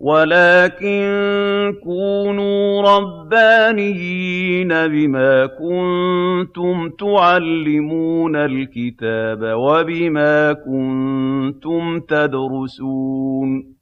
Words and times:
وَلَٰكِن 0.00 1.02
كُونُوا 1.84 2.82
رَبَّانِيِّينَ 2.82 4.68
بِمَا 4.68 5.46
كُنتُمْ 5.46 6.90
تُعَلِّمُونَ 6.98 8.36
الْكِتَابَ 8.36 9.38
وَبِمَا 9.42 10.52
كُنتُمْ 10.52 12.00
تَدْرُسُونَ. 12.00 13.74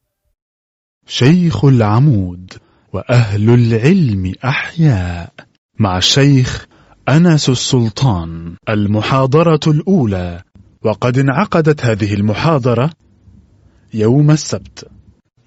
شيخ 1.07 1.65
العمود 1.65 2.53
وأهل 2.93 3.51
العلم 3.51 4.33
أحياء 4.45 5.33
مع 5.79 5.99
الشيخ 5.99 6.67
أنس 7.09 7.49
السلطان 7.49 8.55
المحاضرة 8.69 9.61
الأولى. 9.67 10.43
وقد 10.85 11.19
انعقدت 11.19 11.85
هذه 11.85 12.15
المحاضرة 12.15 12.91
يوم 13.95 14.31
السبت. 14.31 14.96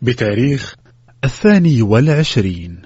بتاريخ 0.02 0.76
الثاني 1.24 1.82
والعشرين 1.82 2.82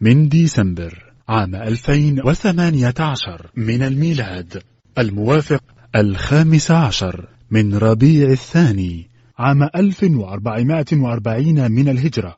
من 0.00 0.28
ديسمبر 0.28 1.12
عام 1.28 1.54
2018 1.54 3.50
من 3.56 3.82
الميلاد 3.82 4.62
الموافق 4.98 5.62
الخامس 5.96 6.70
عشر 6.70 7.28
من 7.50 7.74
ربيع 7.74 8.30
الثاني 8.30 9.10
عام 9.38 9.62
1440 9.62 11.70
من 11.70 11.88
الهجرة. 11.88 12.36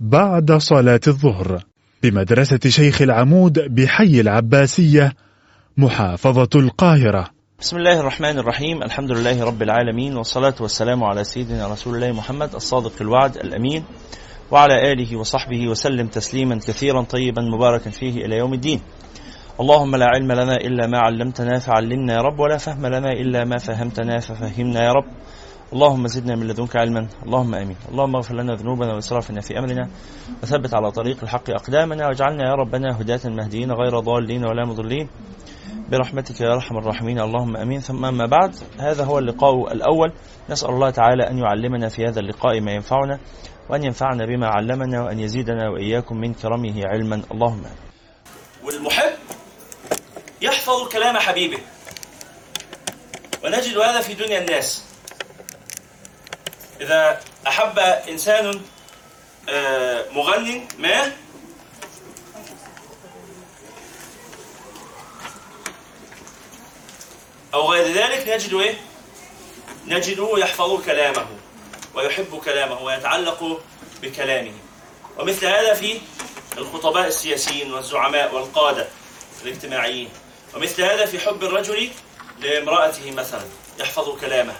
بعد 0.00 0.52
صلاة 0.52 1.00
الظهر 1.06 1.62
بمدرسة 2.02 2.60
شيخ 2.68 3.02
العمود 3.02 3.58
بحي 3.58 4.20
العباسية 4.20 5.12
محافظة 5.76 6.48
القاهرة. 6.54 7.37
بسم 7.60 7.76
الله 7.76 8.00
الرحمن 8.00 8.38
الرحيم 8.38 8.82
الحمد 8.82 9.10
لله 9.12 9.44
رب 9.44 9.62
العالمين 9.62 10.16
والصلاة 10.16 10.54
والسلام 10.60 11.04
على 11.04 11.24
سيدنا 11.24 11.68
رسول 11.68 11.94
الله 11.94 12.12
محمد 12.12 12.54
الصادق 12.54 12.92
الوعد 13.00 13.36
الأمين 13.36 13.84
وعلى 14.50 14.92
آله 14.92 15.16
وصحبه 15.16 15.68
وسلم 15.68 16.06
تسليما 16.06 16.54
كثيرا 16.58 17.02
طيبا 17.02 17.42
مباركا 17.42 17.90
فيه 17.90 18.24
إلى 18.26 18.36
يوم 18.36 18.54
الدين 18.54 18.80
اللهم 19.60 19.96
لا 19.96 20.06
علم 20.06 20.32
لنا 20.32 20.56
إلا 20.56 20.86
ما 20.86 20.98
علمتنا 20.98 21.58
فعلمنا 21.58 22.12
يا 22.14 22.20
رب 22.20 22.40
ولا 22.40 22.56
فهم 22.56 22.86
لنا 22.86 23.12
إلا 23.12 23.44
ما 23.44 23.58
فهمتنا 23.58 24.18
ففهمنا 24.18 24.84
يا 24.84 24.92
رب 24.92 25.06
اللهم 25.72 26.06
زدنا 26.06 26.36
من 26.36 26.46
لدنك 26.48 26.76
علما 26.76 27.08
اللهم 27.26 27.54
امين 27.54 27.76
اللهم 27.90 28.16
اغفر 28.16 28.34
لنا 28.34 28.54
ذنوبنا 28.54 28.94
واسرافنا 28.94 29.40
في 29.40 29.58
امرنا 29.58 29.88
وثبت 30.42 30.74
على 30.74 30.90
طريق 30.90 31.18
الحق 31.22 31.50
اقدامنا 31.50 32.06
واجعلنا 32.06 32.44
يا 32.50 32.54
ربنا 32.54 33.00
هداة 33.00 33.20
مهديين 33.24 33.72
غير 33.72 33.98
ضالين 34.00 34.44
ولا 34.44 34.64
مضلين 34.64 35.08
برحمتك 35.88 36.40
يا 36.40 36.54
أرحم 36.54 36.78
الراحمين. 36.78 37.20
اللهم 37.20 37.56
آمين. 37.56 37.80
ثم 37.80 38.04
أما 38.04 38.26
بعد 38.26 38.56
هذا 38.80 39.04
هو 39.04 39.18
اللقاء 39.18 39.72
الأول. 39.72 40.12
نسأل 40.50 40.68
الله 40.68 40.90
تعالى 40.90 41.30
أن 41.30 41.38
يعلمنا 41.38 41.88
في 41.88 42.06
هذا 42.06 42.20
اللقاء 42.20 42.60
ما 42.60 42.72
ينفعنا 42.72 43.18
وأن 43.70 43.84
ينفعنا 43.84 44.26
بما 44.26 44.46
علمنا 44.46 45.02
وأن 45.02 45.20
يزيدنا 45.20 45.68
وإياكم 45.68 46.16
من 46.16 46.34
كرمه 46.34 46.82
علما. 46.86 47.22
اللهم 47.32 47.64
والمحب 48.64 49.12
يحفظ 50.42 50.88
كلام 50.88 51.16
حبيبه 51.16 51.58
ونجد 53.44 53.78
هذا 53.78 54.00
في 54.00 54.14
دنيا 54.14 54.38
الناس. 54.38 54.84
إذا 56.80 57.20
أحب 57.46 57.78
إنسان 58.08 58.60
مغني 60.12 60.62
ما؟ 60.78 61.12
أو 67.54 67.72
غير 67.72 67.92
ذلك 67.92 68.28
نجد 68.28 68.54
إيه؟ 68.54 68.74
نجده 69.86 70.38
يحفظ 70.38 70.84
كلامه 70.84 71.26
ويحب 71.94 72.40
كلامه 72.44 72.82
ويتعلق 72.82 73.60
بكلامه. 74.02 74.52
ومثل 75.18 75.46
هذا 75.46 75.74
في 75.74 76.00
الخطباء 76.58 77.06
السياسيين 77.06 77.72
والزعماء 77.72 78.34
والقادة 78.34 78.88
الاجتماعيين. 79.42 80.10
ومثل 80.54 80.82
هذا 80.82 81.06
في 81.06 81.18
حب 81.18 81.44
الرجل 81.44 81.90
لامرأته 82.40 83.10
مثلا 83.10 83.44
يحفظ 83.78 84.20
كلامه 84.20 84.54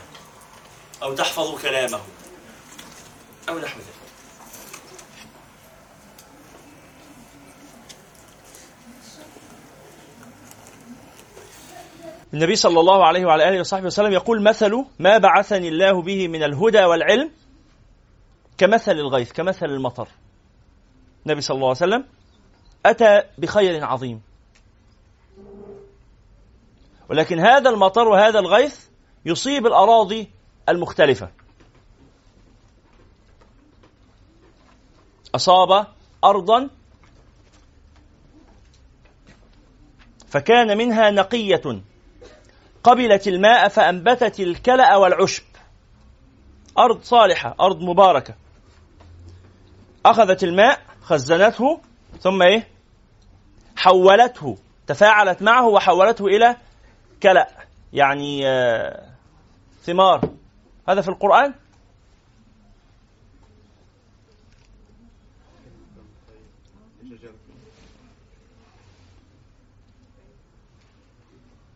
أو 1.02 1.14
تحفظ 1.14 1.62
كلامه 1.62 2.00
أو 3.48 3.58
نحو 3.58 3.78
ذلك. 3.78 3.97
النبي 12.34 12.56
صلى 12.56 12.80
الله 12.80 13.06
عليه 13.06 13.26
وعلى 13.26 13.48
آله 13.48 13.60
وصحبه 13.60 13.86
وسلم 13.86 14.12
يقول 14.12 14.42
مثل 14.42 14.84
ما 14.98 15.18
بعثني 15.18 15.68
الله 15.68 16.02
به 16.02 16.28
من 16.28 16.42
الهدى 16.42 16.84
والعلم 16.84 17.30
كمثل 18.58 18.92
الغيث 18.92 19.32
كمثل 19.32 19.66
المطر. 19.66 20.08
النبي 21.26 21.40
صلى 21.40 21.54
الله 21.54 21.66
عليه 21.66 21.76
وسلم 21.76 22.04
أتى 22.86 23.22
بخير 23.38 23.84
عظيم. 23.84 24.22
ولكن 27.10 27.40
هذا 27.40 27.70
المطر 27.70 28.08
وهذا 28.08 28.38
الغيث 28.38 28.86
يصيب 29.24 29.66
الأراضي 29.66 30.30
المختلفة. 30.68 31.30
أصاب 35.34 35.86
أرضا 36.24 36.70
فكان 40.28 40.78
منها 40.78 41.10
نقية. 41.10 41.82
قبلت 42.88 43.28
الماء 43.28 43.68
فأنبتت 43.68 44.40
الكلأ 44.40 44.96
والعشب. 44.96 45.44
أرض 46.78 47.02
صالحة 47.02 47.54
أرض 47.60 47.82
مباركة. 47.82 48.34
أخذت 50.06 50.44
الماء 50.44 50.80
خزنته 51.02 51.80
ثم 52.20 52.42
إيه؟ 52.42 52.68
حولته 53.76 54.58
تفاعلت 54.86 55.42
معه 55.42 55.66
وحولته 55.66 56.26
إلى 56.26 56.56
كلأ 57.22 57.48
يعني 57.92 58.42
ثمار. 59.82 60.30
هذا 60.88 61.00
في 61.00 61.08
القرآن؟ 61.08 61.54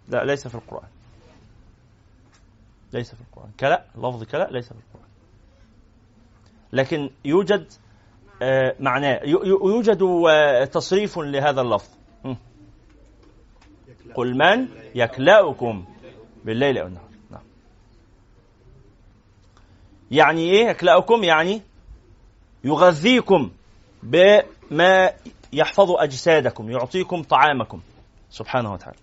لا 0.09 0.25
ليس 0.25 0.49
في 0.49 0.55
القرآن. 0.55 0.92
ليس 2.95 3.15
في 3.15 3.21
القرآن. 3.21 3.51
كلا 3.61 3.85
لفظ 3.97 4.25
كلا 4.25 4.49
ليس 4.51 4.69
في 4.69 4.79
القرآن. 4.79 5.09
لكن 6.73 7.11
يوجد 7.25 7.73
آه 8.43 8.77
معناه 8.81 9.21
يوجد 9.25 10.03
آه 10.31 10.65
تصريف 10.65 11.19
لهذا 11.19 11.61
اللفظ. 11.61 11.91
قل 14.15 14.35
من 14.39 14.69
يكلأكم 14.95 15.85
بالليل 16.45 16.79
أو 16.79 16.87
النهار. 16.87 17.09
نعم. 17.31 17.43
يعني 20.11 20.51
إيه 20.51 20.67
يكلأكم؟ 20.69 21.25
يعني 21.25 21.63
يغذيكم 22.65 23.51
بما 24.03 25.13
يحفظ 25.53 25.91
أجسادكم 25.91 26.71
يعطيكم 26.71 27.23
طعامكم. 27.23 27.81
سبحانه 28.31 28.73
وتعالى. 28.73 28.99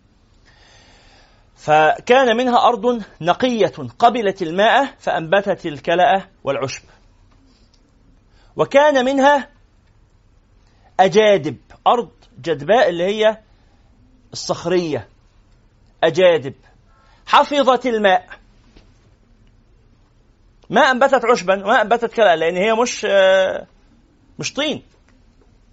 فكان 1.59 2.38
منها 2.38 2.68
أرض 2.68 3.03
نقية 3.22 3.74
قبلت 4.00 4.42
الماء 4.42 4.96
فأنبتت 5.00 5.66
الكلأ 5.66 6.25
والعشب. 6.44 6.84
وكان 8.56 9.06
منها 9.06 9.50
أجادب 11.00 11.58
أرض 11.88 12.09
جدباء 12.42 12.90
اللي 12.90 13.03
هي 13.03 13.38
الصخرية. 14.34 15.08
أجادب. 16.04 16.54
حفظت 17.25 17.86
الماء. 17.86 18.30
ما 20.69 20.81
أنبتت 20.81 21.25
عشبا 21.25 21.56
ما 21.56 21.81
أنبتت 21.81 22.13
كلأ 22.13 22.36
لأن 22.36 22.56
هي 22.56 22.74
مش 22.74 23.06
مش 24.39 24.54
طين. 24.54 24.84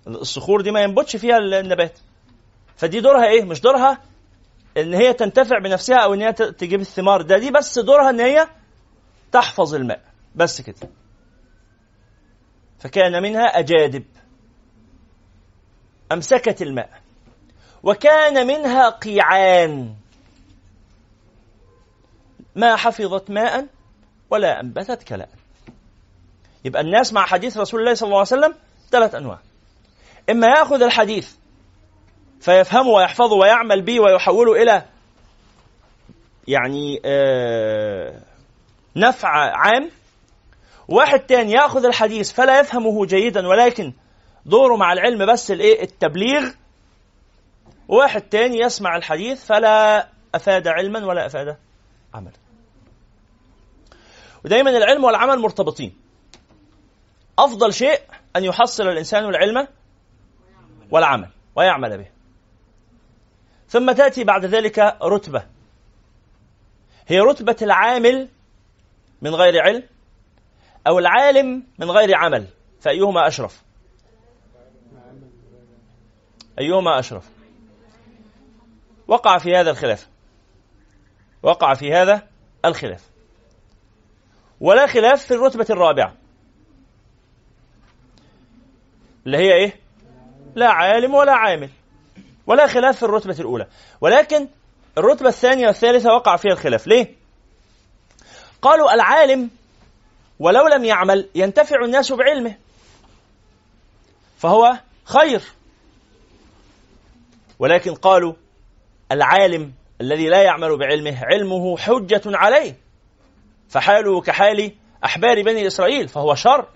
الصخور 0.07 0.61
دي 0.61 0.71
ما 0.71 0.81
ينبتش 0.81 1.17
فيها 1.17 1.39
النبات. 1.39 1.99
فدي 2.77 3.01
دورها 3.01 3.27
إيه؟ 3.27 3.45
مش 3.45 3.61
دورها 3.61 3.99
إن 4.77 4.95
هي 4.95 5.13
تنتفع 5.13 5.59
بنفسها 5.59 5.97
أو 5.97 6.15
إن 6.15 6.23
هي 6.23 6.33
تجيب 6.33 6.81
الثمار. 6.81 7.23
ده 7.23 7.39
دي 7.39 7.51
بس 7.51 7.79
دورها 7.79 8.11
إن 8.11 8.21
هي 8.21 8.49
تحفظ 9.33 9.75
الماء. 9.75 10.03
بس 10.35 10.61
كده. 10.61 10.89
فكان 12.79 13.23
منها 13.23 13.59
أجادب. 13.59 14.05
أمسكت 16.13 16.63
الماء. 16.63 16.91
وكان 17.83 18.47
منها 18.47 18.89
قيعان. 18.89 19.95
ما 22.57 22.77
حفظت 22.77 23.31
ماء 23.31 23.67
ولا 24.31 24.61
أنبتت 24.61 25.03
كلاء 25.03 25.29
يبقى 26.65 26.83
الناس 26.83 27.13
مع 27.13 27.27
حديث 27.27 27.57
رسول 27.59 27.81
الله 27.81 27.95
صلى 27.95 28.07
الله 28.07 28.19
عليه 28.19 28.27
وسلم 28.29 28.55
ثلاث 28.91 29.15
أنواع. 29.15 29.39
إما 30.31 30.47
يأخذ 30.47 30.83
الحديث 30.83 31.35
فيفهمه 32.41 32.89
ويحفظه 32.89 33.37
ويعمل 33.37 33.83
به 33.83 34.01
ويحوله 34.01 34.63
إلى 34.63 34.85
يعني 36.49 37.01
آه 37.05 38.21
نفع 38.97 39.29
عام. 39.29 39.91
واحد 40.89 41.21
تاني 41.21 41.53
يأخذ 41.53 41.85
الحديث 41.85 42.33
فلا 42.33 42.61
يفهمه 42.61 43.07
جيدا 43.07 43.47
ولكن 43.47 43.93
دوره 44.47 44.77
مع 44.77 44.93
العلم 44.93 45.33
بس 45.33 45.51
الإيه؟ 45.51 45.83
التبليغ. 45.83 46.51
واحد 47.89 48.21
تاني 48.21 48.59
يسمع 48.61 48.97
الحديث 48.97 49.45
فلا 49.47 50.09
أفاد 50.35 50.69
علما 50.69 51.07
ولا 51.07 51.27
أفاد 51.27 51.57
عملا. 52.15 52.33
ودايما 54.45 54.71
العلم 54.71 55.05
والعمل 55.05 55.39
مرتبطين. 55.39 55.97
أفضل 57.39 57.75
شيء 57.75 58.01
أن 58.37 58.45
يحصل 58.45 58.89
الإنسان 58.89 59.25
العلم 59.25 59.69
والعمل 60.91 61.29
ويعمل 61.57 61.99
به. 61.99 62.16
ثم 63.69 63.93
تأتي 63.93 64.25
بعد 64.25 64.45
ذلك 64.45 64.79
رتبة. 65.03 65.47
هي 67.09 67.21
رتبة 67.21 67.57
العامل 67.63 68.29
من 69.23 69.35
غير 69.35 69.63
علم 69.63 69.83
أو 70.87 70.99
العالم 70.99 71.63
من 71.79 71.91
غير 71.91 72.17
عمل. 72.17 72.47
فأيهما 72.81 73.27
أشرف؟ 73.27 73.63
أيهما 76.59 76.99
أشرف؟ 76.99 77.31
وقع 79.09 79.39
في 79.39 79.57
هذا 79.57 79.71
الخلاف. 79.71 80.09
وقع 81.43 81.75
في 81.75 81.93
هذا 81.93 82.29
الخلاف. 82.65 83.11
ولا 84.61 84.87
خلاف 84.87 85.27
في 85.27 85.35
الرتبة 85.35 85.67
الرابعة. 85.71 86.15
اللي 89.27 89.39
هي 89.39 89.53
إيه؟ 89.55 89.81
لا 90.55 90.69
عالم 90.69 91.15
ولا 91.15 91.33
عامل. 91.33 91.71
ولا 92.47 92.67
خلاف 92.67 92.97
في 92.97 93.03
الرتبة 93.03 93.37
الأولى. 93.41 93.67
ولكن 94.01 94.49
الرتبة 94.99 95.29
الثانية 95.29 95.67
والثالثة 95.67 96.15
وقع 96.15 96.37
فيها 96.37 96.53
الخلاف. 96.53 96.87
ليه؟ 96.87 97.15
قالوا 98.63 98.95
العالم 98.95 99.51
ولو 100.39 100.69
لم 100.69 100.85
يعمل 100.85 101.29
ينتفع 101.35 101.85
الناس 101.85 102.13
بعلمه. 102.13 102.57
فهو 104.39 104.79
خير. 105.05 105.43
ولكن 107.59 107.95
قالوا 107.95 108.33
العالم 109.13 109.73
الذي 110.01 110.29
لا 110.29 110.43
يعمل 110.43 110.79
بعلمه 110.79 111.25
علمه 111.25 111.77
حجة 111.77 112.23
عليه. 112.27 112.77
فحاله 113.69 114.21
كحال 114.21 114.73
أحبار 115.05 115.43
بني 115.43 115.67
إسرائيل 115.67 116.09
فهو 116.09 116.35
شر. 116.35 116.69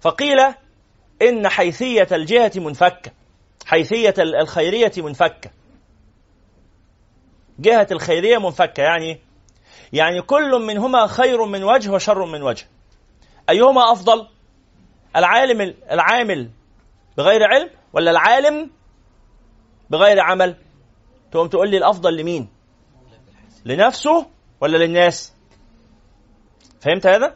فقيل 0.00 0.54
إن 1.22 1.48
حيثية 1.48 2.08
الجهة 2.12 2.52
منفكة. 2.56 3.10
حيثية 3.66 4.14
الخيرية 4.18 4.92
منفكة. 4.96 5.50
جهة 7.58 7.86
الخيرية 7.90 8.38
منفكة 8.38 8.82
يعني 8.82 9.20
يعني 9.92 10.22
كل 10.22 10.66
منهما 10.66 11.06
خير 11.06 11.44
من 11.44 11.64
وجه 11.64 11.90
وشر 11.90 12.24
من 12.24 12.42
وجه. 12.42 12.66
أيهما 13.50 13.92
أفضل؟ 13.92 14.28
العالم 15.16 15.74
العامل 15.90 16.50
بغير 17.16 17.44
علم 17.44 17.70
ولا 17.92 18.10
العالم 18.10 18.70
بغير 19.90 20.20
عمل؟ 20.20 20.56
تقوم 21.32 21.48
تقول 21.48 21.70
لي 21.70 21.76
الأفضل 21.76 22.16
لمين؟ 22.16 22.48
لنفسه 23.64 24.26
ولا 24.60 24.76
للناس؟ 24.76 25.34
فهمت 26.80 27.06
هذا؟ 27.06 27.34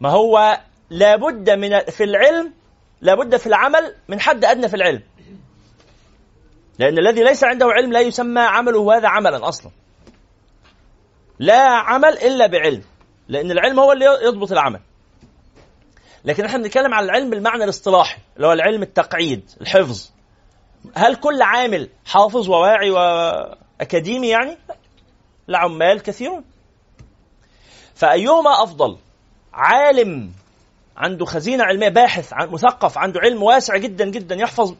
ما 0.00 0.10
هو 0.10 0.60
لابد 0.90 1.50
من 1.50 1.80
في 1.80 2.04
العلم 2.04 2.52
لابد 3.00 3.36
في 3.36 3.46
العمل 3.46 3.94
من 4.08 4.20
حد 4.20 4.44
أدنى 4.44 4.68
في 4.68 4.76
العلم. 4.76 5.02
لأن 6.78 6.98
الذي 6.98 7.22
ليس 7.22 7.44
عنده 7.44 7.66
علم 7.66 7.92
لا 7.92 8.00
يسمى 8.00 8.40
عمله 8.40 8.96
هذا 8.96 9.08
عملا 9.08 9.48
أصلا. 9.48 9.70
لا 11.38 11.62
عمل 11.62 12.18
إلا 12.18 12.46
بعلم 12.46 12.82
لأن 13.28 13.50
العلم 13.50 13.80
هو 13.80 13.92
اللي 13.92 14.04
يضبط 14.04 14.52
العمل. 14.52 14.80
لكن 16.24 16.44
إحنا 16.44 16.58
بنتكلم 16.58 16.94
على 16.94 17.04
العلم 17.04 17.30
بالمعنى 17.30 17.64
الاصطلاحي 17.64 18.18
اللي 18.36 18.46
هو 18.46 18.52
العلم 18.52 18.82
التقعيد 18.82 19.50
الحفظ. 19.60 20.10
هل 20.94 21.16
كل 21.16 21.42
عامل 21.42 21.88
حافظ 22.06 22.48
وواعي 22.48 22.90
وأكاديمي 22.90 24.28
يعني؟ 24.28 24.58
لا 25.48 25.58
عمال 25.58 26.02
كثيرون. 26.02 26.44
فأيهما 27.94 28.62
أفضل؟ 28.62 28.98
عالم 29.54 30.32
عنده 30.96 31.24
خزينة 31.24 31.64
علمية 31.64 31.88
باحث 31.88 32.32
مثقف 32.34 32.98
عنده 32.98 33.20
علم 33.20 33.42
واسع 33.42 33.76
جدا 33.76 34.10
جدا 34.10 34.34
يحفظ 34.34 34.74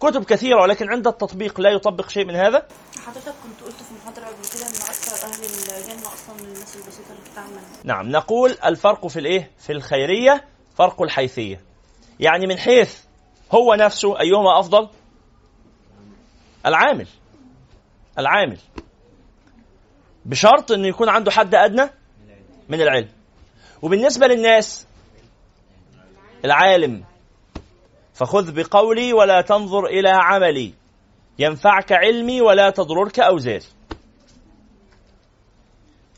كتب 0.00 0.24
كثيرة 0.24 0.62
ولكن 0.62 0.90
عند 0.90 1.06
التطبيق 1.06 1.60
لا 1.60 1.70
يطبق 1.70 2.08
شيء 2.08 2.24
من 2.24 2.34
هذا. 2.36 2.66
حضرتك 3.06 3.34
كنت 3.42 3.60
قلت 3.66 3.76
في 3.82 3.94
محاضرة 3.94 4.24
قبل 4.24 4.44
كده 4.54 4.66
إن 4.66 4.74
أكثر 4.74 5.26
أهل 5.26 5.44
الجنه 5.44 6.12
أصلا 6.12 6.36
الناس 6.40 6.76
البسيطة 6.76 7.10
اللي 7.10 7.30
بتعمل 7.32 7.60
نعم 7.84 8.08
نقول 8.08 8.56
الفرق 8.64 9.06
في 9.06 9.18
الإيه؟ 9.18 9.50
في 9.58 9.72
الخيرية 9.72 10.44
فرق 10.76 11.02
الحيثية. 11.02 11.60
يعني 12.20 12.46
من 12.46 12.58
حيث 12.58 12.98
هو 13.52 13.74
نفسه 13.74 14.20
أيهما 14.20 14.60
أفضل؟ 14.60 14.88
العامل. 16.66 17.06
العامل. 18.18 18.58
بشرط 20.24 20.72
إنه 20.72 20.88
يكون 20.88 21.08
عنده 21.08 21.30
حد 21.30 21.54
أدنى 21.54 21.90
من 22.68 22.80
العلم. 22.80 23.08
وبالنسبة 23.84 24.26
للناس 24.26 24.86
العالم 26.44 27.04
فخذ 28.14 28.52
بقولي 28.52 29.12
ولا 29.12 29.40
تنظر 29.40 29.86
إلى 29.86 30.08
عملي. 30.08 30.74
ينفعك 31.38 31.92
علمي 31.92 32.40
ولا 32.40 32.70
تضررك 32.70 33.20
أوزاري. 33.20 33.66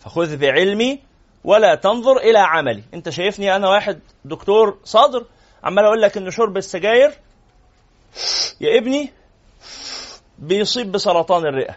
فخذ 0.00 0.36
بعلمي 0.36 1.00
ولا 1.44 1.74
تنظر 1.74 2.16
إلى 2.16 2.38
عملي. 2.38 2.82
أنت 2.94 3.08
شايفني 3.08 3.56
أنا 3.56 3.68
واحد 3.68 4.00
دكتور 4.24 4.78
صادر 4.84 5.26
عمال 5.64 5.84
أقول 5.84 6.02
لك 6.02 6.16
ان 6.16 6.30
شرب 6.30 6.56
السجاير. 6.56 7.14
يا 8.60 8.78
ابني 8.78 9.12
بيصيب 10.38 10.92
بسرطان 10.92 11.46
الرئة. 11.46 11.76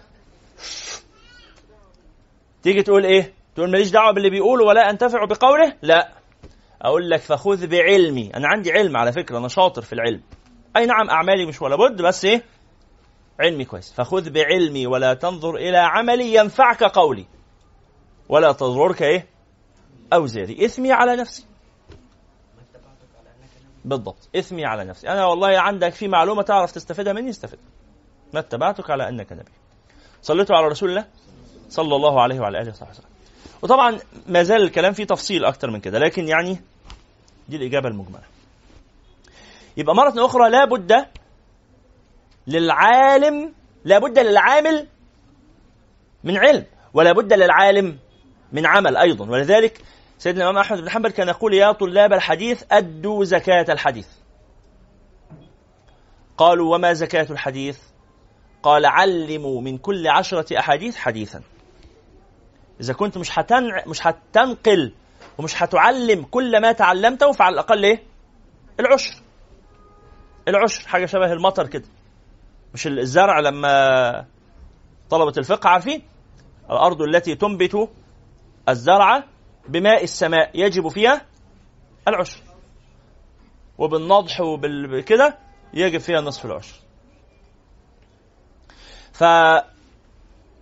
تيجي 2.64 2.84
تقول 2.84 3.06
إيه؟ 3.06 3.39
تقول 3.60 3.72
ماليش 3.72 3.92
دعوة 3.92 4.14
باللي 4.14 4.30
بيقوله 4.30 4.66
ولا 4.66 4.90
أنتفع 4.90 5.26
بقوله؟ 5.26 5.76
لا. 5.82 6.10
أقول 6.82 7.10
لك 7.10 7.20
فخذ 7.20 7.68
بعلمي. 7.68 8.32
أنا 8.36 8.48
عندي 8.48 8.72
علم 8.72 8.98
على 8.98 9.12
فكرة 9.12 9.38
أنا 9.38 9.48
شاطر 9.48 9.82
في 9.82 9.94
العلم. 9.94 10.22
أي 10.78 10.86
نعم 10.86 11.10
أعمالي 11.10 11.46
مش 11.46 11.62
ولا 11.62 11.76
بد 11.76 12.02
بس 12.02 12.26
إيه؟ 12.26 12.44
علمي 13.40 13.66
كويس. 13.66 13.94
فخذ 13.94 14.30
بعلمي 14.30 14.88
ولا 14.88 15.14
تنظر 15.14 15.56
إلى 15.56 15.78
عملي 15.78 16.36
ينفعك 16.36 16.84
قولي. 16.84 17.26
ولا 18.30 18.52
تضررك 18.52 19.02
إيه؟ 19.02 19.28
أوزاري. 20.14 20.66
إثمي 20.66 20.92
على 20.92 21.16
نفسي. 21.16 21.46
بالضبط. 23.86 24.30
إثمي 24.36 24.66
على 24.66 24.86
نفسي. 24.86 25.10
أنا 25.10 25.26
والله 25.26 25.60
عندك 25.60 25.94
في 25.94 26.08
معلومة 26.08 26.42
تعرف 26.42 26.72
تستفيدها 26.72 27.14
مني؟ 27.14 27.30
استفدها 27.30 27.66
ما 28.34 28.40
اتبعتك 28.40 28.90
على 28.90 29.10
أنك 29.10 29.32
نبي. 29.32 29.52
صليتوا 30.22 30.56
على 30.56 30.68
رسول 30.68 30.90
الله؟ 30.90 31.06
صلى 31.70 31.96
الله 31.96 32.22
عليه 32.22 32.40
وعلى 32.40 32.62
آله 32.62 32.70
وصحبه 32.70 32.92
وسلم. 32.92 33.19
وطبعا 33.62 34.00
ما 34.28 34.44
زال 34.44 34.62
الكلام 34.62 34.94
فيه 34.94 35.04
تفصيل 35.04 35.46
أكتر 35.46 35.72
من 35.72 35.80
كده 35.80 36.00
لكن 36.00 36.28
يعني 36.28 36.58
دي 37.50 37.56
الإجابة 37.56 37.88
المجملة. 37.90 38.24
يبقى 39.78 39.96
مرة 39.96 40.26
أخرى 40.26 40.50
لا 40.50 40.66
بد 40.66 41.06
للعالم 42.48 43.54
لا 43.86 44.00
بد 44.00 44.20
للعامل 44.20 44.88
من 46.24 46.38
علم 46.38 46.66
ولا 46.94 47.12
بد 47.12 47.34
للعالم 47.34 47.98
من 48.52 48.66
عمل 48.66 48.98
أيضا. 48.98 49.30
ولذلك 49.30 49.82
سيدنا 50.18 50.44
الإمام 50.44 50.58
أحمد 50.62 50.82
بن 50.82 50.90
حنبل 50.90 51.10
كان 51.12 51.28
يقول 51.28 51.54
يا 51.54 51.72
طلاب 51.72 52.14
الحديث 52.14 52.64
أدوا 52.72 53.24
زكاة 53.24 53.66
الحديث. 53.70 54.08
قالوا 56.38 56.76
وما 56.76 56.94
زكاة 56.94 57.28
الحديث؟ 57.32 57.80
قال 58.64 58.86
علموا 58.86 59.62
من 59.62 59.78
كل 59.78 60.08
عشرة 60.08 60.60
أحاديث 60.60 60.98
حديثا. 60.98 61.42
إذا 62.80 62.94
كنت 62.94 63.18
مش 63.18 63.40
هتنع... 63.40 63.84
مش 63.88 64.08
هتنقل 64.08 64.94
ومش 65.38 65.64
هتعلم 65.64 66.24
كل 66.24 66.62
ما 66.62 66.72
تعلمته 66.72 67.32
فعلى 67.32 67.54
الأقل 67.54 67.84
إيه؟ 67.86 68.04
العشر. 68.80 69.16
العشر 70.48 70.88
حاجة 70.88 71.06
شبه 71.06 71.34
المطر 71.34 71.68
كده. 71.68 71.88
مش 72.74 72.88
الزرع 72.88 73.40
لما 73.40 74.26
طلبة 75.10 75.34
الفقه 75.38 75.70
عارفين 75.70 76.02
الأرض 76.70 77.02
التي 77.02 77.36
تنبت 77.36 77.90
الزرع 78.70 79.24
بماء 79.68 80.04
السماء 80.04 80.52
يجب 80.54 80.88
فيها 80.88 81.22
العشر. 82.08 82.42
وبالنضح 83.78 84.42
وبالكده 84.42 85.38
يجب 85.74 86.00
فيها 86.00 86.22
نصف 86.22 86.46
العشر. 86.46 86.76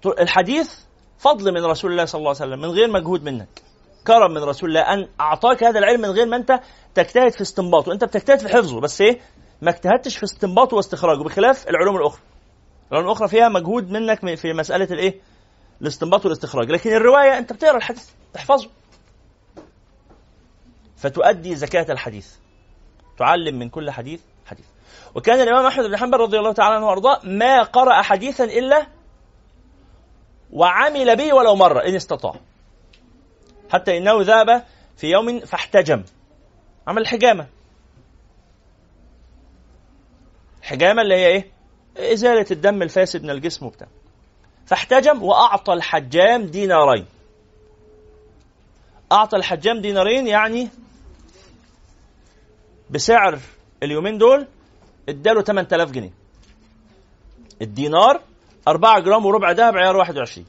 فالحديث 0.04 0.87
فضل 1.18 1.54
من 1.54 1.66
رسول 1.66 1.92
الله 1.92 2.06
صلى 2.06 2.20
الله 2.20 2.30
عليه 2.30 2.40
وسلم 2.40 2.62
من 2.62 2.70
غير 2.70 2.92
مجهود 2.92 3.24
منك. 3.24 3.62
كرم 4.08 4.32
من 4.32 4.44
رسول 4.44 4.70
الله 4.70 4.82
أن 4.82 5.08
أعطاك 5.20 5.64
هذا 5.64 5.80
العلم 5.80 6.02
من 6.02 6.10
غير 6.10 6.26
ما 6.26 6.36
أنت 6.36 6.60
تجتهد 6.96 7.32
في 7.32 7.42
استنباطه 7.42 7.92
انت 7.92 8.04
بتجتهد 8.04 8.40
في 8.40 8.48
حفظه. 8.48 8.80
بس 8.80 9.02
إيه؟ 9.02 9.20
ما 9.62 9.70
اجتهدتش 9.72 10.18
في 10.18 10.24
استنباطه 10.24 10.76
واستخراجه 10.76 11.24
بخلاف 11.24 11.70
العلوم 11.70 11.98
الأخرى. 11.98 12.22
الروايه 12.92 13.06
الأخرى 13.06 13.28
فيها 13.28 13.50
مجهود 13.50 13.90
منك 13.90 14.36
في 14.36 14.54
مسألة 14.54 14.86
الإيه؟ 14.92 15.22
الاستنباط 15.82 16.26
والاستخراج. 16.26 16.72
لكن 16.72 16.94
الرواية 16.94 17.38
أنت 17.38 17.54
بتقرأ 17.54 17.78
الحديث 17.78 18.10
تحفظه 18.34 18.70
فتؤدي 20.98 21.56
زكاة 21.56 21.92
الحديث. 21.92 22.34
تعلم 23.18 23.60
من 23.60 23.70
كل 23.70 23.92
حديث 23.92 24.22
حديث. 24.46 24.66
وكان 25.16 25.42
الإمام 25.42 25.66
أحمد 25.66 25.86
بن 25.86 25.98
حنبل 25.98 26.18
رضي 26.18 26.38
الله 26.38 26.54
تعالى 26.54 26.76
عنه 26.76 26.86
وأرضاه 26.86 27.20
ما 27.24 27.64
قرأ 27.64 28.02
حديثا 28.02 28.44
إلا 28.44 28.88
وعمل 30.52 31.16
به 31.16 31.34
ولو 31.34 31.56
مره 31.56 31.80
إن 31.80 31.96
استطاع. 31.96 32.36
حتى 33.70 33.98
إنه 33.98 34.22
ذهب 34.22 34.64
في 34.98 35.08
يوم 35.08 35.40
فاحتجم. 35.40 36.04
عمل 36.88 37.02
الحجامه 37.02 37.48
الحجامه 40.60 41.02
اللي 41.02 41.16
هي 41.16 41.28
إيه؟ 41.28 41.52
إزالة 42.14 42.46
الدم 42.52 42.82
الفاسد 42.82 43.24
من 43.24 43.30
الجسم 43.30 43.66
وبتاع. 43.66 43.88
فاحتجم 44.66 45.24
وأعطى 45.24 45.74
الحجام 45.74 46.46
دينارين. 46.46 47.06
أعطى 49.12 49.38
الحجام 49.38 49.82
دينارين 49.82 50.28
يعني 50.28 50.70
بسعر 52.90 53.40
اليومين 53.84 54.18
دول 54.18 54.48
اداله 55.10 55.42
8000 55.42 55.92
جنيه. 55.92 56.12
الدينار 57.62 58.22
4 58.68 59.00
جرام 59.00 59.26
وربع 59.26 59.52
دهب 59.52 59.78
عيار 59.78 59.98
21 59.98 60.46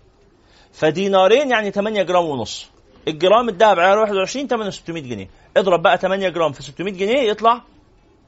فدينارين 0.72 1.50
يعني 1.50 1.70
8 1.70 2.02
جرام 2.02 2.24
ونص. 2.24 2.70
الجرام 3.08 3.48
الدهب 3.48 3.78
عيار 3.78 3.98
21 3.98 4.46
ثمنه 4.46 4.70
600 4.70 5.02
جنيه. 5.02 5.28
اضرب 5.56 5.82
بقى 5.82 5.98
8 5.98 6.28
جرام 6.28 6.52
في 6.52 6.62
600 6.62 6.94
جنيه 6.94 7.30
يطلع 7.30 7.62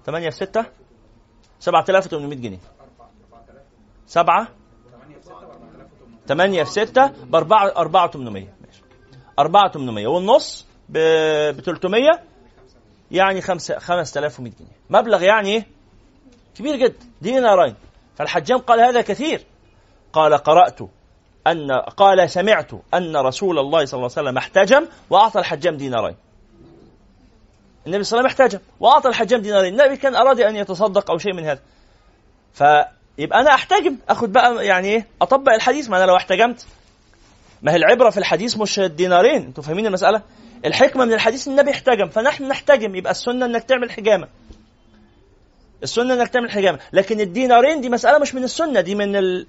8 0.06 0.30
في 0.30 0.36
6 0.36 0.64
7800 1.60 2.38
جنيه. 2.38 2.58
7 4.06 4.48
8 6.28 6.64
في 6.64 6.70
6 6.70 7.06
ب 7.06 7.34
4 7.34 7.68
4800 7.76 8.44
ماشي. 8.66 8.82
4800 9.38 10.06
والنص 10.06 10.66
ب 10.88 10.98
300 11.60 12.08
يعني 13.10 13.40
5 13.40 13.78
5100 13.78 14.52
جنيه. 14.52 14.68
مبلغ 14.90 15.22
يعني 15.22 15.48
إيه 15.48 15.66
كبير 16.54 16.76
جدا 16.76 17.06
دينارين. 17.22 17.74
فالحجام 18.16 18.58
قال 18.58 18.80
هذا 18.80 19.00
كثير. 19.00 19.44
قال 20.12 20.34
قرأت 20.34 20.78
أن 21.46 21.72
قال 21.96 22.30
سمعت 22.30 22.70
أن 22.94 23.16
رسول 23.16 23.58
الله 23.58 23.84
صلى 23.84 23.98
الله 23.98 24.10
عليه 24.16 24.28
وسلم 24.28 24.38
احتجم 24.38 24.86
وأعطى 25.10 25.38
الحجام 25.40 25.76
دينارين. 25.76 26.16
النبي 27.86 28.04
صلى 28.04 28.18
الله 28.18 28.30
عليه 28.30 28.34
وسلم 28.34 28.46
احتجم 28.46 28.60
وأعطى 28.80 29.08
الحجام 29.08 29.40
دينارين. 29.40 29.80
النبي 29.80 29.96
كان 29.96 30.14
أراد 30.14 30.40
أن 30.40 30.56
يتصدق 30.56 31.10
أو 31.10 31.18
شيء 31.18 31.34
من 31.34 31.44
هذا. 31.44 31.60
فيبقى 32.52 33.40
أنا 33.40 33.54
أحتجم. 33.54 33.96
أخذ 34.08 34.28
بقى 34.28 34.66
يعني 34.66 34.88
إيه؟ 34.88 35.06
أطبق 35.22 35.52
الحديث. 35.52 35.90
ما 35.90 35.96
أنا 35.96 36.04
لو 36.04 36.16
احتجمت. 36.16 36.66
ما 37.62 37.72
هي 37.72 37.76
العبرة 37.76 38.10
في 38.10 38.18
الحديث 38.18 38.58
مش 38.58 38.78
الدينارين. 38.78 39.42
أنتوا 39.42 39.62
فاهمين 39.62 39.86
المسألة؟ 39.86 40.22
الحكمة 40.64 41.04
من 41.04 41.12
الحديث 41.12 41.48
النبي 41.48 41.70
احتجم. 41.70 42.08
فنحن 42.08 42.48
نحتجم. 42.48 42.94
يبقى 42.94 43.10
السنة 43.10 43.46
أنك 43.46 43.62
تعمل 43.62 43.90
حجامة. 43.90 44.28
السنة 45.82 46.14
أنك 46.14 46.28
تعمل 46.28 46.50
حجامة. 46.50 46.78
لكن 46.92 47.20
الدينارين 47.20 47.80
دي 47.80 47.88
مسألة 47.88 48.18
مش 48.18 48.34
من 48.34 48.44
السنة. 48.44 48.80
دي 48.80 48.94
من 48.94 49.16
ال... 49.16 49.46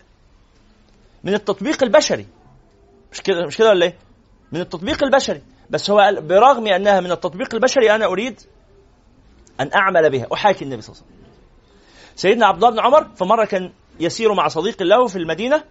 من 1.23 1.33
التطبيق 1.33 1.83
البشري 1.83 2.27
مش 3.11 3.21
كده 3.21 3.45
مش 3.45 3.57
كده 3.57 3.69
ولا 3.69 3.85
إيه؟ 3.85 3.95
من 4.51 4.61
التطبيق 4.61 5.03
البشري 5.03 5.41
بس 5.69 5.89
هو 5.89 5.99
قال 5.99 6.21
برغم 6.21 6.67
أنها 6.67 6.99
من 6.99 7.11
التطبيق 7.11 7.53
البشري 7.53 7.95
أنا 7.95 8.05
أريد 8.05 8.41
أن 9.59 9.69
أعمل 9.75 10.09
بها 10.09 10.27
أحاكي 10.33 10.65
النبي 10.65 10.81
صلى 10.81 10.95
الله 10.95 11.03
عليه 11.05 11.15
وسلم. 11.15 11.31
سيدنا 12.15 12.45
عبد 12.45 12.63
الله 12.63 12.69
بن 12.69 12.79
عمر 12.79 13.07
في 13.15 13.23
مرة 13.23 13.45
كان 13.45 13.71
يسير 13.99 14.33
مع 14.33 14.47
صديق 14.47 14.83
له 14.83 15.07
في 15.07 15.15
المدينة 15.15 15.63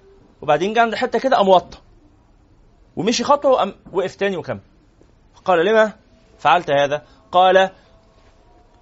وبعدين 0.42 0.72
جه 0.72 0.80
عند 0.80 0.94
حتة 0.94 1.18
كده 1.18 1.36
قام 1.36 1.48
وطى 1.48 1.78
ومشي 2.96 3.24
خطوة 3.24 3.50
وقام 3.52 3.74
وقف 3.92 4.14
تاني 4.14 4.36
وكمل 4.36 4.60
قال 5.44 5.66
لما 5.66 5.92
فعلت 6.38 6.70
هذا؟ 6.70 7.02
قال 7.32 7.70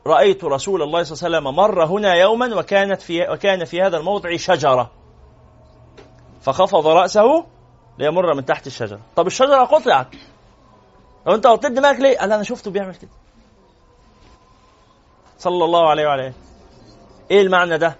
رأيت 0.06 0.44
رسول 0.44 0.82
الله 0.82 1.02
صلى 1.02 1.28
الله 1.28 1.38
عليه 1.38 1.48
وسلم 1.48 1.56
مر 1.56 1.84
هنا 1.84 2.14
يوما 2.14 2.56
وكانت 2.56 3.02
في 3.02 3.28
وكان 3.30 3.64
في 3.64 3.82
هذا 3.82 3.96
الموضع 3.96 4.36
شجرة 4.36 4.90
فخفض 6.48 6.86
رأسه 6.86 7.46
ليمر 7.98 8.34
من 8.34 8.44
تحت 8.44 8.66
الشجرة. 8.66 9.00
طب 9.16 9.26
الشجرة 9.26 9.64
قطعت 9.64 10.06
لو 11.26 11.34
انت 11.34 11.46
وطيت 11.46 11.72
دماغك 11.72 12.00
ليه؟ 12.00 12.18
قال 12.18 12.32
أنا 12.32 12.42
شفته 12.42 12.70
بيعمل 12.70 12.94
كده. 12.94 13.10
صلى 15.38 15.64
الله 15.64 15.90
عليه 15.90 16.06
وعلى 16.06 16.26
آله. 16.26 16.34
إيه 17.30 17.42
المعنى 17.42 17.78
ده؟ 17.78 17.96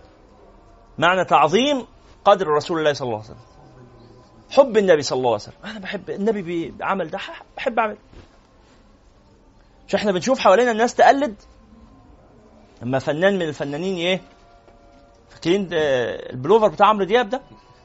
معنى 0.99 1.25
تعظيم 1.25 1.87
قدر 2.25 2.47
رسول 2.47 2.79
الله 2.79 2.93
صلى 2.93 3.07
الله 3.07 3.19
عليه 3.19 3.27
وسلم. 3.31 3.45
حب 4.51 4.77
النبي 4.77 5.03
صلى 5.03 5.17
الله 5.17 5.31
عليه 5.31 5.43
وسلم. 5.43 5.55
أنا 5.65 5.79
بحب 5.79 6.11
النبي 6.11 6.71
بعمل 6.71 7.11
ده 7.11 7.19
بحب 7.57 7.79
أعمل. 7.79 7.97
مش 9.89 9.95
إحنا 9.95 10.13
بنشوف 10.13 10.39
حوالينا 10.39 10.71
الناس 10.71 10.95
تقلد؟ 10.95 11.35
لما 12.83 12.99
فنان 12.99 13.35
من 13.35 13.49
الفنانين 13.49 13.97
إيه؟ 13.97 14.23
فاكرين 15.31 15.69
البلوفر 15.73 16.69
بتاع 16.69 16.87
عمرو 16.87 17.05
دياب 17.05 17.29
ده؟ 17.29 17.41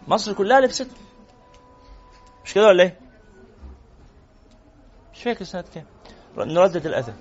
مصر 0.07 0.33
كلها 0.33 0.60
لبسته 0.60 0.95
مش 2.45 2.53
كده 2.53 2.67
ولا 2.67 2.83
إيه؟ 2.83 3.00
مش 5.13 5.24
فاكر 5.24 5.45
سنة 5.45 5.63
كام. 5.74 5.86
نردد 6.38 6.86
الأذان 6.86 7.15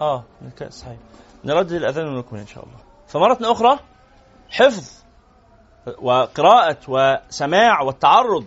آه 0.00 0.24
صحيح. 0.68 0.98
نردد 1.44 1.72
الأذان 1.72 2.08
ونكمل 2.08 2.40
إن 2.40 2.46
شاء 2.46 2.64
الله. 2.64 2.76
فمرة 3.06 3.52
أخرى 3.52 3.78
حفظ 4.50 5.02
وقراءة 6.02 6.78
وسماع 6.88 7.82
والتعرض 7.82 8.46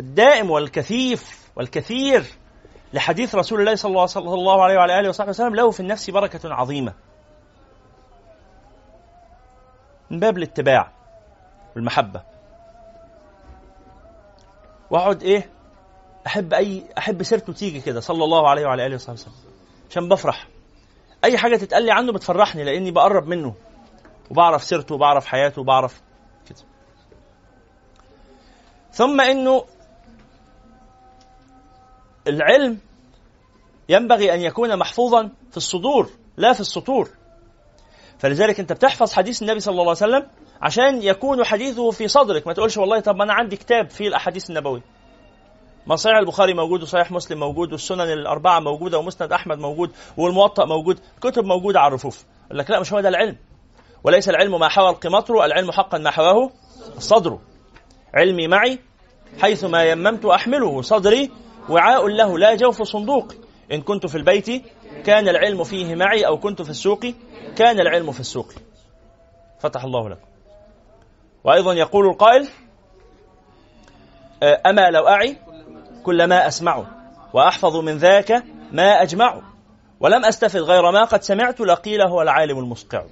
الدائم 0.00 0.50
والكثيف 0.50 1.50
والكثير 1.56 2.24
لحديث 2.92 3.34
رسول 3.34 3.60
الله 3.60 3.74
صلى 3.74 4.34
الله 4.34 4.62
عليه 4.62 4.76
وعلى 4.76 5.00
آله 5.00 5.08
وصحبه 5.08 5.30
وسلم 5.30 5.54
له 5.54 5.70
في 5.70 5.80
النفس 5.80 6.10
بركة 6.10 6.54
عظيمة. 6.54 6.94
من 10.10 10.20
باب 10.20 10.38
الاتباع 10.38 10.92
والمحبة. 11.76 12.33
واقعد 14.94 15.22
إيه 15.22 15.50
احب 16.26 16.54
اي 16.54 16.84
احب 16.98 17.22
سيرته 17.22 17.52
تيجي 17.52 17.80
كده 17.80 18.00
صلى 18.00 18.24
الله 18.24 18.48
عليه 18.48 18.66
وعلى 18.66 18.86
آله 18.86 18.94
وصحبه 18.94 19.12
وسلم 19.12 19.32
عشان 19.90 20.08
بفرح. 20.08 20.48
اي 21.24 21.38
حاجة 21.38 21.56
تتقال 21.56 21.82
لي 21.82 21.92
عنه 21.92 22.12
بتفرحني 22.12 22.64
لاني 22.64 22.90
بقرب 22.90 23.26
منه 23.26 23.54
وبعرف 24.30 24.64
سيرته 24.64 24.94
وبعرف 24.94 25.26
حياته 25.26 25.60
وبعرف 25.60 26.02
كده. 26.48 26.58
ثم 28.92 29.20
انه 29.20 29.64
العلم 32.28 32.78
ينبغي 33.88 34.34
أن 34.34 34.40
يكون 34.40 34.78
محفوظا 34.78 35.30
في 35.50 35.56
الصدور 35.56 36.10
لا 36.36 36.52
في 36.52 36.60
السطور. 36.60 37.10
فلذلك 38.18 38.60
انت 38.60 38.72
بتحفظ 38.72 39.12
حديث 39.12 39.42
النبي 39.42 39.60
صلى 39.60 39.72
الله 39.72 39.82
عليه 39.82 39.90
وسلم 39.90 40.26
عشان 40.64 41.02
يكون 41.02 41.44
حديثه 41.44 41.90
في 41.90 42.08
صدرك. 42.08 42.46
ما 42.46 42.52
تقولش 42.52 42.76
والله 42.76 43.00
طب 43.00 43.20
أنا 43.20 43.32
عندي 43.32 43.56
كتاب 43.56 43.90
فيه 43.90 44.08
الأحاديث 44.08 44.50
النبوية. 44.50 44.82
ما 45.86 45.96
صحيح 45.96 46.16
البخاري 46.16 46.54
موجود 46.54 46.82
وصحيح 46.82 47.10
مسلم 47.10 47.40
موجود 47.40 47.72
والسنن 47.72 48.12
الأربعة 48.12 48.60
موجودة 48.60 48.98
ومسند 48.98 49.32
أحمد 49.32 49.58
موجود 49.58 49.92
والموطأ 50.16 50.64
موجود. 50.64 51.00
كتب 51.20 51.44
موجودة 51.44 51.80
على 51.80 51.88
الرفوف. 51.88 52.24
يقول 52.46 52.58
لك 52.58 52.70
لا 52.70 52.80
مش 52.80 52.92
هو 52.92 53.00
ده 53.00 53.08
العلم. 53.08 53.36
وليس 54.04 54.28
العلم 54.28 54.60
ما 54.60 54.68
حوى 54.68 54.90
القمطر 54.90 55.44
العلم 55.44 55.70
حقا 55.70 55.98
ما 55.98 56.10
حواه 56.10 56.50
الصدر 56.96 57.38
علمي 58.14 58.48
معي 58.48 58.78
حيث 59.40 59.64
ما 59.64 59.84
يممت 59.84 60.24
أحمله 60.24 60.82
صدري 60.82 61.30
وعاء 61.68 62.06
له 62.06 62.38
لا 62.38 62.54
جوف 62.54 62.82
صندوق. 62.82 63.34
إن 63.72 63.80
كنت 63.80 64.06
في 64.06 64.14
البيت 64.14 64.64
كان 65.04 65.28
العلم 65.28 65.64
فيه 65.64 65.94
معي 65.94 66.26
أو 66.26 66.38
كنت 66.38 66.62
في 66.62 66.70
السوق 66.70 67.06
كان 67.56 67.80
العلم 67.80 68.12
في 68.12 68.20
السوق. 68.20 68.52
فتح 69.58 69.84
الله 69.84 70.08
لكم. 70.08 70.33
وأيضا 71.44 71.72
يقول 71.74 72.06
القائل 72.06 72.48
أما 74.42 74.90
لو 74.90 75.08
أعي 75.08 75.36
كل 76.02 76.24
ما 76.24 76.48
أسمع 76.48 76.84
وأحفظ 77.32 77.76
من 77.76 77.96
ذاك 77.96 78.44
ما 78.72 79.02
أجمع 79.02 79.40
ولم 80.00 80.24
أستفد 80.24 80.60
غير 80.60 80.90
ما 80.90 81.04
قد 81.04 81.22
سمعت 81.22 81.60
لقيل 81.60 82.02
هو 82.02 82.22
العالم 82.22 82.58
المصقع 82.58 83.04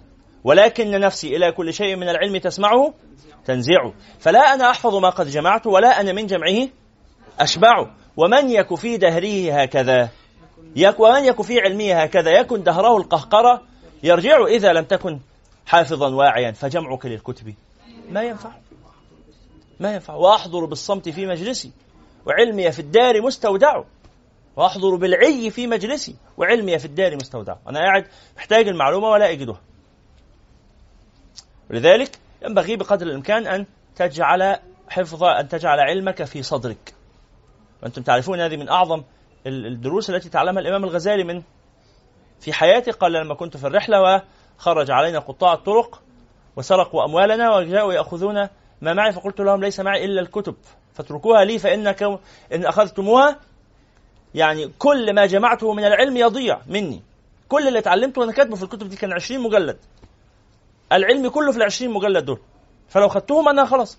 ولكن 0.44 0.90
نفسي 0.90 1.36
إلى 1.36 1.52
كل 1.52 1.74
شيء 1.74 1.96
من 1.96 2.08
العلم 2.08 2.36
تسمعه 2.36 2.94
تنزع 3.44 3.90
فلا 4.18 4.54
أنا 4.54 4.70
أحفظ 4.70 4.94
ما 4.94 5.10
قد 5.10 5.26
جمعت 5.26 5.66
ولا 5.66 6.00
أنا 6.00 6.12
من 6.12 6.26
جمعه 6.26 6.68
أشبع 7.40 7.86
ومن 8.16 8.50
يك 8.50 8.74
في 8.74 8.96
دهره 8.96 9.62
هكذا؟ 9.62 10.08
يك 10.76 11.00
ومن 11.00 11.24
يك 11.24 11.42
في 11.42 11.60
علمه 11.60 11.92
هكذا؟ 11.92 12.30
يكن 12.30 12.62
دهره 12.62 12.96
القهقرة 12.96 13.62
يرجع 14.02 14.44
إذا 14.46 14.72
لم 14.72 14.84
تكن 14.84 15.20
حافظا 15.66 16.14
واعيا 16.14 16.52
فجمعك 16.52 17.06
للكتب. 17.06 17.54
ما 18.12 18.22
ينفع. 18.22 18.52
ما 19.80 19.94
ينفع. 19.94 20.14
وأحضر 20.14 20.64
بالصمت 20.64 21.08
في 21.08 21.26
مجلسي. 21.26 21.72
وعلمي 22.26 22.72
في 22.72 22.78
الدار 22.78 23.22
مستودع. 23.22 23.82
وأحضر 24.56 24.96
بالعي 24.96 25.50
في 25.50 25.66
مجلسي. 25.66 26.16
وعلمي 26.36 26.78
في 26.78 26.84
الدار 26.84 27.16
مستودع. 27.16 27.56
أنا 27.68 27.78
قاعد 27.78 28.06
محتاج 28.36 28.68
المعلومة 28.68 29.08
ولا 29.08 29.30
أجدها. 29.30 29.60
لذلك 31.70 32.18
ينبغي 32.42 32.76
بقدر 32.76 33.06
الإمكان 33.06 33.46
أن 33.46 33.66
تجعل 33.96 34.56
حفظ 34.88 35.24
أن 35.24 35.48
تجعل 35.48 35.80
علمك 35.80 36.24
في 36.24 36.42
صدرك. 36.42 36.94
وأنتم 37.82 38.02
تعرفون 38.02 38.40
هذه 38.40 38.56
من 38.56 38.68
أعظم 38.68 39.02
الدروس 39.46 40.10
التي 40.10 40.28
تعلمها 40.28 40.62
الإمام 40.62 40.84
الغزالي 40.84 41.24
من 41.24 41.42
في 42.40 42.52
حياته 42.52 42.92
قال 42.92 43.12
لما 43.12 43.34
كنت 43.34 43.56
في 43.56 43.66
الرحلة 43.66 44.22
وخرج 44.58 44.90
علينا 44.90 45.18
قطاع 45.18 45.52
الطرق 45.52 46.02
وسرقوا 46.56 47.04
أموالنا 47.04 47.56
وجاءوا 47.56 47.92
يأخذون 47.92 48.48
ما 48.80 48.92
معي 48.92 49.12
فقلت 49.12 49.40
لهم 49.40 49.60
ليس 49.60 49.80
معي 49.80 50.04
إلا 50.04 50.20
الكتب. 50.20 50.54
فاتركوها 50.94 51.44
لي 51.44 51.58
فإنك 51.58 52.02
إن 52.52 52.66
أخذتموها. 52.66 53.36
يعني 54.34 54.72
كل 54.78 55.14
ما 55.14 55.26
جمعته 55.26 55.72
من 55.72 55.84
العلم 55.84 56.16
يضيع 56.16 56.60
مني. 56.66 57.02
كل 57.48 57.68
اللي 57.68 57.78
اتعلمته 57.78 58.24
أنا 58.24 58.32
كاتبه 58.32 58.56
في 58.56 58.62
الكتب 58.62 58.88
دي 58.88 58.96
كان 58.96 59.12
20 59.12 59.42
مجلد. 59.42 59.78
العلم 60.92 61.28
كله 61.28 61.52
في 61.52 61.58
ال 61.58 61.62
20 61.62 61.92
مجلد 61.92 62.24
دول. 62.24 62.40
فلو 62.88 63.08
خدتهم 63.08 63.48
أنا 63.48 63.64
خلاص. 63.64 63.98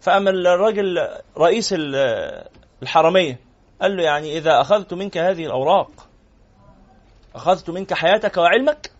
فأما 0.00 0.30
الراجل 0.30 1.08
رئيس 1.38 1.74
الحرمية 2.82 3.40
قال 3.82 3.96
له 3.96 4.02
يعني 4.02 4.38
إذا 4.38 4.60
أخذت 4.60 4.94
منك 4.94 5.18
هذه 5.18 5.46
الأوراق 5.46 5.90
أخذت 7.34 7.70
منك 7.70 7.94
حياتك 7.94 8.36
وعلمك 8.36 8.90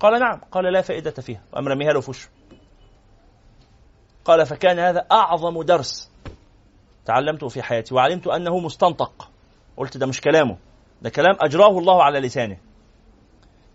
قال 0.00 0.20
نعم 0.20 0.40
قال 0.52 0.72
لا 0.72 0.80
فائدة 0.80 1.10
فيها 1.10 1.42
وأم 1.52 1.68
رميها 1.68 1.92
له 1.92 2.00
في 2.00 2.10
وشه 2.10 2.28
قال 4.24 4.46
فكان 4.46 4.78
هذا 4.78 5.06
أعظم 5.12 5.62
درس 5.62 6.10
تعلمته 7.04 7.48
في 7.48 7.62
حياتي 7.62 7.94
وعلمت 7.94 8.26
أنه 8.26 8.58
مستنطق. 8.58 9.30
قلت 9.76 9.96
ده 9.96 10.06
مش 10.06 10.20
كلامه 10.20 10.56
ده 11.02 11.10
كلام 11.10 11.36
أجراه 11.40 11.78
الله 11.78 12.02
على 12.04 12.20
لسانه. 12.20 12.58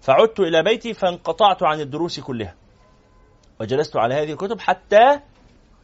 فعدت 0.01 0.39
إلى 0.39 0.63
بيتي 0.63 0.93
فانقطعت 0.93 1.63
عن 1.63 1.79
الدروس 1.79 2.19
كلها. 2.19 2.55
وجلست 3.59 3.97
على 3.97 4.15
هذه 4.15 4.31
الكتب 4.31 4.59
حتى 4.59 5.19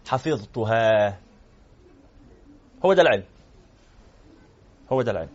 حفظتها. 0.08 1.18
هو 2.86 2.94
ده 2.94 3.02
العلم. 3.02 3.24
هو 4.92 5.02
ده 5.02 5.12
العلم. 5.12 5.30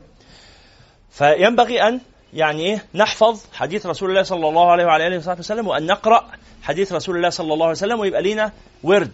فينبغي 1.10 1.82
أن 1.82 2.00
يعني 2.36 2.62
إيه؟ 2.62 2.84
نحفظ 2.94 3.44
حديث 3.52 3.86
رسول 3.86 4.10
الله 4.10 4.22
صلى 4.22 4.48
الله 4.48 4.70
عليه 4.70 4.84
وعلى 4.84 5.06
اله 5.06 5.16
وصحبه 5.16 5.38
وسلم 5.38 5.66
وأن 5.68 5.86
نقرأ 5.86 6.30
حديث 6.62 6.92
رسول 6.92 7.16
الله 7.16 7.28
صلى 7.28 7.52
الله 7.54 7.64
عليه 7.64 7.76
وسلم 7.76 8.00
ويبقى 8.00 8.22
لينا 8.22 8.52
ورد. 8.82 9.12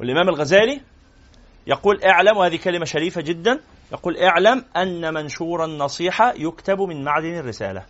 والإمام 0.00 0.28
الغزالي 0.28 0.80
يقول 1.66 2.02
اعلم 2.04 2.36
وهذه 2.36 2.56
كلمة 2.56 2.84
شريفة 2.84 3.20
جدا 3.20 3.60
يقول 3.92 4.16
اعلم 4.16 4.64
أن 4.76 5.14
منشور 5.14 5.64
النصيحة 5.64 6.32
يكتب 6.36 6.80
من 6.80 7.04
معدن 7.04 7.38
الرسالة. 7.38 7.84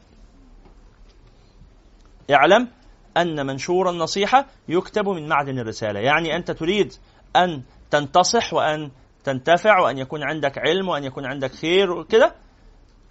اعلم 2.30 2.68
أن 3.16 3.46
منشور 3.46 3.90
النصيحة 3.90 4.46
يكتب 4.68 5.08
من 5.08 5.28
معدن 5.28 5.58
الرسالة. 5.58 6.00
يعني 6.00 6.36
أنت 6.36 6.50
تريد 6.50 6.92
أن 7.36 7.62
تنتصح 7.90 8.54
وأن 8.54 8.90
تنتفع 9.24 9.80
وأن 9.80 9.98
يكون 9.98 10.22
عندك 10.22 10.58
علم 10.58 10.88
وأن 10.88 11.04
يكون 11.04 11.26
عندك 11.26 11.54
خير 11.54 11.92
وكده 11.92 12.34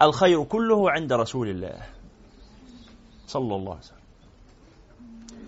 الخير 0.02 0.44
كله 0.44 0.90
عند 0.90 1.12
رسول 1.12 1.48
الله 1.48 1.82
صلى 3.26 3.54
الله 3.54 3.70
عليه 3.70 3.80
وسلم 3.80 4.02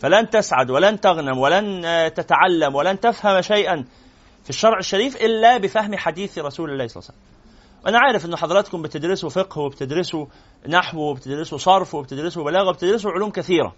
فلن 0.01 0.31
تسعد 0.31 0.71
ولن 0.71 1.01
تغنم 1.01 1.39
ولن 1.39 1.83
تتعلم 2.15 2.75
ولن 2.75 3.01
تفهم 3.01 3.41
شيئا 3.41 3.85
في 4.45 4.51
الشرع 4.51 4.79
الشريف 4.79 5.17
إلا 5.17 5.59
بفهم 5.59 5.97
حديث 5.97 6.39
رسول 6.39 6.71
الله 6.71 6.87
صلى 6.87 7.01
الله 7.01 7.11
عليه 7.11 7.19
وسلم. 7.19 7.35
وأنا 7.85 7.99
عارف 7.99 8.27
ان 8.27 8.37
حضراتكم 8.37 8.83
بتدرسوا 8.83 9.29
فقه 9.29 9.61
وبتدرسوا 9.61 10.27
نحو 10.69 11.01
وبتدرسوا 11.01 11.59
صرف 11.59 11.95
وبتدرسوا 11.95 12.45
بلاغة 12.45 12.69
وبتدرسوا 12.69 13.11
علوم 13.11 13.31
كثيرة. 13.31 13.75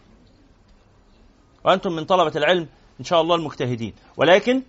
وأنتم 1.65 1.93
من 1.93 2.05
طلبة 2.05 2.33
العلم 2.37 2.69
إن 3.01 3.05
شاء 3.05 3.21
الله 3.21 3.35
المجتهدين، 3.37 3.95
ولكن 4.17 4.63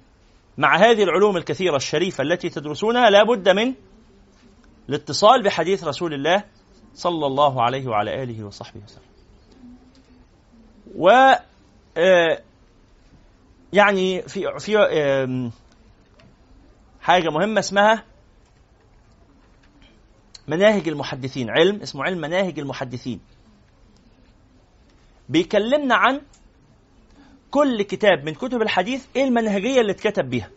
مع 0.58 0.78
هذه 0.78 1.04
العلوم 1.04 1.38
الكثيرة 1.38 1.76
الشريفة 1.76 2.22
التي 2.22 2.50
تدرسونها 2.50 3.10
لا 3.10 3.24
بد 3.24 3.50
من 3.50 3.74
الاتصال 4.90 5.44
بحديث 5.44 5.84
رسول 5.84 6.14
الله 6.14 6.44
صلى 6.94 7.26
الله 7.26 7.62
عليه 7.62 7.88
وعلى 7.88 8.24
آله 8.24 8.44
وصحبه 8.44 8.82
وسلم. 8.84 9.04
و 10.96 11.10
آه، 11.98 12.42
يعني 13.74 14.22
في 14.22 14.60
في 14.60 15.52
حاجة 17.02 17.30
مهمة 17.30 17.60
اسمها 17.60 18.04
مناهج 20.48 20.88
المحدثين. 20.88 21.50
علم 21.50 21.82
اسمه 21.82 22.04
علم 22.04 22.18
مناهج 22.18 22.60
المحدثين. 22.60 23.20
بيكلمنا 25.30 25.96
عن 25.96 26.22
كل 27.52 27.82
كتاب 27.82 28.26
من 28.26 28.34
كتب 28.34 28.62
الحديث 28.62 29.06
إيه 29.16 29.24
المنهجية 29.24 29.82
اللي 29.82 29.92
اتكتب 29.92 30.30
بيها. 30.30 30.50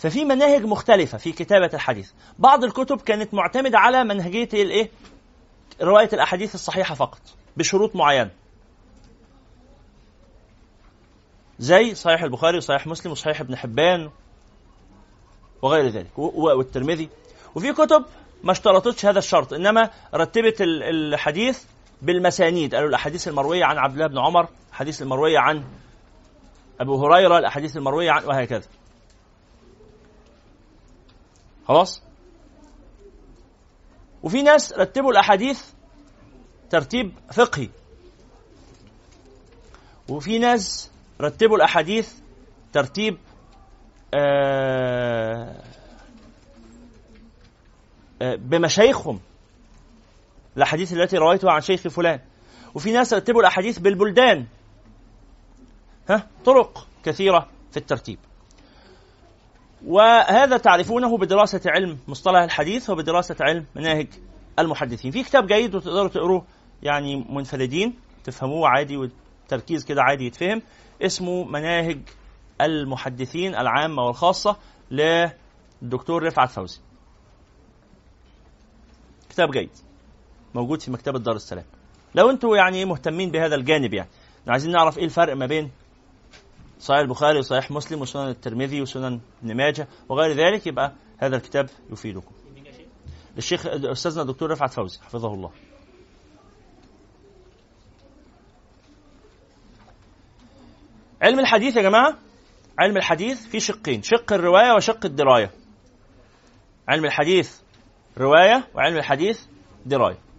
ففي 0.00 0.24
مناهج 0.24 0.64
مختلفة 0.64 1.18
في 1.18 1.32
كتابة 1.32 1.70
الحديث. 1.74 2.10
بعض 2.38 2.64
الكتب 2.64 3.00
كانت 3.00 3.34
معتمدة 3.34 3.78
على 3.78 4.04
منهجية 4.04 4.48
الايه 4.52 4.90
رواية 5.82 6.08
الأحاديث 6.12 6.54
الصحيحة 6.54 6.94
فقط 6.94 7.20
بشروط 7.56 7.96
معينة. 7.96 8.30
زي 11.58 11.94
صحيح 11.94 12.22
البخاري 12.22 12.56
وصحيح 12.56 12.86
مسلم 12.86 13.12
وصحيح 13.12 13.40
ابن 13.40 13.56
حبان 13.56 14.10
وغير 15.62 15.88
ذلك 15.88 16.18
والترمذي. 16.18 17.08
وفي 17.54 17.72
كتب 17.72 18.04
ما 18.44 18.52
اشترطتش 18.52 19.06
هذا 19.06 19.18
الشرط 19.18 19.52
إنما 19.52 19.90
رتبت 20.14 20.56
الحديث 20.60 21.64
بالمسانيد. 22.02 22.74
قالوا 22.74 22.88
الأحاديث 22.88 23.28
المروية 23.28 23.64
عن 23.64 23.78
عبد 23.78 23.94
الله 23.94 24.06
بن 24.06 24.18
عمر 24.18 24.48
الأحاديث 24.68 25.02
المروية 25.02 25.38
عن 25.38 25.64
ابو 26.80 27.06
هريرة 27.06 27.38
الأحاديث 27.38 27.76
المروية 27.76 28.10
عن 28.10 28.24
وهكذا. 28.24 28.79
خلاص؟ 31.68 32.02
وفي 34.22 34.42
ناس 34.42 34.72
رتبوا 34.72 35.10
الأحاديث 35.12 35.64
ترتيب 36.70 37.12
فقهي. 37.32 37.68
وفي 40.08 40.38
ناس 40.38 40.90
رتبوا 41.20 41.56
الأحاديث 41.56 42.14
ترتيب 42.72 43.18
آه، 44.14 45.64
آه، 48.22 48.34
بمشايخهم 48.34 49.20
الأحاديث 50.56 50.92
التي 50.92 51.16
رويتها 51.16 51.52
عن 51.52 51.60
شيخ 51.60 51.88
فلان. 51.88 52.20
وفي 52.74 52.92
ناس 52.92 53.14
رتبوا 53.14 53.40
الأحاديث 53.40 53.78
بالبلدان. 53.78 54.46
ها؟ 56.08 56.28
طرق 56.44 56.86
كثيرة 57.04 57.48
في 57.70 57.76
الترتيب. 57.76 58.18
وهذا 59.86 60.56
تعرفونه 60.56 61.18
بدراسة 61.18 61.60
علم 61.66 61.98
مصطلح 62.08 62.42
الحديث 62.42 62.90
وبدراسة 62.90 63.36
علم 63.40 63.66
مناهج 63.76 64.08
المحدثين. 64.58 65.10
في 65.10 65.22
كتاب 65.22 65.46
جيد 65.46 65.74
وتقدروا 65.74 66.08
تقروه 66.08 66.44
يعني 66.82 67.26
منفردين 67.28 67.94
تفهموه 68.24 68.68
عادي 68.68 68.96
والتركيز 68.96 69.84
كده 69.84 70.02
عادي 70.02 70.26
يتفهم. 70.26 70.62
اسمه 71.02 71.44
مناهج 71.44 71.98
المحدثين 72.60 73.54
العامة 73.54 74.02
والخاصة 74.02 74.56
للدكتور 74.90 76.22
رفعت 76.22 76.50
فوزي. 76.50 76.80
كتاب 79.30 79.50
جيد 79.50 79.70
موجود 80.54 80.80
في 80.82 80.90
مكتبة 80.90 81.18
دار 81.18 81.36
السلام. 81.36 81.64
لو 82.14 82.30
أنتوا 82.30 82.56
يعني 82.56 82.84
مهتمين 82.84 83.30
بهذا 83.30 83.54
الجانب 83.54 83.94
يعني 83.94 84.08
عايزين 84.48 84.72
نعرف 84.72 84.98
إيه 84.98 85.04
الفرق 85.04 85.36
ما 85.36 85.46
بين 85.46 85.70
صحيح 86.80 87.00
البخاري 87.00 87.38
وصحيح 87.38 87.70
مسلم 87.70 88.00
وسنن 88.00 88.28
الترمذي 88.28 88.82
وسنن 88.82 89.20
ابن 89.42 89.56
ماجه 89.56 89.88
وغير 90.08 90.36
ذلك 90.36 90.66
يبقى 90.66 90.92
هذا 91.18 91.36
الكتاب 91.36 91.70
يفيدكم. 91.90 92.34
الشيخ 93.38 93.66
أستاذنا 93.66 94.22
الدكتور 94.22 94.50
رفعت 94.50 94.72
فوزي 94.72 95.00
حفظه 95.02 95.34
الله. 95.34 95.50
علم 101.22 101.40
الحديث 101.40 101.76
يا 101.76 101.82
جماعة 101.82 102.18
علم 102.78 102.96
الحديث 102.96 103.46
في 103.46 103.60
شقين، 103.60 104.02
شق 104.02 104.32
الرواية 104.32 104.72
وشق 104.72 105.06
الدراية. 105.06 105.50
علم 106.88 107.04
الحديث 107.04 107.60
رواية 108.18 108.68
وعلم 108.74 108.96
الحديث 108.96 109.40
دراية. 109.86 110.29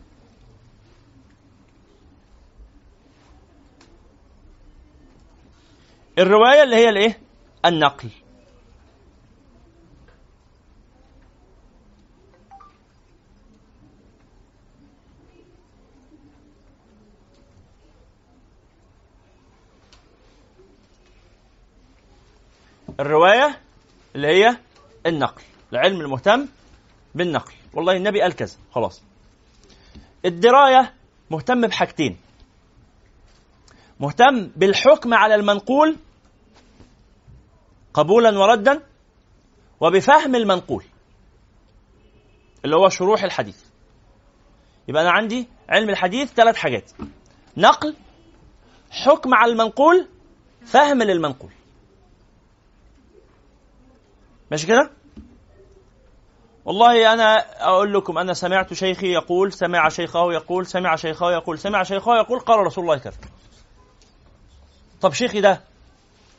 الرواية 6.19 6.63
اللي 6.63 6.76
هي 6.76 6.89
الإيه؟ 6.89 7.19
النقل. 7.65 8.10
الرواية 23.00 23.60
اللي 24.15 24.28
هي 24.28 24.58
النقل 25.06 25.41
العلم 25.74 26.02
المهتم 26.02 26.47
بالنقل. 27.15 27.54
والله 27.74 27.97
النبي 27.97 28.21
قال 28.21 28.34
كذا 28.34 28.56
خلاص. 28.71 29.02
الدراية 30.26 30.93
مهتم 31.32 31.67
بحاجتين. 31.67 32.17
مهتم 34.02 34.48
بالحكم 34.56 35.14
على 35.14 35.36
المنقول 35.36 35.98
قبولا 37.94 38.40
وردا 38.40 38.84
وبفهم 39.80 40.36
المنقول 40.36 40.84
اللي 42.66 42.76
هو 42.76 42.90
شروح 42.90 43.24
الحديث. 43.24 43.64
يبقى 44.88 45.02
أنا 45.02 45.12
عندي 45.12 45.48
علم 45.70 45.90
الحديث 45.90 46.34
ثلاث 46.34 46.56
حاجات. 46.56 46.92
نقل 47.58 47.96
حكم 48.92 49.34
على 49.34 49.52
المنقول 49.52 50.08
فهم 50.66 51.04
للمنقول. 51.04 51.52
ماشي 54.52 54.68
كده؟ 54.68 54.92
والله 56.66 57.14
أنا 57.14 57.38
أقول 57.68 57.94
لكم 57.94 58.18
أنا 58.18 58.34
سمعت 58.34 58.74
شيخي 58.74 59.14
يقول 59.14 59.54
سمع 59.54 59.90
شيخه 59.90 60.34
يقول 60.34 60.66
سمع 60.66 60.96
شيخه 60.96 61.32
يقول 61.32 61.60
سمع 61.60 61.84
شيخه 61.84 62.16
يقول 62.16 62.40
قال 62.40 62.60
رسول 62.60 62.84
الله 62.84 62.98
كذا. 62.98 63.18
طب 65.02 65.14
شيخي 65.14 65.42
ده 65.42 65.62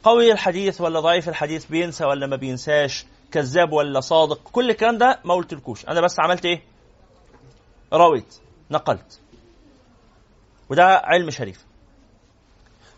قوي 0.03 0.33
الحديث 0.33 0.81
ولا 0.81 1.01
ضعيف 1.01 1.29
الحديث؟ 1.29 1.67
بينسى 1.67 2.05
ولا 2.05 2.27
ما 2.27 2.37
بينساش؟ 2.37 3.07
كذاب 3.33 3.73
ولا 3.73 4.01
صادق؟ 4.01 4.41
كل 4.53 4.71
الكلام 4.71 4.99
ده 4.99 5.21
ما 5.25 5.35
قلتلكوش. 5.35 5.87
أنا 5.87 6.01
بس 6.01 6.21
عملت 6.21 6.45
إيه؟ 6.45 6.63
رويت 7.93 8.35
نقلت. 8.71 9.21
وده 10.71 10.85
علم 11.05 11.31
شريف. 11.31 11.65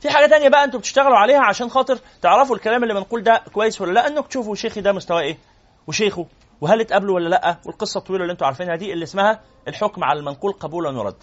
في 0.01 0.11
حاجة 0.11 0.27
تانية 0.27 0.49
بقى 0.49 0.65
أنتوا 0.65 0.81
بتشتغلوا 0.81 1.17
عليها 1.17 1.41
عشان 1.41 1.69
خاطر 1.71 1.99
تعرفوا 2.23 2.57
الكلام 2.57 2.83
اللي 2.83 2.95
بنقول 2.95 3.23
ده 3.23 3.43
كويس 3.53 3.81
ولا 3.81 3.93
لأ؟ 3.93 4.07
إنك 4.07 4.29
تشوفوا 4.29 4.55
شيخي 4.55 4.81
ده 4.81 4.93
مستواه 4.93 5.21
إيه؟ 5.21 5.39
وشيخه 5.87 6.27
وهل 6.61 6.81
اتقابلوا 6.81 7.15
ولا 7.15 7.29
لأ؟ 7.29 7.57
والقصة 7.67 7.99
الطويلة 7.99 8.23
اللي 8.23 8.33
أنتوا 8.33 8.47
عارفينها 8.47 8.77
دي 8.77 8.93
اللي 8.93 9.03
اسمها 9.05 9.41
الحكم 9.69 10.05
على 10.05 10.19
المنقول 10.19 10.53
قبولا 10.53 10.99
ورد. 10.99 11.17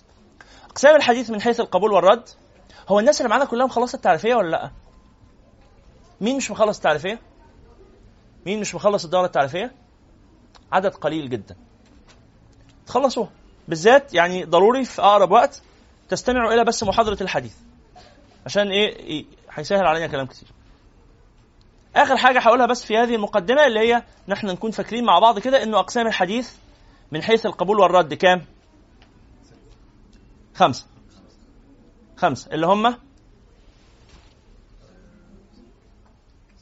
أقسام 0.69 0.95
الحديث 0.95 1.29
من 1.29 1.41
حيث 1.41 1.59
القبول 1.59 1.91
والرد 1.91 2.29
هو 2.89 2.99
الناس 2.99 3.21
اللي 3.21 3.29
معانا 3.29 3.45
كلها 3.45 3.65
مخلصه 3.65 3.95
التعريفية 3.95 4.35
ولا 4.35 4.49
لأ؟ 4.49 4.71
مين 6.21 6.37
مش 6.37 6.51
مخلص 6.51 6.77
التعريفية؟ 6.77 7.19
مين 8.45 8.59
مش 8.59 8.75
مخلص 8.75 9.03
الدورة 9.05 9.25
التعريفية؟ 9.25 9.71
عدد 10.71 10.93
قليل 10.95 11.29
جدا. 11.29 11.55
تخلصوها 12.87 13.29
بالذات 13.67 14.13
يعني 14.13 14.43
ضروري 14.43 14.85
في 14.85 15.01
أقرب 15.01 15.31
وقت 15.31 15.61
تستمعوا 16.09 16.53
إلى 16.53 16.63
بس 16.63 16.83
محاضرة 16.83 17.17
الحديث. 17.23 17.55
عشان 18.45 18.67
إيه؟ 18.67 19.25
هيسهل 19.51 19.85
علينا 19.85 20.07
كلام 20.07 20.25
كتير. 20.25 20.49
آخر 21.95 22.17
حاجة 22.17 22.39
هقولها 22.39 22.65
بس 22.65 22.85
في 22.85 22.97
هذه 22.97 23.15
المقدمة 23.15 23.67
اللي 23.67 23.79
هي 23.79 24.03
نحن 24.27 24.47
نكون 24.47 24.71
فاكرين 24.71 25.03
مع 25.05 25.19
بعض 25.19 25.39
كده 25.39 25.63
إنه 25.63 25.79
أقسام 25.79 26.07
الحديث 26.07 26.53
من 27.11 27.23
حيث 27.23 27.45
القبول 27.45 27.79
والرد 27.79 28.13
كام؟ 28.13 28.45
خمسة. 30.55 30.85
خمسة. 32.21 32.51
اللي 32.51 32.67
هم 32.67 32.95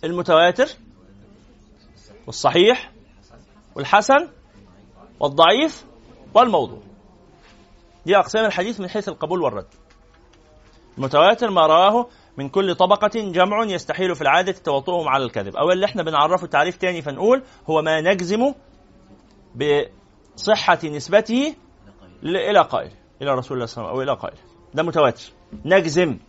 المتواتر 0.03 0.67
والصحيح 2.27 2.91
والحسن 3.75 4.27
والضعيف 5.19 5.85
والموضوع. 6.33 6.79
دي 8.05 8.17
أقسام 8.17 8.45
الحديث 8.45 8.79
من 8.79 8.89
حيث 8.89 9.09
القبول 9.09 9.41
والرد. 9.41 9.67
المتواتر 10.97 11.49
ما 11.49 11.67
رواه 11.67 12.09
من 12.37 12.49
كل 12.49 12.75
طبقة 12.75 13.31
جمع 13.31 13.65
يستحيل 13.65 14.15
في 14.15 14.21
العادة 14.21 14.51
توطؤهم 14.51 15.07
على 15.07 15.23
الكذب. 15.23 15.55
أو 15.55 15.71
اللي 15.71 15.85
إحنا 15.85 16.03
بنعرفه 16.03 16.47
تعريف 16.47 16.77
تاني 16.77 17.01
فنقول 17.01 17.43
هو 17.69 17.81
ما 17.81 18.01
نجزم 18.01 18.53
بصحة 19.55 20.79
نسبته 20.83 21.55
إلى 22.23 22.59
قائل 22.61 22.91
إلى 23.21 23.31
رسول 23.31 23.57
الله 23.57 23.65
صلى 23.65 23.81
الله 23.81 23.89
عليه 23.89 24.01
وسلم 24.01 24.09
أو 24.09 24.13
إلى 24.13 24.21
قائل. 24.21 24.37
ده 24.73 24.83
متواتر. 24.83 25.38
نجزم. 25.65 26.19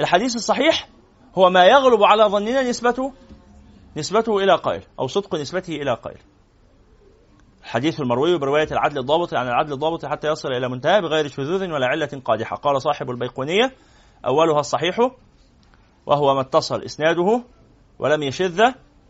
الحديث 0.00 0.36
الصحيح 0.36 0.88
هو 1.38 1.50
ما 1.50 1.64
يغلب 1.64 2.02
على 2.02 2.24
ظننا 2.24 2.62
نسبته 2.62 3.12
نسبته 3.96 4.38
إلى 4.38 4.56
قائل 4.56 4.82
أو 5.00 5.06
صدق 5.06 5.34
نسبته 5.34 5.72
إلى 5.76 5.94
قائل 5.94 6.18
الحديث 7.66 8.00
المروي 8.00 8.38
برواية 8.38 8.68
العدل 8.72 8.98
الضابط 8.98 9.34
عن 9.34 9.46
العدل 9.48 9.72
الضابط 9.72 10.06
حتى 10.06 10.28
يصل 10.28 10.48
إلى 10.48 10.68
منتهى 10.68 11.00
بغير 11.00 11.28
شذوذ 11.28 11.70
ولا 11.70 11.86
علة 11.86 12.22
قادحة. 12.24 12.56
قال 12.56 12.82
صاحب 12.82 13.10
البيقونية 13.10 13.72
أولها 14.26 14.60
الصحيح 14.60 14.98
وهو 16.06 16.34
ما 16.34 16.40
اتصل 16.40 16.82
إسناده 16.82 17.42
ولم 17.98 18.22
يشذ 18.22 18.60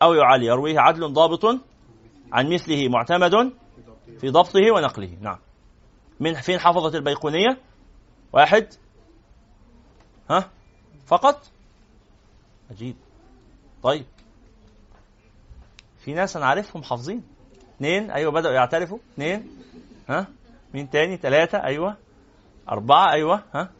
أو 0.02 0.14
يعلي 0.14 0.46
يرويه 0.46 0.80
عدل 0.80 1.12
ضابط 1.12 1.44
عن 2.32 2.52
مثله 2.52 2.88
معتمد 2.88 3.52
في 4.20 4.28
ضبطه 4.28 4.72
ونقله. 4.74 5.10
نعم. 5.20 5.38
من 6.20 6.34
فين 6.34 6.58
حفظت 6.58 6.94
البيقونية 6.94 7.58
واحد. 8.32 8.74
ها؟ 10.30 10.50
فقط؟ 11.06 11.50
عجيب 12.70 12.96
طيب. 13.82 14.06
في 15.98 16.14
ناس 16.14 16.36
أنا 16.36 16.46
عارفهم 16.46 16.82
حافظين. 16.82 17.22
اثنين. 17.76 18.10
أيوه 18.10 18.32
بدأوا 18.32 18.54
يعترفوا. 18.54 18.98
اثنين. 19.14 19.62
ها؟ 20.08 20.26
مين 20.74 20.90
تاني؟ 20.90 21.16
ثلاثة 21.16 21.64
أيوه. 21.64 21.96
أربعة. 22.68 23.12
أيوه. 23.12 23.42
ها؟ 23.54 23.70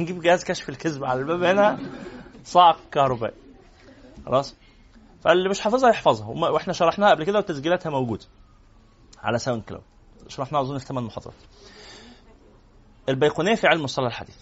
نجيب 0.00 0.20
جهاز 0.22 0.44
كشف 0.44 0.68
الكذب 0.68 1.04
على 1.04 1.20
الباب 1.20 1.42
هنا. 1.42 1.78
صعق 2.44 2.78
كهربائي. 2.92 3.34
خلاص. 4.26 4.54
فاللي 5.24 5.48
مش 5.48 5.60
حافظها 5.60 5.90
يحفظها. 5.90 6.26
وإحنا 6.50 6.72
شرحناها 6.72 7.10
قبل 7.10 7.24
كده 7.24 7.38
وتسجيلاتها 7.38 7.90
موجودة. 7.90 8.24
على 9.18 9.38
SoundCloud. 9.38 9.84
شرحناها 10.28 10.62
أظن 10.62 10.78
في 10.78 10.84
ثمان 10.84 11.04
محاضرات. 11.04 11.34
البيقونية 13.08 13.54
في 13.54 13.66
علم 13.66 13.82
مصطلح 13.82 14.06
الحديث. 14.06 14.36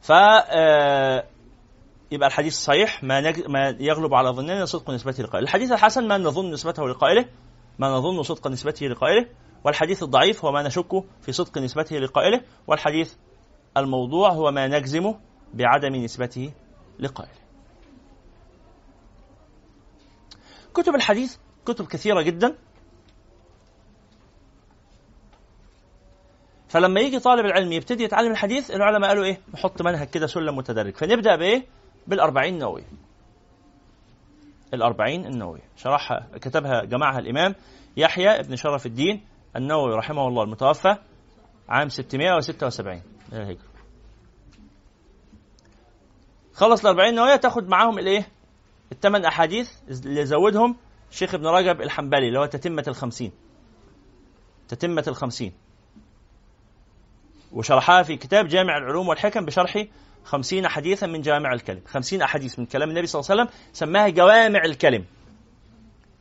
ف 0.00 0.12
آه، 0.12 1.26
يبقى 2.12 2.28
الحديث 2.28 2.52
الصحيح 2.52 3.02
ما, 3.04 3.20
نج... 3.20 3.46
ما 3.48 3.76
يغلب 3.80 4.14
على 4.14 4.30
ظننا 4.30 4.64
صدق 4.64 4.90
نسبته 4.90 5.22
لقائله. 5.22 5.44
الحديث 5.44 5.72
الحسن 5.72 6.08
ما 6.08 6.18
نظن 6.18 6.50
نسبته 6.50 6.88
لقائله 6.88 7.24
ما 7.78 7.88
نظن 7.88 8.22
صدق 8.22 8.48
نسبته 8.48 8.86
لقائله. 8.86 9.26
والحديث 9.64 10.02
الضعيف 10.02 10.44
هو 10.44 10.52
ما 10.52 10.62
نشك 10.62 11.04
في 11.20 11.32
صدق 11.32 11.58
نسبته 11.58 11.96
لقائله. 11.96 12.40
والحديث 12.66 13.14
الموضوع 13.76 14.30
هو 14.30 14.50
ما 14.50 14.66
نجزم 14.66 15.14
بعدم 15.54 15.94
نسبته 15.94 16.52
لقائله. 16.98 17.40
كتب 20.74 20.94
الحديث 20.94 21.36
كتب 21.66 21.86
كثيرة 21.86 22.22
جدا. 22.22 22.56
فلما 26.70 27.00
يجي 27.00 27.18
طالب 27.18 27.46
العلم 27.46 27.72
يبتدي 27.72 28.04
يتعلم 28.04 28.32
الحديث 28.32 28.70
العلماء 28.70 29.08
قالوا 29.08 29.24
إيه؟ 29.24 29.40
نحط 29.54 29.82
منهج 29.82 30.08
كده 30.08 30.26
سلم 30.26 30.56
متدرج. 30.56 30.96
فنبدأ 30.96 31.36
بإيه؟ 31.36 31.66
بالأربعين 32.06 32.54
النووية 32.54 32.84
الأربعين 34.74 35.26
النووية 35.26 35.62
شرحها 35.76 36.28
كتبها 36.34 36.84
جمعها 36.84 37.18
الإمام 37.18 37.54
يحيى 37.96 38.42
بن 38.42 38.56
شرف 38.56 38.86
الدين 38.86 39.24
النووي 39.56 39.94
رحمه 39.94 40.28
الله 40.28 40.42
المتوفى 40.42 40.96
عام 41.68 41.88
676 41.88 43.02
من 43.32 43.38
الهجرة. 43.38 43.70
خلص 46.54 46.80
الأربعين 46.80 47.14
نووية 47.14 47.36
تاخد 47.36 47.68
معاهم 47.68 47.98
الإيه؟ 47.98 48.28
الثمان 48.92 49.24
أحاديث 49.24 49.70
اللي 50.04 50.26
زودهم 50.26 50.76
الشيخ 51.10 51.34
ابن 51.34 51.46
رجب 51.46 51.80
الحنبلي 51.80 52.28
اللي 52.28 52.38
هو 52.38 52.46
تتمة 52.46 52.84
الخمسين. 52.88 53.32
تتمة 54.68 55.04
الخمسين. 55.08 55.52
وشرحها 57.52 58.02
في 58.02 58.16
كتاب 58.16 58.48
جامع 58.48 58.76
العلوم 58.78 59.08
والحكم 59.08 59.44
بشرح 59.44 59.84
خمسين 60.24 60.68
حديثا 60.68 61.06
من 61.06 61.22
جوامع 61.22 61.52
الكلم 61.52 61.80
خمسين 61.86 62.22
أحاديث 62.22 62.58
من 62.58 62.66
كلام 62.66 62.88
النبي 62.90 63.06
صلى 63.06 63.20
الله 63.20 63.30
عليه 63.30 63.42
وسلم 63.42 63.54
سماها 63.72 64.08
جوامع 64.08 64.64
الكلم 64.64 65.04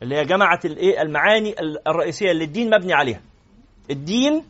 اللي 0.03 0.15
هي 0.15 0.25
جمعت 0.25 0.65
الايه 0.65 1.01
المعاني 1.01 1.55
الرئيسية 1.87 2.31
اللي 2.31 2.43
الدين 2.43 2.69
مبني 2.75 2.93
عليها 2.93 3.21
الدين 3.91 4.43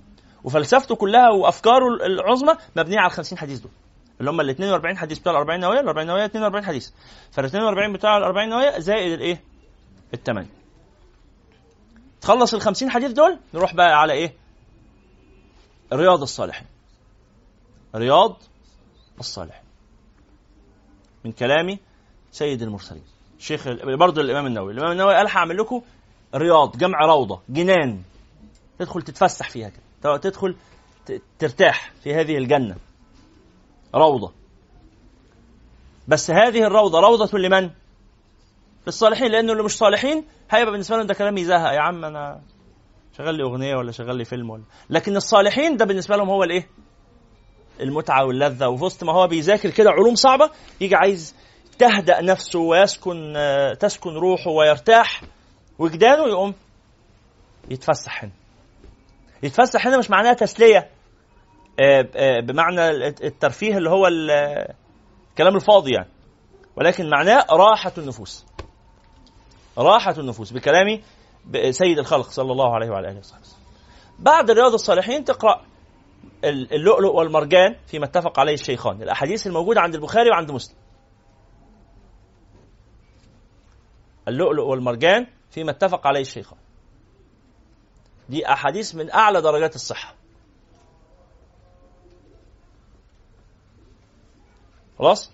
وفلسفته 0.44 0.96
كلها 0.96 1.30
وأفكاره 1.30 1.86
العظمى 2.06 2.54
مبنية 2.76 2.98
على 3.00 3.08
ال 3.08 3.12
50 3.12 3.38
حديث 3.38 3.60
دول 3.60 3.72
اللي 4.20 4.32
هم 4.32 4.42
ال 4.42 4.50
42 4.50 4.98
حديث 4.98 5.20
بتوع 5.20 5.34
ال 5.34 5.38
40 5.38 5.60
نوويه 5.60 5.80
ال 5.80 5.88
40 5.88 6.08
نوويه 6.08 6.26
42 6.26 6.66
حديث 6.66 6.90
فال 7.32 7.46
42 7.46 7.94
بتوع 7.94 8.18
ال 8.18 8.24
40 8.24 8.50
نوويه 8.50 8.80
زائد 8.80 9.12
الايه؟ 9.12 9.42
الثمانية 10.14 10.50
تخلص 12.22 12.54
ال 12.54 12.62
50 12.62 12.90
حديث 12.92 13.12
دول 13.12 13.40
نروح 13.54 13.74
بقى 13.74 14.00
على 14.02 14.14
إيه؟ 14.14 14.34
رياض 15.94 16.22
الصالحين. 16.22 16.68
رياض 17.96 18.38
الصالح 19.20 19.64
من 21.26 21.32
كلام 21.32 21.78
سيد 22.32 22.62
المرسلين. 22.62 23.04
شيخ 23.40 23.68
برضه 23.84 24.22
الإمام 24.22 24.46
النووي. 24.46 24.74
الإمام 24.74 24.92
النووي 24.92 25.16
قال 25.16 25.28
هعمل 25.28 25.58
لكم 25.58 25.82
رياض 26.36 26.78
جمع 26.78 27.06
روضة 27.06 27.42
جنان. 27.50 28.02
تدخل 28.80 29.02
تتفسح 29.02 29.50
فيها 29.50 29.70
كده. 29.70 30.18
تدخل 30.18 30.56
ترتاح 31.40 31.92
في 32.04 32.14
هذه 32.16 32.38
الجنة. 32.38 32.76
روضة. 33.96 34.32
بس 36.08 36.32
هذه 36.32 36.64
الروضة 36.64 37.00
روضة 37.00 37.38
لمن؟ 37.38 37.70
للصالحين 38.88 39.32
لأنه 39.32 39.52
اللي 39.52 39.64
مش 39.64 39.78
صالحين 39.78 40.26
هيبقى 40.52 40.72
بالنسبة 40.72 40.98
لهم 40.98 41.08
ده 41.08 41.14
كلام 41.14 41.38
يزهق 41.38 41.74
يا 41.74 41.80
عم 41.80 42.06
أنا 42.06 42.42
شغال 43.20 43.36
لي 43.36 43.44
أغنية 43.44 43.76
ولا 43.76 43.92
شغال 43.92 44.16
لي 44.16 44.26
فيلم 44.26 44.50
ولا. 44.50 44.64
لكن 44.90 45.16
الصالحين 45.16 45.78
ده 45.78 45.86
بالنسبة 45.86 46.16
لهم 46.16 46.30
هو 46.30 46.44
الإيه؟ 46.44 46.68
المتعة 47.82 48.26
واللذة. 48.26 48.68
وفي 48.68 48.84
وسط 48.84 49.04
ما 49.04 49.14
هو 49.14 49.28
بيذاكر 49.28 49.70
كده 49.70 49.90
علوم 49.90 50.16
صعبة 50.16 50.50
يجي 50.82 50.96
عايز 50.96 51.36
تهدأ 51.80 52.22
نفسه 52.22 52.60
ويسكن 52.60 53.34
آه، 53.38 53.74
تسكن 53.74 54.10
روحه 54.10 54.52
ويرتاح 54.52 55.22
وجدانه 55.80 56.28
يقوم 56.28 56.54
يتفسح 57.70 58.24
هنا. 58.24 58.32
يتفسح 59.44 59.88
هنا 59.88 59.98
مش 59.98 60.10
معناها 60.10 60.34
تسلية 60.34 60.90
آه، 61.80 62.10
آه، 62.16 62.40
بمعنى 62.40 63.08
الترفيه 63.08 63.78
اللي 63.78 63.90
هو 63.90 64.08
الكلام 64.08 65.56
الفاضي 65.56 65.94
يعني. 65.94 66.10
ولكن 66.76 67.10
معناه 67.10 67.46
راحة 67.52 67.94
النفوس. 67.98 68.46
راحة 69.78 70.16
النفوس 70.18 70.52
بكلام 70.52 71.00
سيد 71.70 72.00
الخلق 72.00 72.30
صلى 72.30 72.52
الله 72.52 72.76
عليه 72.76 72.90
وعلى 72.90 73.12
آله 73.12 73.20
وصحبه 73.20 73.44
بعد 74.20 74.52
رياض 74.52 74.74
الصالحين 74.74 75.24
تقرأ 75.24 75.66
اللؤلؤ 76.44 77.16
والمرجان 77.16 77.76
فيما 77.88 78.06
اتفق 78.06 78.40
عليه 78.40 78.54
الشيخان. 78.54 79.02
الأحاديث 79.02 79.48
الموجودة 79.48 79.82
عند 79.82 79.96
البخاري 79.96 80.30
وعند 80.30 80.52
مسلم. 80.52 80.76
اللؤلؤ 84.28 84.64
والمرجان 84.64 85.28
فيما 85.52 85.72
اتفق 85.72 86.08
عليه 86.08 86.22
الشيخان. 86.22 86.60
دي 88.30 88.48
أحاديث 88.48 88.96
من 88.96 89.12
أعلى 89.12 89.42
درجات 89.42 89.76
الصحة. 89.76 90.16
خلاص؟ 95.00 95.32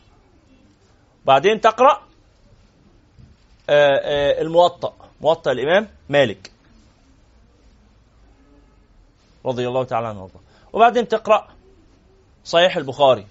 بعدين 1.25 1.61
تقرأ 1.61 2.01
آه، 3.69 3.99
آه، 4.03 4.41
الموطأ. 4.41 5.04
موطأ 5.25 5.51
الإمام 5.51 5.89
مالك. 6.09 6.51
رضي 9.45 9.67
الله 9.67 9.83
تعالى 9.83 10.07
عنه 10.07 10.21
وارضاه. 10.21 10.41
وبعدين 10.73 11.07
تقرأ 11.07 11.47
صحيح 12.43 12.77
البخاري. 12.77 13.27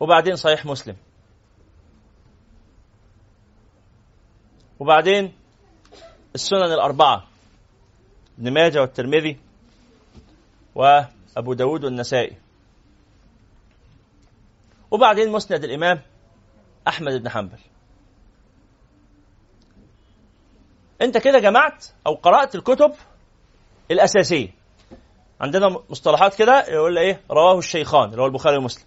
وبعدين 0.00 0.36
صحيح 0.36 0.66
مسلم. 0.66 0.96
وبعدين 4.80 5.32
السنن 6.34 6.72
الأربعة. 6.72 7.26
ابن 8.38 8.52
ماجه 8.52 8.80
والترمذي 8.80 9.40
وأبو 10.74 11.52
داود 11.52 11.84
والنسائي. 11.84 12.36
وبعدين 14.90 15.32
مسند 15.32 15.64
الإمام 15.64 16.02
أحمد 16.88 17.12
بن 17.12 17.28
حنبل. 17.28 17.58
أنت 21.02 21.18
كده 21.18 21.38
جمعت 21.38 21.84
أو 22.06 22.14
قرأت 22.14 22.54
الكتب 22.54 22.92
الأساسية. 23.90 24.48
عندنا 25.40 25.78
مصطلحات 25.90 26.34
كده 26.34 26.64
يقول 26.68 26.98
إيه؟ 26.98 27.20
رواه 27.30 27.58
الشيخان 27.58 28.10
اللي 28.10 28.22
هو 28.22 28.26
البخاري 28.26 28.56
ومسلم. 28.56 28.84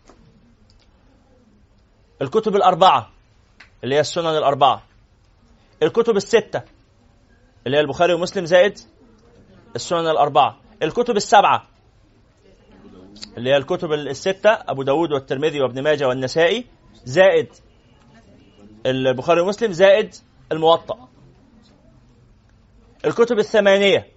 الكتب 2.22 2.56
الأربعة 2.56 3.10
اللي 3.84 3.96
هي 3.96 4.00
السنن 4.00 4.38
الأربعة. 4.38 4.84
الكتب 5.84 6.18
الستة 6.18 6.62
اللي 7.66 7.78
هي 7.78 7.82
البخاري 7.82 8.14
ومسلم 8.14 8.46
زائد 8.46 8.80
السنن 9.76 10.08
الأربعة. 10.08 10.58
الكتب 10.84 11.16
السبعة 11.16 11.68
اللي 13.38 13.50
هي 13.50 13.58
الكتب 13.58 13.94
الستة 13.94 14.50
أبو 14.50 14.84
داود 14.84 15.12
والترمذي 15.12 15.62
وابن 15.62 15.84
ماجه 15.84 16.08
والنسائي 16.08 16.66
زائد 17.06 17.48
البخاري 18.86 19.42
ومسلم 19.42 19.72
زائد 19.72 20.16
الموطأ. 20.52 21.10
الكتب 23.06 23.40
الثمانية. 23.40 24.08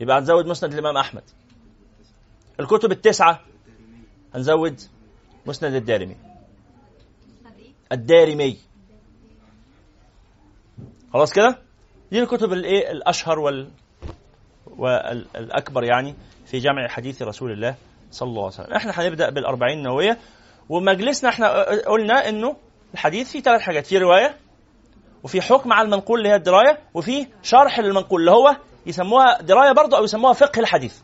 يبقى 0.00 0.18
هنزود 0.18 0.46
مسند 0.46 0.72
الإمام 0.72 0.96
أحمد. 0.96 1.22
الكتب 2.60 2.92
التسعة 2.92 3.40
هنزود 4.34 4.80
مسند 5.46 5.74
الدارمي. 5.74 6.16
الدارمي. 7.92 8.58
خلاص 11.12 11.32
كده؟ 11.32 11.58
دي 12.10 12.22
الكتب 12.22 12.52
الإيه؟ 12.52 12.90
الأشهر 12.90 13.38
وال 13.38 13.70
والأكبر 14.66 15.84
يعني 15.84 16.14
في 16.46 16.58
جمع 16.58 16.88
حديث 16.88 17.22
رسول 17.22 17.52
الله 17.52 17.74
صلى 18.10 18.28
الله 18.28 18.42
عليه 18.42 18.54
وسلم. 18.54 18.74
إحنا 18.74 18.92
هنبدأ 18.92 19.30
بالأربعين 19.30 19.78
النووية. 19.78 20.18
ومجلسنا 20.68 21.30
إحنا 21.30 21.62
قلنا 21.88 22.28
إنه 22.28 22.56
الحديث 22.94 23.32
فيه 23.32 23.40
ثلاث 23.40 23.60
حاجات. 23.60 23.86
في 23.86 23.98
رواية 23.98 24.36
وفي 25.22 25.40
حكم 25.40 25.72
على 25.72 25.86
المنقول 25.86 26.18
اللي 26.18 26.28
هي 26.28 26.34
الدراية 26.34 26.78
وفي 26.94 27.26
شرح 27.42 27.78
للمنقول 27.80 28.20
اللي 28.20 28.30
هو 28.30 28.56
يسموها 28.86 29.42
دراية 29.42 29.72
برضه 29.72 29.96
أو 29.96 30.04
يسموها 30.04 30.32
فقه 30.32 30.60
الحديث. 30.60 30.98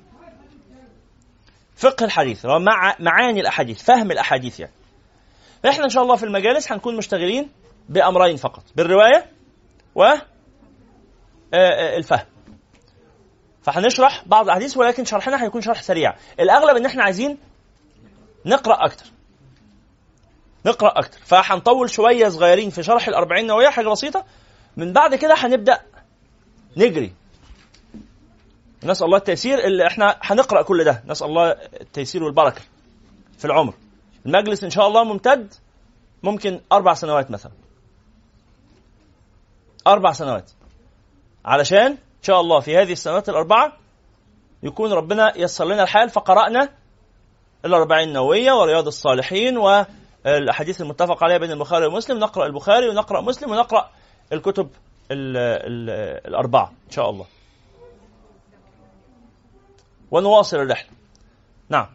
فقه 1.76 2.04
الحديث 2.04 2.46
هو 2.46 2.58
مع 2.58 2.96
معاني 3.00 3.40
الأحاديث 3.40 3.82
فهم 3.82 4.10
الأحاديث 4.10 4.60
يعني. 4.60 4.72
فاحنا 5.62 5.84
إن 5.84 5.88
شاء 5.88 6.02
الله 6.02 6.16
في 6.16 6.22
المجالس 6.22 6.72
هنكون 6.72 6.96
مشتغلين 6.96 7.50
بأمرين 7.88 8.36
فقط 8.36 8.62
بالرواية 8.76 9.26
و 9.94 10.02
آه، 10.02 10.18
آه، 11.54 11.96
الفهم. 11.96 12.26
فهنشرح 13.62 14.22
بعض 14.26 14.44
الأحاديث 14.44 14.76
ولكن 14.76 15.04
شرحنا 15.04 15.44
هيكون 15.44 15.60
شرح 15.60 15.82
سريع. 15.82 16.14
الأغلب 16.40 16.76
إن 16.76 16.86
إحنا 16.86 17.02
عايزين 17.02 17.38
نقرأ 18.46 18.84
أكتر. 18.84 19.06
نقرا 20.68 20.98
أكتر. 20.98 21.18
فهنطول 21.24 21.90
شوية 21.90 22.28
صغيرين 22.28 22.70
في 22.70 22.82
شرح 22.82 23.08
الأربعين 23.08 23.46
نوويه 23.46 23.68
حاجة 23.68 23.88
بسيطة. 23.88 24.24
من 24.76 24.92
بعد 24.92 25.14
كده 25.14 25.34
هنبدأ 25.36 25.80
نجري. 26.76 27.12
نسأل 28.84 29.06
الله 29.06 29.18
التيسير 29.18 29.58
اللي 29.64 29.86
إحنا 29.86 30.16
هنقرأ 30.22 30.62
كل 30.62 30.84
ده. 30.84 31.02
نسأل 31.06 31.26
الله 31.26 31.50
التيسير 31.80 32.24
والبركة 32.24 32.60
في 33.38 33.44
العمر. 33.44 33.74
المجلس 34.26 34.64
إن 34.64 34.70
شاء 34.70 34.86
الله 34.86 35.04
ممتد. 35.04 35.54
ممكن 36.22 36.60
أربع 36.72 36.94
سنوات 36.94 37.30
مثلا. 37.30 37.52
أربع 39.86 40.12
سنوات. 40.12 40.50
علشان 41.44 41.86
إن 41.86 42.22
شاء 42.22 42.40
الله 42.40 42.60
في 42.60 42.76
هذه 42.76 42.92
السنوات 42.92 43.28
الأربعة 43.28 43.72
يكون 44.62 44.92
ربنا 44.92 45.38
يسر 45.38 45.64
لنا 45.64 45.82
الحال 45.82 46.10
فقرأنا 46.10 46.68
الأربعين 47.64 48.08
النووية 48.08 48.52
ورياض 48.52 48.86
الصالحين 48.86 49.56
والأحاديث 50.34 50.80
المتفق 50.80 51.24
عليها 51.24 51.38
بين 51.38 51.50
البخاري 51.50 51.86
ومسلم 51.86 52.18
نقرأ 52.18 52.46
البخاري 52.46 52.88
ونقرأ 52.88 53.20
مسلم 53.20 53.50
ونقرأ 53.50 53.90
الكتب 54.32 54.70
ال 55.10 55.36
ال 55.36 55.90
الأربعة 56.26 56.72
إن 56.86 56.90
شاء 56.90 57.10
الله. 57.10 57.26
ونواصل 60.10 60.56
الرحلة. 60.56 60.90
نعم. 61.68 61.86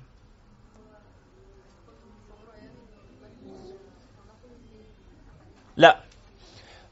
لا. 5.78 6.00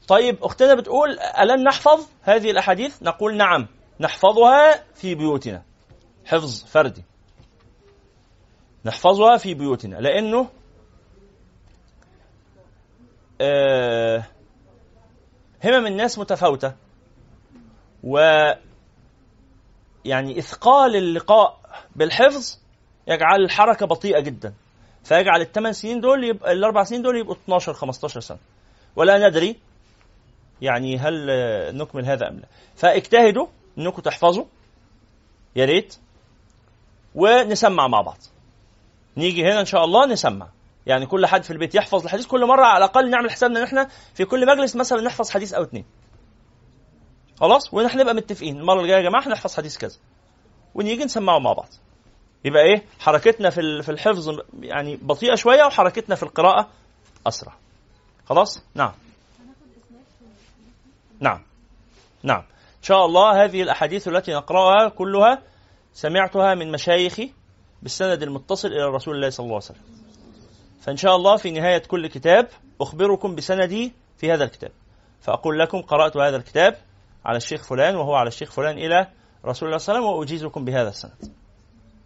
طيب 0.08 0.44
أختنا 0.44 0.74
بتقول 0.74 1.18
ألن 1.20 1.64
نحفظ 1.64 2.06
هذه 2.22 2.50
الأحاديث؟ 2.50 3.02
نقول 3.02 3.36
نعم. 3.36 3.66
نحفظها 4.00 4.84
في 4.94 5.14
بيوتنا. 5.14 5.62
حفظ 6.26 6.64
فردي. 6.64 7.04
نحفظها 8.84 9.36
في 9.36 9.54
بيوتنا 9.54 9.96
لأنه 9.96 10.40
آه 10.40 10.61
همم 15.64 15.86
الناس 15.86 16.18
متفاوتة. 16.18 16.74
و 18.04 18.18
يعني 20.04 20.38
إثقال 20.38 20.96
اللقاء 20.96 21.60
بالحفظ 21.96 22.58
يجعل 23.06 23.40
الحركة 23.44 23.86
بطيئة 23.86 24.20
جدا. 24.20 24.54
فيجعل 25.04 25.40
الثمان 25.40 25.72
سنين 25.72 26.00
دول 26.00 26.24
يبقى 26.24 26.52
الأربع 26.52 26.84
سنين 26.84 27.02
دول 27.02 27.18
يبقوا 27.18 27.34
12 27.34 27.72
15 27.72 28.20
سنة. 28.20 28.38
ولا 28.96 29.28
ندري 29.28 29.56
يعني 30.62 30.98
هل 30.98 31.26
نكمل 31.76 32.06
هذا 32.06 32.28
أم 32.28 32.36
لا. 32.36 32.46
فاجتهدوا 32.76 33.46
أنكم 33.78 34.02
تحفظوا. 34.02 34.44
يا 35.56 35.64
ريت. 35.64 35.96
ونسمع 37.14 37.86
مع 37.86 38.00
بعض. 38.00 38.18
نيجي 39.16 39.42
هنا 39.42 39.60
إن 39.60 39.66
شاء 39.66 39.84
الله 39.84 40.06
نسمع. 40.06 40.48
يعني 40.86 41.06
كل 41.06 41.26
حد 41.26 41.42
في 41.42 41.50
البيت 41.50 41.74
يحفظ 41.74 42.04
الحديث. 42.04 42.26
كل 42.26 42.46
مرة 42.46 42.64
على 42.64 42.84
الأقل 42.84 43.10
نعمل 43.10 43.30
حسابنا 43.30 43.58
ان 43.58 43.64
إحنا 43.64 43.88
في 44.14 44.24
كل 44.24 44.46
مجلس 44.46 44.76
مثلا 44.76 45.00
نحفظ 45.02 45.30
حديث 45.30 45.54
أو 45.54 45.62
اثنين 45.62 45.84
خلاص؟ 47.40 47.74
ونحن 47.74 47.98
نبقى 47.98 48.14
متفقين. 48.14 48.56
المرة 48.60 48.80
الجاية 48.80 48.96
يا 48.96 49.08
جماعة 49.08 49.26
هنحفظ 49.28 49.56
حديث 49.56 49.78
كذا. 49.78 49.96
ونيجي 50.74 51.04
نسمعه 51.04 51.38
مع 51.38 51.52
بعض. 51.52 51.68
يبقى 52.44 52.62
إيه؟ 52.62 52.84
حركتنا 53.00 53.50
في 53.50 53.82
في 53.82 53.88
الحفظ 53.88 54.40
يعني 54.60 54.96
بطيئة 54.96 55.34
شوية 55.34 55.64
وحركتنا 55.64 56.14
في 56.14 56.22
القراءة 56.22 56.68
أسرع. 57.26 57.52
خلاص؟ 58.26 58.64
نعم. 58.74 58.92
نعم. 61.20 61.42
نعم. 62.22 62.40
إن 62.78 62.82
شاء 62.82 63.04
الله 63.06 63.44
هذه 63.44 63.62
الأحاديث 63.62 64.08
التي 64.08 64.32
نقرأها 64.32 64.88
كلها 64.88 65.42
سمعتها 65.92 66.54
من 66.54 66.72
مشايخي 66.72 67.32
بالسند 67.82 68.22
المتصل 68.22 68.68
إلى 68.68 68.84
رسول 68.84 69.14
الله 69.16 69.30
صلى 69.30 69.44
الله 69.44 69.54
عليه 69.56 69.64
وسلم. 69.64 70.01
فإن 70.82 70.96
شاء 70.96 71.16
الله 71.16 71.36
في 71.36 71.50
نهاية 71.50 71.78
كل 71.78 72.06
كتاب 72.06 72.48
أخبركم 72.80 73.34
بسندي 73.34 73.92
في 74.16 74.32
هذا 74.32 74.44
الكتاب. 74.44 74.70
فأقول 75.20 75.58
لكم 75.58 75.82
قرأت 75.82 76.16
هذا 76.16 76.36
الكتاب 76.36 76.76
على 77.24 77.36
الشيخ 77.36 77.64
فلان 77.64 77.96
وهو 77.96 78.14
على 78.14 78.28
الشيخ 78.28 78.52
فلان 78.52 78.78
إلى 78.78 79.06
رسول 79.44 79.68
الله 79.68 79.78
صلى 79.78 79.94
الله 79.94 80.06
عليه 80.06 80.08
وسلم 80.08 80.18
وأجيزكم 80.18 80.64
بهذا 80.64 80.88
السند. 80.88 81.32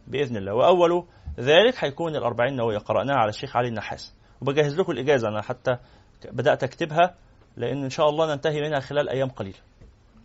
بإذن 0.07 0.37
الله. 0.37 0.55
وأول 0.55 1.07
ذلك 1.39 1.85
هيكون 1.85 2.17
الأربعين 2.17 2.57
نوويه 2.57 2.79
قرأناها 2.79 3.17
على 3.17 3.29
الشيخ 3.29 3.57
علي 3.57 3.69
النحاس. 3.69 4.15
وبجهز 4.41 4.81
لكم 4.81 4.93
الإجازة. 4.93 5.29
أنا 5.29 5.43
حتى 5.43 5.77
بدأت 6.25 6.65
أكتبها 6.65 7.15
لأن 7.57 7.83
إن 7.85 7.91
شاء 7.91 8.09
الله 8.09 8.35
ننتهي 8.35 8.61
منها 8.61 8.81
خلال 8.81 9.09
أيام 9.09 9.29
قليلة. 9.29 9.59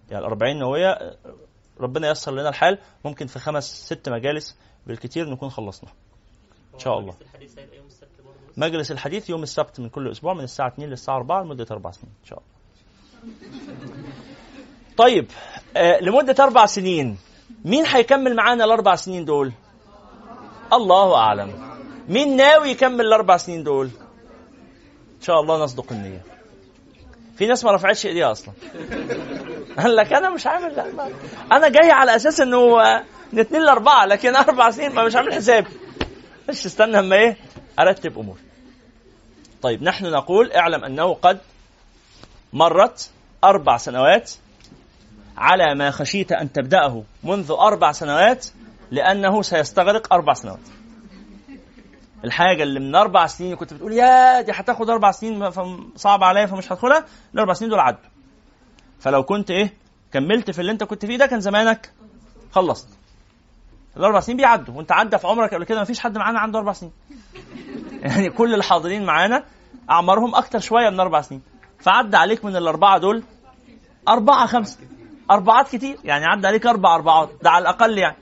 يعني 0.09 0.25
الأربعين 0.25 0.59
نوويه 0.59 1.17
ربنا 1.79 2.07
ييسر 2.07 2.31
لنا 2.31 2.49
الحال. 2.49 2.77
ممكن 3.05 3.27
في 3.27 3.39
خمس 3.39 3.85
ست 3.85 4.09
مجالس 4.09 4.57
بالكثير 4.87 5.29
نكون 5.29 5.49
خلصنا. 5.49 5.89
إن 6.73 6.79
شاء 6.79 6.99
الله. 6.99 7.15
مجلس 8.57 8.91
الحديث 8.91 9.29
يوم 9.29 9.43
السبت 9.43 9.79
من 9.79 9.89
كل 9.89 10.11
أسبوع 10.11 10.33
من 10.33 10.43
الساعة 10.43 10.67
2 10.67 10.89
للساعة 10.89 11.17
4 11.17 11.43
لمدة 11.43 11.65
أربع 11.71 11.91
سنين. 11.91 12.13
إن 12.21 12.27
شاء 12.27 12.39
الله. 12.39 12.51
طيب 14.97 15.27
آه 15.77 15.99
لمدة 16.01 16.43
أربع 16.43 16.65
سنين 16.65 17.17
مين 17.65 17.85
هيكمل 17.85 18.35
معانا 18.35 18.65
الأربع 18.65 18.95
سنين 18.95 19.25
دول؟ 19.25 19.51
الله 20.73 21.15
أعلم. 21.15 21.53
مين 22.09 22.35
ناوي 22.35 22.69
يكمل 22.69 23.05
الأربع 23.05 23.37
سنين 23.37 23.63
دول؟ 23.63 23.85
إن 25.17 25.21
شاء 25.21 25.41
الله 25.41 25.63
نصدق 25.63 25.91
النية. 25.91 26.21
في 27.37 27.47
ناس 27.47 27.65
ما 27.65 27.71
رفعتش 27.71 28.05
إيديها 28.05 28.31
أصلا. 28.31 28.53
قال 29.79 29.95
لك 29.95 30.13
أنا 30.13 30.29
مش 30.29 30.47
عامل. 30.47 30.79
أنا 31.51 31.69
جاي 31.69 31.91
على 31.91 32.15
أساس 32.15 32.41
إنه 32.41 32.81
آه، 32.81 33.03
من 33.33 33.39
اثنين 33.39 33.61
لأربعة 33.61 34.05
لكن 34.05 34.35
أربع 34.35 34.71
سنين 34.71 34.91
ما 34.93 35.03
مش 35.03 35.15
عامل 35.15 35.33
حسابي 35.33 35.69
مش 36.49 36.65
استنى 36.65 36.99
أما 36.99 37.15
إيه؟ 37.15 37.37
أرتب 37.81 38.19
أمور. 38.19 38.37
طيب 39.61 39.83
نحن 39.83 40.05
نقول 40.05 40.51
اعلم 40.51 40.83
أنه 40.83 41.13
قد 41.13 41.39
مرت 42.53 43.09
أربع 43.43 43.77
سنوات 43.77 44.31
على 45.37 45.75
ما 45.75 45.91
خشيت 45.91 46.31
أن 46.31 46.51
تبدأه 46.51 47.03
منذ 47.23 47.51
أربع 47.51 47.91
سنوات 47.91 48.47
لأنه 48.91 49.41
سيستغرق 49.41 50.13
أربع 50.13 50.33
سنوات. 50.33 50.59
الحاجة 52.23 52.63
اللي 52.63 52.79
من 52.79 52.95
أربع 52.95 53.27
سنين 53.27 53.55
كنت 53.55 53.73
بتقول 53.73 53.93
يا 53.93 54.41
دي 54.41 54.51
هتاخد 54.51 54.89
أربع 54.89 55.11
سنين 55.11 55.51
صعب 55.95 56.23
عليا 56.23 56.45
فمش 56.45 56.71
هدخلها 56.71 57.05
الأربع 57.33 57.53
سنين 57.53 57.71
دول 57.71 57.79
عدوا. 57.79 58.09
فلو 58.99 59.23
كنت 59.23 59.51
إيه 59.51 59.73
كملت 60.13 60.51
في 60.51 60.61
اللي 60.61 60.71
أنت 60.71 60.83
كنت 60.83 61.05
فيه 61.05 61.17
ده 61.17 61.25
كان 61.25 61.39
زمانك 61.39 61.93
خلصت. 62.51 62.87
الأربع 63.97 64.19
سنين 64.19 64.37
بيعدوا. 64.37 64.75
وأنت 64.75 64.91
عدى 64.91 65.17
في 65.17 65.27
عمرك 65.27 65.53
قبل 65.53 65.63
كده 65.63 65.79
ما 65.79 65.85
فيش 65.85 65.99
حد 65.99 66.17
معانا 66.17 66.39
عنده 66.39 66.59
أربع 66.59 66.73
سنين. 66.73 66.91
يعني 68.01 68.29
كل 68.29 68.53
الحاضرين 68.53 69.05
معانا 69.05 69.43
أعمارهم 69.89 70.35
أكتر 70.35 70.59
شوية 70.59 70.89
من 70.89 70.99
أربع 70.99 71.21
سنين. 71.21 71.41
فعدى 71.79 72.17
عليك 72.17 72.45
من 72.45 72.55
الأربعة 72.55 72.97
دول 72.97 73.23
أربعة 74.07 74.45
خمسة. 74.45 74.79
أربعات 75.31 75.67
كتير. 75.67 75.97
يعني 76.03 76.25
عدى 76.25 76.47
عليك 76.47 76.67
أربع 76.67 76.95
أربعات. 76.95 77.29
ده 77.41 77.49
على 77.49 77.61
الأقل 77.61 77.97
يعني. 77.97 78.17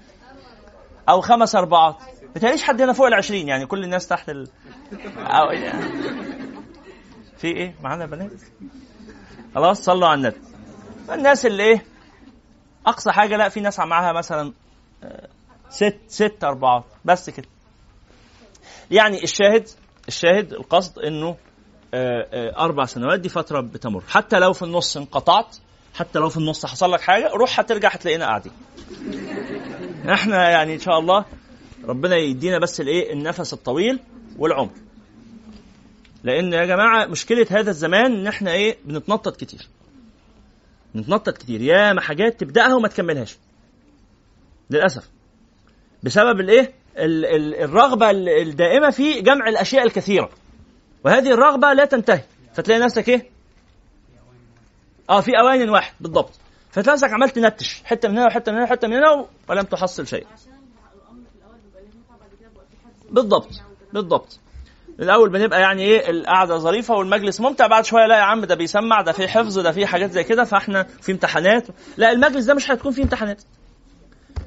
أو 1.10 1.22
خمس 1.22 1.56
أربعات. 1.56 1.96
بتهيأليش 2.36 2.64
حد 2.64 2.82
هنا 2.82 2.94
فوق 2.94 3.08
العشرين. 3.08 3.48
يعني 3.48 3.66
كل 3.66 3.84
الناس 3.84 4.08
تحت 4.08 4.30
ال 4.30 4.48
أو 5.18 5.52
يعني. 5.52 5.86
في 7.38 7.48
إيه؟ 7.48 7.76
معانا 7.84 8.06
بنات؟ 8.06 8.32
خلاص 9.56 9.82
صلوا 9.82 10.08
على 10.08 10.18
النبي. 10.18 10.42
الناس 11.12 11.46
اللي 11.46 11.64
إيه؟ 11.64 11.86
أقصى 12.86 13.12
حاجة 13.12 13.38
لا 13.38 13.50
في 13.50 13.60
ناس 13.60 13.80
معاها 13.80 14.14
مثلا 14.14 14.54
آه، 15.04 15.28
ست 15.70 15.98
ست 16.08 16.44
اربعات 16.44 16.84
بس 17.06 17.30
كده. 17.30 17.48
يعني 18.92 19.24
الشاهد 19.24 19.68
الشاهد 20.08 20.54
القصد 20.54 21.00
إنه 21.00 21.38
آه، 21.94 22.28
آه، 22.34 22.66
أربع 22.66 22.86
سنوات 22.86 23.20
دي 23.20 23.30
فترة 23.30 23.62
بتمر. 23.62 24.04
حتى 24.08 24.40
لو 24.40 24.54
في 24.54 24.64
النص 24.64 24.98
انقطعت 24.98 25.56
حتى 25.94 26.20
لو 26.20 26.30
في 26.30 26.38
النص 26.38 26.66
حصل 26.66 26.92
لك 26.92 27.02
حاجة 27.02 27.30
روح 27.34 27.60
هترجع 27.60 27.90
هتلاقينا 27.90 28.26
قاعدين. 28.26 28.52
إحنا 30.10 30.50
يعني 30.50 30.74
إن 30.74 30.80
شاء 30.80 31.00
الله 31.00 31.26
ربنا 31.86 32.16
يدينا 32.18 32.60
بس 32.60 32.82
الإيه؟ 32.82 33.14
النفس 33.14 33.54
الطويل 33.54 34.00
والعمر. 34.38 34.72
لأن 36.24 36.54
يا 36.54 36.66
جماعة 36.66 37.06
مشكلة 37.06 37.48
هذا 37.50 37.70
الزمان 37.70 38.14
إن 38.14 38.28
إحنا 38.28 38.52
إيه؟ 38.52 38.78
بنتنطط 38.86 39.36
كتير. 39.38 39.68
بنتنطط 40.96 41.38
كتير. 41.38 41.62
يا 41.62 41.94
ما 41.94 42.02
حاجات 42.02 42.40
تبدأها 42.40 42.76
وما 42.76 42.88
تكملهاش. 42.88 43.38
للأسف. 44.70 45.10
بسبب 46.04 46.40
الايه؟ 46.40 46.74
الرغبة 46.98 48.12
الدائمة 48.12 48.90
في 48.90 49.22
جمع 49.22 49.48
الأشياء 49.50 49.86
الكثيرة. 49.86 50.30
وهذه 51.06 51.32
الرغبة 51.32 51.74
لا 51.74 51.86
تنتهي. 51.86 52.22
فتلاقي 52.54 52.80
نفسك 52.82 53.10
إيه؟ 53.10 53.30
آه 55.10 55.22
في 55.22 55.32
أوان 55.40 55.70
واحد 55.70 55.94
بالضبط. 56.00 56.32
فتلاقي 56.72 56.96
نفسك 56.96 57.14
عمال 57.14 57.30
تنتش 57.30 57.82
حتة 57.86 58.10
من 58.10 58.18
هنا 58.18 58.26
وحتة 58.28 58.52
من 58.52 58.58
هنا 58.58 58.66
وحتة 58.66 58.88
من 58.88 58.94
هنا 58.94 59.26
ولم 59.50 59.64
تحصل 59.64 60.08
شيء. 60.08 60.28
بالضبط. 63.10 63.50
بالضبط. 63.94 64.40
الأول 65.00 65.30
بنبقى 65.30 65.62
يعني 65.62 65.82
إيه؟ 65.82 66.10
القعدة 66.10 66.58
ظريفة 66.58 66.96
والمجلس 66.96 67.42
ممتع. 67.42 67.68
بعد 67.68 67.86
شوية 67.86 68.06
لا 68.06 68.18
يا 68.18 68.22
عم 68.22 68.46
ده 68.46 68.56
بيسمع 68.56 69.02
ده 69.02 69.12
في 69.12 69.28
حفظ 69.28 69.60
ده 69.60 69.72
في 69.72 69.86
حاجات 69.86 70.12
زي 70.12 70.24
كده 70.24 70.44
فاحنا 70.44 70.84
في 70.84 71.12
امتحانات. 71.12 71.68
لا 71.98 72.12
المجلس 72.12 72.46
ده 72.46 72.54
مش 72.54 72.72
هتكون 72.72 72.92
فيه 72.92 73.04
امتحانات. 73.04 73.42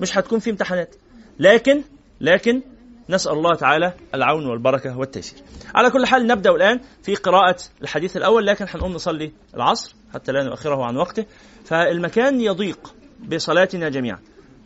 مش 0.00 0.18
هتكون 0.18 0.38
فيه 0.38 0.50
امتحانات. 0.50 0.94
لكن 1.38 1.82
لكن 2.20 2.62
نسأل 3.08 3.32
الله 3.32 3.54
تعالى 3.54 3.92
العون 4.14 4.46
والبركة 4.46 4.98
والتيسير. 4.98 5.38
على 5.74 5.90
كل 5.90 6.06
حال 6.06 6.26
نبدأ 6.26 6.50
الآن 6.50 6.80
في 7.02 7.14
قراءة 7.14 7.56
الحديث 7.82 8.16
الأول 8.16 8.46
لكن 8.46 8.66
هنقوم 8.68 8.92
نصلي 8.92 9.32
العصر 9.54 9.94
حتى 10.14 10.32
لا 10.32 10.42
نؤخره 10.44 10.84
عن 10.84 10.96
وقته. 10.96 11.26
فالمكان 11.64 12.40
يضيق 12.40 12.94
بصلاتنا 13.28 13.88
جميعا. 13.88 14.18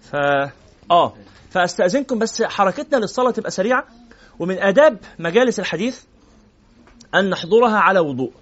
ف 0.02 0.16
آه 0.90 1.14
فأستأذنكم 1.50 2.18
بس 2.18 2.42
حركتنا 2.42 2.98
للصلاة 2.98 3.31
تبقى 3.31 3.50
سريعة. 3.50 3.85
ومن 4.38 4.59
آداب 4.59 4.98
مجالس 5.18 5.61
الحديث 5.61 6.02
أن 7.14 7.31
نحضرها 7.31 7.79
على 7.79 8.00
وضوء. 8.00 8.33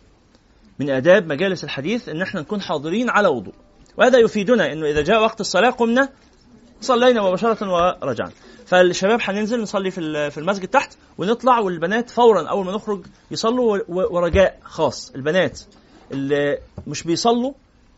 من 0.78 0.90
آداب 0.90 1.26
مجالس 1.26 1.64
الحديث 1.64 2.08
أن 2.08 2.22
إحنا 2.22 2.40
نكون 2.40 2.60
حاضرين 2.60 3.10
على 3.10 3.28
وضوء. 3.28 3.54
وهذا 3.96 4.18
يفيدنا 4.18 4.72
أنه 4.72 4.87
إذا 4.87 5.02
جاء 5.02 5.22
وقت 5.22 5.40
الصلاة 5.40 5.70
قمنا 5.70 6.08
صلينا 6.84 7.22
مباشرة 7.22 7.72
ورجعنا. 8.02 8.32
فالشباب 8.66 9.18
هننزل 9.22 9.62
نصلي 9.62 9.90
في 9.90 10.30
في 10.30 10.38
المسجد 10.38 10.68
تحت 10.68 10.96
ونطلع 11.18 11.58
والبنات 11.58 12.10
فورا 12.10 12.48
أول 12.48 12.66
ما 12.66 12.72
نخرج 12.72 13.06
يصلوا 13.30 13.78
ورجاء 13.88 14.58
خاص. 14.62 15.12
البنات 15.14 15.60
اللي 16.12 16.58
مش 16.86 17.02
بيصلوا 17.02 17.52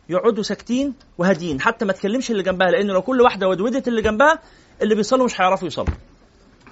يقعدوا 0.09 0.43
ساكتين 0.43 0.93
وهادين 1.17 1.61
حتى 1.61 1.85
ما 1.85 1.93
تكلمش 1.93 2.31
اللي 2.31 2.43
جنبها 2.43 2.71
لأنه 2.71 2.93
لو 2.93 3.01
كل 3.01 3.21
واحدة 3.21 3.47
ودودت 3.47 3.87
اللي 3.87 4.01
جنبها 4.01 4.39
اللي 4.81 4.95
بيصلوا 4.95 5.25
مش 5.25 5.41
هيعرفوا 5.41 5.67
يصلوا. 5.67 5.95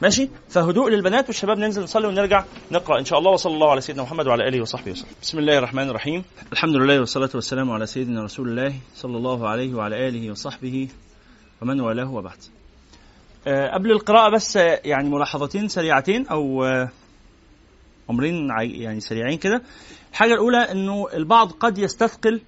ماشي؟ 0.01 0.29
فهدوء 0.49 0.89
للبنات 0.89 1.27
والشباب 1.27 1.57
ننزل 1.57 1.83
نصلي 1.83 2.07
ونرجع 2.07 2.43
نقرأ 2.71 2.99
إن 2.99 3.05
شاء 3.05 3.19
الله. 3.19 3.31
وصلى 3.31 3.53
الله 3.53 3.71
على 3.71 3.81
سيدنا 3.81 4.03
محمد 4.03 4.27
وعلى 4.27 4.47
آله 4.47 4.61
وصحبه 4.61 4.91
وسلم. 4.91 5.07
بسم 5.21 5.39
الله 5.39 5.57
الرحمن 5.57 5.89
الرحيم. 5.89 6.23
الحمد 6.51 6.75
لله 6.75 6.99
والصلاة 6.99 7.29
والسلام 7.35 7.71
على 7.71 7.85
سيدنا 7.85 8.23
رسول 8.23 8.49
الله 8.49 8.73
صلى 8.95 9.17
الله 9.17 9.49
عليه 9.49 9.75
وعلى 9.75 10.07
آله 10.07 10.31
وصحبه 10.31 10.87
ومن 11.61 11.81
والاه 11.81 12.13
وبعد. 12.13 12.37
أه 13.47 13.73
قبل 13.73 13.91
القراءة 13.91 14.29
بس 14.31 14.55
يعني 14.85 15.09
ملاحظتين 15.09 15.67
سريعتين 15.67 16.27
أو 16.27 16.63
أه 16.63 16.89
أمرين 18.09 18.49
يعني 18.59 18.99
سريعين 18.99 19.37
كده. 19.37 19.61
الحاجة 20.11 20.33
الأولى 20.33 20.57
إنه 20.57 21.07
البعض 21.13 21.51
قد 21.51 21.77
يستثقل 21.77 22.41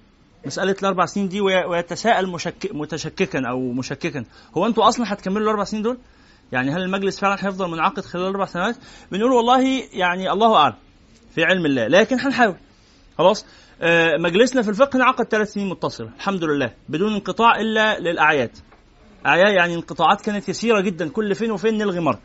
مسألة 0.46 0.76
الأربع 0.82 1.06
سنين 1.06 1.28
دي 1.28 1.40
ويتساءل 1.40 2.26
مشك... 2.26 2.70
متشككا 2.72 3.48
أو 3.48 3.72
مشككا. 3.72 4.24
هو 4.56 4.66
أنتوا 4.66 4.88
أصلا 4.88 5.12
هتكملوا 5.12 5.42
الأربع 5.42 5.64
سنين 5.64 5.82
دول؟ 5.82 5.98
يعني 6.52 6.70
هل 6.70 6.82
المجلس 6.82 7.20
فعلا 7.20 7.34
هيفضل 7.46 7.70
منعقد 7.70 8.04
خلال 8.04 8.24
أربع 8.24 8.44
سنوات؟ 8.44 8.76
بنقول 9.12 9.32
والله 9.32 9.82
يعني 9.92 10.32
الله 10.32 10.56
أعلم 10.56 10.74
في 11.34 11.44
علم 11.44 11.66
الله 11.66 11.86
لكن 11.86 12.20
هنحاول. 12.20 12.56
خلاص؟ 13.18 13.46
آه 13.82 14.16
مجلسنا 14.16 14.62
في 14.62 14.68
الفقه 14.68 14.96
انعقد 14.96 15.24
ثلاث 15.24 15.52
سنين 15.52 15.68
متصلة 15.68 16.08
الحمد 16.16 16.44
لله 16.44 16.74
بدون 16.88 17.12
انقطاع 17.14 17.60
إلا 17.60 17.98
للأعياد. 18.00 18.18
اعياد 18.18 18.50
يعني 19.24 19.74
انقطاعات 19.74 20.20
كانت 20.20 20.48
يسيرة 20.48 20.80
جدا. 20.80 21.08
كل 21.08 21.34
فين 21.34 21.50
وفين 21.50 21.78
نلغي 21.78 22.00
مرة. 22.00 22.20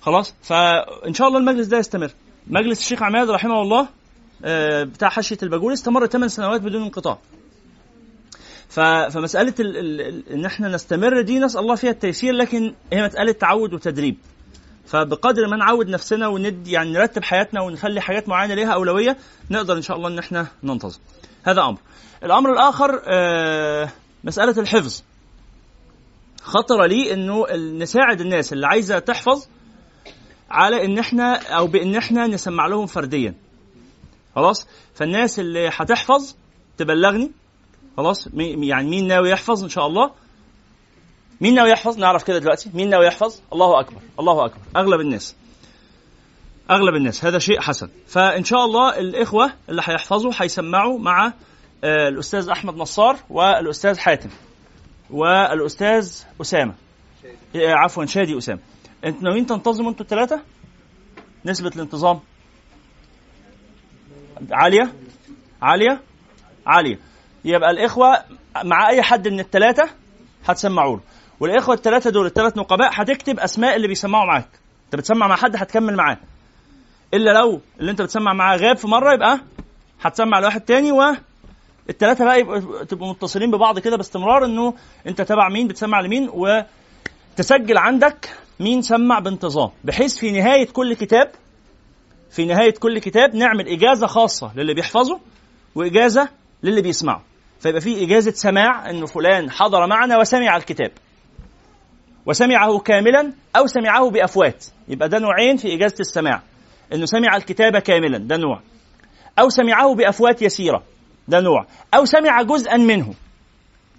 خلاص؟ 0.00 0.34
فإن 0.42 1.14
شاء 1.14 1.28
الله 1.28 1.38
المجلس 1.38 1.66
ده 1.66 1.78
يستمر. 1.78 2.10
مجلس 2.46 2.80
الشيخ 2.80 3.02
عماد 3.02 3.30
رحمه 3.30 3.62
الله 3.62 3.88
آه 4.44 4.84
بتاع 4.84 5.08
حاشيه 5.08 5.38
الباجول 5.42 5.72
استمر 5.72 6.06
ثمان 6.06 6.28
سنوات 6.28 6.60
بدون 6.60 6.82
انقطاع. 6.82 7.18
فمسألة 8.68 9.54
ال 9.60 9.76
ال 9.76 10.28
إن 10.28 10.44
إحنا 10.44 10.68
نستمر 10.68 11.20
دي 11.20 11.38
نسأل 11.38 11.60
الله 11.60 11.74
فيها 11.74 11.90
التيسير 11.90 12.32
لكن 12.34 12.74
هي 12.92 13.06
مسألة 13.06 13.32
تعود 13.32 13.74
وتدريب. 13.74 14.16
فبقدر 14.86 15.48
ما 15.48 15.56
نعود 15.56 15.88
نفسنا 15.88 16.28
وندي 16.28 16.72
يعني 16.72 16.92
نرتب 16.92 17.24
حياتنا 17.24 17.60
ونخلي 17.60 18.00
حاجات 18.00 18.28
معينة 18.28 18.54
ليها 18.54 18.72
أولوية 18.72 19.16
نقدر 19.50 19.76
إن 19.76 19.82
شاء 19.82 19.96
الله 19.96 20.08
إن 20.08 20.18
إحنا 20.18 20.46
ننتظم 20.62 20.98
هذا 21.44 21.62
أمر. 21.62 21.78
الأمر 22.24 22.52
الآخر 22.52 23.02
آه 23.06 23.88
مسألة 24.24 24.60
الحفظ. 24.60 25.02
خطر 26.42 26.84
لي 26.84 27.12
إنه 27.12 27.46
نساعد 27.56 28.20
الناس 28.20 28.52
اللي 28.52 28.66
عايزة 28.66 28.98
تحفظ 28.98 29.46
على 30.50 30.84
إن 30.84 30.98
إحنا 30.98 31.34
أو 31.34 31.66
بإن 31.66 31.96
إحنا 31.96 32.26
نسمع 32.26 32.66
لهم 32.66 32.86
فرديا. 32.86 33.34
خلاص؟ 34.36 34.66
فالناس 34.94 35.38
اللي 35.38 35.70
هتحفظ 35.72 36.34
تبلغني. 36.78 37.30
خلاص؟ 37.96 38.28
يعني 38.34 38.90
مين 38.90 39.06
ناوي 39.06 39.30
يحفظ 39.30 39.62
إن 39.62 39.68
شاء 39.68 39.86
الله؟ 39.86 40.10
مين 41.40 41.54
ناوي 41.54 41.70
يحفظ؟ 41.70 41.98
نعرف 41.98 42.22
كده 42.22 42.38
دلوقتي. 42.38 42.70
مين 42.74 42.90
ناوي 42.90 43.06
يحفظ؟ 43.06 43.40
الله 43.52 43.80
أكبر. 43.80 44.00
الله 44.20 44.44
أكبر. 44.44 44.60
أغلب 44.76 45.00
الناس. 45.00 45.36
أغلب 46.70 46.94
الناس. 46.94 47.24
هذا 47.24 47.38
شيء 47.38 47.60
حسن. 47.60 47.88
فإن 48.06 48.44
شاء 48.44 48.64
الله 48.64 48.98
الإخوة 48.98 49.52
اللي 49.68 49.82
هيحفظوا 49.84 50.32
هيسمعوا 50.36 50.98
مع 50.98 51.32
آه، 51.84 52.08
الأستاذ 52.08 52.48
أحمد 52.48 52.76
نصار 52.76 53.16
والأستاذ 53.30 53.98
حاتم. 53.98 54.30
والأستاذ 55.12 56.22
أسامة. 56.40 56.74
آه، 57.56 57.74
عفوا 57.74 58.04
شادي 58.04 58.38
أسامة. 58.38 58.60
أنتوا 59.04 59.22
ناويين 59.22 59.46
تنتظموا 59.46 59.90
أنتوا 59.90 60.04
الثلاثه 60.04 60.40
نسبة 61.44 61.68
الانتظام؟ 61.76 62.20
عالية؟ 64.52 64.92
عالية؟ 65.62 66.00
عالية. 66.66 66.98
يبقى 67.44 67.70
الإخوة 67.70 68.24
مع 68.64 68.88
أي 68.90 69.02
حد 69.02 69.28
من 69.28 69.40
الثلاثه 69.40 69.90
هتسمعوا 70.48 70.96
له 70.96 71.02
والإخوة 71.40 71.74
الثلاثه 71.74 72.10
دول 72.10 72.26
الثلاث 72.26 72.56
نقباء 72.56 72.90
هتكتب 72.92 73.38
أسماء 73.40 73.76
اللي 73.76 73.88
بيسمعوا 73.88 74.26
معاك. 74.26 74.48
أنت 74.84 74.96
بتسمع 74.96 75.26
مع 75.28 75.36
حد 75.36 75.56
هتكمل 75.56 75.96
معاه. 75.96 76.18
إلا 77.14 77.30
لو 77.30 77.60
اللي 77.80 77.90
أنت 77.90 78.02
بتسمع 78.02 78.32
معاه 78.32 78.56
غاب 78.56 78.76
في 78.76 78.86
مرة 78.88 79.14
يبقى 79.14 79.40
هتسمع 80.02 80.38
لواحد 80.38 80.60
تاني 80.60 80.92
و 80.92 81.02
الثلاثه 81.90 82.24
بقى 82.24 82.40
يبقوا 82.40 82.84
تبقوا 82.84 83.10
متصلين 83.10 83.50
ببعض 83.50 83.78
كده 83.78 83.96
باستمرار 83.96 84.44
إنه 84.44 84.74
أنت 85.06 85.22
تبع 85.22 85.48
مين 85.48 85.68
بتسمع 85.68 86.00
لمين 86.00 86.30
وتسجل 86.32 87.78
عندك 87.78 88.30
مين 88.60 88.82
سمع 88.82 89.18
بانتظام. 89.18 89.70
بحيث 89.84 90.18
في 90.18 90.30
نهاية 90.30 90.66
كل 90.66 90.94
كتاب 90.94 91.30
في 92.30 92.44
نهاية 92.44 92.74
كل 92.74 92.98
كتاب 92.98 93.34
نعمل 93.34 93.68
إجازة 93.68 94.06
خاصة 94.06 94.52
للي 94.56 94.74
بيحفظه 94.74 95.20
وإجازة 95.74 96.28
للي 96.62 96.82
بيسمعه. 96.82 97.22
فيبقى 97.60 97.80
في 97.80 98.04
إجازة 98.04 98.30
سماع 98.30 98.90
إنه 98.90 99.06
فلان 99.06 99.50
حضر 99.50 99.86
معنا 99.86 100.18
وسمع 100.18 100.56
الكتاب. 100.56 100.90
وسمعه 102.26 102.78
كاملا 102.78 103.32
أو 103.56 103.66
سمعه 103.66 104.10
بأفوات. 104.10 104.64
يبقى 104.88 105.08
ده 105.08 105.18
نوعين 105.18 105.56
في 105.56 105.74
إجازة 105.74 105.96
السماع. 106.00 106.42
إنه 106.92 107.06
سمع 107.06 107.36
الكتاب 107.36 107.76
كاملا 107.78 108.18
ده 108.18 108.36
نوع. 108.36 108.60
أو 109.38 109.48
سمعه 109.48 109.94
بأفوات 109.94 110.42
يسيرة. 110.42 110.82
ده 111.28 111.40
نوع. 111.40 111.66
أو 111.94 112.04
سمع 112.04 112.42
جزءا 112.42 112.76
منه. 112.76 113.14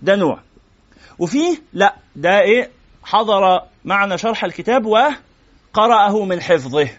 ده 0.02 0.16
نوع. 0.16 0.40
وفيه 1.20 1.58
لا 1.74 1.96
ده 2.16 2.40
إيه؟ 2.42 2.70
حضر 3.04 3.62
معنا 3.86 4.18
شرح 4.18 4.44
الكتاب 4.44 4.86
وقرأه 4.86 6.26
من 6.26 6.42
حفظه. 6.42 6.90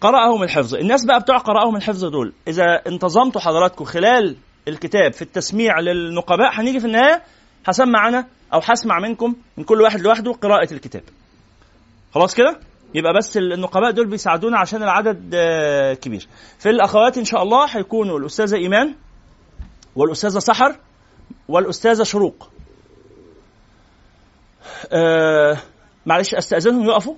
قرأه 0.00 0.36
من 0.36 0.48
حفظه. 0.48 0.78
الناس 0.78 1.04
بقى 1.04 1.20
بتوع 1.20 1.38
قرأه 1.38 1.70
من 1.70 1.82
حفظه 1.82 2.10
دول. 2.10 2.32
إذا 2.48 2.82
انتظمتوا 2.86 3.40
حضراتكم 3.40 3.84
خلال 3.84 4.36
الكتاب 4.68 5.12
في 5.12 5.22
التسميع 5.22 5.80
للنقباء 5.80 6.60
هنيجي 6.60 6.80
في 6.80 6.86
النهاية 6.86 7.22
هسمع 7.66 8.08
أنا 8.08 8.26
أو 8.52 8.60
هسمع 8.64 8.98
منكم 8.98 9.34
من 9.56 9.64
كل 9.64 9.80
واحد 9.82 10.00
لوحده 10.00 10.32
قراءة 10.32 10.72
الكتاب. 10.72 11.02
خلاص 12.14 12.34
كده؟ 12.34 12.60
يبقى 12.94 13.12
بس 13.18 13.36
النقباء 13.36 13.90
دول 13.90 14.06
بيساعدونا 14.06 14.58
عشان 14.58 14.82
العدد 14.82 15.30
آه، 15.34 15.94
كبير. 15.94 16.28
في 16.58 16.70
الأخوات 16.70 17.18
إن 17.18 17.24
شاء 17.24 17.42
الله 17.42 17.66
هيكونوا 17.76 18.18
الأستاذة 18.18 18.56
إيمان 18.56 18.94
والأستاذة 19.96 20.38
سحر 20.38 20.76
والأستاذة 21.48 22.02
شروق. 22.02 22.50
آه 24.92 25.58
معلش 26.06 26.34
أستأذنهم 26.34 26.84
يقفوا 26.84 27.14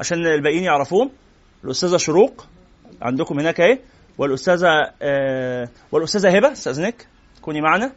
عشان 0.00 0.26
الباقيين 0.26 0.62
يعرفوهم. 0.64 1.10
الأستاذة 1.64 1.96
شروق 1.96 2.46
عندكم 3.02 3.40
هناك 3.40 3.60
أهي. 3.60 3.78
والأستاذة 4.18 4.68
آه 5.02 5.68
والأستاذة 5.92 6.36
هبة 6.36 6.52
أستأذنك. 6.52 7.08
كوني 7.42 7.60
معنا. 7.60 7.92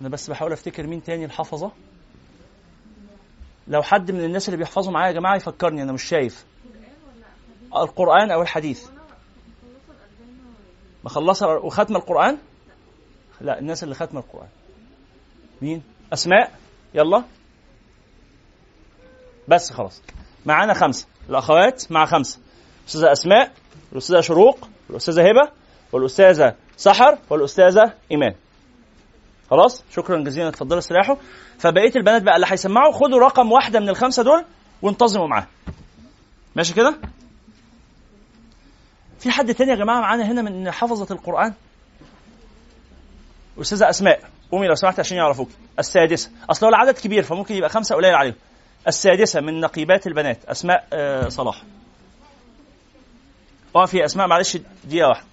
أنا 0.00 0.08
بس 0.08 0.30
بحاول 0.30 0.52
أفتكر 0.52 0.86
مين 0.86 1.02
تاني 1.02 1.24
الحفظة. 1.24 1.72
لو 3.68 3.82
حد 3.82 4.10
من 4.10 4.24
الناس 4.24 4.48
اللي 4.48 4.56
بيحفظوا 4.56 4.92
معايا 4.92 5.08
يا 5.08 5.18
جماعة 5.18 5.36
يفكرني 5.36 5.82
أنا 5.82 5.92
مش 5.92 6.02
شايف. 6.02 6.44
القرآن 7.76 8.30
أو 8.30 8.42
الحديث. 8.42 8.88
مخلصة 11.04 11.46
وختم 11.48 11.96
القرآن؟ 11.96 12.38
لا 13.40 13.58
الناس 13.58 13.82
اللي 13.82 13.94
ختم 13.94 14.18
القرآن. 14.18 14.48
مين؟ 15.62 15.82
أسماء؟ 16.12 16.52
يلا. 16.94 17.24
بس 19.48 19.72
خلاص. 19.72 20.02
معانا 20.46 20.74
خمسة. 20.74 21.06
الأخوات 21.28 21.92
مع 21.92 22.06
خمسة. 22.06 22.40
الأستاذة 22.82 23.12
أسماء 23.12 23.52
الأستاذة 23.92 24.20
شروق 24.20 24.68
الأستاذة 24.90 25.20
هبة 25.20 25.52
والأستاذة 25.92 26.54
سحر 26.76 27.18
والأستاذة 27.30 27.92
إيمان. 28.12 28.34
خلاص؟ 29.50 29.84
شكرا 29.90 30.24
جزيلا 30.24 30.48
اتفضلوا 30.48 30.78
استريحوا. 30.78 31.16
فبقية 31.58 31.92
البنات 31.96 32.22
بقى 32.22 32.36
اللي 32.36 32.46
هيسمعوا 32.50 32.92
خدوا 32.92 33.20
رقم 33.20 33.52
واحدة 33.52 33.80
من 33.80 33.88
الخمسة 33.88 34.22
دول 34.22 34.44
وانتظموا 34.82 35.26
معاه 35.28 35.46
ماشي 36.56 36.74
كده؟ 36.74 36.94
في 39.18 39.30
حد 39.30 39.54
تاني 39.54 39.70
يا 39.70 39.76
جماعة 39.76 40.00
معانا 40.00 40.24
هنا 40.32 40.42
من 40.42 40.70
حفظة 40.70 41.14
القرآن؟ 41.14 41.54
أستاذة 43.60 43.90
أسماء 43.90 44.20
قومي 44.52 44.66
لو 44.66 44.74
سمحت 44.74 45.00
عشان 45.00 45.16
يعرفوك. 45.16 45.48
السادسة. 45.78 46.30
أصل 46.50 46.66
هو 46.66 46.70
العدد 46.70 46.98
كبير 46.98 47.22
فممكن 47.22 47.54
يبقى 47.54 47.68
خمسة 47.70 47.94
قليل 47.94 48.14
عليهم. 48.14 48.34
السادسة 48.88 49.40
من 49.40 49.60
نقيبات 49.60 50.06
البنات 50.06 50.44
أسماء 50.44 50.86
آه 50.92 51.28
صلاح. 51.28 51.62
اقفي 53.76 54.04
أسماء 54.04 54.26
معلش 54.26 54.58
دقيقة 54.84 55.08
واحدة. 55.08 55.26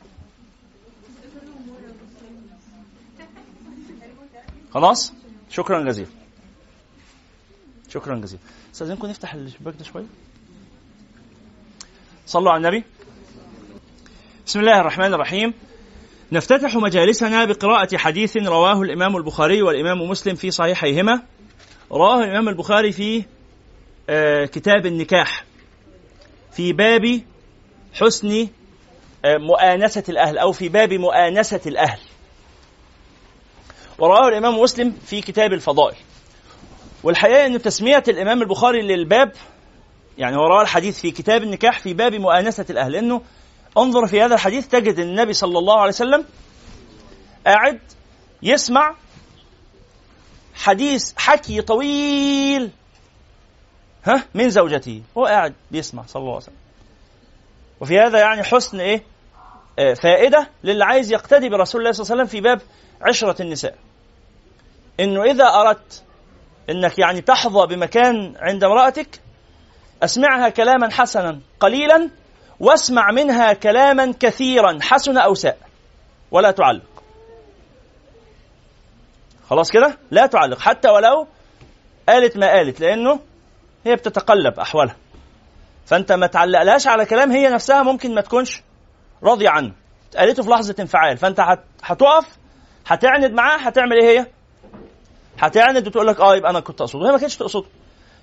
خلاص؟ 4.74 5.14
شكرا 5.50 5.84
جزيلا. 5.84 6.10
شكرا 7.90 8.16
جزيلا. 8.16 8.42
استاذنكم 8.74 9.08
نفتح 9.08 9.34
الشباك 9.34 9.74
ده 9.80 9.84
شوية 9.84 10.06
صلوا 12.26 12.52
على 12.52 12.58
النبي. 12.58 12.84
بسم 14.46 14.60
الله 14.60 14.80
الرحمن 14.80 15.14
الرحيم. 15.14 15.54
نفتتح 16.32 16.76
مجالسنا 16.76 17.46
بقراءة 17.46 17.98
حديث 17.98 18.38
رواه 18.38 18.82
الإمام 18.82 19.18
البخاري 19.18 19.62
والإمام 19.62 20.10
مسلم 20.10 20.36
في 20.36 20.52
صحيحيهما. 20.52 21.22
رواه 21.92 22.24
الإمام 22.24 22.50
البخاري 22.50 22.92
في 22.92 23.24
آه، 24.10 24.46
كتاب 24.46 24.86
النكاح. 24.86 25.46
في 26.52 26.74
باب 26.74 27.22
حسن 27.94 28.48
آه، 29.26 29.38
مؤانسة 29.38 30.04
الأهل 30.10 30.38
أو 30.38 30.52
في 30.52 30.70
باب 30.70 30.94
مؤانسة 30.94 31.62
الأهل. 31.66 32.00
ورواه 34.00 34.28
الإمام 34.28 34.60
مسلم 34.60 34.92
في 35.06 35.22
كتاب 35.22 35.54
الفضائل. 35.54 35.96
والحقيقة 37.04 37.46
أن 37.46 37.62
تسمية 37.62 38.04
الإمام 38.08 38.42
البخاري 38.42 38.82
للباب 38.82 39.32
يعني 40.18 40.36
روى 40.36 40.62
الحديث 40.62 41.02
في 41.02 41.12
كتاب 41.12 41.44
النكاح 41.44 41.80
في 41.80 41.94
باب 41.94 42.14
مؤانسة 42.16 42.66
الأهل 42.70 42.92
لأنه 42.92 43.22
انظر 43.78 44.08
في 44.08 44.22
هذا 44.22 44.36
الحديث 44.36 44.68
تجد 44.68 45.00
النبي 45.00 45.34
صلى 45.34 45.60
الله 45.60 45.80
عليه 45.80 45.90
وسلم 45.90 46.26
قاعد 47.48 47.80
يسمع 48.44 48.96
حديث 50.56 51.14
حكي 51.18 51.62
طويل 51.62 52.72
ها 54.06 54.24
من 54.34 54.50
زوجته. 54.50 55.02
هو 55.18 55.26
قاعد 55.26 55.54
بيسمع 55.72 56.04
صلى 56.06 56.20
الله 56.20 56.34
عليه 56.34 56.44
وسلم. 56.44 56.56
وفي 57.82 58.00
هذا 58.00 58.20
يعني 58.20 58.44
حسن 58.44 58.80
إيه؟ 58.80 59.04
آه 59.80 59.94
فائدة 59.94 60.50
للي 60.64 60.86
عايز 60.86 61.12
يقتدي 61.12 61.50
برسول 61.50 61.82
الله 61.82 61.92
صلى 61.92 62.04
الله 62.04 62.14
عليه 62.14 62.24
وسلم 62.24 62.32
في 62.32 62.42
باب 62.42 62.62
عشرة 63.04 63.42
النساء. 63.42 63.76
إنه 65.00 65.24
إذا 65.24 65.46
أردت 65.46 66.04
إنك 66.70 67.00
يعني 67.00 67.22
تحظى 67.22 67.76
بمكان 67.76 68.36
عند 68.40 68.64
امرأتك 68.64 69.22
أسمعها 70.04 70.50
كلاما 70.50 70.92
حسنا 70.92 71.40
قليلا 71.60 72.10
واسمع 72.60 73.12
منها 73.12 73.54
كلاما 73.54 74.14
كثيرا 74.20 74.78
حسن 74.82 75.18
أو 75.18 75.34
ساء. 75.34 75.58
ولا 76.32 76.52
تعلق. 76.52 77.04
خلاص 79.50 79.72
كده؟ 79.72 79.98
لا 80.12 80.26
تعلق. 80.26 80.60
حتى 80.60 80.90
ولو 80.90 81.28
قالت 82.10 82.38
ما 82.38 82.48
قالت 82.48 82.80
لأنه 82.80 83.20
هي 83.86 83.96
بتتقلب 83.96 84.60
أحوالها. 84.60 84.96
فأنت 85.86 86.12
ما 86.12 86.28
تعلقلهاش 86.28 86.88
على 86.88 87.06
كلام 87.06 87.32
هي 87.32 87.50
نفسها 87.50 87.84
ممكن 87.84 88.16
ما 88.16 88.22
تكونش 88.22 88.62
راضية 89.24 89.50
عنه. 89.50 89.74
قالته 90.18 90.44
في 90.44 90.50
لحظة 90.50 90.76
انفعال. 90.80 91.18
فأنت 91.18 91.40
هتقف 91.84 92.26
هتعند 92.86 93.32
معاه 93.32 93.58
هتعمل 93.58 94.02
إيه 94.02 94.20
هي؟ 94.20 94.26
هتعند 95.40 95.88
وتقول 95.88 96.08
لك 96.08 96.20
آه 96.20 96.36
يبقى 96.36 96.52
أنا 96.52 96.60
كنت 96.60 96.82
اقصده 96.82 97.08
هي 97.08 97.12
ما 97.12 97.18
كانتش 97.18 97.38
تقصده 97.38 97.68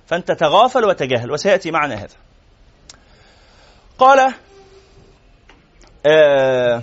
فأنت 0.06 0.32
تغافل 0.32 0.84
وتجاهل 0.84 1.30
وسيأتي 1.32 1.70
معنا 1.70 1.94
هذا. 1.94 2.14
قال 3.98 4.34
آه 6.06 6.82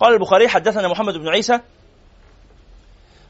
قال 0.00 0.12
البخاري 0.14 0.48
حدثنا 0.48 0.88
محمد 0.88 1.14
بن 1.14 1.28
عيسى 1.28 1.60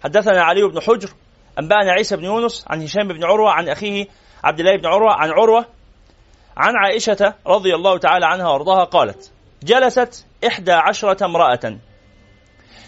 حدثنا 0.05 0.43
علي 0.43 0.63
بن 0.63 0.81
حجر 0.81 1.11
أنبأنا 1.59 1.93
عيسى 1.93 2.17
بن 2.17 2.25
يونس 2.25 2.65
عن 2.69 2.83
هشام 2.83 3.09
بن 3.09 3.25
عروة 3.25 3.51
عن 3.51 3.69
أخيه 3.69 4.07
عبد 4.45 4.61
الله 4.61 4.77
بن 4.77 4.87
عروة 4.87 5.13
عن 5.13 5.31
عروة 5.31 5.67
عن 6.57 6.73
عائشة 6.85 7.35
رضي 7.47 7.75
الله 7.75 7.99
تعالى 7.99 8.27
عنها 8.27 8.49
وأرضاها 8.49 8.85
قالت 8.85 9.31
جلست 9.63 10.27
إحدى 10.47 10.73
عشرة 10.73 11.25
امرأة. 11.25 11.79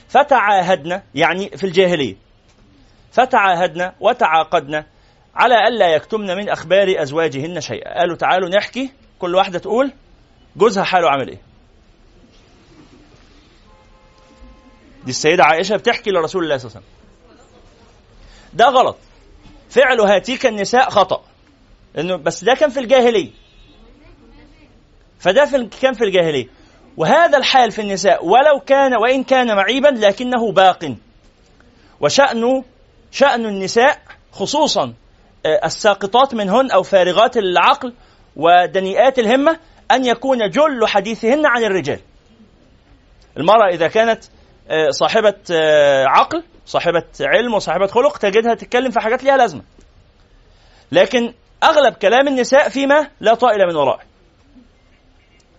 فتعاهدن 0.09 1.03
يعني 1.15 1.49
في 1.49 1.65
الجاهلية. 1.65 2.17
فتعاهدن 3.13 3.93
وتعاقدن 4.01 4.85
على 5.35 5.69
ألا 5.69 5.95
يكتمن 5.95 6.37
من 6.37 6.49
أخبار 6.49 7.03
أزواجهن 7.03 7.61
شيئا. 7.61 7.99
قالوا 7.99 8.17
تعالوا 8.17 8.49
نحكي 8.49 8.91
كل 9.19 9.35
واحدة 9.35 9.59
تقول 9.59 9.93
جوزها 10.57 10.85
حاله 10.85 11.11
عامل 11.11 11.29
إيه. 11.29 11.41
دي 15.05 15.11
السيدة 15.11 15.45
عائشة 15.45 15.77
بتحكي 15.77 16.11
لرسول 16.11 16.45
الله 16.45 16.57
صلى 16.57 16.69
الله 16.71 16.77
عليه 16.77 16.87
وسلم. 16.87 16.99
ده 18.55 18.65
غلط. 18.65 18.97
فعل 19.71 20.01
هاتيك 20.01 20.47
النساء 20.47 20.91
خطأ. 20.91 21.25
إنه 21.99 22.17
بس 22.17 22.45
ده 22.45 22.55
كان 22.55 22.71
في 22.71 22.81
الجاهلية. 22.81 23.31
فده 25.21 25.45
في 25.45 25.69
كان 25.83 25.93
في 25.95 26.05
الجاهلية. 26.05 26.58
وهذا 26.99 27.39
الحال 27.39 27.71
في 27.71 27.83
النساء 27.83 28.27
ولو 28.27 28.61
كان 28.67 28.97
وإن 28.97 29.25
كان 29.25 29.57
معيبا 29.57 29.89
لكنه 29.89 30.53
باق. 30.53 30.95
وشأن 32.01 32.63
شأن 33.11 33.47
النساء 33.47 33.99
خصوصا 34.33 34.95
آه، 35.47 35.61
الساقطات 35.65 36.35
منهن 36.35 36.71
أو 36.71 36.83
فارغات 36.83 37.37
العقل 37.37 37.95
ودنيئات 38.37 39.19
الهمة 39.19 39.59
أن 39.91 40.05
يكون 40.05 40.51
جل 40.51 40.87
حديثهن 40.87 41.47
عن 41.47 41.65
الرجال. 41.65 42.01
المرأة 43.37 43.69
إذا 43.73 43.89
كانت 43.89 44.25
آه، 44.71 44.91
صاحبة 44.91 45.35
آه، 45.53 46.05
عقل 46.07 46.43
صاحبة 46.67 47.05
علم 47.21 47.55
وصاحبة 47.55 47.87
خلق 47.87 48.19
تجدها 48.19 48.55
تتكلم 48.55 48.91
في 48.91 49.01
حاجات 49.01 49.25
ليها 49.25 49.37
لازمة. 49.37 49.63
لكن 50.93 51.35
أغلب 51.63 51.95
كلام 51.95 52.29
النساء 52.29 52.69
فيما 52.69 53.09
لا 53.21 53.35
طائل 53.35 53.67
من 53.69 53.77
ورائه 53.77 54.08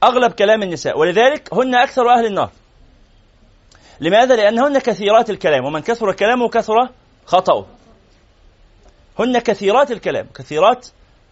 أغلب 0.03 0.31
كلام 0.31 0.63
النساء. 0.63 0.99
ولذلك 0.99 1.53
هن 1.53 1.75
أكثر 1.75 2.09
أهل 2.09 2.25
النار. 2.25 2.51
لماذا؟ 3.99 4.35
لأنهن 4.35 4.79
كثيرات 4.79 5.29
الكلام. 5.29 5.65
ومن 5.65 5.81
كثر 5.81 6.13
كلامه 6.13 6.49
كثر 6.49 6.73
خطأه. 7.25 7.65
هن 9.19 9.39
كثيرات 9.39 9.91
الكلام 9.91 10.27
كثيرات 10.35 10.87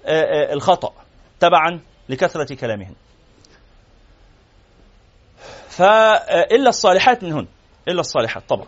آه، 0.06 0.22
آه، 0.22 0.54
الخطأ 0.54 0.94
تبعا 1.40 1.80
لكثرة 2.10 2.56
كلامهن. 2.56 2.94
فإلا 5.70 6.70
الصالحات 6.70 7.24
منهن. 7.24 7.48
إلا 7.88 8.00
الصالحات 8.00 8.44
طبعا. 8.50 8.68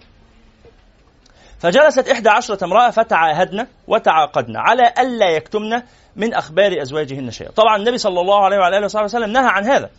فجلست 1.59 2.09
إحدى 2.09 2.29
عشرة 2.29 2.65
امرأة 2.65 2.89
فتعاهدن 2.89 3.67
وتعاقدن 3.87 4.57
على 4.57 4.93
ألا 4.99 5.29
يكتمن 5.29 5.81
من 6.15 6.33
أخبار 6.33 6.81
أزواجهن 6.81 7.31
شيئا. 7.31 7.51
طبعا 7.51 7.75
النبي 7.77 7.97
صلى 7.97 8.21
الله 8.21 8.43
عليه 8.43 8.57
وعلى 8.57 8.77
آله 8.77 8.85
وصحبه 8.85 9.05
وسلم 9.05 9.29
نهى 9.31 9.47
عن 9.47 9.65
هذا. 9.65 9.89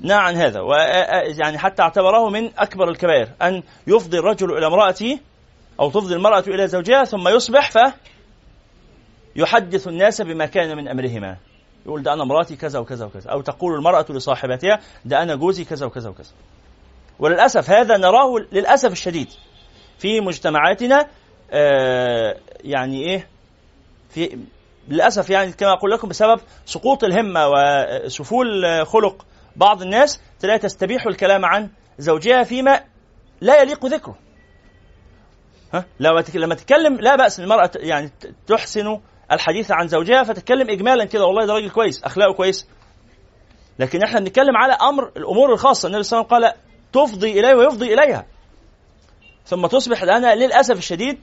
نهى 0.00 0.18
عن 0.18 0.36
هذا. 0.36 0.60
ويعني 0.60 1.58
حتى 1.58 1.82
اعتبره 1.82 2.30
من 2.30 2.50
أكبر 2.58 2.88
الكبائر. 2.88 3.28
أن 3.42 3.62
يفضي 3.86 4.18
الرجل 4.18 4.58
إلى 4.58 4.66
امرأته 4.66 5.18
أو 5.80 5.90
تفضي 5.90 6.14
المرأة 6.14 6.44
إلى 6.46 6.68
زوجها 6.68 7.04
ثم 7.04 7.28
يصبح 7.28 7.70
ف 7.70 7.78
يحدث 9.36 9.88
الناس 9.88 10.20
بما 10.20 10.46
كان 10.46 10.76
من 10.76 10.88
أمرهما. 10.88 11.36
يقول 11.86 12.02
ده 12.02 12.12
أنا 12.12 12.24
مراتي 12.24 12.56
كذا 12.56 12.78
وكذا 12.78 13.06
وكذا. 13.06 13.30
أو 13.30 13.40
تقول 13.40 13.74
المرأة 13.74 14.06
لصاحبتها 14.10 14.80
ده 15.04 15.22
أنا 15.22 15.34
جوزي 15.34 15.64
كذا 15.64 15.86
وكذا 15.86 16.10
وكذا. 16.10 16.30
وللأسف 17.18 17.70
هذا 17.70 17.96
نراه 17.96 18.36
للأسف 18.52 18.92
الشديد. 18.92 19.28
في 19.98 20.20
مجتمعاتنا 20.20 21.06
آه 21.50 22.36
يعني 22.64 23.04
إيه 23.04 23.28
في 24.10 24.38
للأسف 24.88 25.30
يعني 25.30 25.52
كما 25.52 25.72
أقول 25.72 25.90
لكم 25.90 26.08
بسبب 26.08 26.40
سقوط 26.66 27.04
الهمة 27.04 27.48
وسفول 27.48 28.46
خلق 28.86 29.26
بعض 29.56 29.82
الناس 29.82 30.20
تلاقي 30.40 30.58
تستبيح 30.58 31.06
الكلام 31.06 31.44
عن 31.44 31.70
زوجها 31.98 32.42
فيما 32.42 32.80
لا 33.40 33.62
يليق 33.62 33.86
ذكره. 33.86 34.18
ها؟ 35.74 35.84
لما 36.00 36.54
تتكلم 36.54 36.94
لا 36.94 37.16
بأس 37.16 37.40
المرأة 37.40 37.70
يعني 37.76 38.10
تحسن 38.46 39.00
الحديث 39.32 39.70
عن 39.70 39.88
زوجها 39.88 40.22
فتتكلم 40.22 40.70
إجمالا 40.70 41.04
كده 41.04 41.24
والله 41.24 41.46
ده 41.46 41.52
راجل 41.52 41.70
كويس 41.70 42.04
أخلاقه 42.04 42.32
كويس. 42.34 42.68
لكن 43.78 44.02
إحنا 44.02 44.20
بنتكلم 44.20 44.56
على 44.56 44.72
أمر 44.72 45.10
الأمور 45.16 45.52
الخاصة 45.52 45.86
النبي 45.86 46.02
صلى 46.02 46.20
الله 46.20 46.34
عليه 46.34 46.46
وسلم 46.46 46.52
قال 46.52 46.62
تفضي 47.08 47.40
إليه 47.40 47.54
ويفضي 47.54 47.94
إليها. 47.94 48.26
ثم 49.46 49.66
تصبح 49.66 50.02
أنا 50.02 50.34
للأسف 50.34 50.78
الشديد 50.78 51.18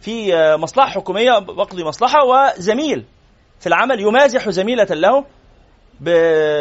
في 0.00 0.32
مصلحة 0.56 0.88
حكومية 0.88 1.38
بقضي 1.38 1.84
مصلحة 1.84 2.18
وزميل 2.24 3.04
في 3.60 3.66
العمل 3.66 4.00
يمازح 4.00 4.48
زميلة 4.48 4.86
له 4.90 5.24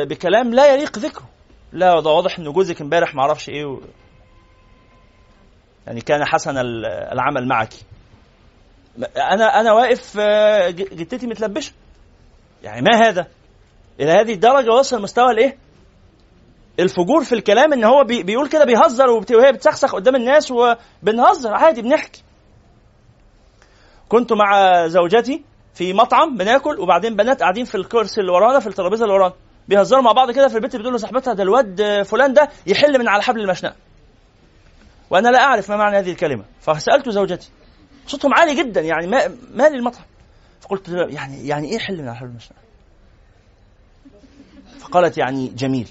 بكلام 0.05 0.53
لا 0.53 0.73
يليق 0.73 0.99
ذكره. 0.99 1.29
لا 1.73 1.99
ده 1.99 2.09
واضح 2.09 2.39
ان 2.39 2.51
جوزك 2.51 2.81
امبارح 2.81 3.15
ما 3.15 3.21
أعرفش 3.21 3.49
إيه 3.49 3.65
و... 3.65 3.79
يعني 5.87 6.01
كان 6.01 6.25
حسن 6.25 6.57
العمل 7.11 7.47
معك. 7.47 7.73
أنا 9.17 9.59
أنا 9.59 9.73
واقف 9.73 10.17
آه، 10.19 10.69
جتتي 10.69 11.27
متلبشة. 11.27 11.73
يعني 12.63 12.81
ما 12.81 13.07
هذا؟ 13.07 13.27
إلى 13.99 14.11
هذه 14.11 14.33
الدرجة 14.33 14.71
وصل 14.71 15.01
مستوى 15.01 15.31
الإيه؟ 15.31 15.57
الفجور 16.79 17.23
في 17.23 17.35
الكلام 17.35 17.73
إن 17.73 17.83
هو 17.83 18.03
بيقول 18.03 18.49
كده 18.49 18.65
بيهزر 18.65 19.09
وهي 19.09 19.51
بتسخسخ 19.51 19.95
قدام 19.95 20.15
الناس 20.15 20.51
وبنهزر 20.51 21.53
عادي 21.53 21.81
بنحكي. 21.81 22.23
كنت 24.09 24.33
مع 24.33 24.87
زوجتي 24.87 25.43
في 25.73 25.93
مطعم 25.93 26.37
بناكل 26.37 26.79
وبعدين 26.79 27.15
بنات 27.15 27.39
قاعدين 27.41 27.65
في 27.65 27.75
الكرسي 27.75 28.21
اللي 28.21 28.31
ورانا 28.31 28.59
في 28.59 28.67
الترابيزة 28.67 29.03
اللي 29.03 29.13
ورانا. 29.13 29.33
بيهزروا 29.67 30.01
مع 30.01 30.11
بعض 30.11 30.31
كده 30.31 30.47
في 30.47 30.55
البيت 30.55 30.75
بتقول 30.75 30.95
لصاحبتها 30.95 31.33
ده 31.33 31.43
الواد 31.43 32.01
فلان 32.05 32.33
ده 32.33 32.49
يحل 32.67 32.99
من 32.99 33.07
على 33.07 33.23
حبل 33.23 33.41
المشنقة. 33.41 33.75
وأنا 35.09 35.29
لا 35.29 35.39
أعرف 35.43 35.69
ما 35.69 35.77
معنى 35.77 35.97
هذه 35.97 36.11
الكلمة. 36.11 36.43
فسألت 36.61 37.09
زوجتي. 37.09 37.49
صوتهم 38.07 38.33
عالي 38.33 38.63
جدا 38.63 38.81
يعني 38.81 39.07
ما 39.07 39.37
مالي 39.53 39.77
المطعم. 39.77 40.03
فقلت 40.61 40.89
يعني 40.89 41.47
يعني 41.47 41.71
إيه 41.71 41.79
حل 41.79 42.01
من 42.01 42.07
على 42.07 42.17
حبل 42.17 42.29
المشنقة؟ 42.29 42.61
فقالت 44.79 45.17
يعني 45.17 45.47
جميل. 45.47 45.89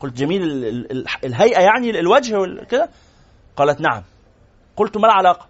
قلت 0.00 0.14
جميل 0.14 0.42
الهيئة 1.24 1.60
يعني 1.60 1.90
الوجه 1.90 2.64
كده؟ 2.64 2.88
قالت 3.56 3.80
نعم. 3.80 4.02
قلت 4.76 4.96
ما 4.96 5.06
العلاقة؟ 5.06 5.46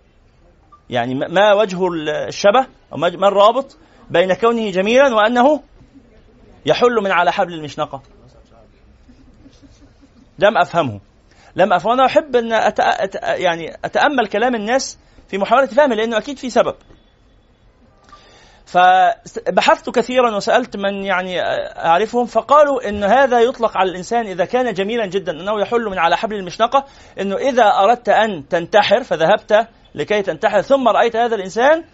يعني 0.90 1.14
ما 1.14 1.53
وجه 1.53 1.88
الشبه؟ 2.28 2.66
أو 2.92 2.96
ما 2.96 3.28
الرابط 3.28 3.76
بين 4.11 4.34
كونه 4.34 4.70
جميلا 4.70 5.14
وأنه 5.14 5.62
يحل 6.66 6.94
من 7.03 7.11
على 7.11 7.32
حبل 7.32 7.55
المشنقة. 7.55 8.03
لم 10.38 10.59
أفهمه. 10.59 11.01
لم 11.57 11.72
أفهم 11.72 11.92
أنا 11.92 12.07
أحب 12.07 12.36
أن 12.36 12.53
أت... 12.53 12.80
أت... 12.80 13.14
يعني 13.14 13.76
أتأمل 13.84 14.26
كلام 14.26 14.55
الناس 14.55 14.99
في 15.28 15.38
محاولة 15.38 15.66
فهمه 15.66 15.94
لأنه 15.94 16.18
أكيد 16.18 16.38
في 16.38 16.51
سبب. 16.51 16.74
فبحثت 18.68 19.90
كثيرا 19.90 20.36
وسألت 20.36 20.76
من 20.76 21.04
يعني 21.04 21.40
أعرفهم 21.86 22.26
فقالوا 22.26 22.88
أن 22.88 23.04
هذا 23.04 23.40
يطلق 23.40 23.78
على 23.78 23.90
الإنسان 23.90 24.26
إذا 24.26 24.44
كان 24.44 24.72
جميلا 24.72 25.06
جدا 25.06 25.32
أنه 25.32 25.60
يحل 25.60 25.84
من 25.84 25.98
على 25.98 26.16
حبل 26.16 26.36
المشنقة 26.36 26.84
أنه 27.20 27.36
إذا 27.36 27.64
أردت 27.64 28.08
أن 28.08 28.48
تنتحر 28.48 29.02
فذهبت 29.02 29.68
لكي 29.94 30.22
تنتحر 30.22 30.60
ثم 30.60 30.88
رأيت 30.88 31.16
هذا 31.16 31.34
الإنسان 31.34 31.84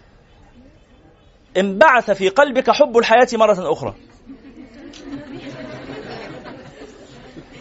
انبعث 1.57 2.11
في 2.11 2.29
قلبك 2.29 2.71
حب 2.71 2.97
الحياة 2.97 3.27
مرة 3.33 3.71
أخرى. 3.71 3.95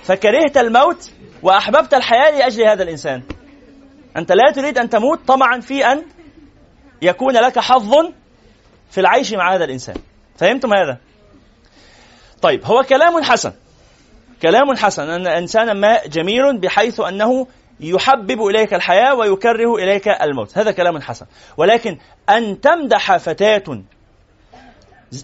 فكرهت 0.02 0.56
الموت 0.56 1.10
وأحببت 1.42 1.94
الحياة 1.94 2.38
لأجل 2.38 2.68
هذا 2.68 2.82
الإنسان. 2.82 3.22
أنت 4.16 4.32
لا 4.32 4.52
تريد 4.54 4.78
أن 4.78 4.88
تموت 4.88 5.20
طمعا 5.26 5.60
في 5.60 5.86
أن 5.86 6.02
يكون 7.02 7.34
لك 7.34 7.58
حظ 7.58 7.94
في 8.94 9.00
العيش 9.00 9.32
مع 9.32 9.54
هذا 9.54 9.64
الإنسان. 9.64 9.96
فهمتم 10.36 10.74
هذا؟ 10.74 10.98
طيب 12.42 12.64
هو 12.64 12.82
كلام 12.82 13.22
حسن. 13.22 13.52
كلام 14.42 14.76
حسن. 14.76 15.10
أن 15.10 15.26
إنسانا 15.26 15.72
ما 15.72 16.06
جميل 16.06 16.58
بحيث 16.58 17.00
أنه 17.00 17.46
يحبب 17.80 18.46
إليك 18.46 18.74
الحياة 18.74 19.14
ويكره 19.14 19.74
إليك 19.74 20.08
الموت. 20.08 20.58
هذا 20.58 20.70
كلام 20.70 21.00
حسن. 21.00 21.26
ولكن 21.56 21.98
أن 22.28 22.60
تمدح 22.60 23.16
فتاة 23.16 23.62
آه، 23.68 23.82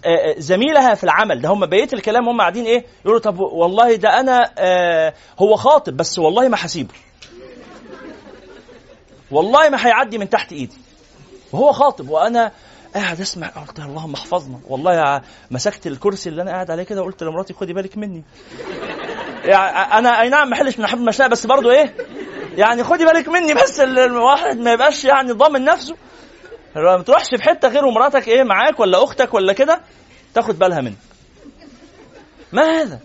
آه، 0.05 0.35
زميلها 0.37 0.95
في 0.95 1.03
العمل. 1.03 1.41
ده 1.41 1.49
هم 1.49 1.65
بقيه 1.65 1.89
الكلام 1.93 2.29
هم 2.29 2.41
قاعدين 2.41 2.65
إيه؟ 2.65 2.85
يقولوا 3.05 3.19
طب 3.19 3.39
والله 3.39 3.95
ده 3.95 4.19
أنا 4.19 4.51
آه 4.57 5.13
هو 5.39 5.55
خاطب 5.55 5.97
بس 5.97 6.19
والله 6.19 6.47
ما 6.47 6.57
هسيبه 6.59 6.93
والله 9.31 9.69
ما 9.69 9.87
هيعدي 9.87 10.17
من 10.17 10.29
تحت 10.29 10.53
إيدي. 10.53 10.77
وهو 11.51 11.71
خاطب 11.71 12.09
وأنا 12.09 12.51
قاعد 12.95 13.21
اسمع 13.21 13.47
قلت 13.47 13.79
اللهم 13.79 14.13
احفظنا. 14.13 14.59
والله 14.67 15.21
مسكت 15.51 15.87
الكرسي 15.87 16.29
اللي 16.29 16.41
أنا 16.41 16.51
قاعد 16.51 16.71
عليه 16.71 16.83
كده 16.83 17.01
وقلت 17.01 17.23
لمراتي 17.23 17.53
خدي 17.53 17.73
بالك 17.73 17.97
مني. 17.97 18.23
يعني 19.43 19.77
أنا 19.97 20.21
أي 20.21 20.29
نعم 20.29 20.49
ما 20.49 20.55
حلش 20.55 20.79
من 20.79 20.87
حب 20.87 20.97
المشنقه 20.97 21.29
بس 21.29 21.45
برضه 21.45 21.71
إيه؟ 21.71 21.95
يعني 22.57 22.83
خدي 22.83 23.05
بالك 23.05 23.29
مني 23.29 23.53
بس 23.53 23.79
الواحد 23.79 24.57
ما 24.57 24.73
يبقاش 24.73 25.05
يعني 25.05 25.31
ضامن 25.31 25.63
نفسه. 25.63 25.95
ما 26.75 27.01
تروحش 27.01 27.27
في 27.37 27.43
حتة 27.43 27.67
غير 27.67 27.85
ومراتك 27.85 28.27
إيه 28.27 28.43
معاك 28.43 28.79
ولا 28.79 29.03
أختك 29.03 29.33
ولا 29.33 29.53
كده 29.53 29.81
تاخد 30.33 30.59
بالها 30.59 30.81
منك 30.81 30.97
ما 32.51 32.63
هذا؟ 32.63 32.99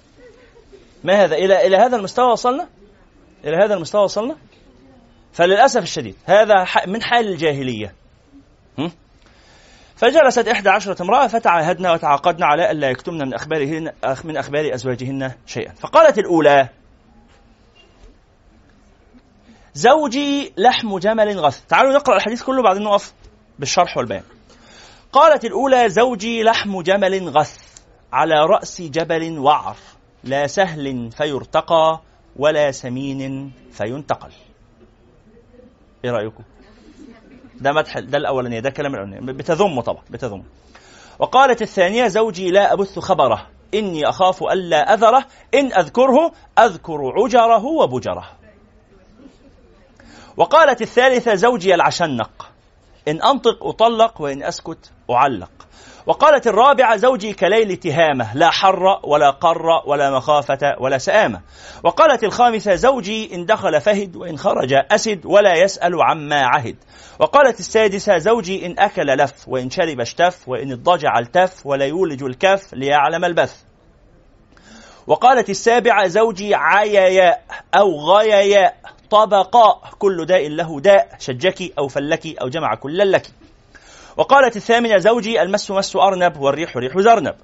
ما 1.05 1.25
هذا؟ 1.25 1.37
إلى 1.37 1.67
إلى 1.67 1.77
هذا 1.77 1.97
المستوى 1.97 2.33
وصلنا؟ 2.33 2.69
إلى 3.45 3.57
هذا 3.57 3.75
المستوى 3.75 4.03
وصلنا؟ 4.03 4.37
فللأسف 5.33 5.83
الشديد 5.83 6.17
هذا 6.25 6.67
من 6.87 7.03
حال 7.03 7.29
الجاهلية. 7.29 7.95
فجلست 9.97 10.49
إحدى 10.49 10.69
عشرة 10.69 11.03
امرأة 11.03 11.27
فتعاهدنا 11.27 11.93
وتعاقدنا 11.93 12.47
على 12.47 12.71
ألا 12.71 12.91
يكتمن 12.91 13.19
من 13.19 13.35
أخبارهن 13.35 13.93
من 14.25 14.37
أخبار 14.37 14.75
أزواجهن 14.75 15.33
شيئا. 15.47 15.73
فقالت 15.73 16.19
الأولى 16.19 16.69
زوجي 19.75 20.53
لحم 20.59 20.99
جمل 20.99 21.39
غث. 21.39 21.67
تعالوا 21.67 21.93
نقرأ 21.93 22.17
الحديث 22.17 22.43
كله 22.43 22.63
بعدين 22.63 22.83
نقف 22.83 23.13
بالشرح 23.59 23.97
والبيان. 23.97 24.23
قالت 25.13 25.45
الأولى 25.45 25.89
زوجي 25.89 26.43
لحم 26.43 26.83
جمل 26.83 27.29
غث. 27.29 27.59
على 28.13 28.35
رأس 28.35 28.83
جبل 28.83 29.39
وعر. 29.39 29.77
لا 30.25 30.47
سهل 30.47 31.11
فيرتقى 31.11 32.01
ولا 32.37 32.71
سمين 32.71 33.53
فينتقل. 33.73 34.31
إيه 36.05 36.11
رأيكم؟ 36.11 36.43
ده 37.61 37.73
مدح 37.73 37.99
ده 37.99 38.19
الأولانية 38.19 38.61
ده 38.61 38.71
كلام 38.71 38.95
الأولانية. 38.95 39.33
بتذمه 39.33 39.83
طبعا 39.83 40.03
بتذمه. 40.11 40.45
وقالت 41.19 41.63
الثانية 41.63 42.09
زوجي 42.09 42.51
لا 42.51 42.73
أبث 42.73 42.99
خبره 42.99 43.47
إني 43.75 44.09
أخاف 44.09 44.43
الا 44.43 44.95
أذره 44.95 45.25
إن 45.55 45.73
أذكره 45.73 46.33
أذكر 46.59 47.13
عجره 47.17 47.65
وبجره. 47.65 48.31
وقالت 50.37 50.83
الثالثة 50.83 51.35
زوجي 51.35 51.75
العشنق. 51.75 52.56
إن 53.09 53.23
أنطق 53.23 53.67
أطلق 53.67 54.21
وإن 54.21 54.43
أسكت 54.43 54.91
أعلق. 55.11 55.51
وقالت 56.07 56.47
الرابعة 56.47 56.97
زوجي 56.97 57.33
كليل 57.33 57.77
تهامة 57.77 58.37
لا 58.37 58.51
حر 58.51 59.01
ولا 59.05 59.31
قر 59.31 59.67
ولا 59.87 60.11
مخافة 60.11 60.77
ولا 60.81 60.99
سآمة. 60.99 61.41
وقالت 61.85 62.25
الخامسة 62.25 62.75
زوجي 62.75 63.35
إن 63.35 63.47
دخل 63.47 63.81
فهد 63.81 64.17
وإن 64.17 64.39
خرج 64.39 64.73
أسد 64.91 65.27
ولا 65.27 65.55
يسأل 65.55 66.03
عما 66.03 66.43
عهد. 66.43 66.77
وقالت 67.21 67.61
السادسة 67.61 68.19
زوجي 68.19 68.67
إن 68.67 68.79
أكل 68.79 69.07
لف 69.07 69.49
وإن 69.49 69.71
شرب 69.71 70.01
اشتف 70.01 70.49
وإن 70.49 70.73
اضطجع 70.73 71.19
التف 71.19 71.67
ولا 71.67 71.85
يولج 71.85 72.23
الكف 72.23 72.75
ليعلم 72.75 73.25
البث. 73.25 73.55
وقالت 75.07 75.51
السابعة 75.51 76.07
زوجي 76.07 76.55
عياياء 76.55 77.43
أو 77.75 78.01
غياياء 78.01 78.77
طبقاء 79.11 79.83
كل 79.99 80.27
داء 80.27 80.49
له 80.49 80.81
داء 80.81 81.09
شجكي 81.19 81.73
أو 81.79 81.89
فلكي 81.89 82.35
أو 82.43 82.49
جمع 82.49 82.75
كل 82.75 83.13
لك. 83.13 83.27
وقالت 84.17 84.57
الثامنة 84.57 84.99
زوجي 84.99 85.43
المس 85.43 85.71
مس 85.71 85.97
أرنب 85.97 86.41
والريح 86.41 86.77
ريح 86.77 86.99
زرنب. 86.99 87.35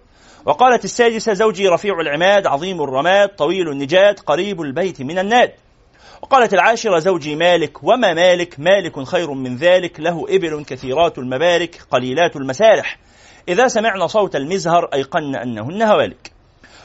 وقالت 0.46 0.84
السادسة 0.84 1.32
زوجي 1.32 1.68
رفيع 1.68 2.00
العماد 2.00 2.46
عظيم 2.46 2.82
الرماد 2.82 3.28
طويل 3.28 3.68
النجاد 3.68 4.20
قريب 4.20 4.60
البيت 4.60 5.00
من 5.00 5.18
الناد. 5.18 5.52
وقالت 6.22 6.54
العاشرة 6.54 6.98
زوجي 6.98 7.36
مالك 7.36 7.84
وما 7.84 8.14
مالك؟ 8.14 8.60
مالك 8.60 9.02
خير 9.02 9.30
من 9.30 9.56
ذلك 9.56 10.00
له 10.00 10.26
إبل 10.28 10.64
كثيرات 10.64 11.18
المبارك 11.18 11.80
قليلات 11.90 12.36
المسارح. 12.36 12.98
إذا 13.48 13.68
سمعنا 13.68 14.06
صوت 14.06 14.36
المزهر 14.36 14.84
أيقن 14.94 15.36
أنهن 15.36 15.82
هوالك. 15.82 16.32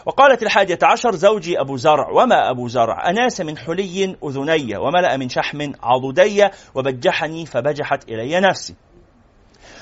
وقالت 0.08 0.44
الحادية 0.44 0.80
عشر 0.84 1.16
زوجي 1.16 1.62
أبو 1.62 1.78
زرع. 1.78 2.10
وما 2.10 2.50
أبو 2.50 2.68
زرع؟ 2.68 3.10
أناس 3.10 3.42
من 3.42 3.58
حلي 3.58 4.16
أذني 4.24 4.78
وملأ 4.78 5.18
من 5.18 5.30
شحم 5.30 5.72
عضدي 5.84 6.48
وبجحني 6.76 7.46
فبجحت 7.46 8.10
إلي 8.10 8.40
نفسي. 8.40 8.76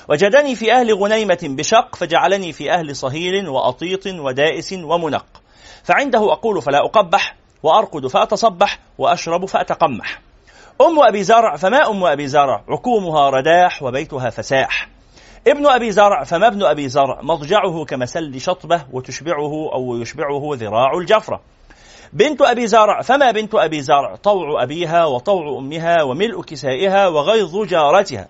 وجدني 0.09 0.55
في 0.55 0.73
أهل 0.73 0.93
غنيمة 0.93 1.39
بشق 1.43 1.95
فجعلني 1.95 2.53
في 2.53 2.71
أهل 2.71 2.95
صهيل 2.95 3.49
وأطيط 3.49 4.07
ودائس 4.07 4.73
ومنق. 4.73 5.25
فعنده 5.83 6.33
أقول 6.33 6.61
فلا 6.61 6.85
أقبح 6.85 7.35
وأرقد 7.63 8.07
فأتصبح 8.07 8.79
وأشرب 8.97 9.45
فأتقمح. 9.45 10.21
أم 10.81 11.03
أبي 11.07 11.23
زرع 11.23 11.55
فما 11.55 11.89
أم 11.89 12.03
أبي 12.03 12.27
زرع؟ 12.27 12.63
عكومها 12.69 13.29
رداح 13.29 13.83
وبيتها 13.83 14.29
فساح. 14.29 14.94
ابن 15.47 15.67
أبي 15.67 15.91
زرع 15.91 16.23
فما 16.23 16.47
ابن 16.47 16.63
أبي 16.63 16.89
زرع؟ 16.89 17.21
مضجعه 17.21 17.85
كمسل 17.85 18.41
شطبة 18.41 18.85
وتشبعه 18.91 19.73
أو 19.73 19.97
يشبعه 20.01 20.41
ذراع 20.53 20.97
الجفرة. 20.97 21.41
بنت 22.13 22.41
أبي 22.41 22.67
زرع 22.67 23.01
فما 23.01 23.31
بنت 23.31 23.55
أبي 23.55 23.81
زرع؟ 23.81 24.15
طوع 24.15 24.63
أبيها 24.63 25.05
وطوع 25.05 25.59
أمها 25.59 26.03
وملء 26.03 26.41
كسائها 26.41 27.07
وغيظ 27.07 27.65
جارتها. 27.65 28.27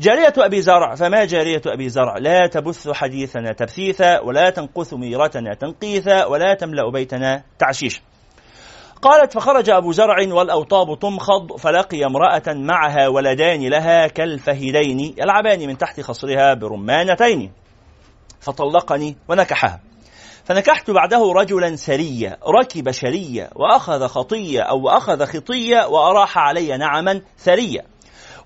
جارية 0.00 0.32
أبي 0.38 0.60
زرع 0.60 0.94
فما 0.94 1.24
جارية 1.24 1.62
أبي 1.66 1.88
زرع؟ 1.88 2.18
لا 2.18 2.46
تبث 2.46 2.88
حديثنا 2.88 3.52
تبثيثا 3.52 4.20
ولا 4.20 4.50
تنقث 4.50 4.94
ميرتنا 4.94 5.54
تنقيثا 5.54 6.24
ولا 6.24 6.54
تملأ 6.54 6.90
بيتنا 6.90 7.42
تعشيشا. 7.58 8.00
قالت 9.02 9.32
فخرج 9.32 9.70
أبو 9.70 9.92
زرع 9.92 10.16
والأوطاب 10.34 10.98
تمخض 10.98 11.56
فلقي 11.56 12.04
امرأة 12.04 12.42
معها 12.48 13.08
ولدان 13.08 13.68
لها 13.68 14.06
كالفهيدين 14.06 15.14
يلعبان 15.18 15.66
من 15.68 15.78
تحت 15.78 16.00
خصرها 16.00 16.54
برمانتين 16.54 17.52
فطلقني 18.40 19.16
ونكحها. 19.28 19.80
فنكحت 20.44 20.90
بعده 20.90 21.32
رجلا 21.32 21.76
سريا 21.76 22.36
ركب 22.60 22.90
شريا 22.90 23.50
وأخذ 23.56 24.06
خطية 24.06 24.60
أو 24.60 24.88
أخذ 24.88 25.24
خطية 25.24 25.86
وأراح 25.86 26.38
علي 26.38 26.76
نعما 26.76 27.22
ثريا. 27.38 27.82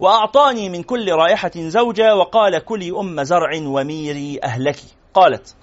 وأعطاني 0.01 0.69
من 0.69 0.83
كل 0.83 1.13
رائحة 1.13 1.53
زوجة 1.57 2.15
وقال 2.17 2.65
كلي 2.65 2.91
أم 2.91 3.23
زرع 3.23 3.51
وميري 3.63 4.41
أهلك 4.45 4.77
قالت 5.15 5.55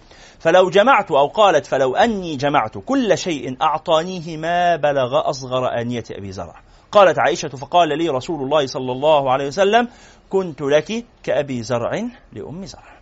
فلو 0.42 0.70
جمعت 0.70 1.12
أو 1.12 1.28
قالت 1.28 1.66
فلو 1.66 1.96
أني 1.96 2.36
جمعت 2.36 2.78
كل 2.78 3.18
شيء 3.18 3.58
أعطانيه 3.62 4.38
ما 4.38 4.76
بلغ 4.76 5.30
أصغر 5.30 5.82
آنية 5.82 6.04
أبي 6.12 6.32
زرع. 6.32 6.62
قالت 6.92 7.20
عائشة 7.20 7.50
فقال 7.50 7.98
لي 7.98 8.10
رسول 8.10 8.44
الله 8.44 8.66
صلى 8.66 8.92
الله 8.92 9.32
عليه 9.32 9.48
وسلم 9.48 9.88
كنت 10.30 10.62
لك 10.62 11.06
كأبي 11.24 11.64
زرع 11.64 11.92
لأم 12.34 12.66
زرع. 12.66 13.00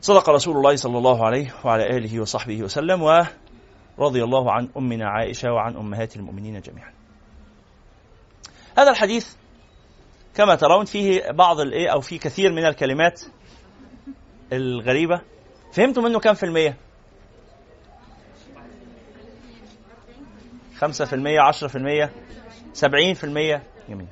صدق 0.00 0.30
رسول 0.30 0.56
الله 0.56 0.76
صلى 0.76 0.98
الله 0.98 1.26
عليه 1.26 1.54
وعلى 1.64 1.96
آله 1.96 2.20
وصحبه 2.20 2.62
وسلم 2.62 3.02
ورضي 3.98 4.24
الله 4.24 4.52
عن 4.52 4.68
أمنا 4.76 5.08
عائشة 5.08 5.52
وعن 5.52 5.76
أمهات 5.76 6.16
المؤمنين 6.16 6.60
جميعا. 6.60 6.92
هذا 8.78 8.90
الحديث 8.90 9.34
كما 10.34 10.54
ترون 10.54 10.84
فيه 10.84 11.30
بعض 11.30 11.60
الإيه 11.60 11.88
أو 11.88 12.00
في 12.00 12.18
كثير 12.18 12.52
من 12.52 12.66
الكلمات 12.66 13.22
الغريبة 14.52 15.20
فهمتوا 15.76 16.02
منه 16.02 16.20
كم 16.20 16.34
في 16.34 16.42
المية؟ 16.42 16.76
خمسة 20.76 21.04
في 21.04 21.12
المية 21.12 21.40
عشرة 21.40 21.68
في 21.68 21.76
المية 21.78 22.12
سبعين 22.72 23.14
في 23.14 23.24
المية. 23.24 23.62
جميل. 23.88 24.06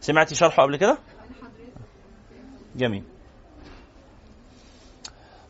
سمعتي 0.00 0.34
شرحه 0.34 0.62
قبل 0.62 0.76
كده؟ 0.76 0.98
جميل. 2.76 3.04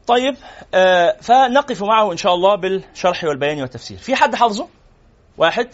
طيب 0.06 0.36
آه 0.74 1.16
فنقف 1.20 1.82
معه 1.82 2.12
إن 2.12 2.16
شاء 2.16 2.34
الله 2.34 2.54
بالشرح 2.54 3.24
والبيان 3.24 3.60
والتفسير. 3.60 3.98
في 3.98 4.16
حد 4.16 4.34
حافظه؟ 4.34 4.68
واحد؟ 5.36 5.68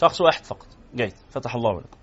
شخص 0.00 0.20
واحد 0.20 0.44
فقط. 0.44 0.66
جيد. 0.94 1.14
فتح 1.30 1.54
الله 1.54 1.80
لكم. 1.80 1.98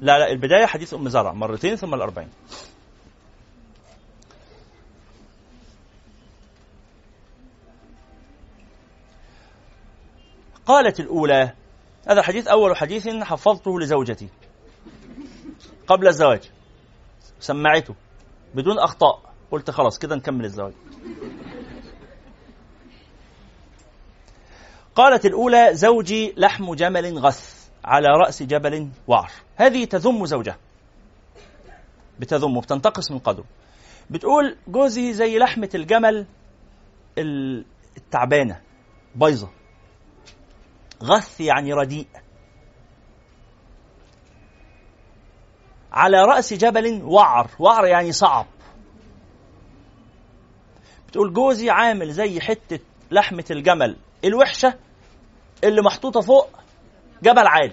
لا 0.00 0.18
لا 0.18 0.30
البداية 0.30 0.66
حديث 0.66 0.94
أم 0.94 1.08
زرع 1.08 1.32
مرتين 1.32 1.76
ثم 1.76 1.94
الأربعين. 1.94 2.28
قالت 10.66 11.00
الأولى 11.00 11.54
هذا 12.08 12.22
حديث 12.22 12.48
أول 12.48 12.76
حديث 12.76 13.08
حفظته 13.08 13.80
لزوجتي 13.80 14.28
قبل 15.86 16.08
الزواج 16.08 16.50
سمعته 17.40 17.94
بدون 18.54 18.78
أخطاء 18.78 19.32
قلت 19.50 19.70
خلاص 19.70 19.98
كده 19.98 20.16
نكمل 20.16 20.44
الزواج. 20.44 20.72
قالت 24.94 25.26
الأولى 25.26 25.70
زوجي 25.72 26.34
لحم 26.36 26.74
جمل 26.74 27.18
غث 27.18 27.68
على 27.84 28.08
رأس 28.08 28.42
جبل 28.42 28.88
وعر 29.06 29.30
هذه 29.56 29.84
تذم 29.84 30.26
زوجها. 30.26 30.58
بتذمه 32.18 32.60
بتنتقص 32.60 33.10
من 33.10 33.18
قدره. 33.18 33.44
بتقول 34.10 34.56
جوزي 34.68 35.12
زي 35.12 35.38
لحمة 35.38 35.70
الجمل 35.74 36.26
التعبانة 37.96 38.60
بايظة. 39.14 39.50
غث 41.02 41.40
يعني 41.40 41.72
رديء. 41.72 42.06
على 45.92 46.24
رأس 46.24 46.54
جبل 46.54 47.02
وعر 47.02 47.50
وعر 47.58 47.86
يعني 47.86 48.12
صعب. 48.12 48.46
تقول 51.12 51.32
جوزي 51.32 51.70
عامل 51.70 52.12
زي 52.12 52.40
حتة 52.40 52.78
لحمة 53.10 53.44
الجمل 53.50 53.96
الوحشة 54.24 54.74
اللي 55.64 55.82
محطوطة 55.82 56.20
فوق 56.20 56.48
جبل 57.22 57.46
عالي. 57.46 57.72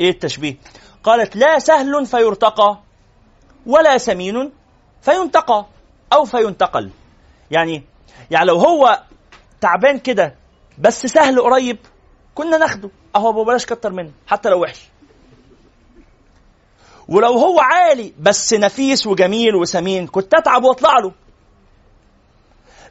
إيه 0.00 0.10
التشبيه؟ 0.10 0.56
قالت 1.02 1.36
لا 1.36 1.58
سهل 1.58 2.06
فيرتقى 2.06 2.78
ولا 3.66 3.98
سمين 3.98 4.52
فينتقى 5.02 5.66
أو 6.12 6.24
فينتقل. 6.24 6.90
يعني 7.50 7.82
يعني 8.30 8.46
لو 8.46 8.56
هو 8.56 9.02
تعبان 9.60 9.98
كده 9.98 10.34
بس 10.78 11.06
سهل 11.06 11.40
قريب 11.40 11.78
كنا 12.34 12.58
ناخده. 12.58 12.90
أهو 13.16 13.44
بلاش 13.44 13.66
كتر 13.66 13.92
منه 13.92 14.12
حتى 14.26 14.48
لو 14.48 14.62
وحش. 14.62 14.88
ولو 17.08 17.32
هو 17.32 17.60
عالي 17.60 18.14
بس 18.18 18.54
نفيس 18.54 19.06
وجميل 19.06 19.54
وسمين 19.54 20.06
كنت 20.06 20.34
أتعب 20.34 20.64
وأطلع 20.64 20.98
له. 20.98 21.12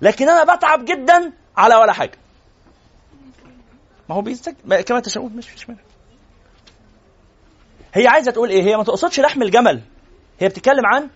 لكن 0.02 0.30
أنا 0.30 0.56
بتعب 0.56 0.86
جدا 0.86 1.34
على 1.58 1.76
ولا 1.76 1.93
حاجة. 1.93 2.18
ما 4.10 4.16
هو 4.16 4.22
بيستك... 4.22 4.56
كما 4.88 4.99
تشاءون 4.99 5.32
مش 5.36 5.54
مش 5.54 5.70
منه 5.70 5.80
هي 7.93 8.08
عايزة 8.08 8.32
تقول 8.32 8.49
إيه؟ 8.49 8.64
هي 8.64 8.78
ما 8.78 8.84
تقصدش 8.84 9.20
لحم 9.20 9.41
الجمل. 9.41 9.82
هي 10.39 10.47
بتتكلم 10.47 10.86
عن 10.86 11.10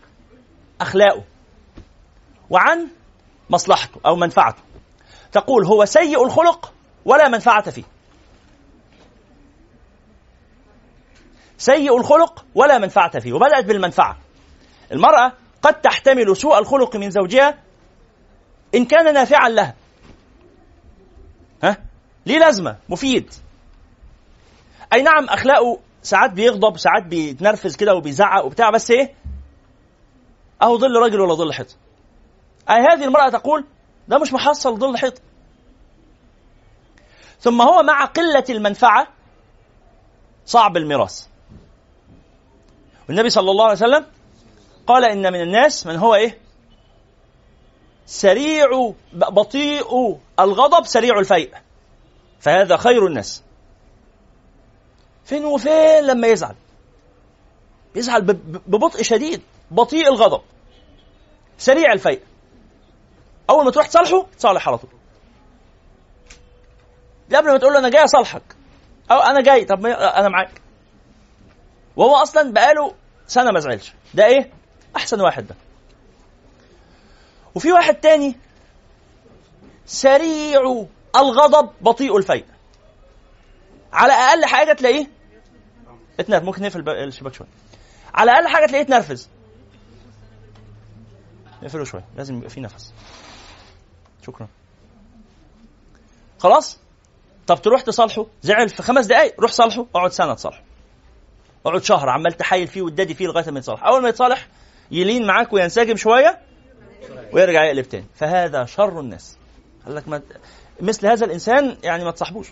أخلاقه 0.81 1.23
وعن 2.49 2.87
مصلحته 3.49 3.99
أو 4.05 4.15
منفعته. 4.15 4.61
تقول 5.31 5.65
هو 5.65 5.85
سيء 5.85 6.23
الخلق 6.23 6.73
ولا 7.05 7.27
منفعة 7.27 7.71
فيه. 7.71 7.83
سيء 11.57 11.97
الخلق 11.97 12.45
ولا 12.55 12.77
منفعة 12.77 13.19
فيه 13.19 13.33
وبدأت 13.33 13.65
بالمنفعة. 13.65 14.17
المرأة 14.91 15.31
قد 15.61 15.81
تحتمل 15.81 16.37
سوء 16.37 16.59
الخلق 16.59 16.95
من 16.95 17.09
زوجها 17.11 17.64
إن 18.75 18.85
كان 18.85 19.13
نافعا 19.13 19.49
لها 19.49 19.75
ها؟ 21.63 21.77
ليه 22.25 22.39
لازمة؟ 22.39 22.77
مفيد. 22.89 23.33
أي 24.93 25.01
نعم 25.01 25.25
أخلاقه 25.29 25.79
ساعات 26.03 26.31
بيغضب 26.31 26.77
ساعات 26.77 27.03
بيتنرفز 27.03 27.75
كده 27.75 27.95
وبيزعق 27.95 28.45
وبتاع 28.45 28.69
بس 28.69 28.91
إيه؟ 28.91 29.13
أهو 30.61 30.77
ظل 30.77 30.95
راجل 30.95 31.21
ولا 31.21 31.33
ظل 31.33 31.53
حيط. 31.53 31.75
أي 32.69 32.75
هذه 32.75 33.05
المرأة 33.05 33.29
تقول 33.29 33.65
ده 34.07 34.17
مش 34.17 34.33
محصل 34.33 34.77
ظل 34.79 34.97
حيط. 34.97 35.21
ثم 37.39 37.61
هو 37.61 37.83
مع 37.83 38.05
قلة 38.05 38.43
المنفعة 38.49 39.07
صعب 40.45 40.77
الميراث. 40.77 41.27
والنبي 43.09 43.29
صلى 43.29 43.51
الله 43.51 43.63
عليه 43.63 43.73
وسلم 43.73 44.05
قال 44.87 45.05
إن 45.05 45.33
من 45.33 45.41
الناس 45.41 45.87
من 45.87 45.95
هو 45.95 46.15
إيه؟ 46.15 46.44
سريع 48.05 48.93
بطيء 49.13 50.19
الغضب 50.39 50.85
سريع 50.85 51.19
الفيء. 51.19 51.53
فهذا 52.39 52.77
خير 52.77 53.07
الناس. 53.07 53.43
فين 55.25 55.45
وفين 55.45 56.03
لما 56.03 56.27
يزعل؟ 56.27 56.55
يزعل 57.95 58.21
ببطء 58.67 59.01
شديد 59.01 59.41
بطيء 59.71 60.07
الغضب 60.07 60.41
سريع 61.57 61.93
الفيء. 61.93 62.21
أول 63.49 63.65
ما 63.65 63.71
تروح 63.71 63.87
تصالحه 63.87 64.25
تصالح 64.37 64.67
على 64.67 64.77
طول. 64.77 64.89
قبل 67.35 67.51
ما 67.51 67.57
تقول 67.57 67.73
له 67.73 67.79
أنا 67.79 67.89
جاي 67.89 68.03
أصالحك 68.03 68.55
أو 69.11 69.19
أنا 69.19 69.41
جاي 69.41 69.65
طب 69.65 69.85
أنا 69.85 70.29
معاك. 70.29 70.61
وهو 71.95 72.15
أصلا 72.15 72.53
بقاله 72.53 72.93
سنة 73.27 73.51
ما 73.51 73.59
زعلش. 73.59 73.93
ده 74.13 74.25
إيه؟ 74.25 74.51
أحسن 74.95 75.21
واحد 75.21 75.47
ده. 75.47 75.55
وفي 77.55 77.71
واحد 77.71 77.95
تاني. 77.95 78.35
سريع 79.85 80.85
الغضب 81.15 81.69
بطيء 81.81 82.17
الفيء 82.17 82.45
على 83.93 84.13
أقل 84.13 84.45
حاجة 84.45 84.73
تلاقيه 84.73 85.07
اتنرف 86.19 86.43
ممكن 86.43 86.61
نقفل 86.61 86.89
الشباك 86.89 87.33
شوية. 87.33 87.47
على 88.13 88.31
أقل 88.31 88.47
حاجة 88.47 88.65
تلاقيه 88.65 88.83
اتنرفز. 88.83 89.29
نقفله 91.63 91.83
شوية. 91.83 92.05
لازم 92.17 92.37
يبقى 92.37 92.49
فيه 92.49 92.61
نفس. 92.61 92.93
شكرا. 94.27 94.47
خلاص؟ 96.39 96.79
طب 97.47 97.61
تروح 97.61 97.81
تصالحه؟ 97.81 98.25
زعل 98.41 98.69
في 98.69 98.83
خمس 98.83 99.05
دقائق 99.05 99.41
روح 99.41 99.51
صالحه. 99.51 99.85
اقعد 99.95 100.11
سنة 100.11 100.33
تصالحه. 100.33 100.63
اقعد 101.65 101.83
شهر 101.83 102.09
عمال 102.09 102.33
تحايل 102.33 102.67
فيه 102.67 102.81
وتدادي 102.81 103.13
فيه 103.13 103.27
لغاية 103.27 103.51
ما 103.51 103.59
يتصالح. 103.59 103.83
أول 103.83 104.01
ما 104.01 104.09
يتصالح 104.09 104.47
يلين 104.91 105.27
معاك 105.27 105.53
وينسجم 105.53 105.95
شوية. 105.95 106.41
ويرجع 107.35 107.63
يقلب 107.63 107.85
تاني. 107.85 108.05
فهذا 108.15 108.65
شر 108.65 108.99
الناس. 108.99 109.37
قال 109.85 109.95
لك 109.95 110.07
ما 110.07 110.21
مثل 110.81 111.07
هذا 111.07 111.25
الإنسان 111.25 111.77
يعني 111.83 112.03
ما 112.03 112.11
تصاحبوش. 112.11 112.47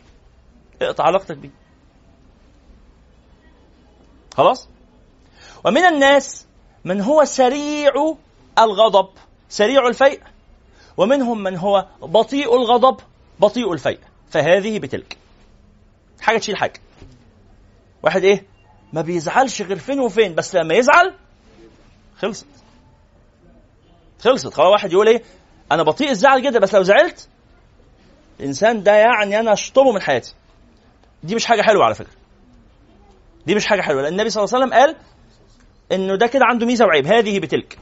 اقطع 0.82 1.04
علاقتك 1.04 1.38
بيه. 1.38 1.50
خلاص؟ 4.34 4.68
ومن 5.66 5.86
الناس 5.86 6.46
من 6.86 7.02
هو 7.02 7.26
سريع 7.26 7.92
الغضب. 8.60 9.10
سريع 9.50 9.88
الفيء. 9.88 10.22
ومنهم 10.98 11.44
من 11.44 11.58
هو 11.58 11.88
بطيء 12.02 12.56
الغضب 12.56 13.00
بطيء 13.40 13.74
الفيء. 13.74 14.00
فهذه 14.30 14.80
بتلك. 14.80 15.18
حاجة 16.22 16.38
تشيل 16.38 16.58
حاجة. 16.58 16.82
واحد 18.04 18.24
إيه؟ 18.24 18.46
ما 18.94 19.02
بيزعلش 19.02 19.62
غير 19.62 19.78
فين 19.78 20.00
وفين 20.00 20.36
بس 20.36 20.56
لما 20.56 20.74
يزعل 20.74 21.14
خلصت. 22.18 22.62
خلصت. 24.24 24.53
خلاص 24.53 24.71
واحد 24.71 24.91
يقول 24.91 25.07
إيه؟ 25.07 25.24
أنا 25.71 25.84
بطيء 25.84 26.09
الزعل 26.09 26.41
جدا 26.41 26.59
بس 26.59 26.76
لو 26.76 26.84
زعلت 26.84 27.28
الإنسان 28.39 28.84
ده 28.84 28.91
يعني 28.91 29.39
أنا 29.39 29.53
أشطبه 29.53 29.91
من 29.91 30.01
حياتي. 30.01 30.34
دي 31.24 31.36
مش 31.36 31.45
حاجة 31.45 31.61
حلوة 31.61 31.86
على 31.86 31.95
فكرة. 31.95 32.13
دي 33.45 33.55
مش 33.55 33.65
حاجة 33.65 33.82
حلوة 33.82 34.01
لأن 34.01 34.11
النبي 34.13 34.30
صلى 34.30 34.43
الله 34.43 34.55
عليه 34.55 34.65
وسلم 34.65 34.80
قال 34.80 34.95
إنه 35.91 36.15
ده 36.15 36.28
كده 36.28 36.45
عنده 36.45 36.65
ميزة 36.65 36.86
وعيب. 36.86 37.07
هذه 37.07 37.39
بتلك. 37.39 37.78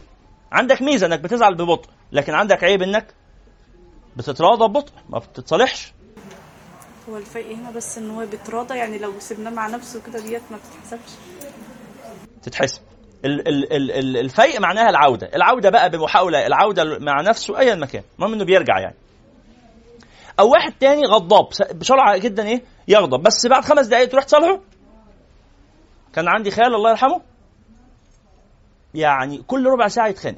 عندك 0.51 0.81
ميزة 0.81 1.07
إنك 1.07 1.19
بتزعل 1.19 1.55
ببطء 1.55 1.89
لكن 2.11 2.33
عندك 2.33 2.63
عيب 2.63 2.81
إنك 2.81 3.13
بتتراضى 4.17 4.67
ببطء. 4.67 4.93
ما 5.09 5.19
بتتصالحش. 5.19 5.93
هو 7.09 7.17
الفرق 7.17 7.51
هنا 7.51 7.71
بس 7.71 7.97
إن 7.97 8.09
هو 8.11 8.25
بيتراضى 8.25 8.77
يعني 8.77 8.97
لو 8.97 9.13
سيبناه 9.19 9.51
مع 9.51 9.67
نفسه 9.67 10.01
كده 10.07 10.19
ديت 10.19 10.41
ما 10.51 10.57
بتتحسبش. 10.57 11.11
تتحسب. 12.43 12.81
الفيء 13.25 14.59
معناها 14.59 14.89
العودة. 14.89 15.29
العودة 15.35 15.69
بقى 15.69 15.89
بمحاولة 15.89 16.47
العودة 16.47 16.99
مع 16.99 17.21
نفسه 17.21 17.59
ايا 17.59 17.75
مكان 17.75 18.03
المهم 18.19 18.33
إنه 18.33 18.43
بيرجع 18.43 18.79
يعني. 18.79 18.95
أو 20.39 20.51
واحد 20.51 20.73
تاني 20.79 21.05
غضاب. 21.05 21.49
بسرعة 21.75 22.17
جدا 22.17 22.47
إيه؟ 22.47 22.61
يغضب. 22.87 23.23
بس 23.23 23.47
بعد 23.47 23.63
خمس 23.63 23.87
دقائق 23.87 24.09
تروح 24.09 24.23
تصالحه؟ 24.23 24.59
كان 26.15 26.27
عندي 26.27 26.51
خال 26.51 26.75
الله 26.75 26.89
يرحمه؟ 26.89 27.21
يعني 28.93 29.37
كل 29.47 29.65
ربع 29.67 29.87
ساعة 29.87 30.07
يتخانق. 30.07 30.37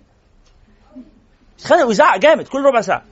يتخانق 1.60 1.86
ويزعق 1.86 2.18
جامد 2.18 2.48
كل 2.48 2.62
ربع 2.64 2.82
ساعة. 2.82 3.04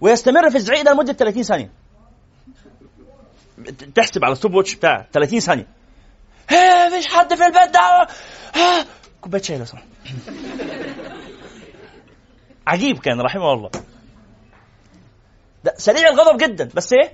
ويستمر 0.00 0.50
في 0.50 0.56
الزعيق 0.56 0.82
ده 0.82 0.92
لمدة 0.92 1.12
30 1.12 1.42
ثانية. 1.42 1.70
تحسب 3.94 4.24
على 4.24 4.34
stopwatch 4.34 4.74
بتاع 4.74 5.06
30 5.12 5.40
ثانية. 5.40 5.66
مفيش 6.52 7.06
حد 7.06 7.34
في 7.34 7.46
البيت 7.46 7.70
ده. 7.74 8.06
كوباية 9.20 9.42
شاي 9.42 9.58
لو 9.58 9.64
عجيب 12.66 12.98
كان 12.98 13.20
رحمه 13.20 13.52
الله. 13.52 13.70
ده 15.64 15.74
سريع 15.76 16.08
الغضب 16.08 16.38
جدا 16.38 16.68
بس 16.74 16.92
إيه؟ 16.92 17.12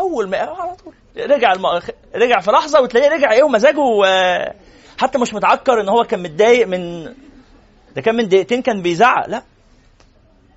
أول 0.00 0.28
ما 0.28 0.38
على 0.38 0.76
طول. 0.76 0.94
رجع 1.16 1.52
الم... 1.52 1.66
رجع 2.14 2.40
في 2.40 2.50
لحظة 2.50 2.80
وتلاقيه 2.80 3.08
رجع 3.08 3.32
إيه 3.32 3.42
ومزاجه 3.42 4.04
آه، 4.06 4.54
حتى 4.98 5.18
مش 5.18 5.34
متعكر 5.34 5.80
إن 5.80 5.88
هو 5.88 6.04
كان 6.04 6.22
متضايق 6.22 6.66
من 6.66 7.04
ده 7.96 8.02
كان 8.02 8.14
من 8.14 8.28
دقيقتين 8.28 8.62
كان 8.62 8.82
بيزعق. 8.82 9.28
لا. 9.28 9.42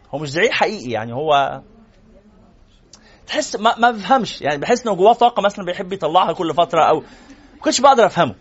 هو 0.09 0.19
مش 0.19 0.29
زعيق 0.29 0.51
حقيقي 0.51 0.91
يعني 0.91 1.13
هو 1.13 1.61
تحس 3.27 3.55
ما 3.55 3.75
ما 3.77 3.91
بفهمش 3.91 4.41
يعني 4.41 4.57
بحس 4.57 4.85
إنه 4.87 4.95
جواه 4.95 5.13
طاقة 5.13 5.41
مثلا 5.41 5.65
بيحب 5.65 5.93
يطلعها 5.93 6.33
كل 6.33 6.53
فترة 6.53 6.83
أو 6.89 7.03
كنتش 7.65 7.81
بقدر 7.81 8.05
افهمه. 8.05 8.35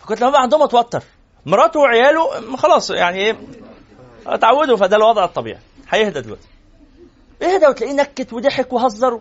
فكنت 0.00 0.20
لما 0.20 0.38
عندهم 0.38 0.62
اتوتر. 0.62 1.02
مراته 1.46 1.80
وعياله 1.80 2.56
خلاص 2.56 2.90
يعني 2.90 3.18
إيه 3.18 3.36
اتعودوا 4.26 4.76
فده 4.76 4.96
الوضع 4.96 5.24
الطبيعي. 5.24 5.58
هيهدى 5.88 6.20
دلوقتي. 6.20 6.48
اهدى 7.42 7.66
وتلاقيه 7.66 7.94
نكت 7.94 8.32
وضحك 8.32 8.72
وهزر. 8.72 9.20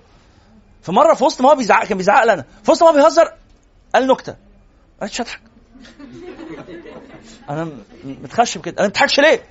فمره 0.81 1.13
في 1.13 1.23
وسط 1.23 1.41
ما 1.41 1.49
هو 1.49 1.55
بيزعق 1.55 1.85
كان 1.85 1.97
بيزعق 1.97 2.23
لنا. 2.23 2.45
في 2.63 2.71
وسط 2.71 2.83
ما 2.83 2.89
هو 2.89 2.93
بيهزر 2.93 3.33
قال 3.95 4.07
نكتة. 4.07 4.35
ما 5.01 5.07
قلتش 5.07 5.21
اضحك 5.21 5.41
أنا 7.49 7.69
متخشب 8.03 8.61
كده. 8.61 8.73
أنا 8.73 8.83
ما 8.83 8.89
بتضحكش 8.89 9.19
ليه؟ 9.19 9.43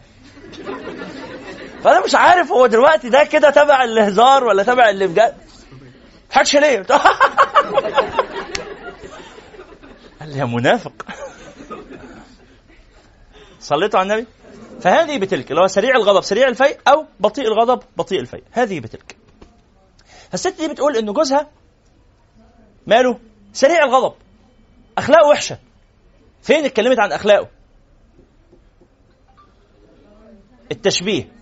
فأنا 1.84 2.04
مش 2.04 2.14
عارف 2.14 2.52
هو 2.52 2.66
دلوقتي 2.66 3.08
ده 3.08 3.24
كده 3.24 3.50
تبع 3.50 3.84
الهزار 3.84 4.44
ولا 4.44 4.62
تبع 4.62 4.90
اللي 4.90 5.06
بجد؟ 5.06 5.34
ما 5.72 6.28
بتضحكش 6.28 6.56
ليه؟ 6.56 6.86
قال 10.26 10.36
يا 10.36 10.44
منافق؟ 10.44 10.92
صليتوا 13.60 14.00
على 14.00 14.14
النبي؟ 14.14 14.28
فهذه 14.80 15.18
بتلك 15.18 15.50
اللي 15.50 15.62
هو 15.62 15.66
سريع 15.66 15.96
الغضب 15.96 16.20
سريع 16.20 16.48
الفيء 16.48 16.78
أو 16.88 17.06
بطيء 17.20 17.44
الغضب 17.46 17.82
بطيء 17.96 18.20
الفيء. 18.20 18.42
هذه 18.52 18.80
بتلك. 18.80 19.16
فالست 20.30 20.60
دي 20.60 20.68
بتقول 20.68 20.96
ان 20.96 21.12
جوزها 21.12 21.50
ماله؟ 22.86 23.18
سريع 23.52 23.84
الغضب. 23.84 24.14
أخلاقه 24.98 25.28
وحشة. 25.28 25.58
فين 26.42 26.64
اتكلمت 26.64 26.98
عن 26.98 27.12
أخلاقه؟ 27.12 27.48
التشبيه. 30.72 31.32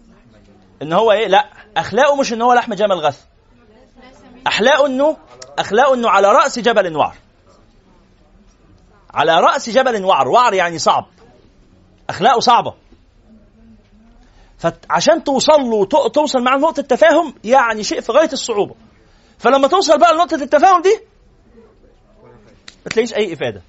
إن 0.82 0.92
هو 0.92 1.12
إيه؟ 1.12 1.26
لا. 1.26 1.50
أخلاقه 1.76 2.16
مش 2.16 2.32
إن 2.32 2.42
هو 2.42 2.52
لحم 2.52 2.74
جمل 2.74 2.98
غث. 2.98 3.24
أخلاقه 4.46 4.86
انه 4.86 5.16
أخلاقه 5.58 5.94
إنه 5.94 6.10
على 6.10 6.28
رأس 6.28 6.58
جبل 6.58 6.96
وعر 6.96 7.23
على 9.14 9.40
رأس 9.40 9.70
جبل 9.70 10.04
وعر. 10.04 10.28
وعر 10.28 10.54
يعني 10.54 10.78
صعب. 10.78 11.06
أخلاقه 12.10 12.40
صعبة. 12.40 12.74
فعشان 14.58 15.24
توصل 15.24 15.60
له 15.60 15.84
توصل 16.08 16.42
معاه 16.42 16.58
نقطة 16.58 16.82
تفاهم 16.82 17.34
يعني 17.44 17.82
شيء 17.84 18.00
في 18.00 18.12
غاية 18.12 18.32
الصعوبة. 18.32 18.74
فلما 19.38 19.68
توصل 19.68 19.98
بقى 19.98 20.14
لنقطة 20.14 20.34
التفاهم 20.34 20.82
دي 20.82 21.00
ما 22.84 22.90
تلاقيش 22.90 23.14
أي 23.14 23.32
إفادة. 23.32 23.62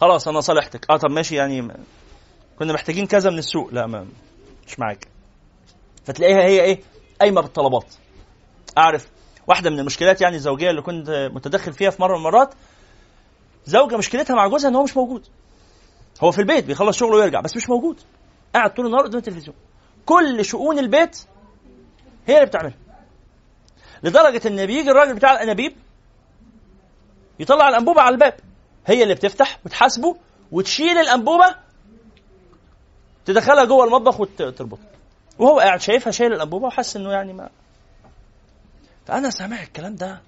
خلاص 0.00 0.28
أنا 0.28 0.40
صالحتك. 0.40 0.90
آه 0.90 0.96
طب 0.96 1.10
ماشي 1.10 1.36
يعني 1.36 1.68
كنا 2.58 2.72
محتاجين 2.72 3.06
كذا 3.06 3.30
من 3.30 3.38
السوق. 3.38 3.68
لا 3.72 3.86
ما 3.86 4.06
مش 4.66 4.78
معاك. 4.78 5.08
فتلاقيها 6.04 6.42
هي 6.42 6.60
إيه؟ 6.60 6.80
قايمة 7.20 7.40
بالطلبات. 7.40 7.94
أعرف 8.78 9.08
واحدة 9.46 9.70
من 9.70 9.80
المشكلات 9.80 10.20
يعني 10.20 10.36
الزوجية 10.36 10.70
اللي 10.70 10.82
كنت 10.82 11.30
متدخل 11.34 11.72
فيها 11.72 11.90
في 11.90 12.02
مرة 12.02 12.12
من 12.12 12.26
المرات 12.26 12.54
زوجة 13.66 13.96
مشكلتها 13.96 14.34
مع 14.34 14.46
جوزها 14.46 14.70
إن 14.70 14.74
هو 14.74 14.82
مش 14.84 14.96
موجود. 14.96 15.26
هو 16.20 16.30
في 16.30 16.38
البيت 16.38 16.64
بيخلص 16.64 16.96
شغله 16.96 17.16
ويرجع 17.16 17.40
بس 17.40 17.56
مش 17.56 17.68
موجود. 17.68 18.00
قاعد 18.54 18.74
طول 18.74 18.86
النهار 18.86 19.02
قدام 19.02 19.18
التلفزيون. 19.18 19.56
كل 20.06 20.44
شؤون 20.44 20.78
البيت 20.78 21.22
هي 22.26 22.34
اللي 22.34 22.46
بتعملها. 22.46 22.76
لدرجة 24.02 24.48
إن 24.48 24.66
بيجي 24.66 24.90
الراجل 24.90 25.14
بتاع 25.14 25.32
الأنابيب 25.32 25.76
يطلع 27.40 27.68
الأنبوبة 27.68 28.00
على 28.02 28.14
الباب. 28.14 28.34
هي 28.86 29.02
اللي 29.02 29.14
بتفتح 29.14 29.58
وتحاسبه 29.64 30.16
وتشيل 30.52 30.98
الأنبوبة 30.98 31.54
تدخلها 33.24 33.64
جوه 33.64 33.84
المطبخ 33.84 34.20
وتربطها 34.20 34.86
وهو 35.38 35.60
قاعد 35.60 35.80
شايفها 35.80 36.10
شايل 36.10 36.32
الأنبوبة 36.32 36.66
وحاسس 36.66 36.96
إنه 36.96 37.12
يعني 37.12 37.32
ما 37.32 37.48
فأنا 39.06 39.30
سامع 39.30 39.62
الكلام 39.62 39.94
ده. 39.94 40.20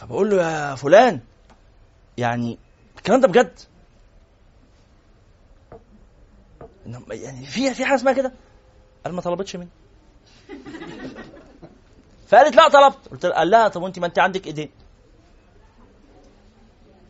فبقول 0.00 0.30
له 0.30 0.42
يا 0.42 0.74
فلان 0.74 1.20
يعني 2.18 2.58
الكلام 2.96 3.20
ده 3.20 3.28
بجد؟ 3.28 3.58
يعني 7.10 7.46
في 7.46 7.74
في 7.74 7.84
حاجة 7.84 7.94
اسمها 7.94 8.12
كده؟ 8.12 8.32
قال 9.04 9.14
ما 9.14 9.20
طلبتش 9.20 9.56
مني. 9.56 9.68
فقالت 12.28 12.56
لا 12.56 12.68
طلبت. 12.68 13.08
قلت 13.10 13.26
قال 13.26 13.50
لها 13.50 13.68
طب 13.68 13.82
وأنت 13.82 13.98
ما 13.98 14.06
أنت 14.06 14.18
عندك 14.18 14.46
إيدين. 14.46 14.70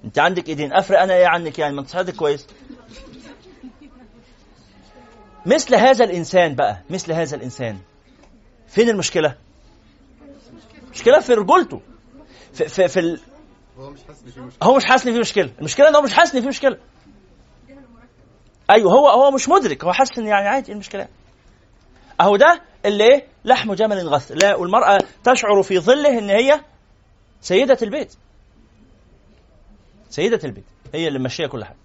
أنت 0.04 0.18
عندك 0.18 0.48
إيدين. 0.48 0.72
أفرق 0.72 1.00
أنا 1.00 1.14
إيه 1.14 1.26
عنك 1.26 1.58
يعني؟ 1.58 1.74
ما 1.74 1.80
أنت 1.80 1.88
صحتك 1.88 2.16
كويس. 2.16 2.46
مثل 5.46 5.74
هذا 5.74 6.04
الإنسان 6.04 6.54
بقى 6.54 6.82
مثل 6.90 7.12
هذا 7.12 7.36
الإنسان. 7.36 7.78
فين 8.68 8.88
المشكلة؟ 8.88 9.36
مشكلة 10.92 11.20
في 11.20 11.34
رجولته. 11.34 11.80
في 12.52 12.68
في, 12.68 12.88
في 12.88 13.00
ال... 13.00 13.20
هو 13.78 13.90
مش 13.90 14.00
حاسس 14.04 14.22
فيه 14.22 14.40
مشكلة. 14.40 14.68
هو 14.68 14.76
مش 14.76 14.84
حاسس 14.84 15.06
إن 15.06 15.12
في 15.12 15.18
مشكلة. 15.18 15.50
المشكلة 15.58 15.88
إن 15.88 15.94
هو 15.96 16.02
مش 16.02 16.12
حاسس 16.12 16.34
إن 16.34 16.40
في 16.40 16.48
مشكلة. 16.48 16.78
أيوه 18.70 18.92
هو 18.92 19.08
هو 19.08 19.30
مش 19.30 19.48
مدرك. 19.48 19.84
هو 19.84 19.92
حاسس 19.92 20.18
إن 20.18 20.26
يعني 20.26 20.48
عادي 20.48 20.68
إيه 20.68 20.74
المشكلة؟ 20.74 21.08
أهو 22.20 22.36
ده 22.36 22.62
اللي 22.84 23.04
إيه؟ 23.04 23.26
لحم 23.44 23.74
جمل 23.74 24.08
غث 24.08 24.32
لا 24.32 24.56
والمرأة 24.56 24.98
تشعر 25.24 25.62
في 25.62 25.78
ظله 25.78 26.18
إن 26.18 26.30
هي 26.30 26.60
سيدة 27.40 27.78
البيت. 27.82 28.14
سيدة 30.10 30.40
البيت. 30.44 30.64
هي 30.94 31.08
اللي 31.08 31.18
ماشية 31.18 31.46
كل 31.46 31.64
حاجة. 31.64 31.76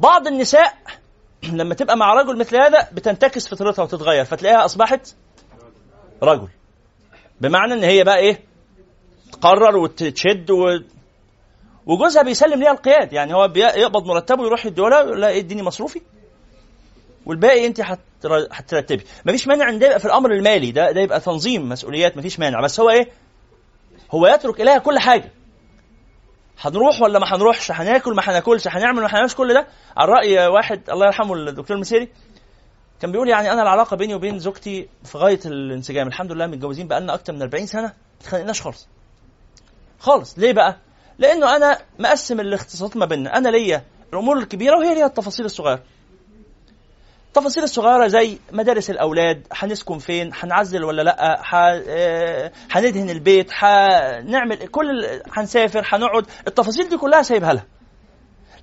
بعض 0.00 0.26
النساء 0.26 0.74
لما 1.52 1.74
تبقى 1.74 1.96
مع 1.96 2.14
رجل 2.14 2.38
مثل 2.38 2.56
هذا 2.56 2.88
بتنتكس 2.92 3.48
فطرتها 3.48 3.82
وتتغير 3.82 4.24
فتلاقيها 4.24 4.64
أصبحت 4.64 5.14
رجل. 6.22 6.48
بمعنى 7.40 7.74
إن 7.74 7.84
هي 7.84 8.04
بقى 8.04 8.18
إيه؟ 8.18 8.49
تقرر 9.32 9.76
وتشد 9.76 10.50
و... 10.50 10.78
وجوزها 11.86 12.22
بيسلم 12.22 12.60
ليها 12.60 12.72
القياد. 12.72 13.12
يعني 13.12 13.34
هو 13.34 13.48
بيقبض 13.48 14.06
مرتبه 14.06 14.42
يقول 14.46 15.20
لها 15.20 15.28
إيه، 15.28 15.40
اديني 15.40 15.62
مصروفي 15.62 16.00
والباقي 17.26 17.66
انت 17.66 17.80
هترتبي 18.52 19.04
مفيش 19.26 19.48
مانع 19.48 19.68
إن 19.68 19.78
ده 19.78 19.86
يبقى 19.86 19.98
في 19.98 20.04
الأمر 20.04 20.32
المالي. 20.32 20.70
ده 20.70 20.90
ده 20.92 21.00
يبقى 21.00 21.20
تنظيم 21.20 21.68
مسؤوليات. 21.68 22.16
مفيش 22.16 22.38
مانع. 22.38 22.60
بس 22.60 22.80
هو 22.80 22.90
إيه؟ 22.90 23.08
هو 24.10 24.26
يترك 24.26 24.60
إليها 24.60 24.78
كل 24.78 24.98
حاجة. 24.98 25.30
هنروح 26.60 27.02
ولا 27.02 27.18
ما 27.18 27.26
هنروحش؟ 27.34 27.70
هناكل؟ 27.72 28.14
ما 28.14 28.22
هناكلش؟ 28.24 28.68
هنعمل؟ 28.68 29.00
ما 29.02 29.08
هنعملش 29.10 29.34
كل 29.34 29.54
ده؟ 29.54 29.66
على 29.96 30.12
رأي 30.12 30.46
واحد 30.46 30.90
الله 30.90 31.06
يرحمه 31.06 31.34
الدكتور 31.34 31.74
المسيري 31.76 32.08
كان 33.00 33.12
بيقول 33.12 33.28
يعني 33.28 33.52
أنا 33.52 33.62
العلاقة 33.62 33.96
بيني 33.96 34.14
وبين 34.14 34.38
زوجتي 34.38 34.88
في 35.04 35.18
غاية 35.18 35.40
الانسجام. 35.46 36.08
الحمد 36.08 36.32
لله 36.32 36.46
متجوزين 36.46 36.88
بقالنا 36.88 37.14
أكتر 37.14 37.32
من 37.32 37.42
40 37.42 37.66
سنة. 37.66 37.82
ما 37.82 37.92
اتخانقناش 38.20 38.62
خالص. 38.62 38.88
خالص. 40.00 40.38
ليه 40.38 40.52
بقى؟ 40.52 40.76
لأنه 41.18 41.56
أنا 41.56 41.78
مقسم 41.98 42.40
الاختصاصات 42.40 42.96
ما 42.96 43.06
بيننا. 43.06 43.36
أنا 43.36 43.48
ليا 43.48 43.82
الأمور 44.12 44.38
الكبيرة 44.38 44.76
وهي 44.78 44.94
ليها 44.94 45.06
التفاصيل 45.06 45.44
الصغيرة. 45.46 45.82
التفاصيل 47.28 47.62
الصغيرة 47.62 48.06
زي 48.06 48.38
مدارس 48.52 48.90
الأولاد 48.90 49.46
هنسكن 49.52 49.98
فين 49.98 50.30
هنعزل 50.40 50.84
ولا 50.84 51.02
لأ 51.02 51.40
آه، 51.54 52.52
هندهن 52.70 53.10
البيت 53.10 53.50
هنعمل 53.54 54.56
كل 54.56 55.20
هنسافر 55.32 55.86
هنقعد. 55.92 56.26
التفاصيل 56.48 56.88
دي 56.88 56.96
كلها 56.96 57.22
سايبها 57.22 57.52
لها. 57.52 57.66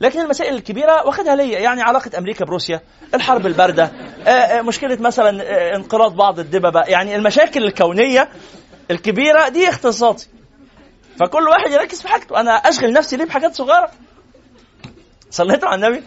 لكن 0.02 0.20
المسائل 0.20 0.56
الكبيرة 0.56 1.06
واخدها 1.08 1.36
ليا. 1.36 1.60
يعني 1.60 1.82
علاقة 1.82 2.18
أمريكا 2.18 2.46
بروسيا 2.46 2.82
الحرب 3.14 3.46
الباردة 3.48 3.84
آه، 4.28 4.30
آه، 4.30 4.62
مشكلة 4.62 4.98
مثلا 5.02 5.30
انقراض 5.76 6.16
بعض 6.16 6.40
الدببة. 6.40 6.82
يعني 6.82 7.16
المشاكل 7.16 7.64
الكونية 7.64 8.30
الكبيرة 8.92 9.50
دي 9.50 9.70
اختصاصاتي 9.70 10.28
فكل 11.20 11.48
واحد 11.48 11.72
يركز 11.72 12.02
في 12.02 12.08
حاجته. 12.08 12.40
أنا 12.40 12.52
أشغل 12.52 12.94
نفسي 12.94 13.18
ليه 13.18 13.26
بحاجات 13.26 13.56
صغيرة؟ 13.56 13.92
صليت 15.30 15.64
على 15.64 15.88
النبي 15.88 16.04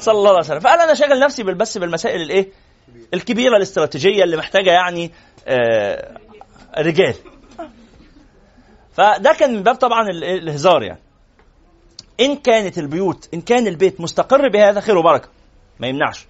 صلى 0.00 0.18
الله 0.18 0.30
عليه 0.30 0.38
وسلم. 0.38 0.60
فقال 0.60 0.80
أنا 0.80 0.94
شاغل 0.94 1.20
نفسي 1.20 1.42
بس 1.42 1.78
بالمسائل 1.78 2.20
الإيه؟ 2.20 2.48
الكبيرة 3.14 3.56
الاستراتيجية 3.56 4.24
اللي 4.24 4.36
محتاجة 4.36 4.70
يعني 4.70 5.12
آه 5.46 6.16
رجال. 6.78 7.14
فده 8.92 9.32
كان 9.32 9.54
من 9.54 9.62
باب 9.62 9.74
طبعا 9.74 10.08
الهزار 10.10 10.82
يعني. 10.82 11.00
إن 12.20 12.36
كانت 12.36 12.78
البيوت 12.78 13.28
إن 13.34 13.40
كان 13.40 13.66
البيت 13.66 14.00
مستقر 14.00 14.48
بهذا 14.48 14.80
خير 14.80 14.98
وبركة 14.98 15.28
ما 15.80 15.86
يمنعش. 15.86 16.26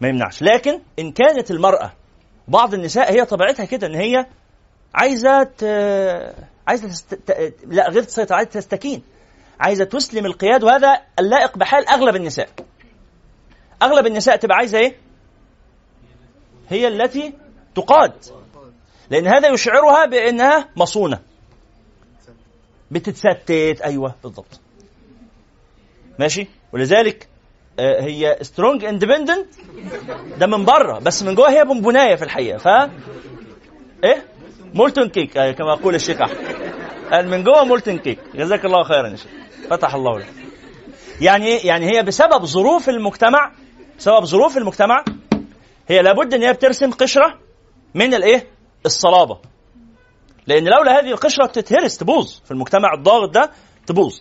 ما 0.00 0.08
يمنعش. 0.08 0.42
لكن 0.42 0.80
إن 0.98 1.12
كانت 1.12 1.50
المرأة 1.50 1.92
بعض 2.48 2.74
النساء 2.74 3.12
هي 3.12 3.24
طبيعتها 3.24 3.64
كده 3.64 3.86
إن 3.86 3.94
هي 3.94 4.26
عايزة. 4.94 5.50
عايزة 6.68 6.88
تست... 6.88 7.18
لا 7.66 7.88
غير 7.90 8.02
تسيطر 8.02 8.34
عايزة 8.34 8.50
تستكين. 8.50 9.02
عايزة 9.60 9.84
تسلم 9.84 10.26
القياد 10.26 10.64
وهذا 10.64 11.00
اللائق 11.18 11.58
بحال 11.58 11.88
أغلب 11.88 12.16
النساء. 12.16 12.48
أغلب 13.82 14.06
النساء 14.06 14.36
تبقى 14.36 14.56
عايزة 14.56 14.78
إيه؟ 14.78 14.96
هي 16.68 16.88
التي 16.88 17.32
تقاد. 17.74 18.12
لأن 19.10 19.26
هذا 19.26 19.48
يشعرها 19.48 20.06
بأنها 20.06 20.68
مصونة. 20.76 21.20
بتتستت 22.90 23.80
أيوه 23.84 24.14
بالضبط. 24.22 24.60
ماشي؟ 26.18 26.46
ولذلك 26.72 27.28
آه، 27.78 28.02
هي 28.02 28.38
strong 28.42 28.84
independent 28.84 29.46
ده 30.38 30.46
من 30.46 30.64
بره 30.64 30.98
بس 30.98 31.22
من 31.22 31.34
جوه 31.34 31.50
هي 31.50 31.64
بونبونايه 31.64 32.14
في 32.14 32.24
الحقيقة. 32.24 32.58
ف 32.58 32.90
إيه؟ 34.04 34.24
molten 34.74 35.08
cake 35.08 35.36
آه، 35.36 35.52
كما 35.52 35.72
يقول 35.72 35.94
الشيخ 35.94 36.20
أحمد. 36.20 37.24
من 37.24 37.44
جوه 37.44 37.64
molten 37.64 37.98
cake. 37.98 38.18
جزاك 38.34 38.64
الله 38.64 38.82
خيرا 38.84 39.08
يا 39.08 39.16
شيخ. 39.16 39.30
فتح 39.70 39.94
الله 39.94 40.18
لك 40.18 40.26
يعني 41.20 41.56
يعني 41.56 41.96
هي 41.96 42.02
بسبب 42.02 42.44
ظروف 42.44 42.88
المجتمع 42.88 43.52
بسبب 43.98 44.24
ظروف 44.24 44.56
المجتمع 44.56 45.04
هي 45.88 46.02
لابد 46.02 46.34
إن 46.34 46.42
هي 46.42 46.52
بترسم 46.52 46.90
قشرة 46.90 47.38
من 47.94 48.14
الإيه؟ 48.14 48.46
الصلابة. 48.86 49.38
لأن 50.46 50.64
لولا 50.64 50.98
هذه 51.00 51.10
القشرة 51.10 51.46
بتتهرس 51.46 51.96
تبوظ. 51.96 52.40
في 52.44 52.50
المجتمع 52.50 52.94
الضاغط 52.94 53.30
ده 53.30 53.50
تبوظ. 53.86 54.20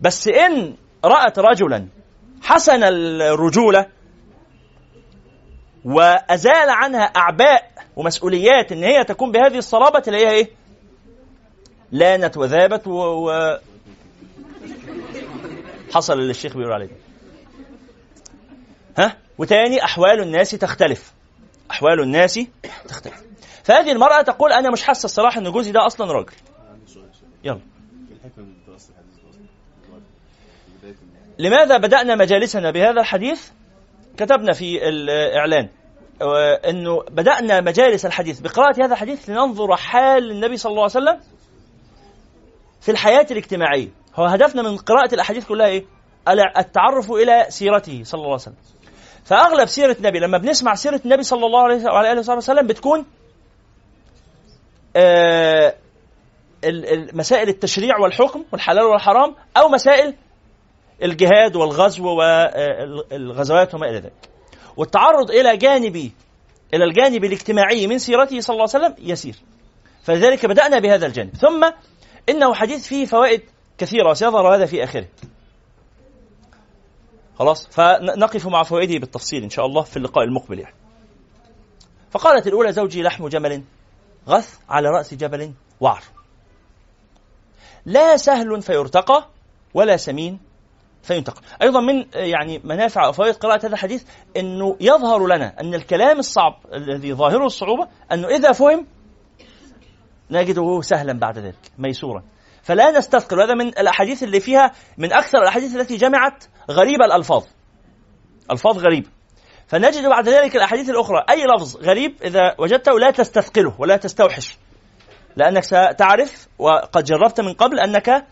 بس 0.00 0.28
إن 0.28 0.74
رأت 1.04 1.38
رجلا 1.38 1.86
حسن 2.42 2.82
الرجولة 2.82 3.86
وأزال 5.84 6.70
عنها 6.70 7.02
أعباء 7.02 7.70
ومسؤوليات 7.96 8.72
إن 8.72 8.84
هي 8.84 9.04
تكون 9.04 9.32
بهذه 9.32 9.58
الصلابة 9.58 9.98
تلاقيها 9.98 10.30
إيه؟ 10.30 10.50
لانت 11.92 12.36
وذابت 12.36 12.86
و... 12.86 12.92
و... 12.92 13.58
حصل 15.94 16.12
اللي 16.18 16.30
الشيخ 16.30 16.56
بيقول 16.56 16.72
عليه 16.72 16.88
ها؟ 18.98 19.16
وتاني 19.38 19.84
أحوال 19.84 20.20
الناس 20.22 20.50
تختلف. 20.50 21.12
أحوال 21.70 22.00
الناس 22.00 22.40
تختلف. 22.88 23.22
فهذه 23.64 23.92
المرأة 23.92 24.22
تقول 24.22 24.52
أنا 24.52 24.70
مش 24.70 24.82
حاسة 24.82 25.04
الصراحة 25.04 25.40
إن 25.40 25.52
جوزي 25.52 25.72
ده 25.72 25.86
أصلا 25.86 26.12
راجل. 26.12 26.32
يلا. 27.44 27.60
لماذا 31.38 31.76
بدأنا 31.76 32.14
مجالسنا 32.14 32.70
بهذا 32.70 33.00
الحديث؟ 33.00 33.50
كتبنا 34.18 34.52
في 34.52 34.88
الإعلان 34.88 35.68
آه، 36.22 36.60
أنه 36.68 37.02
بدأنا 37.10 37.60
مجالس 37.60 38.06
الحديث. 38.06 38.40
بقراءة 38.40 38.84
هذا 38.84 38.92
الحديث 38.92 39.30
لننظر 39.30 39.76
حال 39.76 40.30
النبي 40.30 40.56
صلى 40.56 40.70
الله 40.70 40.82
عليه 40.82 40.90
وسلم 40.92 41.20
في 42.80 42.90
الحياة 42.90 43.26
الاجتماعية. 43.30 43.88
هو 44.14 44.24
هدفنا 44.24 44.62
من 44.62 44.76
قراءة 44.76 45.14
الأحاديث 45.14 45.46
كلها 45.46 45.66
إيه؟ 45.66 45.84
التعرف 46.58 47.10
إلى 47.10 47.46
سيرته 47.48 48.02
صلى 48.04 48.18
الله 48.18 48.32
عليه 48.32 48.42
وسلم. 48.42 48.54
فأغلب 49.24 49.66
سيرة 49.66 49.96
النبي 49.98 50.18
لما 50.18 50.38
بنسمع 50.38 50.74
سيرة 50.74 51.00
النبي 51.04 51.22
صلى 51.22 51.46
الله 51.46 51.62
عليه 51.62 51.84
وعلى 51.84 52.12
آله 52.12 52.36
وسلم 52.36 52.66
بتكون 52.66 53.06
آه 54.96 55.74
مسائل 57.12 57.48
التشريع 57.48 57.98
والحكم 57.98 58.44
والحلال 58.52 58.84
والحرام 58.84 59.34
أو 59.56 59.68
مسائل 59.68 60.14
الجهاد 61.02 61.56
والغزو 61.56 62.04
والغزوات 62.06 63.74
وما 63.74 63.90
إلى 63.90 63.98
ذلك. 63.98 64.30
والتعرض 64.76 65.30
إلى 65.30 65.56
جانب 65.56 66.10
إلى 66.74 66.84
الجانب 66.84 67.24
الاجتماعي 67.24 67.86
من 67.86 67.98
سيرته 67.98 68.40
صلى 68.40 68.54
الله 68.54 68.68
عليه 68.74 68.86
وسلم 68.86 68.94
يسير. 69.10 69.34
فلذلك 70.02 70.46
بدأنا 70.46 70.78
بهذا 70.78 71.06
الجانب. 71.06 71.36
ثم 71.36 71.70
إنه 72.28 72.54
حديث 72.54 72.86
فيه 72.86 73.06
فوائد 73.06 73.42
كثيرة 73.78 74.10
وسيظهر 74.10 74.54
هذا 74.54 74.66
في 74.66 74.84
آخره. 74.84 75.08
خلاص؟ 77.38 77.66
فنقف 77.66 78.46
مع 78.46 78.62
فوائده 78.62 78.98
بالتفصيل 78.98 79.42
إن 79.42 79.50
شاء 79.50 79.66
الله 79.66 79.82
في 79.82 79.96
اللقاء 79.96 80.24
المقبل 80.24 80.58
يعني. 80.58 80.74
فقالت 82.10 82.46
الأولى 82.46 82.72
زوجي 82.72 83.02
لحم 83.02 83.28
جمل 83.28 83.62
غث 84.28 84.58
على 84.68 84.88
رأس 84.88 85.14
جبل 85.14 85.52
وعر. 85.80 86.02
لا 87.86 88.16
سهل 88.16 88.62
فيرتقى 88.62 89.28
ولا 89.74 89.96
سمين 89.96 90.47
فينتقل. 91.02 91.42
أيضا 91.62 91.80
من 91.80 92.04
يعني 92.14 92.60
منافع 92.64 93.06
أو 93.06 93.12
فوائد 93.12 93.34
قراءة 93.34 93.66
هذا 93.66 93.72
الحديث 93.74 94.04
أنه 94.36 94.76
يظهر 94.80 95.26
لنا 95.26 95.60
أن 95.60 95.74
الكلام 95.74 96.18
الصعب 96.18 96.54
الذي 96.74 97.14
ظاهره 97.14 97.46
الصعوبة 97.46 97.88
أنه 98.12 98.28
إذا 98.28 98.52
فهم 98.52 98.86
نجده 100.30 100.80
سهلا 100.80 101.12
بعد 101.12 101.38
ذلك 101.38 101.72
ميسورا. 101.78 102.22
فلا 102.62 102.98
نستثقل. 102.98 103.40
هذا 103.40 103.54
من 103.54 103.68
الأحاديث 103.68 104.22
اللي 104.22 104.40
فيها 104.40 104.72
من 104.98 105.12
أكثر 105.12 105.38
الأحاديث 105.38 105.76
التي 105.76 105.96
جمعت 105.96 106.44
غريب 106.70 107.02
الألفاظ. 107.02 107.44
ألفاظ 108.50 108.78
غريبة 108.78 109.08
فنجد 109.66 110.06
بعد 110.06 110.28
ذلك 110.28 110.56
الأحاديث 110.56 110.90
الأخرى. 110.90 111.24
أي 111.30 111.44
لفظ 111.44 111.76
غريب 111.76 112.14
إذا 112.24 112.54
وجدته 112.58 112.98
لا 112.98 113.10
تستثقله 113.10 113.74
ولا 113.78 113.96
تستوحش 113.96 114.58
لأنك 115.36 115.64
ستعرف 115.64 116.48
وقد 116.58 117.04
جربت 117.04 117.40
من 117.40 117.52
قبل 117.52 117.80
أنك 117.80 118.26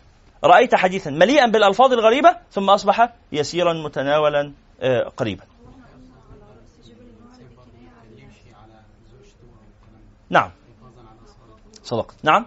رأيت 0.46 0.74
حديثا 0.74 1.10
مليئا 1.10 1.46
بالألفاظ 1.46 1.92
الغريبة 1.92 2.36
ثم 2.50 2.70
أصبح 2.70 3.14
يسيرا 3.32 3.72
متناولا 3.72 4.52
آه، 4.80 5.02
قريبا. 5.16 5.44
نعم. 10.30 10.50
صدقت 11.82 12.14
نعم. 12.22 12.46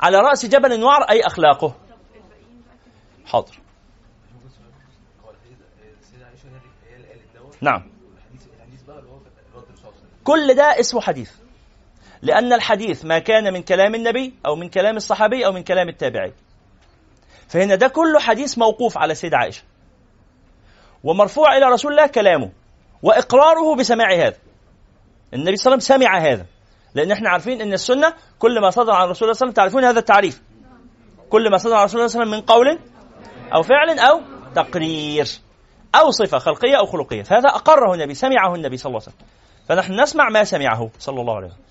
على 0.00 0.16
رأس 0.18 0.46
جبل 0.46 0.82
وعر 0.84 1.02
أي 1.02 1.20
أخلاقه. 1.20 1.74
حاضر. 3.26 3.58
نعم. 7.60 7.90
كل 10.24 10.54
ده 10.54 10.80
اسمه 10.80 11.00
حديث. 11.00 11.37
لأن 12.22 12.52
الحديث 12.52 13.04
ما 13.04 13.18
كان 13.18 13.52
من 13.52 13.62
كلام 13.62 13.94
النبي 13.94 14.34
أو 14.46 14.56
من 14.56 14.68
كلام 14.68 14.96
الصحابي 14.96 15.46
أو 15.46 15.52
من 15.52 15.62
كلام 15.62 15.88
التابعي 15.88 16.32
فهنا 17.48 17.74
ده 17.74 17.88
كله 17.88 18.20
حديث 18.20 18.58
موقوف 18.58 18.98
على 18.98 19.14
سيدة 19.14 19.36
عائشة. 19.36 19.62
ومرفوع 21.04 21.56
إلى 21.56 21.66
رسول 21.66 21.92
الله 21.92 22.06
كلامه. 22.06 22.50
وإقراره 23.02 23.76
بسماع 23.76 24.14
هذا. 24.14 24.36
النبي 25.34 25.56
صلى 25.56 25.74
الله 25.74 25.84
عليه 25.84 25.94
وسلم 25.94 25.98
سمع 25.98 26.18
هذا. 26.18 26.46
لأن 26.94 27.12
إحنا 27.12 27.30
عارفين 27.30 27.60
أن 27.60 27.72
السنة 27.72 28.14
كل 28.38 28.60
ما 28.60 28.70
صدر 28.70 28.92
عن 28.92 29.08
رسول 29.08 29.08
الله 29.08 29.12
صلى 29.12 29.22
الله 29.22 29.28
عليه 29.28 29.30
وسلم 29.30 29.50
تعرفون 29.50 29.84
هذا 29.84 29.98
التعريف. 29.98 30.42
كل 31.30 31.50
ما 31.50 31.56
صدر 31.56 31.74
عن 31.74 31.84
رسول 31.84 32.00
الله 32.00 32.08
صلى 32.08 32.22
الله 32.22 32.34
عليه 32.34 32.44
وسلم 32.44 32.58
من 32.58 32.68
قول 32.68 32.78
أو 33.54 33.62
فعل 33.62 33.98
أو 33.98 34.20
تقرير 34.54 35.26
أو 35.94 36.10
صفة 36.10 36.38
خلقية 36.38 36.78
أو 36.78 36.86
خلقية. 36.86 37.22
فهذا 37.22 37.48
أقره 37.48 37.94
النبي 37.94 38.14
سمعه 38.14 38.54
النبي 38.54 38.76
صلى 38.76 38.90
الله 38.90 39.02
عليه 39.02 39.12
وسلم. 39.16 39.28
فنحن 39.68 40.00
نسمع 40.00 40.28
ما 40.28 40.44
سمعه 40.44 40.90
صلى 40.98 41.20
الله 41.20 41.36
عليه 41.36 41.46
وسلم. 41.46 41.67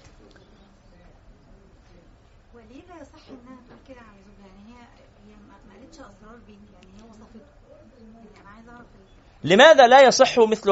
لماذا 9.47 9.87
لا 9.87 10.01
يصح 10.01 10.39
مثل 10.39 10.71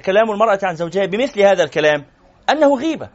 كلام 0.00 0.30
المرأة 0.30 0.58
عن 0.62 0.76
زوجها 0.76 1.06
بمثل 1.06 1.40
هذا 1.40 1.64
الكلام؟ 1.64 2.04
أنه 2.50 2.76
غيبة. 2.76 3.08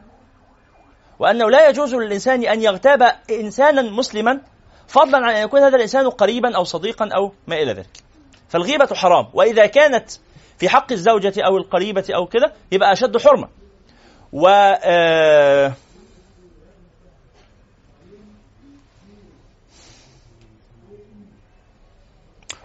وأنه 1.18 1.50
لا 1.50 1.68
يجوز 1.68 1.94
للإنسان 1.94 2.44
أن 2.44 2.62
يغتاب 2.62 3.02
إنسانا 3.30 3.82
مسلما 3.82 4.40
فضلا 4.88 5.16
عن 5.26 5.34
أن 5.34 5.44
يكون 5.44 5.60
هذا 5.60 5.76
الإنسان 5.76 6.10
قريبا 6.10 6.56
أو 6.56 6.64
صديقا 6.64 7.08
أو 7.16 7.32
ما 7.46 7.56
إلى 7.56 7.72
ذلك. 7.72 7.96
فالغيبة 8.48 8.86
حرام. 8.94 9.28
وإذا 9.34 9.66
كانت 9.66 10.10
في 10.58 10.68
حق 10.68 10.92
الزوجة 10.92 11.32
أو 11.46 11.56
القريبة 11.56 12.04
أو 12.14 12.26
كده 12.26 12.52
يبقى 12.72 12.92
أشد 12.92 13.18
حرمة. 13.18 13.48
و 14.32 14.48
آه 14.48 15.72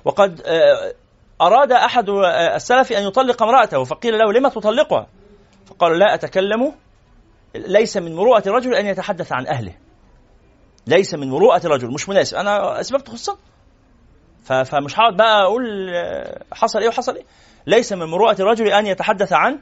وقد 0.06 0.42
آه 0.46 0.94
أراد 1.42 1.72
أحد 1.72 2.10
السلف 2.56 2.92
أن 2.92 3.04
يطلق 3.08 3.44
امرأته 3.44 3.84
فقيل 3.84 4.18
له 4.18 4.34
لما 4.34 4.50
تطلقها؟ 4.50 5.08
فقال 5.66 6.00
لا 6.00 6.14
أتكلم 6.14 6.74
ليس 7.56 7.98
من 7.98 8.16
مروءة 8.16 8.44
الرجل 8.48 8.74
أن 8.76 8.86
يتحدث 8.86 9.32
عن 9.32 9.48
أهله. 9.48 9.74
ليس 10.88 11.14
من 11.14 11.30
مروءة 11.30 11.62
الرجل 11.66 11.94
مش 11.94 12.10
مناسب. 12.10 12.38
أنا 12.38 12.80
أسباب 12.80 13.04
تخصها 13.04 13.38
فمش 14.46 15.00
هقعد 15.00 15.18
بقى 15.18 15.42
أقول 15.44 15.64
حصل 16.54 16.80
إيه 16.80 16.88
وحصل 16.88 17.16
إيه. 17.16 17.24
ليس 17.68 17.94
من 17.94 18.06
مروءة 18.06 18.36
الرجل 18.42 18.68
أن 18.68 18.88
يتحدث 18.88 19.34
عن 19.34 19.60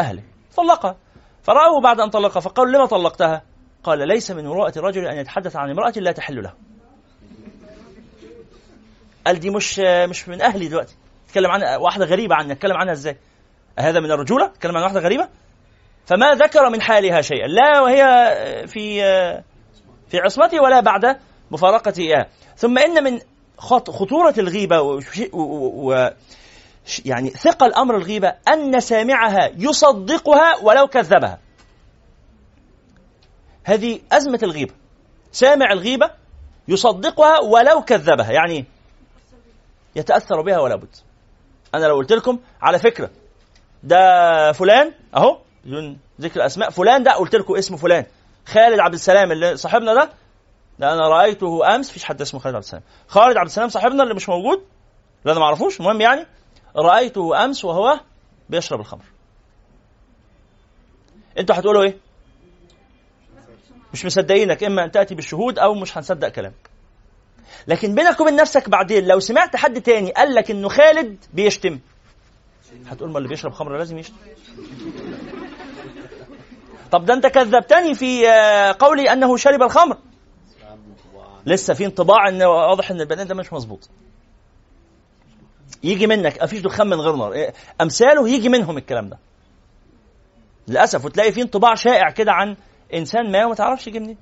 أهله. 0.00 0.22
طلقها. 0.56 0.96
فرأوه 1.42 1.80
بعد 1.80 2.00
أن 2.00 2.10
طلقها 2.10 2.40
فقالوا 2.40 2.72
لما 2.72 2.86
طلقتها؟ 2.86 3.42
قال 3.84 4.08
ليس 4.08 4.30
من 4.30 4.44
مروءة 4.46 4.72
الرجل 4.76 5.06
أن 5.06 5.16
يتحدث 5.16 5.56
عن 5.56 5.70
امرأة 5.70 5.92
لا 5.96 6.12
تحل 6.12 6.42
له. 6.42 6.52
قال 9.26 9.40
دي 9.40 9.50
مش 9.50 9.78
مش 9.78 10.28
من 10.28 10.42
أهلي 10.42 10.68
دلوقتي. 10.68 10.96
تكلم 11.28 11.50
عن 11.50 11.80
واحدة 11.80 12.04
غريبة 12.04 12.34
عني 12.34 12.52
اتكلم 12.52 12.76
عنها 12.76 12.92
إزاي؟ 12.92 13.16
هذا 13.78 14.00
من 14.00 14.10
الرجولة؟ 14.10 14.46
تكلم 14.46 14.76
عن 14.76 14.82
واحدة 14.82 15.00
غريبة؟ 15.00 15.28
فما 16.06 16.34
ذكر 16.34 16.70
من 16.70 16.80
حالها 16.80 17.20
شيئا. 17.20 17.46
لا 17.46 17.80
وهي 17.80 18.04
في 18.66 19.00
في 20.08 20.18
عصمته 20.18 20.62
ولا 20.62 20.80
بعد 20.80 21.18
مفارقته 21.50 22.00
إياه 22.00 22.26
ثم 22.56 22.78
إن 22.78 23.04
من 23.04 23.20
خطورة 23.58 24.34
الغيبة 24.38 24.80
و 25.32 26.10
يعني 27.04 27.30
ثقل 27.30 27.74
أمر 27.74 27.96
الغيبة 27.96 28.34
أن 28.48 28.80
سامعها 28.80 29.50
يصدقها 29.56 30.56
ولو 30.62 30.86
كذبها. 30.86 31.38
هذه 33.64 34.00
أزمة 34.12 34.40
الغيبة. 34.42 34.74
سامع 35.32 35.72
الغيبة 35.72 36.10
يصدقها 36.68 37.40
ولو 37.40 37.82
كذبها. 37.82 38.32
يعني 38.32 38.64
يتأثر 39.96 40.42
بها 40.42 40.58
ولا 40.58 40.76
بد. 40.76 40.96
أنا 41.74 41.86
لو 41.86 41.96
قلت 41.96 42.12
لكم 42.12 42.38
على 42.62 42.78
فكرة 42.78 43.10
ده 43.82 44.52
فلان 44.52 44.92
أهو 45.16 45.38
بدون 45.64 45.98
ذكر 46.20 46.46
أسماء 46.46 46.70
فلان 46.70 47.02
ده 47.02 47.12
قلت 47.12 47.34
لكم 47.34 47.56
اسمه 47.56 47.76
فلان 47.76 48.06
خالد 48.46 48.80
عبد 48.80 48.94
السلام 48.94 49.32
اللي 49.32 49.56
صاحبنا 49.56 49.94
ده 49.94 50.10
ده 50.78 50.92
أنا 50.92 51.08
رأيته 51.08 51.74
أمس 51.74 51.90
فيش 51.90 52.04
حد 52.04 52.20
اسمه 52.20 52.40
خالد 52.40 52.54
عبد 52.54 52.64
السلام. 52.64 52.82
خالد 53.08 53.36
عبد 53.36 53.46
السلام 53.46 53.68
صاحبنا 53.68 54.02
اللي 54.02 54.14
مش 54.14 54.28
موجود 54.28 54.58
اللي 55.22 55.32
أنا 55.32 55.40
ما 55.40 55.46
اعرفوش 55.46 55.80
المهم 55.80 56.00
يعني 56.00 56.26
رأيته 56.76 57.44
أمس 57.44 57.64
وهو 57.64 58.00
بيشرب 58.48 58.80
الخمر. 58.80 59.04
أنتوا 61.38 61.56
هتقولوا 61.56 61.82
إيه؟ 61.82 61.96
مش 63.92 64.04
مصدقينك 64.04 64.64
إما 64.64 64.84
أن 64.84 64.90
تأتي 64.90 65.14
بالشهود 65.14 65.58
أو 65.58 65.74
مش 65.74 65.98
هنصدق 65.98 66.28
كلامك. 66.28 66.67
لكن 67.66 67.94
بينك 67.94 68.20
وبين 68.20 68.36
نفسك 68.36 68.68
بعدين 68.68 69.06
لو 69.06 69.20
سمعت 69.20 69.56
حد 69.56 69.82
تاني 69.82 70.12
قال 70.12 70.34
لك 70.34 70.50
إنه 70.50 70.68
خالد 70.68 71.24
بيشتم. 71.32 71.78
هتقول 72.86 73.10
ما 73.10 73.18
اللي 73.18 73.28
بيشرب 73.28 73.52
خمر 73.52 73.78
لازم 73.78 73.98
يشتم. 73.98 74.16
طب 76.90 77.04
ده 77.04 77.14
انت 77.14 77.26
كذبتني 77.26 77.94
في 77.94 78.28
آه، 78.28 78.76
قولي 78.78 79.12
أنه 79.12 79.36
شرب 79.36 79.62
الخمر. 79.62 79.96
لسه 81.46 81.74
في 81.74 81.86
انطباع 81.86 82.28
إن 82.28 82.42
واضح 82.42 82.90
إن 82.90 83.00
البني 83.00 83.24
ده 83.24 83.34
مش 83.34 83.52
مظبوط. 83.52 83.88
يجي 85.82 86.06
منك 86.06 86.42
مفيش 86.42 86.60
دخان 86.60 86.86
من 86.86 87.00
غير 87.00 87.16
نار. 87.16 87.52
أمثاله 87.80 88.28
يجي 88.28 88.48
منهم 88.48 88.78
الكلام 88.78 89.08
ده. 89.08 89.18
للأسف 90.68 91.04
وتلاقي 91.04 91.32
في 91.32 91.42
انطباع 91.42 91.74
شائع 91.74 92.10
كده 92.10 92.32
عن 92.32 92.56
إنسان 92.94 93.32
ما 93.32 93.44
وما 93.44 93.54
تعرفش 93.54 93.86
يجي 93.86 94.00
منين. 94.00 94.16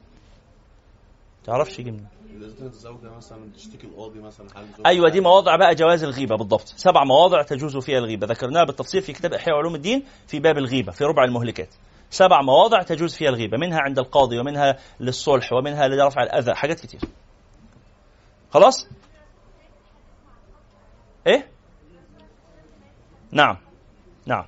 تعرفش 1.45 1.79
يجي 1.79 1.91
منين. 1.91 2.16
الزوجه 2.43 3.16
مثلا 3.16 3.53
تشتكي 3.57 3.87
القاضي 3.87 4.20
مثلا 4.20 4.47
حال 4.55 4.87
أيوه 4.87 5.11
دي 5.11 5.20
مواضع 5.20 5.57
بقى 5.57 5.74
جواز 5.74 6.05
الغيبة 6.05 6.37
بالضبط. 6.37 6.66
سبع 6.76 7.05
مواضع 7.05 7.43
تجوز 7.43 7.76
فيها 7.76 7.99
الغيبة. 7.99 8.26
ذكرناها 8.26 8.64
بالتفصيل 8.64 9.03
في 9.03 9.12
كتاب 9.12 9.32
إحياء 9.34 9.57
علوم 9.57 9.74
الدين 9.74 10.05
في 10.26 10.41
باب 10.41 10.59
الغيبة 10.59 10.93
في 10.93 11.05
ربع 11.05 11.24
المهلكات. 11.24 11.74
سبع 12.11 12.43
مواضع 12.43 12.82
تجوز 12.82 13.14
فيها 13.16 13.28
الغيبة 13.28 13.59
منها 13.59 13.78
عند 13.80 13.99
القاضي 13.99 14.39
ومنها 14.39 14.76
للصلح 15.01 15.53
ومنها 15.53 15.89
لرفع 15.89 16.22
الأذى 16.22 16.55
حاجات 16.55 16.80
كتير. 16.80 17.01
خلاص؟ 18.51 18.89
إيه؟ 21.26 21.49
نعم 23.32 23.57
نعم. 24.26 24.45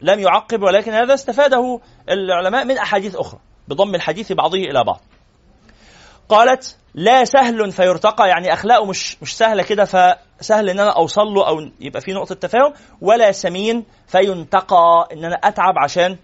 لم 0.00 0.20
يعقب 0.20 0.62
ولكن 0.62 0.92
هذا 0.92 1.14
استفاده 1.14 1.80
العلماء 2.08 2.64
من 2.64 2.78
أحاديث 2.78 3.16
أخرى 3.16 3.40
بضم 3.68 3.94
الحديث 3.94 4.32
بعضه 4.32 4.58
إلى 4.58 4.84
بعض. 4.84 5.00
قالت 6.28 6.76
لا 6.94 7.24
سهل 7.24 7.72
فيرتقى 7.72 8.28
يعني 8.28 8.52
أخلاقه 8.52 8.84
مش 8.84 9.22
مش 9.22 9.36
سهلة 9.36 9.62
كده 9.62 9.84
فسهل 9.84 10.70
إن 10.70 10.80
أنا 10.80 10.90
أوصل 10.90 11.26
له 11.26 11.48
أو 11.48 11.70
يبقى 11.80 12.00
في 12.00 12.12
نقطة 12.12 12.34
تفاهم 12.34 12.72
ولا 13.00 13.32
سمين 13.32 13.84
فينتقى 14.06 15.08
إن 15.12 15.24
أنا 15.24 15.34
أتعب 15.34 15.78
عشان 15.78 16.16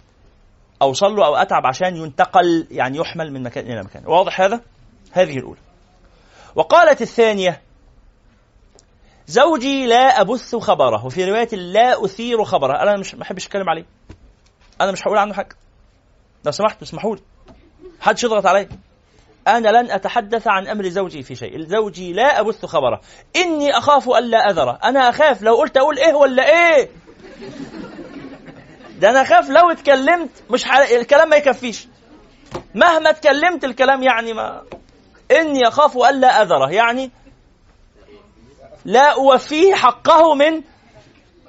أوصل 0.82 1.16
له 1.16 1.26
أو 1.26 1.36
أتعب 1.36 1.66
عشان 1.66 1.96
ينتقل 1.96 2.66
يعني 2.70 2.98
يحمل 2.98 3.32
من 3.32 3.42
مكان 3.42 3.66
إلى 3.66 3.82
مكان. 3.82 4.02
واضح 4.06 4.40
هذا؟ 4.40 4.60
هذه 5.12 5.38
الأولى. 5.38 5.60
وقالت 6.54 7.02
الثانية 7.02 7.60
زوجي 9.26 9.86
لا 9.86 10.20
أبث 10.20 10.56
خبره 10.56 11.06
وفي 11.06 11.30
رواية 11.30 11.48
لا 11.56 12.04
أثير 12.04 12.44
خبره. 12.44 12.82
أنا 12.82 12.96
مش 12.96 13.14
ما 13.14 13.22
أحبش 13.22 13.46
أتكلم 13.46 13.70
عليه. 13.70 13.84
أنا 14.80 14.92
مش 14.92 15.02
هقول 15.02 15.18
عنه 15.18 15.34
حاجة. 15.34 15.56
لو 16.44 16.52
سمحت 16.52 16.82
اسمحوا 16.82 17.16
لي. 17.16 17.22
حدش 18.00 18.24
يضغط 18.24 18.46
عليا. 18.46 18.68
أنا 19.48 19.68
لن 19.68 19.90
أتحدث 19.90 20.46
عن 20.46 20.68
أمر 20.68 20.88
زوجي 20.88 21.22
في 21.22 21.34
شيء. 21.34 21.60
زوجي 21.60 22.12
لا 22.12 22.40
أبث 22.40 22.64
خبره. 22.66 23.00
إني 23.36 23.78
أخاف 23.78 24.08
ألا 24.08 24.50
أذره. 24.50 24.78
أنا 24.84 25.08
أخاف 25.08 25.42
لو 25.42 25.54
قلت 25.54 25.76
أقول 25.76 25.98
إيه 25.98 26.14
ولا 26.14 26.42
إيه. 26.48 26.88
ده 28.98 29.10
أنا 29.10 29.22
أخاف 29.22 29.48
لو 29.50 29.70
اتكلمت 29.70 30.30
مش 30.50 30.64
ح... 30.64 30.76
الكلام 30.76 31.28
ما 31.28 31.36
يكفيش. 31.36 31.88
مهما 32.74 33.10
اتكلمت 33.10 33.64
الكلام 33.64 34.02
يعني 34.02 34.32
ما. 34.32 34.62
إني 35.30 35.68
أخاف 35.68 35.96
ألا 35.96 36.42
أذره. 36.42 36.72
يعني 36.72 37.10
لا 38.84 39.12
أوفيه 39.12 39.74
حقه 39.74 40.34
من 40.34 40.62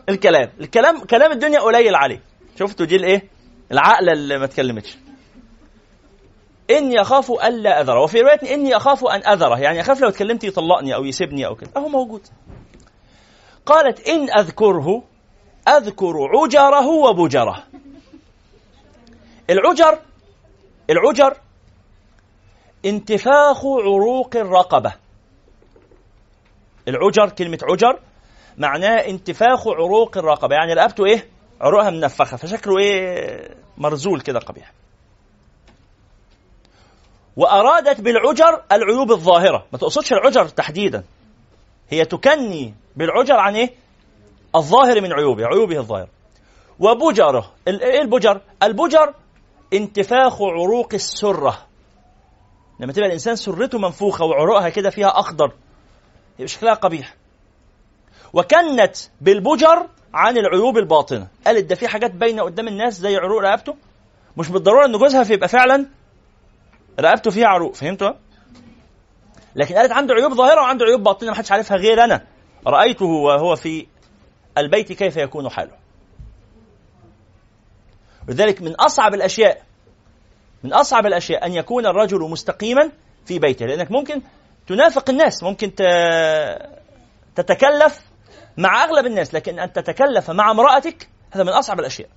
الكلام. 0.09 0.49
الكلام 0.59 1.03
كلام 1.03 1.31
الدنيا 1.31 1.59
قليل 1.59 1.95
عليه. 1.95 2.21
شفتوا 2.59 2.85
دي 2.85 2.95
الإيه؟ 2.95 3.27
العقله 3.71 4.11
اللي 4.11 4.37
ما 4.37 4.45
اتكلمتش. 4.45 4.97
إني 6.69 7.01
أخاف 7.01 7.31
الا 7.31 7.81
أذره. 7.81 8.03
وفي 8.03 8.21
رواية 8.21 8.53
إني 8.53 8.75
أخاف 8.77 9.05
أن 9.05 9.27
أذره. 9.27 9.59
يعني 9.59 9.81
أخاف 9.81 10.01
لو 10.01 10.09
اتكلمت 10.09 10.43
يطلقني 10.43 10.95
أو 10.95 11.05
يسيبني 11.05 11.45
أو 11.45 11.55
كده. 11.55 11.69
أهو 11.77 11.87
موجود. 11.87 12.27
قالت 13.65 14.07
إن 14.07 14.29
أذكره 14.39 15.03
أذكر 15.67 16.13
عجره 16.35 16.87
وبجره. 16.87 17.63
العجر 19.49 19.99
العجر 20.89 21.37
انتفاخ 22.85 23.65
عروق 23.65 24.35
الرقبة. 24.35 24.93
العجر 26.87 27.29
كلمة 27.29 27.59
عجر 27.63 27.99
معناه 28.57 28.95
انتفاخ 28.95 29.67
عروق 29.67 30.17
الرقبة. 30.17 30.55
يعني 30.55 30.73
رقبته 30.73 31.05
إيه؟ 31.05 31.27
عروقها 31.61 31.89
منفخة. 31.89 32.37
فشكله 32.37 32.77
إيه؟ 32.77 33.49
مرزول 33.77 34.21
كده 34.21 34.39
قبيح. 34.39 34.71
وأرادت 37.37 38.01
بالعجر 38.01 38.61
العيوب 38.71 39.11
الظاهرة. 39.11 39.65
ما 39.71 39.77
تقصدش 39.77 40.13
العجر 40.13 40.47
تحديدا. 40.47 41.03
هي 41.89 42.05
تكني 42.05 42.73
بالعجر 42.95 43.35
عن 43.35 43.55
إيه؟ 43.55 43.69
الظاهر 44.55 45.01
من 45.01 45.13
عيوبه 45.13 45.45
عيوبه 45.45 45.77
الظاهرة. 45.77 46.07
وبجره 46.79 47.51
إيه 47.67 48.01
البجر؟ 48.01 48.41
البجر 48.63 49.13
انتفاخ 49.73 50.41
عروق 50.41 50.93
السرة. 50.93 51.57
لما 52.79 52.93
تبقى 52.93 53.07
الإنسان 53.07 53.35
سرته 53.35 53.79
منفوخة 53.79 54.25
وعروقها 54.25 54.69
كده 54.69 54.89
فيها 54.89 55.19
أخضر 55.19 55.51
يبقى 56.39 56.47
شكلها 56.47 56.73
قبيح. 56.73 57.15
وكنت 58.33 58.95
بالبجر 59.21 59.87
عن 60.13 60.37
العيوب 60.37 60.77
الباطنة. 60.77 61.27
قالت 61.45 61.65
ده 61.65 61.75
في 61.75 61.87
حاجات 61.87 62.11
باينة 62.11 62.43
قدام 62.43 62.67
الناس 62.67 62.93
زي 62.99 63.17
عروق 63.17 63.41
رقبته؟ 63.41 63.75
مش 64.37 64.49
بالضرورة 64.49 64.85
إن 64.85 64.97
جوزها 64.97 65.33
يبقى 65.33 65.47
فعلا 65.47 65.85
رقبته 66.99 67.31
فيها 67.31 67.47
عروق 67.47 67.75
فهمتوا؟ 67.75 68.11
لكن 69.55 69.75
قالت 69.75 69.91
عنده 69.91 70.13
عيوب 70.13 70.33
ظاهرة 70.33 70.61
وعنده 70.61 70.85
عيوب 70.85 71.03
باطنة 71.03 71.29
ما 71.29 71.35
حدش 71.35 71.51
عارفها 71.51 71.77
غير 71.77 72.03
أنا. 72.03 72.21
رأيته 72.67 73.05
وهو 73.05 73.55
في 73.55 73.87
البيت 74.57 74.91
كيف 74.91 75.17
يكون 75.17 75.49
حاله. 75.49 75.71
ولذلك 78.27 78.61
من 78.61 78.75
أصعب 78.75 79.13
الأشياء 79.13 79.61
من 80.63 80.73
أصعب 80.73 81.05
الأشياء 81.05 81.45
أن 81.45 81.53
يكون 81.53 81.85
الرجل 81.85 82.19
مستقيما 82.19 82.91
في 83.25 83.39
بيته 83.39 83.65
لأنك 83.65 83.91
ممكن 83.91 84.21
تنافق 84.67 85.09
الناس 85.09 85.43
ممكن 85.43 85.75
تتكلف 87.35 88.01
مع 88.57 88.83
أغلب 88.83 89.05
الناس 89.05 89.33
لكن 89.33 89.59
أن 89.59 89.73
تتكلف 89.73 90.31
مع 90.31 90.51
امرأتك 90.51 91.09
هذا 91.31 91.43
من 91.43 91.49
أصعب 91.49 91.79
الأشياء. 91.79 92.09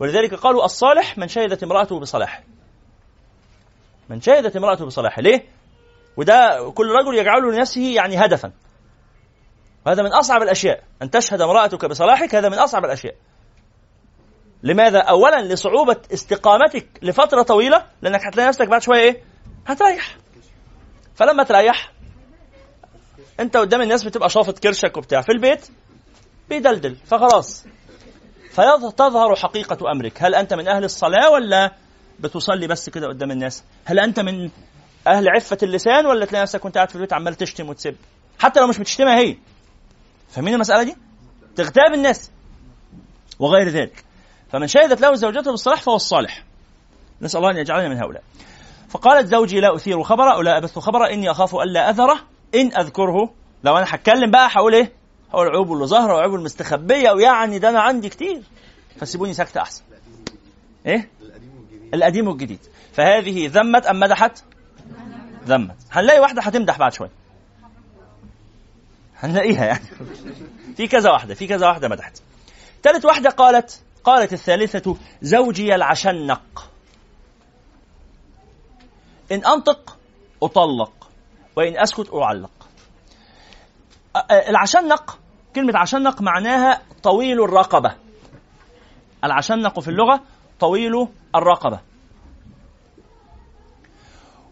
ولذلك 0.00 0.34
قالوا 0.34 0.64
الصالح 0.64 1.18
من 1.18 1.28
شهدت 1.28 1.62
امرأته 1.62 2.00
بصلاحه. 2.00 2.42
من 4.08 4.20
شهدت 4.20 4.56
امرأته 4.56 4.86
بصلاحه. 4.86 5.22
ليه؟ 5.22 5.44
وده 6.16 6.70
كل 6.74 6.86
رجل 6.90 7.18
يجعله 7.18 7.52
لنفسه 7.52 7.94
يعني 7.94 8.24
هدفا. 8.24 8.52
وهذا 9.86 10.02
من 10.02 10.12
أصعب 10.12 10.42
الأشياء. 10.42 10.82
أن 11.02 11.10
تشهد 11.10 11.40
امرأتك 11.40 11.84
بصلاحك 11.84 12.34
هذا 12.34 12.48
من 12.48 12.58
أصعب 12.58 12.84
الأشياء. 12.84 13.14
لماذا؟ 14.62 14.98
أولا 14.98 15.42
لصعوبة 15.42 15.96
استقامتك 16.12 16.86
لفترة 17.02 17.42
طويلة 17.42 17.86
لأنك 18.02 18.26
هتلاقي 18.26 18.48
نفسك 18.48 18.68
بعد 18.68 18.82
شوية 18.82 19.00
إيه؟ 19.00 19.22
هتريح. 19.66 20.16
فلما 21.14 21.42
تريح 21.42 21.92
أنت 23.40 23.56
قدام 23.56 23.80
الناس 23.82 24.04
بتبقى 24.04 24.30
شافط 24.30 24.58
كرشك 24.58 24.96
وبتاع. 24.96 25.20
في 25.20 25.32
البيت 25.32 25.68
بيدلدل 26.48 26.96
فخلاص. 26.96 27.66
فتظهر 28.50 29.36
حقيقة 29.36 29.90
أمرك. 29.92 30.22
هل 30.22 30.34
أنت 30.34 30.54
من 30.54 30.68
أهل 30.68 30.84
الصلاة 30.84 31.30
ولا 31.30 31.72
بتصلي 32.20 32.66
بس 32.66 32.90
كده 32.90 33.08
قدام 33.08 33.30
الناس. 33.30 33.64
هل 33.84 33.98
أنت 33.98 34.20
من 34.20 34.50
أهل 35.06 35.28
عفة 35.28 35.58
اللسان 35.62 36.06
ولا 36.06 36.26
تلاقي 36.26 36.42
نفسك 36.42 36.64
وأنت 36.64 36.74
قاعد 36.76 36.88
في 36.88 36.96
البيت 36.96 37.12
عمال 37.12 37.34
تشتم 37.34 37.68
وتسب؟ 37.68 37.96
حتى 38.38 38.60
لو 38.60 38.66
مش 38.66 38.78
بتشتمها 38.78 39.18
هي. 39.18 39.36
فاهمين 40.30 40.54
المسألة 40.54 40.82
دي؟ 40.82 40.96
تغتاب 41.56 41.94
الناس 41.94 42.30
وغير 43.38 43.68
ذلك. 43.68 44.04
فمن 44.52 44.66
شهدت 44.66 45.00
له 45.00 45.14
زوجته 45.14 45.50
بالصلاح 45.50 45.82
فهو 45.82 45.96
الصالح. 45.96 46.44
نسأل 47.22 47.40
الله 47.40 47.50
أن 47.50 47.56
يجعلنا 47.56 47.88
من 47.88 47.96
هؤلاء. 47.96 48.22
فقالت 48.88 49.26
زوجي 49.26 49.60
لا 49.60 49.76
أثير 49.76 50.02
خبرا 50.02 50.34
أو 50.34 50.40
لا 50.42 50.58
أبث 50.58 50.78
خبرا 50.78 51.10
إني 51.12 51.30
أخاف 51.30 51.54
الا 51.54 51.90
اذره 51.90 52.20
إن 52.54 52.76
أذكره. 52.76 53.34
لو 53.64 53.78
أنا 53.78 53.86
هتكلم 53.88 54.30
بقى 54.30 54.48
هقول 54.52 54.74
إيه؟ 54.74 54.92
هقول 55.32 55.46
العيوب 55.46 55.72
اللي 55.72 55.86
ظاهره 55.86 56.12
والعيوب 56.14 56.34
المستخبية 56.34 57.10
ويعني 57.10 57.58
ده 57.58 57.68
أنا 57.68 57.80
عندي 57.80 58.08
كتير. 58.08 58.42
فسيبوني 59.00 59.34
ساكتة 59.34 59.60
أحسن. 59.60 59.82
إيه؟ 60.86 61.08
القديم 61.94 62.28
والجديد. 62.28 62.58
فهذه 62.92 63.48
ذمت 63.48 63.86
أم 63.86 64.00
مدحت؟ 64.00 64.44
ذمت. 65.46 65.76
هنلاقي 65.92 66.20
واحدة 66.20 66.42
هتمدح 66.42 66.78
بعد 66.78 66.92
شوية. 66.92 67.10
هنلاقيها 69.18 69.64
يعني. 69.64 69.84
في 70.76 70.86
كذا 70.88 71.10
واحدة 71.10 71.34
في 71.34 71.46
كذا 71.46 71.66
واحدة 71.68 71.88
مدحت. 71.88 72.22
ثالث 72.82 73.04
واحدة 73.04 73.30
قالت 73.30 73.82
قالت 74.04 74.32
الثالثة 74.32 74.96
زوجي 75.22 75.74
العشنق. 75.74 76.70
إن 79.32 79.44
أنطق 79.44 79.96
أطلق 80.42 81.10
وإن 81.56 81.78
أسكت 81.78 82.14
أعلق. 82.14 82.50
العشنق 84.30 85.18
كلمة 85.54 85.78
عشنق 85.78 86.22
معناها 86.22 86.82
طويل 87.02 87.44
الرقبة. 87.44 87.94
العشنق 89.24 89.80
في 89.80 89.88
اللغة 89.88 90.20
طويل 90.60 91.08
الرقبة. 91.34 91.80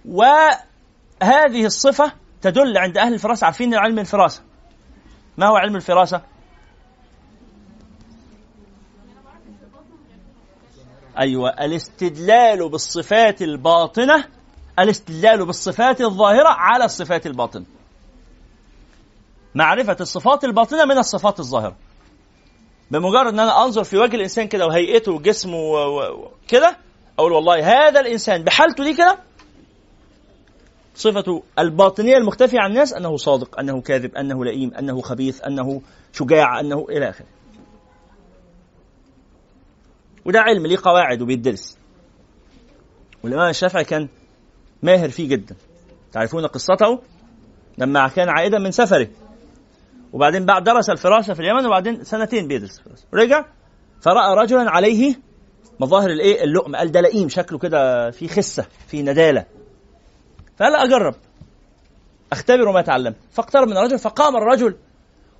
وهذه 0.04 1.64
الصفة 1.64 2.12
تدل 2.42 2.78
عند 2.78 2.98
أهل 2.98 3.14
الفراسة 3.14 3.44
عارفين 3.44 3.74
علم 3.74 3.98
الفراسة. 3.98 4.42
ما 5.36 5.46
هو 5.46 5.56
علم 5.56 5.76
الفراسة؟ 5.76 6.22
أيوة 11.18 11.50
الاستدلال 11.50 12.68
بالصفات 12.68 13.42
الباطنة 13.42 14.24
الاستدلال 14.78 15.46
بالصفات 15.46 16.00
الظاهرة 16.00 16.48
على 16.48 16.84
الصفات 16.84 17.26
الباطنة. 17.26 17.64
معرفة 19.54 19.96
الصفات 20.00 20.44
الباطنة 20.44 20.84
من 20.84 20.98
الصفات 20.98 21.40
الظاهرة. 21.40 21.76
بمجرد 22.92 23.32
إن 23.32 23.40
أنا 23.40 23.64
أنظر 23.64 23.84
في 23.84 23.96
وجه 23.96 24.16
الإنسان 24.16 24.48
كده 24.48 24.66
وهيئته 24.66 25.12
وجسمه 25.12 25.58
وكده 25.58 26.76
أقول 27.18 27.32
والله 27.32 27.88
هذا 27.88 28.00
الإنسان 28.00 28.44
بحالته 28.44 28.84
دي 28.84 28.94
كده 28.94 29.18
صفته 30.94 31.42
الباطنية 31.58 32.16
المختفية 32.16 32.60
عن 32.60 32.70
الناس 32.70 32.92
أنه 32.92 33.16
صادق 33.16 33.58
أنه 33.58 33.80
كاذب 33.80 34.14
أنه 34.14 34.44
لئيم 34.44 34.74
أنه 34.74 35.00
خبيث 35.00 35.44
أنه 35.44 35.82
شجاع 36.12 36.60
أنه 36.60 36.86
إلى 36.90 37.08
آخره. 37.08 37.26
وده 40.24 40.40
علم 40.40 40.66
ليه 40.66 40.76
قواعد 40.82 41.22
وبيدرس. 41.22 41.78
والامام 43.24 43.48
الشافعي 43.48 43.84
كان 43.84 44.08
ماهر 44.82 45.08
فيه 45.08 45.28
جدا. 45.28 45.56
تعرفون 46.12 46.46
قصته؟ 46.46 47.02
لما 47.78 48.08
كان 48.08 48.28
عائدا 48.28 48.58
من 48.58 48.70
سفره. 48.70 49.08
وبعدين 50.12 50.44
بعد 50.44 50.64
درس 50.64 50.90
الفراسه 50.90 51.34
في 51.34 51.40
اليمن 51.40 51.66
وبعدين 51.66 52.04
سنتين 52.04 52.48
بيدرس 52.48 52.78
الفراسه 52.78 53.04
رجع 53.14 53.44
فرأى 54.00 54.34
رجلا 54.34 54.70
عليه 54.70 55.14
مظاهر 55.80 56.10
الايه؟ 56.10 56.44
اللؤم 56.44 56.76
قال 56.76 56.92
ده 56.92 57.00
لئيم 57.00 57.28
شكله 57.28 57.58
كده 57.58 58.10
في 58.10 58.28
خسة 58.28 58.66
في 58.86 59.02
ندالة. 59.02 59.44
فقال 60.56 60.74
أجرب. 60.74 61.14
أختبر 62.32 62.72
ما 62.72 62.82
تعلمت 62.82 63.16
فاقترب 63.30 63.68
من 63.68 63.76
الرجل 63.76 63.98
فقام 63.98 64.36
الرجل 64.36 64.76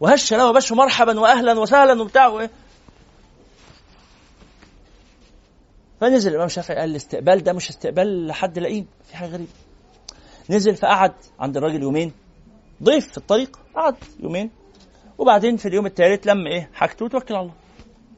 وهش 0.01 0.33
له 0.33 0.51
وبشه 0.51 0.75
مرحبا 0.75 1.21
وأهلا 1.21 1.59
وسهلا 1.59 2.03
وبتاع 2.03 2.27
وايه 2.27 2.51
فنزل. 6.01 6.31
الإمام 6.31 6.47
الشافعي 6.47 6.77
قال 6.77 6.91
الاستقبال 6.91 7.43
ده 7.43 7.53
مش 7.53 7.69
استقبال 7.69 8.27
لحد 8.27 8.59
لئيم 8.59 8.87
في 9.09 9.17
حاجة 9.17 9.29
غريبة. 9.29 9.51
نزل 10.51 10.77
فقعد 10.77 11.13
عند 11.41 11.57
الراجل 11.57 11.83
يومين. 11.83 12.13
ضيف 12.83 13.09
في 13.11 13.19
الطريق 13.19 13.59
قعد 13.77 13.97
يومين. 14.21 14.51
وبعدين 15.23 15.57
في 15.57 15.69
اليوم 15.69 15.87
الثالث 15.87 16.27
لم 16.27 16.47
إيه 16.47 16.71
حاجته 16.75 17.05
وتوكل 17.05 17.35
على 17.35 17.43
الله. 17.43 17.55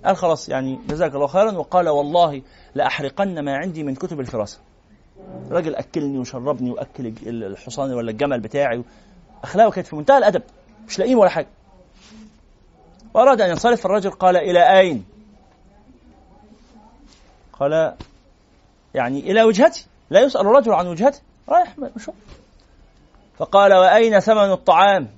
قال 0.05 0.17
خلاص 0.17 0.49
يعني 0.49 0.79
جزاك 0.89 1.15
الله 1.15 1.27
خيرا 1.27 1.53
وقال 1.53 1.89
والله 1.89 2.43
لأحرقن 2.75 3.45
ما 3.45 3.57
عندي 3.57 3.83
من 3.83 3.95
كتب 3.95 4.21
الفراسة. 4.21 4.59
الراجل 5.47 5.75
أكلني 5.75 6.19
وشربني 6.19 6.71
وأكل 6.71 7.13
الحصان 7.27 7.93
ولا 7.93 8.11
الجمل 8.11 8.41
بتاعي 8.41 8.83
أخلاقه 9.45 9.71
كانت 9.71 9.87
في 9.87 9.97
منتهى 9.97 10.19
الأدب 10.19 10.43
مش 10.89 10.99
لاقيه 10.99 11.15
ولا 11.15 11.31
حاجة. 11.31 11.47
وأراد 13.15 13.41
أن 13.41 13.51
ينصرف 13.51 13.87
الرجل 13.87 14.11
قال 14.11 14.37
إلى 14.37 14.81
أين؟ 14.81 15.05
قال 17.53 17.95
يعني 18.95 19.19
إلى 19.19 19.43
وجهتي. 19.43 19.87
لا 20.11 20.21
يسأل 20.21 20.41
الرجل 20.41 20.73
عن 20.73 20.87
وجهته 20.87 21.21
رايح 21.49 21.79
مشوار. 21.97 22.17
فقال 23.39 23.75
وأين 23.75 24.21
ثمن 24.21 24.53
الطعام؟ 24.53 25.09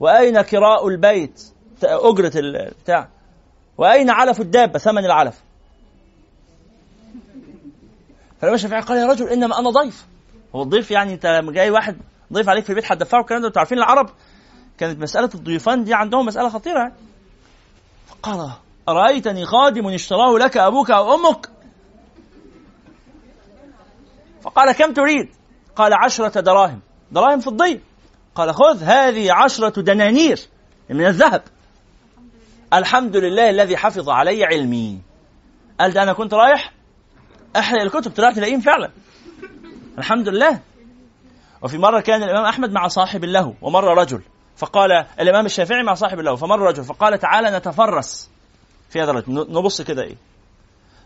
وأين 0.00 0.42
كراء 0.42 0.88
البيت؟ 0.88 1.42
أجرة 1.82 2.32
البتاع 2.36 3.08
وأين 3.78 4.10
علف 4.10 4.40
الدابة؟ 4.40 4.78
ثمن 4.78 5.04
العلف. 5.04 5.42
فالإمام 8.40 8.54
الشافعي 8.54 8.80
قال 8.80 8.98
يا 8.98 9.06
رجل 9.06 9.28
إنما 9.28 9.58
أنا 9.58 9.70
ضيف. 9.70 10.06
هو 10.54 10.62
الضيف 10.62 10.90
يعني 10.90 11.14
أنت 11.14 11.26
لما 11.26 11.52
جاي 11.52 11.70
واحد 11.70 11.96
ضيف 12.32 12.48
عليك 12.48 12.64
في 12.64 12.70
البيت 12.70 12.92
هتدفعه 12.92 13.20
الكلام 13.20 13.42
ده؟ 13.42 13.52
عارفين 13.56 13.78
العرب 13.78 14.10
كانت 14.78 15.00
مسألة 15.00 15.30
الضيوفان 15.34 15.84
دي 15.84 15.94
عندهم 15.94 16.26
مسألة 16.26 16.48
خطيرة. 16.48 16.92
فقال 18.06 18.50
أرأيتني 18.88 19.44
خادم 19.44 19.88
اشتراه 19.88 20.38
لك 20.38 20.56
أبوك 20.56 20.90
أو 20.90 21.14
أمك؟ 21.14 21.50
فقال 24.42 24.72
كم 24.72 24.92
تريد؟ 24.92 25.28
قال 25.76 25.92
عشرة 25.94 26.40
دراهم. 26.40 26.80
دراهم 27.12 27.40
فضية 27.40 27.80
قال 28.38 28.54
خذ 28.54 28.82
هذه 28.82 29.32
عشرة 29.32 29.82
دنانير 29.82 30.40
من 30.90 31.06
الذهب. 31.06 31.42
الحمد 32.72 33.16
لله 33.16 33.50
الذي 33.50 33.76
حفظ 33.76 34.08
علي 34.08 34.44
علمي. 34.44 35.00
قال 35.80 35.92
ده 35.92 36.02
أنا 36.02 36.12
كنت 36.12 36.34
رايح 36.34 36.72
أحرق 37.56 37.82
الكتب 37.82 38.10
طلعت 38.10 38.36
تلاقيهم 38.36 38.60
فعلا 38.60 38.90
الحمد 39.98 40.28
لله. 40.28 40.60
وفي 41.62 41.78
مرة 41.78 42.00
كان 42.00 42.22
الإمام 42.22 42.44
أحمد 42.44 42.72
مع 42.72 42.88
صاحب 42.88 43.24
له 43.24 43.54
ومر 43.62 43.98
رجل. 43.98 44.22
فقال 44.56 44.92
الإمام 45.20 45.46
الشافعي 45.46 45.82
مع 45.82 45.94
صاحب 45.94 46.18
له 46.18 46.36
فمر 46.36 46.60
رجل 46.60 46.84
فقال 46.84 47.18
تعالى 47.18 47.58
نتفرس. 47.58 48.30
في 48.90 49.02
هذا 49.02 49.10
الرجل 49.10 49.32
نبص 49.32 49.82
كده 49.82 50.02
إيه. 50.02 50.16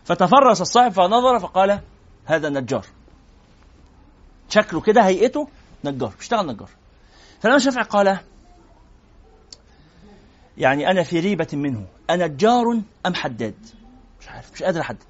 فتفرس 0.05 0.61
الصاحب 0.61 0.91
فنظر 0.91 1.39
فقال 1.39 1.79
هذا 2.25 2.49
نجار. 2.49 2.85
شكله 4.49 4.81
كده 4.81 5.01
هيئته 5.01 5.47
نجار 5.85 6.13
بيشتغل 6.19 6.47
نجار. 6.47 6.69
فالإمام 7.43 7.57
الشافعي 7.57 7.83
قال 7.83 8.17
يعني 10.57 10.91
أنا 10.91 11.03
في 11.03 11.19
ريبة 11.19 11.47
منه 11.53 11.85
أنجار 12.09 12.81
أم 13.05 13.13
حداد؟ 13.13 13.55
مش 14.21 14.29
عارف 14.29 14.53
مش 14.53 14.63
قادر 14.63 14.81
أحدد. 14.81 15.03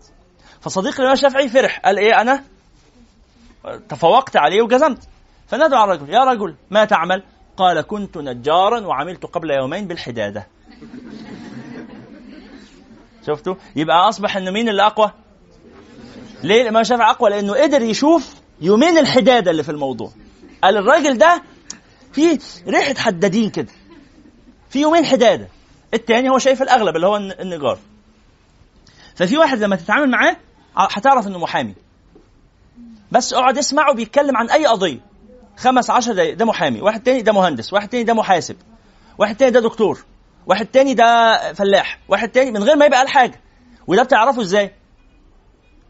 فصديق 0.61 0.93
الإمام 0.93 1.13
الشافعي 1.13 1.49
فرح 1.49 1.79
قال 1.79 1.97
إيه 1.97 2.21
أنا؟ 2.21 2.43
تفوقت 3.89 4.37
عليه 4.37 4.61
وجزمت. 4.61 5.07
فنادوا 5.47 5.77
على 5.77 5.93
الرجل 5.93 6.13
يا 6.13 6.23
رجل 6.23 6.55
ما 6.71 6.85
تعمل؟ 6.85 7.23
قال 7.57 7.81
كنت 7.81 8.17
نجارا 8.17 8.79
وعملت 8.79 9.25
قبل 9.25 9.51
يومين 9.51 9.87
بالحدادة. 9.87 10.47
شفتوا؟ 13.27 13.55
يبقى 13.75 14.09
أصبح 14.09 14.37
إن 14.37 14.53
مين 14.53 14.69
اللي 14.69 14.85
أقوى؟ 14.85 15.11
ليه؟ 16.43 16.61
الإمام 16.61 16.81
الشافعي 16.81 17.09
أقوى 17.09 17.29
لأنه 17.29 17.53
قدر 17.53 17.81
يشوف 17.81 18.35
يومين 18.61 18.97
الحدادة 18.97 19.51
اللي 19.51 19.63
في 19.63 19.71
الموضوع. 19.71 20.11
قال 20.63 20.77
الراجل 20.77 21.17
ده 21.17 21.41
في 22.13 22.39
ريحة 22.67 22.93
حدادين 22.93 23.49
كده. 23.49 23.71
في 24.69 24.81
يومين 24.81 25.05
حدادة 25.05 25.47
التاني 25.93 26.29
هو 26.29 26.37
شايف 26.37 26.61
الأغلب 26.61 26.95
اللي 26.95 27.07
هو 27.07 27.17
النجار. 27.17 27.79
ففي 29.15 29.37
واحد 29.37 29.59
لما 29.59 29.75
تتعامل 29.75 30.11
معاه 30.11 30.37
هتعرف 30.75 31.27
إنه 31.27 31.37
محامي. 31.39 31.75
بس 33.11 33.33
اقعد 33.33 33.57
اسمعه 33.57 33.93
بيتكلم 33.93 34.37
عن 34.37 34.49
أي 34.49 34.65
قضية. 34.65 34.99
خمس 35.57 35.89
عشر 35.89 36.13
دقايق 36.13 36.37
ده 36.37 36.45
محامي. 36.45 36.81
واحد 36.81 37.03
تاني 37.03 37.21
ده 37.21 37.31
مهندس. 37.31 37.73
واحد 37.73 37.89
تاني 37.89 38.03
ده 38.03 38.13
محاسب. 38.13 38.55
واحد 39.17 39.35
تاني 39.37 39.51
ده 39.51 39.59
دكتور. 39.59 40.05
واحد 40.45 40.65
تاني 40.65 40.93
ده 40.93 41.37
فلاح. 41.53 41.99
واحد 42.07 42.29
تاني 42.29 42.51
من 42.51 42.63
غير 42.63 42.75
ما 42.75 42.85
يبقى 42.85 42.99
قال 42.99 43.07
حاجة. 43.07 43.41
وده 43.87 44.03
بتعرفه 44.03 44.41
إزاي؟ 44.41 44.71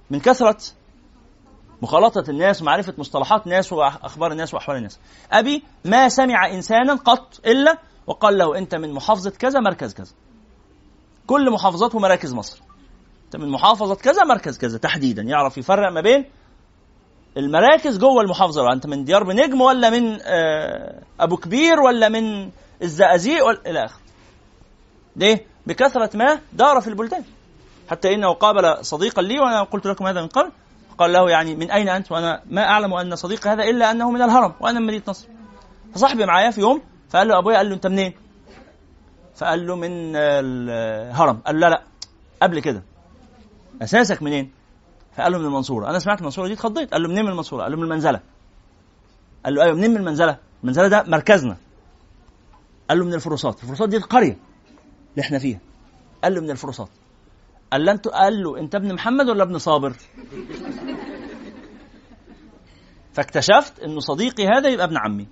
من 0.10 0.20
كثرة 0.20 0.58
مخالطة 1.84 2.24
الناس 2.30 2.62
ومعرفة 2.62 2.94
مصطلحات 2.98 3.46
الناس 3.46 3.74
وأخبار 3.74 4.32
الناس 4.32 4.54
وأحوال 4.54 4.78
الناس. 4.78 5.00
أبي 5.32 5.64
ما 5.86 6.10
سمع 6.10 6.52
إنسانا 6.52 6.94
قط 6.94 7.40
إلا 7.46 7.78
وقال 8.08 8.38
له 8.38 8.58
أنت 8.58 8.76
من 8.76 8.94
محافظة 8.94 9.30
كذا 9.30 9.60
مركز 9.60 9.94
كذا. 9.94 10.12
كل 11.28 11.52
محافظاته 11.52 12.00
مراكز 12.00 12.34
مصر. 12.34 12.62
من 13.36 13.50
محافظة 13.50 13.96
كذا 13.96 14.24
مركز 14.24 14.58
كذا 14.58 14.78
تحديدا 14.78 15.22
يعرف 15.22 15.58
يفرق 15.58 15.92
ما 15.92 16.02
بين 16.02 16.26
المراكز 17.38 17.98
جوه 17.98 18.22
المحافظة. 18.22 18.74
أنت 18.74 18.88
من 18.88 19.04
ديار 19.04 19.24
بنجم 19.24 19.62
ولا 19.62 19.90
من 19.90 20.18
آه، 20.22 21.02
أبو 21.20 21.38
كبير 21.38 21.80
ولا 21.80 22.10
من 22.10 22.52
الزقازيق 22.82 23.68
إلى 23.68 23.86
آخره. 23.86 24.02
ليه؟ 25.16 25.46
بكثرة 25.68 26.18
ما 26.18 26.40
دار 26.54 26.82
في 26.82 26.88
البلدان. 26.88 27.24
حتى 27.90 28.14
إنه 28.14 28.34
قابل 28.34 28.86
صديقا 28.86 29.22
لي 29.22 29.40
وأنا 29.40 29.64
قلت 29.64 29.88
لكم 29.88 30.08
هذا 30.08 30.22
من 30.22 30.28
قبل. 30.28 30.52
قال 30.98 31.14
له 31.14 31.30
يعني 31.30 31.56
من 31.56 31.72
أين 31.72 31.90
أنت؟ 31.90 32.12
وأنا 32.12 32.44
ما 32.50 32.64
أعلم 32.64 32.94
أن 32.94 33.16
صديقي 33.16 33.50
هذا 33.50 33.64
إلا 33.64 33.92
أنه 33.92 34.12
من 34.12 34.22
الهرم 34.22 34.54
وأنا 34.60 34.80
من 34.80 34.88
مدينة 34.88 35.04
نصر. 35.08 35.28
فصاحبي 35.96 36.26
معايا 36.26 36.52
في 36.52 36.62
يوم 36.62 36.82
فقال 37.10 37.28
له 37.28 37.40
أبويا 37.40 37.58
قال 37.58 37.70
له 37.70 37.76
أنت 37.76 37.88
منين؟ 37.88 38.14
فقال 39.36 39.68
له 39.68 39.76
من 39.76 40.16
الهرم. 40.16 41.38
قال 41.46 41.60
له 41.60 41.68
لا 41.68 41.70
لا 41.70 41.84
قبل 42.42 42.60
كده. 42.60 42.84
أساسك 43.82 44.24
منين؟ 44.24 44.52
فقال 45.16 45.32
له 45.32 45.38
من 45.38 45.46
المنصورة. 45.46 45.90
أنا 45.90 46.00
سمعت 46.00 46.20
المنصورة 46.20 46.48
دي 46.48 46.54
اتخضيت. 46.54 46.94
قال 46.94 47.04
له 47.04 47.10
منين 47.10 47.26
من 47.26 47.32
المنصورة؟ 47.32 47.64
قال 47.64 47.72
له 47.72 47.78
من 47.78 47.84
المنزلة. 47.84 48.20
قال 49.46 49.56
له 49.56 49.64
أيوه 49.64 49.76
منين 49.76 49.92
من 49.92 49.98
المنزلة؟ 49.98 50.38
المنزلة 50.64 50.88
ده 50.88 51.04
مركزنا. 51.08 51.58
قال 52.90 53.00
له 53.00 53.06
من 53.06 53.14
الفروسات. 53.14 53.64
الفروسات 53.64 53.90
دي 53.90 53.98
القرية 53.98 54.38
اللي 55.12 55.22
إحنا 55.22 55.40
فيها. 55.40 55.60
قال 56.24 56.36
له 56.36 56.42
من 56.42 56.52
الفروسات. 56.52 56.90
قال 57.74 57.90
انت 57.90 58.08
قال 58.08 58.44
له 58.44 58.60
انت 58.60 58.76
ابن 58.76 58.94
محمد 58.94 59.30
ولا 59.30 59.44
ابن 59.44 59.58
صابر؟ 59.58 59.94
فاكتشفت 63.14 63.80
إنه 63.80 64.00
صديقي 64.00 64.48
هذا 64.48 64.70
يبقى 64.70 64.86
ابن 64.86 64.98
عمي. 64.98 65.28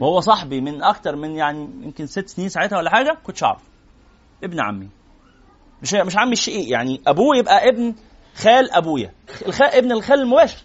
وهو 0.00 0.20
صاحبي 0.20 0.60
من 0.60 0.82
أكتر 0.82 1.16
من 1.16 1.34
يعني 1.36 1.58
يمكن 1.82 2.06
ست 2.06 2.28
سنين 2.28 2.48
ساعتها 2.48 2.78
ولا 2.78 2.90
حاجة 2.90 3.18
كنتش 3.24 3.42
أعرف. 3.44 3.62
ابن 4.44 4.60
عمي. 4.60 4.88
مش 5.82 5.94
مش 5.94 6.16
عمي 6.16 6.32
الشقيق 6.32 6.72
يعني 6.72 7.00
أبوه 7.06 7.36
يبقى 7.36 7.68
ابن 7.68 7.94
خال 8.36 8.72
أبويا. 8.72 9.12
الخال 9.46 9.68
ابن 9.68 9.92
الخال 9.92 10.20
المباشر. 10.20 10.64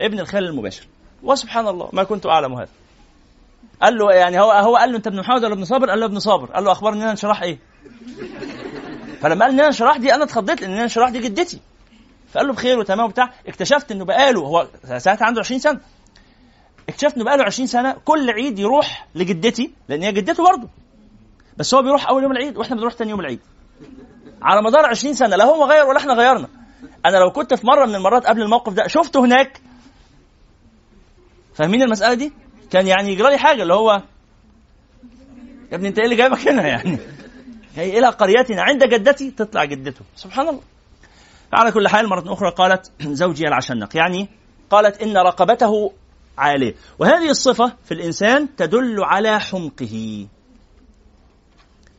ابن 0.00 0.20
الخال 0.20 0.44
المباشر. 0.44 0.86
وسبحان 1.22 1.68
الله 1.68 1.88
ما 1.92 2.04
كنت 2.04 2.26
أعلم 2.26 2.54
هذا. 2.54 2.68
قال 3.82 3.98
له 3.98 4.12
يعني 4.12 4.40
هو 4.40 4.50
هو 4.50 4.76
قال 4.76 4.90
له 4.90 4.96
انت 4.96 5.06
ابن 5.06 5.20
محمد 5.20 5.44
ولا 5.44 5.54
ابن 5.54 5.64
صابر؟ 5.64 5.90
قال 5.90 6.00
له 6.00 6.06
ابن 6.06 6.18
صابر، 6.18 6.46
قال 6.46 6.64
له 6.64 6.72
أخبار 6.72 6.92
ان 6.92 7.00
أنا 7.02 7.10
انشراح 7.10 7.42
إيه؟ 7.42 7.58
فلما 9.24 9.44
قال 9.44 9.60
انشراح 9.60 9.96
دي 9.96 10.14
أنا 10.14 10.24
اتخضيت 10.24 10.60
لأن 10.60 10.72
أنا 10.72 10.82
انشراح 10.82 11.10
دي 11.10 11.20
جدتي. 11.20 11.60
فقال 12.32 12.46
له 12.46 12.52
بخير 12.52 12.78
وتمام 12.78 13.06
وبتاع، 13.06 13.30
اكتشفت 13.46 13.92
إنه 13.92 14.04
بقاله 14.04 14.40
هو 14.40 14.68
ساعتها 14.98 15.24
عنده 15.26 15.40
20 15.40 15.60
سنة. 15.60 15.80
اكتشفت 16.88 17.16
إنه 17.16 17.24
بقاله 17.24 17.44
20 17.44 17.66
سنة 17.66 17.96
كل 18.04 18.30
عيد 18.30 18.58
يروح 18.58 19.06
لجدتي 19.14 19.72
لأن 19.88 20.02
هي 20.02 20.12
جدته 20.12 20.44
برضه. 20.44 20.68
بس 21.56 21.74
هو 21.74 21.82
بيروح 21.82 22.08
أول 22.08 22.22
يوم 22.22 22.32
العيد 22.32 22.56
وإحنا 22.56 22.76
بنروح 22.76 22.92
ثاني 22.94 23.10
يوم 23.10 23.20
العيد. 23.20 23.40
على 24.42 24.62
مدار 24.62 24.86
20 24.86 25.14
سنة 25.14 25.36
لا 25.36 25.44
هو 25.44 25.64
غير 25.64 25.86
ولا 25.86 25.98
إحنا 25.98 26.14
غيرنا 26.14 26.48
أنا 27.06 27.16
لو 27.16 27.30
كنت 27.30 27.54
في 27.54 27.66
مرة 27.66 27.86
من 27.86 27.94
المرات 27.94 28.26
قبل 28.26 28.42
الموقف 28.42 28.72
ده 28.72 28.86
شفته 28.86 29.24
هناك 29.24 29.60
فاهمين 31.54 31.82
المسألة 31.82 32.14
دي 32.14 32.32
كان 32.70 32.86
يعني 32.86 33.12
يجرى 33.12 33.30
لي 33.30 33.38
حاجة 33.38 33.62
اللي 33.62 33.74
هو 33.74 34.02
يا 35.72 35.76
ابني 35.76 35.88
أنت 35.88 35.98
إيه 35.98 36.04
اللي 36.04 36.16
جايبك 36.16 36.48
هنا 36.48 36.66
يعني 36.66 36.98
هي 37.74 37.98
إلى 37.98 38.08
قريتنا. 38.08 38.62
عند 38.62 38.84
جدتي 38.84 39.30
تطلع 39.30 39.64
جدته. 39.64 40.04
سبحان 40.16 40.48
الله. 40.48 40.60
على 41.52 41.72
كل 41.72 41.88
حال 41.88 42.08
مرة 42.08 42.32
أخرى 42.32 42.50
قالت 42.50 42.92
زوجي 43.22 43.48
العشنق 43.48 43.96
يعني 43.96 44.28
قالت 44.70 45.02
إن 45.02 45.16
رقبته 45.16 45.92
عالية. 46.38 46.74
وهذه 46.98 47.30
الصفة 47.30 47.72
في 47.84 47.94
الإنسان 47.94 48.56
تدل 48.56 49.04
على 49.04 49.40
حمقه. 49.40 50.26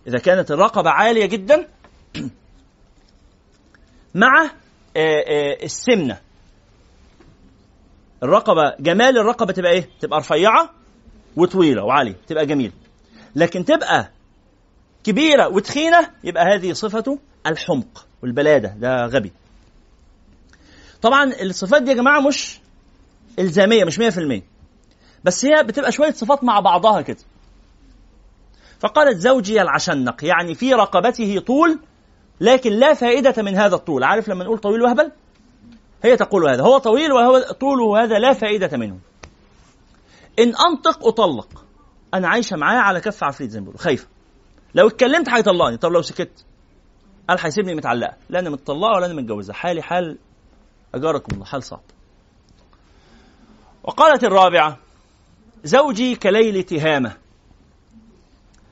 إذا 0.08 0.20
كانت 0.20 0.52
الرقبة 0.52 0.90
عالية 0.90 1.26
جدا 1.26 1.68
مع 4.16 4.44
آه، 4.98 5.24
آه، 5.28 5.64
السمنة. 5.64 6.18
الرقبة 8.24 8.76
جمال 8.80 9.18
الرقبة 9.18 9.54
تبقى 9.54 9.72
إيه؟ 9.72 9.90
تبقى 10.00 10.20
رفيعة 10.20 10.70
وطويلة 11.36 11.84
وعالية 11.84 12.16
تبقى 12.28 12.46
جميلة. 12.46 12.74
لكن 13.36 13.66
تبقى 13.66 14.12
كبيرة 15.06 15.48
وتخينة 15.48 16.10
يبقى 16.24 16.44
هذه 16.44 16.74
صفة 16.74 17.20
الحمق 17.48 18.06
والبلادة 18.24 18.70
ده 18.78 19.06
غبي. 19.06 19.32
طبعا 21.02 21.32
الصفات 21.42 21.84
دي 21.84 21.92
يا 21.92 21.96
جماعة 21.96 22.20
مش 22.20 22.60
إلزامية 23.40 23.84
مش 23.86 24.00
100% 24.00 24.42
بس 25.24 25.46
هي 25.46 25.64
بتبقى 25.64 25.92
شوية 25.92 26.12
صفات 26.12 26.44
مع 26.44 26.60
بعضها 26.60 27.02
كده. 27.02 27.18
فقالت 28.80 29.18
زوجي 29.18 29.62
العشنق 29.62 30.26
يعني 30.26 30.56
في 30.56 30.74
رقبته 30.74 31.40
طول 31.40 31.80
لكن 32.42 32.72
لا 32.72 32.94
فائدة 32.94 33.44
من 33.44 33.56
هذا 33.56 33.76
الطول. 33.76 34.04
عارف 34.04 34.30
لما 34.30 34.44
نقول 34.44 34.58
طويل 34.58 34.82
وهبل؟ 34.82 35.12
هي 36.04 36.18
تقول 36.18 36.50
هذا. 36.50 36.64
هو 36.64 36.78
طويل 36.78 37.12
وهو 37.12 37.40
طوله 37.40 38.04
هذا 38.04 38.20
لا 38.20 38.34
فائدة 38.34 38.78
منه. 38.78 38.98
إن 40.40 40.54
أنطق 40.56 41.08
أطلق. 41.08 41.66
أنا 42.14 42.28
عايشة 42.28 42.58
معاه 42.58 42.80
على 42.80 43.02
كف 43.02 43.24
عفريت 43.24 43.50
زي 43.50 43.62
ما 43.62 43.74
خايفة. 43.78 44.08
لو 44.76 44.88
اتكلمت 44.88 45.30
هيطلقني 45.30 45.78
طب 45.78 45.92
لو 45.92 46.02
سكت؟ 46.02 46.46
قال 47.30 47.38
هيسيبني 47.42 47.76
متعلقة. 47.76 48.14
لا 48.30 48.40
أنا 48.40 48.50
متطلقة 48.50 48.96
ولا 48.96 49.06
أنا 49.06 49.14
متجوزة. 49.14 49.54
حالي 49.54 49.82
حال 49.82 50.18
أجاركم 50.96 51.34
الله 51.36 51.46
حال 51.46 51.64
صعب 51.64 51.82
وقالت 53.84 54.24
الرابعة 54.24 54.78
زوجي 55.64 56.16
كليل 56.16 56.64
تهامة. 56.64 57.18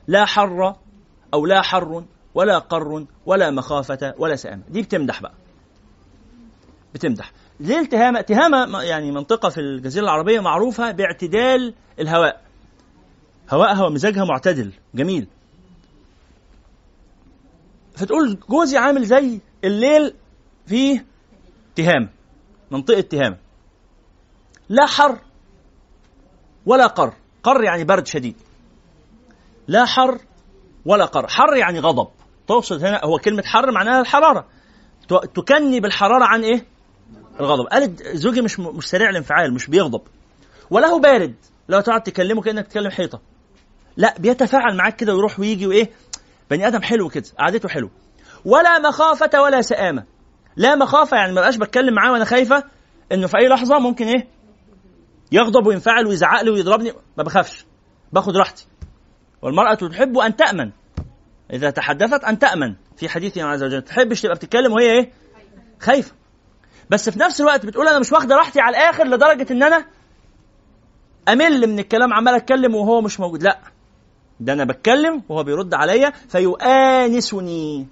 لا 0.08 0.24
حر 0.24 0.74
أو 1.34 1.46
لا 1.46 1.62
حر 1.62 2.04
ولا 2.34 2.58
قر 2.58 3.06
ولا 3.26 3.50
مخافة 3.50 4.14
ولا 4.18 4.36
سآمة 4.36 4.62
دي 4.68 4.82
بتمدح 4.82 5.22
بقى. 5.22 5.34
بتمدح. 6.94 7.32
ليه 7.60 7.78
التهامة 7.78 8.20
تهامة 8.20 8.82
يعني 8.82 9.10
منطقة 9.10 9.48
في 9.48 9.60
الجزيرة 9.60 10.04
العربية 10.04 10.40
معروفة 10.40 10.90
باعتدال 10.90 11.74
الهواء. 12.00 12.42
هواءها 13.50 13.86
ومزاجها 13.86 14.24
معتدل. 14.24 14.72
جميل. 14.94 15.26
فتقول 17.94 18.38
جوزي 18.48 18.76
عامل 18.78 19.04
زي 19.04 19.40
الليل 19.64 20.14
فيه 20.66 21.06
تهام 21.76 22.10
منطقة 22.70 23.00
تهام 23.00 23.36
لا 24.68 24.86
حر 24.86 25.18
ولا 26.66 26.86
قر. 26.86 27.14
قر 27.42 27.64
يعني 27.64 27.84
برد 27.84 28.06
شديد. 28.06 28.36
لا 29.68 29.84
حر 29.84 30.18
ولا 30.86 31.04
قر. 31.04 31.28
حر 31.28 31.56
يعني 31.56 31.80
غضب. 31.80 32.08
تقصد 32.48 32.84
هنا 32.84 33.00
هو 33.04 33.18
كلمة 33.18 33.42
حر 33.42 33.72
معناها 33.72 34.00
الحرارة. 34.00 34.46
تكني 35.34 35.80
بالحرارة 35.80 36.24
عن 36.24 36.44
إيه؟ 36.44 36.64
الغضب. 37.40 37.66
قالت 37.66 38.02
زوجي 38.02 38.40
مش 38.42 38.60
مش 38.60 38.84
سريع 38.84 39.10
الانفعال 39.10 39.54
مش 39.54 39.66
بيغضب. 39.66 40.02
وله 40.70 41.00
بارد. 41.00 41.34
لو 41.68 41.80
تقعد 41.80 42.02
تكلمه 42.02 42.42
كأنك 42.42 42.66
تكلم 42.66 42.90
حيطة. 42.90 43.20
لا 43.96 44.14
بيتفاعل 44.18 44.76
معاك 44.76 44.96
كده 44.96 45.14
ويروح 45.14 45.40
ويجي 45.40 45.66
وإيه؟ 45.66 45.90
بني 46.50 46.66
آدم 46.66 46.82
حلو 46.82 47.08
كده 47.08 47.24
قعدته 47.38 47.68
حلو. 47.68 47.90
ولا 48.44 48.78
مخافة 48.78 49.42
ولا 49.42 49.62
سآمة. 49.62 50.04
لا 50.56 50.74
مخافة 50.74 51.16
يعني 51.16 51.32
ما 51.32 51.40
بقاش 51.40 51.56
بتكلم 51.56 51.94
معاه 51.94 52.12
وأنا 52.12 52.24
خايفة 52.24 52.64
إنه 53.12 53.26
في 53.26 53.38
أي 53.38 53.48
لحظة 53.48 53.78
ممكن 53.78 54.06
إيه؟ 54.06 54.28
يغضب 55.32 55.66
وينفعل 55.66 56.06
ويزعق 56.06 56.42
لي 56.42 56.50
ويضربني. 56.50 56.92
ما 57.18 57.24
بخافش. 57.24 57.66
باخد 58.12 58.36
راحتي. 58.36 58.66
والمرأة 59.42 59.74
تحب 59.74 60.18
أن 60.18 60.36
تأمن. 60.36 60.70
إذا 61.52 61.70
تحدثت 61.70 62.24
أن 62.24 62.38
تأمن. 62.38 62.74
في 62.96 63.08
حديثها 63.08 63.44
عز 63.44 63.62
وجل 63.62 63.82
تحبش 63.82 64.22
تبقى 64.22 64.36
بتتكلم 64.36 64.72
وهي 64.72 64.90
إيه؟ 64.90 65.12
خايفة. 65.80 66.12
بس 66.90 67.10
في 67.10 67.18
نفس 67.18 67.40
الوقت 67.40 67.66
بتقول 67.66 67.88
أنا 67.88 67.98
مش 67.98 68.12
واخدة 68.12 68.36
راحتي 68.36 68.60
على 68.60 68.76
الآخر 68.76 69.06
لدرجة 69.06 69.52
إن 69.52 69.62
أنا 69.62 69.84
أمل 71.28 71.66
من 71.66 71.78
الكلام 71.78 72.12
عمال 72.12 72.34
أتكلم 72.34 72.74
وهو 72.74 73.00
مش 73.00 73.20
موجود. 73.20 73.42
لا. 73.42 73.58
ده 74.40 74.52
أنا 74.52 74.64
بتكلم 74.64 75.22
وهو 75.28 75.42
بيرد 75.42 75.74
عليا 75.74 76.12
فيؤانسني. 76.28 77.86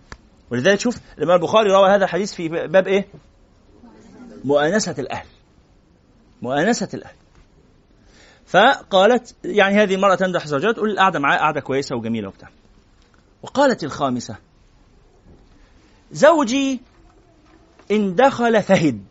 ولذلك 0.50 0.80
شوف 0.80 0.96
الإمام 1.18 1.36
البخاري 1.36 1.70
روى 1.70 1.90
هذا 1.90 2.04
الحديث 2.04 2.34
في 2.34 2.48
باب 2.48 2.86
إيه؟ 2.88 3.06
مؤانسة 4.44 4.94
الأهل. 4.98 5.26
مؤانسة 6.42 6.88
الأهل. 6.94 7.14
فقالت 8.46 9.34
يعني 9.44 9.74
هذه 9.82 9.94
المرأة 9.94 10.14
تمدح 10.14 10.46
زوجها 10.46 10.72
تقول 10.72 10.90
القعدة 10.90 11.18
معاه 11.18 11.38
قعدة 11.38 11.60
كويسة 11.60 11.96
وجميلة 11.96 12.28
وبتاع. 12.28 12.48
وقالت 13.42 13.84
الخامسة 13.84 14.36
زوجي 16.12 16.80
إن 17.90 18.14
دخل 18.14 18.62
فهد 18.62 19.04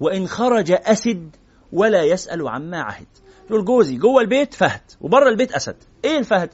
وإن 0.00 0.28
خرج 0.28 0.72
أسد 0.72 1.36
ولا 1.72 2.02
يسأل 2.02 2.48
عما 2.48 2.80
عهد. 2.80 3.06
تقول 3.50 3.64
جوزي 3.64 3.96
جوه 3.96 4.22
البيت 4.22 4.54
فهد 4.54 4.80
وبره 5.00 5.28
البيت 5.28 5.52
أسد. 5.52 5.76
إيه 6.04 6.18
الفهد؟ 6.18 6.50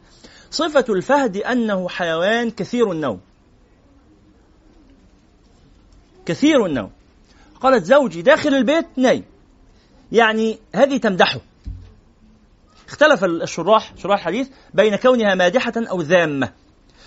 صفة 0.50 0.84
الفهد 0.88 1.36
أنه 1.36 1.88
حيوان 1.88 2.50
كثير 2.50 2.92
النوم. 2.92 3.20
كثير 6.26 6.66
النوم. 6.66 6.90
قالت 7.60 7.84
زوجي 7.84 8.22
داخل 8.22 8.54
البيت 8.54 8.86
نايم. 8.96 9.24
يعني 10.12 10.58
هذه 10.74 10.96
تمدحه. 10.96 11.40
اختلف 12.88 13.24
الشراح 13.24 13.92
شراح 13.96 14.18
الحديث 14.18 14.48
بين 14.74 14.96
كونها 14.96 15.34
مادحة 15.34 15.72
أو 15.76 16.00
ذامة. 16.00 16.52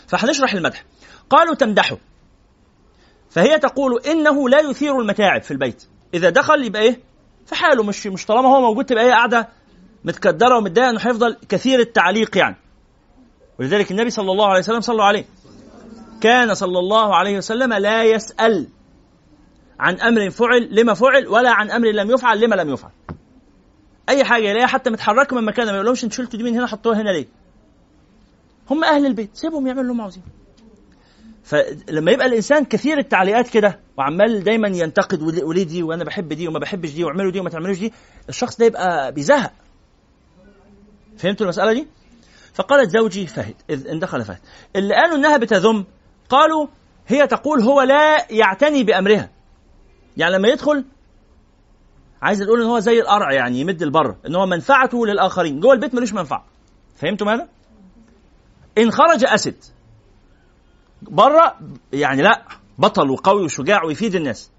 فهنشرح 0.07 0.53
المدح. 0.53 0.85
قالوا 1.29 1.55
تمدحه. 1.55 1.97
فهي 3.29 3.59
تقول 3.59 4.01
إنه 4.01 4.49
لا 4.49 4.59
يثير 4.59 4.99
المتاعب 4.99 5.41
في 5.41 5.51
البيت. 5.51 5.83
إذا 6.13 6.29
دخل 6.29 6.65
يبقى 6.65 6.81
إيه؟ 6.81 6.99
في 7.45 7.55
حاله 7.55 7.83
مش 7.83 8.07
مش 8.07 8.25
طالما 8.25 8.49
هو 8.49 8.61
موجود 8.61 8.85
تبقى 8.85 9.05
هي 9.05 9.11
قاعدة 9.11 9.58
متكدرة 10.03 10.57
ومتضايقة 10.57 10.89
إنه 10.89 10.99
هيفضل 10.99 11.37
كثير 11.49 11.79
التعليق 11.79 12.37
يعني. 12.37 12.55
ولذلك 13.59 13.91
النبي 13.91 14.09
صلى 14.09 14.31
الله 14.31 14.47
عليه 14.47 14.59
وسلم 14.59 14.81
صلوا 14.81 15.03
عليه. 15.03 15.25
كان 16.21 16.53
صلى 16.53 16.79
الله 16.79 17.15
عليه 17.15 17.37
وسلم 17.37 17.73
لا 17.73 18.03
يسأل 18.03 18.67
عن 19.79 19.99
أمر 19.99 20.29
فعل 20.29 20.69
لما 20.71 20.93
فعل 20.93 21.27
ولا 21.27 21.51
عن 21.51 21.71
أمر 21.71 21.87
لم 21.87 22.11
يفعل 22.11 22.39
لما 22.41 22.55
لم 22.55 22.69
يفعل. 22.69 22.91
أي 24.09 24.23
حاجة 24.23 24.43
يلاقيها 24.43 24.67
حتى 24.67 24.89
متحركة 24.89 25.35
من 25.35 25.45
مكانها 25.45 25.71
ما 25.71 25.77
يقولهمش 25.77 26.03
أنتوا 26.03 26.17
شلتوا 26.17 26.39
دي 26.39 26.43
من 26.45 26.53
هنا 26.55 26.67
حطوها 26.67 27.01
هنا 27.01 27.09
ليه؟ 27.09 27.27
هم 28.69 28.83
أهل 28.83 29.05
البيت 29.05 29.29
سيبهم 29.33 29.67
يعملوا 29.67 29.81
اللي 29.83 29.93
هم 29.93 30.01
عاوزينه. 30.01 30.25
فلما 31.43 32.11
يبقى 32.11 32.25
الإنسان 32.25 32.65
كثير 32.65 32.97
التعليقات 32.97 33.47
كده 33.49 33.79
وعمال 33.97 34.43
دايما 34.43 34.67
ينتقد 34.67 35.21
وليه 35.43 35.63
دي 35.63 35.83
وأنا 35.83 36.03
بحب 36.03 36.33
دي 36.33 36.47
وما 36.47 36.59
بحبش 36.59 36.91
دي 36.91 37.03
واعملوا 37.03 37.31
دي 37.31 37.39
وما 37.39 37.49
تعملوش 37.49 37.79
دي 37.79 37.93
الشخص 38.29 38.57
ده 38.57 38.65
يبقى 38.65 39.11
بيزهق. 39.11 39.51
فهمتوا 41.19 41.45
المسألة 41.45 41.73
دي؟ 41.73 41.87
فقالت 42.53 42.89
زوجي 42.89 43.27
فهد 43.27 43.55
اذ 43.69 43.87
إن 43.87 43.99
دخل 43.99 44.25
فهد 44.25 44.39
اللي 44.75 44.95
قالوا 44.95 45.15
إنها 45.17 45.37
بتذم 45.37 45.85
قالوا 46.29 46.67
هي 47.07 47.27
تقول 47.27 47.61
هو 47.61 47.81
لا 47.81 48.31
يعتني 48.31 48.83
بأمرها. 48.83 49.29
يعني 50.17 50.35
لما 50.35 50.47
يدخل 50.47 50.85
عايز 52.21 52.39
تقول 52.39 52.61
إن 52.61 52.67
هو 52.67 52.79
زي 52.79 52.99
القرع 52.99 53.33
يعني 53.33 53.59
يمد 53.59 53.81
البر 53.81 54.15
إن 54.27 54.35
هو 54.35 54.45
منفعته 54.45 55.05
للآخرين. 55.05 55.59
جوه 55.59 55.73
البيت 55.73 55.95
ملوش 55.95 56.13
منفعة. 56.13 56.45
فهمتوا 56.95 57.33
هذا 57.33 57.47
إن 58.77 58.91
خرج 58.91 59.25
أسد 59.25 59.63
بره 61.01 61.59
يعني 61.93 62.21
لا 62.21 62.45
بطل 62.77 63.09
وقوي 63.09 63.43
وشجاع 63.43 63.83
ويفيد 63.83 64.15
الناس. 64.15 64.51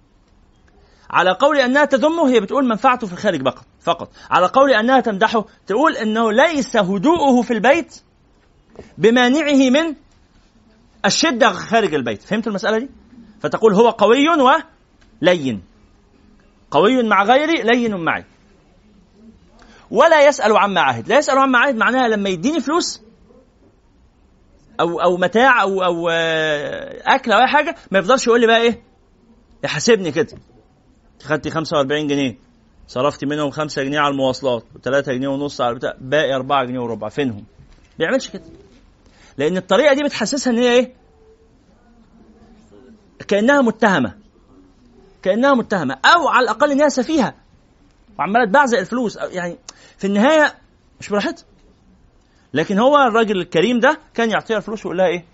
على 1.10 1.30
قول 1.30 1.58
أنها 1.58 1.84
تذمه 1.84 2.30
هي 2.30 2.40
بتقول 2.40 2.68
منفعته 2.68 3.06
في 3.06 3.12
الخارج 3.12 3.44
فقط 3.44 3.66
فقط. 3.80 4.10
على 4.30 4.46
قول 4.46 4.70
أنها 4.70 5.00
تمدحه 5.00 5.44
تقول 5.66 5.96
إنه 5.96 6.32
ليس 6.32 6.76
هدوءه 6.76 7.42
في 7.42 7.52
البيت 7.52 8.00
بمانعه 8.98 9.70
من 9.70 9.94
الشدة 11.04 11.52
خارج 11.52 11.94
البيت. 11.94 12.22
فهمت 12.22 12.46
المسألة 12.46 12.78
دي؟ 12.78 12.88
فتقول 13.40 13.74
هو 13.74 13.90
قوي 13.90 14.28
و 14.28 14.50
لين. 15.22 15.62
قوي 16.70 17.02
مع 17.02 17.24
غيري 17.24 17.62
لين 17.62 17.96
معي. 17.96 18.24
ولا 19.90 20.26
يسأل 20.28 20.56
عما 20.56 20.80
عهد. 20.80 21.08
لا 21.08 21.18
يسأل 21.18 21.38
عما 21.38 21.58
عهد 21.58 21.74
معناها 21.74 22.08
لما 22.08 22.28
يديني 22.28 22.60
فلوس 22.60 23.02
أو 24.80 25.00
أو 25.00 25.16
متاع 25.16 25.62
أو 25.62 25.84
أو 25.84 26.08
آه، 26.12 27.14
أكل 27.14 27.32
أو 27.32 27.40
أي 27.40 27.46
حاجة 27.46 27.76
ما 27.90 27.98
يفضلش 27.98 28.26
يقول 28.26 28.40
لي 28.40 28.46
بقى 28.46 28.60
إيه؟ 28.60 28.82
يحاسبني 29.64 30.12
كده. 30.12 30.38
خدتي 31.22 31.50
45 31.50 32.06
جنيه. 32.06 32.38
صرفتي 32.90 33.26
منهم 33.26 33.50
5 33.50 33.82
جنيه 33.82 33.98
على 34.00 34.12
المواصلات 34.12 34.62
و3 34.62 35.08
جنيه 35.10 35.28
ونص 35.28 35.60
على 35.60 35.70
البتاع 35.70 35.94
باقي 36.00 36.34
4 36.34 36.64
جنيه 36.64 36.80
وربع 36.80 37.08
فينهم؟ 37.08 37.36
ما 37.36 37.44
بيعملش 37.98 38.28
كده 38.28 38.42
لأن 39.38 39.56
الطريقة 39.56 39.94
دي 39.94 40.02
بتحسسها 40.02 40.52
إن 40.52 40.58
هي 40.58 40.72
إيه؟ 40.72 40.94
كأنها 43.28 43.62
متهمة 43.62 44.14
كأنها 45.22 45.54
متهمة 45.54 45.94
أو 46.04 46.28
على 46.28 46.44
الأقل 46.44 46.70
إن 46.70 46.80
هي 46.82 46.90
سفيهة 46.90 47.34
وعمالة 48.18 48.44
تبعزق 48.44 48.78
الفلوس 48.78 49.16
يعني 49.16 49.58
في 49.98 50.06
النهاية 50.06 50.54
مش 51.00 51.08
براحتها 51.08 51.44
لكن 52.54 52.78
هو 52.78 52.96
الراجل 52.96 53.40
الكريم 53.40 53.80
ده 53.80 53.98
كان 54.14 54.30
يعطيها 54.30 54.56
الفلوس 54.56 54.86
ويقول 54.86 54.98
لها 54.98 55.06
إيه؟ 55.06 55.24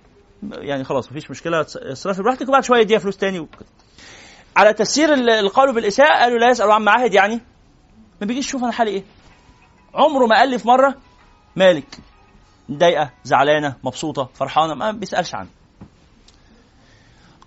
يعني 0.42 0.84
خلاص 0.84 1.10
مفيش 1.10 1.30
مشكلة 1.30 1.66
اصرفي 1.76 2.22
براحتك 2.22 2.48
وبعد 2.48 2.64
شوية 2.64 2.80
يديها 2.80 2.98
فلوس 2.98 3.16
تاني 3.16 3.38
وكده. 3.38 3.66
على 4.56 4.72
تفسير 4.72 5.14
ال- 5.14 5.30
القول 5.30 5.74
بالإساءة 5.74 6.18
قالوا 6.20 6.38
لا 6.38 6.50
يسأل 6.50 6.70
عن 6.70 6.82
معاهد 6.82 7.14
يعني. 7.14 7.40
ما 8.20 8.26
بيجيش 8.26 8.46
يشوف 8.46 8.62
أنا 8.64 8.72
حالي 8.72 8.90
إيه. 8.90 9.04
عمره 9.94 10.26
ما 10.26 10.36
قال 10.36 10.48
لي 10.50 10.58
في 10.58 10.68
مرة 10.68 10.94
مالك. 11.56 11.98
متضايقة 12.68 13.10
زعلانة 13.24 13.76
مبسوطة 13.84 14.30
فرحانة 14.34 14.74
ما 14.74 14.90
بيسألش 14.90 15.34
عنه. 15.34 15.48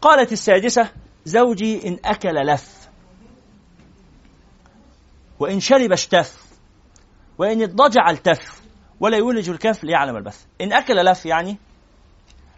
قالت 0.02 0.31
السادسة 0.31 0.90
زوجي 1.26 1.88
إن 1.88 1.99
أكل 2.06 2.34
لف. 2.36 2.90
وإن 5.40 5.60
شرب 5.60 5.91
اشتف. 5.91 6.44
وإن 7.38 7.61
اضطجع 7.61 8.10
التف. 8.10 8.61
ولا 8.99 9.18
يولج 9.18 9.49
الكف 9.49 9.84
ليعلم 9.84 10.15
البث. 10.18 10.45
إن 10.61 10.73
أكل 10.73 10.95
لف 10.95 11.26
يعني 11.26 11.57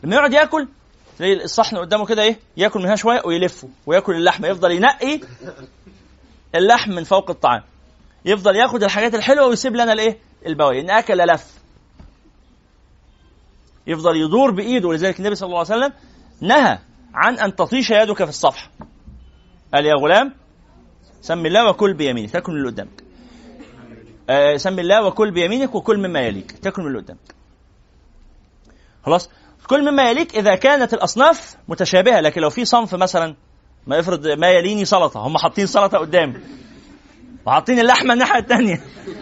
لما 0.03 0.15
يقعد 0.15 0.33
يأكل 0.33 0.67
تلاقي 1.17 1.43
الصحن 1.43 1.77
قدامه 1.77 2.05
كده 2.05 2.21
إيه 2.21 2.39
ياكل 2.57 2.79
منها 2.79 2.95
شوية 2.95 3.21
ويلفه 3.25 3.69
وياكل 3.85 4.15
اللحمة 4.15 4.47
يفضل 4.47 4.71
ينقي 4.71 5.19
اللحم 6.55 6.91
من 6.91 7.03
فوق 7.03 7.29
الطعام. 7.29 7.63
يفضل 8.25 8.55
ياخد 8.55 8.83
الحاجات 8.83 9.15
الحلوة 9.15 9.47
ويسيب 9.47 9.75
لنا 9.75 9.93
الإيه 9.93 10.17
البواقي. 10.45 10.81
إن 10.81 10.89
أكل 10.89 11.17
لف. 11.17 11.61
يفضل 13.87 14.15
يدور 14.15 14.51
بإيده. 14.51 14.87
ولذلك 14.87 15.19
النبي 15.19 15.35
صلى 15.35 15.47
الله 15.47 15.57
عليه 15.57 15.67
وسلم 15.67 15.93
نهى 16.41 16.79
عن 17.13 17.39
أن 17.39 17.55
تطيش 17.55 17.89
يدك 17.91 18.23
في 18.23 18.29
الصفحه 18.29 18.69
قال 19.73 19.85
يا 19.85 19.95
غلام 19.95 20.33
سم 21.21 21.45
الله 21.45 21.69
وكل 21.69 21.93
بيمينك. 21.93 22.31
تاكل 22.31 22.51
من 22.51 22.57
اللي 22.57 22.69
قدامك. 22.69 23.03
آه 24.29 24.57
سم 24.57 24.79
الله 24.79 25.07
وكل 25.07 25.31
بيمينك 25.31 25.75
وكل 25.75 25.97
مما 25.97 26.19
يليك. 26.19 26.51
تاكل 26.51 26.81
من 26.81 26.87
اللي 26.87 26.99
قدامك. 26.99 27.35
خلاص؟ 29.05 29.29
كل 29.71 29.91
مما 29.91 30.09
يليك 30.09 30.35
إذا 30.35 30.55
كانت 30.55 30.93
الأصناف 30.93 31.55
متشابهة 31.67 32.19
لكن 32.21 32.41
لو 32.41 32.49
في 32.49 32.65
صنف 32.65 32.95
مثلا 32.95 33.35
ما 33.87 33.99
افرض 33.99 34.27
ما 34.27 34.49
يليني 34.49 34.85
سلطة 34.85 35.19
هم 35.27 35.37
حاطين 35.37 35.67
سلطة 35.67 35.97
قدامي 35.97 36.33
وحاطين 37.45 37.79
اللحمة 37.79 38.13
الناحية 38.13 38.39
الثانية 38.39 38.81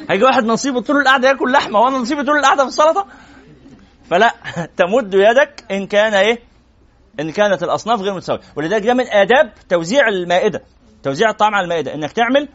هيجي 0.09 0.23
واحد 0.23 0.43
نصيبه 0.45 0.81
طول 0.81 0.97
القعدة 1.01 1.27
ياكل 1.27 1.51
لحمة 1.51 1.79
وأنا 1.79 1.97
نصيبي 1.97 2.23
طول 2.23 2.37
القعدة 2.37 2.63
في 2.63 2.69
السلطة؟ 2.69 3.07
فلا 4.09 4.33
تمد 4.77 5.13
يدك 5.13 5.63
إن 5.71 5.87
كان 5.87 6.13
إيه؟ 6.13 6.39
إن 7.19 7.31
كانت 7.31 7.63
الأصناف 7.63 8.01
غير 8.01 8.13
متساوية. 8.13 8.41
ولذلك 8.55 8.85
ده 8.85 8.93
من 8.93 9.07
آداب 9.07 9.53
توزيع 9.69 10.07
المائدة 10.07 10.61
توزيع 11.03 11.29
الطعام 11.29 11.55
على 11.55 11.63
المائدة 11.63 11.93
إنك 11.93 12.11
تعمل 12.11 12.49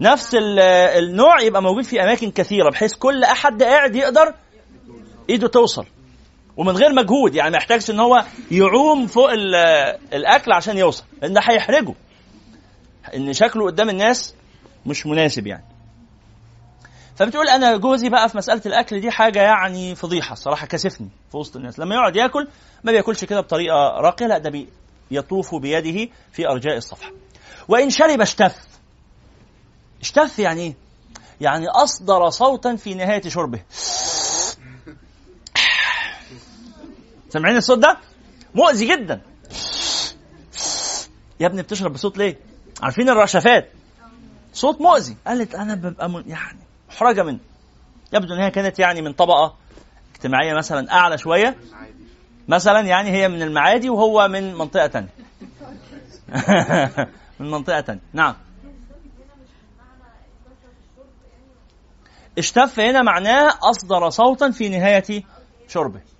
نفس 0.00 0.34
ال- 0.34 0.58
النوع 1.04 1.40
يبقى 1.40 1.62
موجود 1.62 1.84
في 1.84 2.02
أماكن 2.02 2.30
كثيرة 2.30 2.70
بحيث 2.70 2.94
كل 2.94 3.24
أحد 3.24 3.62
قاعد 3.62 3.96
يقدر 3.96 4.34
إيده 5.30 5.48
توصل. 5.48 5.86
ومن 6.56 6.72
غير 6.76 6.92
مجهود 6.92 7.34
يعني 7.34 7.50
ما 7.50 7.56
يحتاجش 7.56 7.90
إن 7.90 8.00
هو 8.00 8.24
يعوم 8.50 9.06
فوق 9.06 9.30
ال- 9.30 9.54
الأكل 10.12 10.52
عشان 10.52 10.78
يوصل 10.78 11.04
لأن 11.22 11.32
ده 11.32 11.40
هيحرجه. 11.44 11.94
إن 13.14 13.32
شكله 13.32 13.66
قدام 13.66 13.90
الناس 13.90 14.34
مش 14.86 15.06
مناسب 15.06 15.46
يعني. 15.46 15.64
فبتقول 17.16 17.48
أنا 17.48 17.76
جوزي 17.76 18.08
بقى 18.08 18.28
في 18.28 18.36
مسألة 18.36 18.62
الأكل 18.66 19.00
دي 19.00 19.10
حاجة 19.10 19.42
يعني 19.42 19.94
فضيحة 19.94 20.34
صراحة 20.34 20.66
كسفني 20.66 21.08
في 21.30 21.36
وسط 21.36 21.56
الناس. 21.56 21.78
لما 21.78 21.94
يقعد 21.94 22.16
ياكل 22.16 22.48
ما 22.84 22.92
بياكلش 22.92 23.24
كده 23.24 23.40
بطريقة 23.40 23.76
راقية 24.00 24.26
لا 24.26 24.38
ده 24.38 24.50
بي 24.50 24.68
يطوف 25.10 25.54
بيده 25.54 26.08
في 26.32 26.48
أرجاء 26.48 26.76
الصفحة. 26.76 27.10
وإن 27.68 27.90
شرب 27.90 28.20
اشتف. 28.20 28.56
اشتف 30.00 30.38
يعني 30.38 30.60
إيه؟ 30.60 30.74
يعني 31.40 31.68
أصدر 31.68 32.30
صوتا 32.30 32.76
في 32.76 32.94
نهاية 32.94 33.28
شربه. 33.28 33.60
سامعين 37.34 37.56
الصوت 37.56 37.78
ده؟ 37.78 37.98
مؤذي 38.54 38.86
جدا. 38.86 39.20
يا 41.40 41.46
ابني 41.46 41.62
بتشرب 41.62 41.92
بصوت 41.92 42.18
ليه؟ 42.18 42.38
عارفين 42.82 43.08
الرشفات. 43.08 43.70
صوت 44.52 44.80
مؤذي. 44.80 45.16
قالت 45.26 45.54
أنا 45.54 45.74
ببقى 45.74 46.10
من 46.10 46.28
يعني 46.28 46.58
محرجة 46.88 47.22
منه. 47.22 47.38
يبدو 48.12 48.34
إن 48.34 48.40
هي 48.40 48.50
كانت 48.50 48.78
يعني 48.78 49.02
من 49.02 49.12
طبقة 49.12 49.54
اجتماعية 50.14 50.54
مثلا 50.54 50.92
أعلى 50.92 51.18
شوية. 51.18 51.56
مثلا 52.48 52.80
يعني 52.80 53.10
هي 53.10 53.28
من 53.28 53.42
المعادي 53.42 53.90
وهو 53.90 54.28
من 54.28 54.54
منطقة 54.54 54.86
تانية. 54.86 55.08
من 57.40 57.50
منطقة 57.50 57.80
تانية. 57.80 58.02
نعم. 58.12 58.34
اشتف 62.38 62.80
هنا 62.80 63.02
معناه 63.02 63.58
أصدر 63.62 64.10
صوتا 64.10 64.50
في 64.50 64.68
نهاية 64.68 65.22
شربه. 65.68 66.13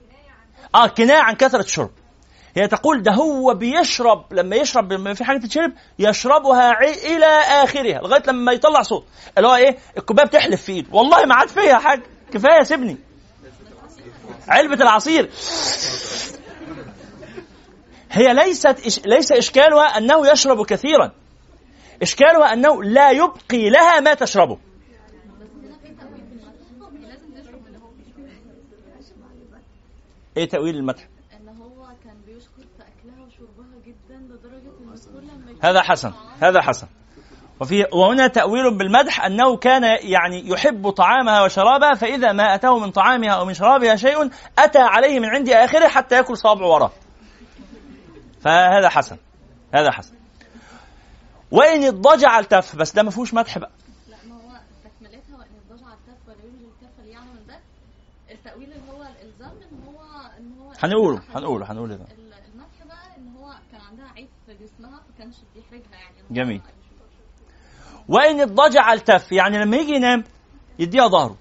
آه 0.74 0.86
كناية 0.86 1.18
عن 1.20 1.34
كثرة 1.34 1.60
الشرب. 1.60 1.90
هي 2.56 2.68
تقول 2.68 3.02
ده 3.02 3.12
هو 3.12 3.54
بيشرب 3.54 4.32
لما 4.32 4.56
يشرب 4.56 4.92
لما 4.92 5.14
في 5.14 5.24
حاجة 5.24 5.38
تتشرب 5.38 5.72
يشربها 5.98 6.80
إلى 6.82 7.26
آخرها 7.64 8.00
لغاية 8.02 8.22
لما 8.28 8.52
يطلع 8.52 8.82
صوت. 8.82 9.04
اللي 9.38 9.48
هو 9.48 9.54
إيه؟ 9.54 9.78
الكوباية 9.98 10.26
بتحلف 10.26 10.62
في 10.62 10.72
إيده. 10.72 10.88
والله 10.92 11.24
ما 11.24 11.34
عاد 11.34 11.48
فيها 11.48 11.78
حاجة. 11.78 12.02
كفاية 12.32 12.62
سيبني. 12.62 12.96
علبة 14.48 14.74
العصير. 14.74 15.30
هي 18.10 18.34
ليست 18.34 18.86
إش... 18.86 19.00
ليس 19.06 19.32
إشكالها 19.32 19.98
أنه 19.98 20.30
يشرب 20.32 20.66
كثيرا. 20.66 21.12
إشكالها 22.02 22.52
أنه 22.52 22.82
لا 22.82 23.10
يبقي 23.10 23.70
لها 23.70 24.00
ما 24.00 24.14
تشربه. 24.14 24.58
إيه 30.36 30.48
تأويل 30.48 30.76
المدح؟ 30.76 31.08
ان 31.40 31.48
هو 31.48 31.86
كان 32.04 32.16
بيشكر 32.26 32.62
في 32.76 32.82
اكلها 32.82 33.26
وشربها 33.26 33.78
جدا 33.86 34.16
لدرجة 34.16 34.78
إن 34.80 34.94
كل 35.12 35.26
لما 35.52 35.58
هذا 35.70 35.82
حسن 35.82 36.12
هذا 36.42 36.60
حسن. 36.62 36.86
وفي 37.60 37.86
وهنا 37.92 38.26
تأويل 38.26 38.78
بالمدح 38.78 39.24
أنه 39.24 39.56
كان 39.56 39.82
يعني 40.00 40.48
يحب 40.48 40.90
طعامها 40.90 41.42
وشرابها 41.44 41.94
فإذا 41.94 42.32
ما 42.32 42.54
أتاه 42.54 42.78
من 42.78 42.90
طعامها 42.90 43.30
أو 43.30 43.44
من 43.44 43.54
شرابها 43.54 43.96
شيء 43.96 44.30
أتى 44.58 44.78
عليه 44.78 45.20
من 45.20 45.26
عند 45.28 45.48
آخره 45.48 45.88
حتى 45.88 46.14
يأكل 46.14 46.36
صابعه 46.36 46.68
وراه. 46.68 46.90
فهذا 48.40 48.88
حسن 48.88 49.16
هذا 49.74 49.90
حسن. 49.90 50.14
وإن 51.50 51.84
اضطجع 51.84 52.38
التف 52.38 52.76
بس 52.76 52.92
ده 52.92 53.02
ما 53.02 53.10
فيهوش 53.10 53.34
مدح 53.34 53.58
بقى 53.58 53.70
لا 54.08 54.16
ما 54.28 54.34
هو 54.34 54.60
تكملتها 54.84 55.36
وان 55.38 55.46
الضجع 55.70 55.86
الكف 55.86 56.28
ولا 56.28 56.36
يولج 56.44 56.62
الكف 56.64 57.04
ليعلم 57.06 57.38
ده 57.48 57.58
التاويل 58.30 58.72
اللي 58.72 58.92
هو 58.92 59.02
الالزام 59.02 59.50
ان 59.50 59.84
هو 59.86 60.00
ان 60.38 60.58
هو 60.58 60.72
هنقوله 60.84 61.22
هنقوله 61.34 61.72
هنقوله 61.72 61.96
ده. 61.96 62.04
ال- 62.04 62.32
المدح 62.54 62.84
بقى 62.86 63.16
إن 63.18 63.28
هو 63.36 63.52
كان 63.72 63.80
عندها 63.80 64.06
عيب 64.16 64.28
في 64.46 64.54
جسمها 64.54 64.90
ما 64.90 65.18
كانش 65.18 65.34
بيحرجها 65.54 65.98
يعني. 66.00 66.16
جميل. 66.30 66.60
وإن 68.08 68.40
اضطجع 68.40 68.92
التف 68.92 69.32
يعني 69.32 69.58
لما 69.58 69.76
يجي 69.76 69.94
ينام 69.94 70.24
يديها 70.78 71.08
ظهره. 71.08 71.36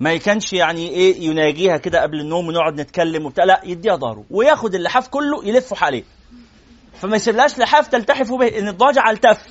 ما 0.00 0.16
كانش 0.16 0.52
يعني 0.52 0.88
إيه 0.88 1.20
يناجيها 1.22 1.76
كده 1.76 2.02
قبل 2.02 2.20
النوم 2.20 2.48
ونقعد 2.48 2.80
نتكلم 2.80 3.26
وبتاع 3.26 3.44
لا 3.44 3.60
يديها 3.64 3.96
ظهره 3.96 4.24
وياخد 4.30 4.74
اللحاف 4.74 5.08
كله 5.08 5.44
يلفه 5.44 5.76
حواليه. 5.76 6.04
فما 6.94 7.16
يسيبلهاش 7.16 7.58
لحاف 7.58 7.88
تلتحف 7.88 8.32
به 8.32 8.58
إن 8.58 8.68
الضجع 8.68 9.10
التف 9.10 9.46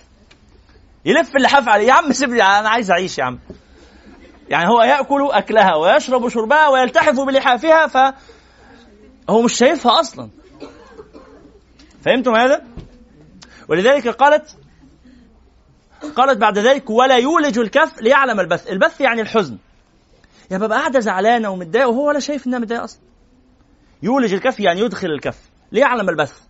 يلف 1.05 1.35
اللحاف 1.35 1.67
عليه. 1.69 1.87
يا 1.87 1.93
عم 1.93 2.11
سيبني 2.13 2.43
أنا 2.43 2.69
عايز 2.69 2.91
أعيش 2.91 3.17
يا 3.17 3.23
عم. 3.23 3.39
يعني 4.49 4.69
هو 4.69 4.81
يأكل 4.81 5.31
أكلها 5.31 5.75
ويشرب 5.75 6.29
شربها 6.29 6.67
ويلتحف 6.67 7.19
بلحافها 7.19 7.87
ف 7.87 8.15
هو 9.29 9.41
مش 9.41 9.53
شايفها 9.53 9.99
أصلا. 9.99 10.29
فهمتم 12.05 12.35
هذا؟ 12.35 12.61
ولذلك 13.67 14.07
قالت 14.07 14.57
قالت 16.15 16.37
بعد 16.37 16.57
ذلك 16.57 16.89
ولا 16.89 17.17
يولج 17.17 17.59
الكف 17.59 18.01
ليعلم 18.01 18.39
البث. 18.39 18.67
البث 18.67 19.01
يعني 19.01 19.21
الحزن. 19.21 19.57
يا 20.51 20.57
ببقى 20.57 20.79
قاعدة 20.79 20.99
زعلانة 20.99 21.49
ومتضايقة 21.49 21.89
وهو 21.89 22.07
ولا 22.07 22.19
شايف 22.19 22.47
إنها 22.47 22.59
متضايقة 22.59 22.83
أصلا. 22.83 23.01
يولج 24.03 24.33
الكف 24.33 24.59
يعني 24.59 24.81
يدخل 24.81 25.07
الكف 25.07 25.37
ليعلم 25.71 26.09
البث. 26.09 26.41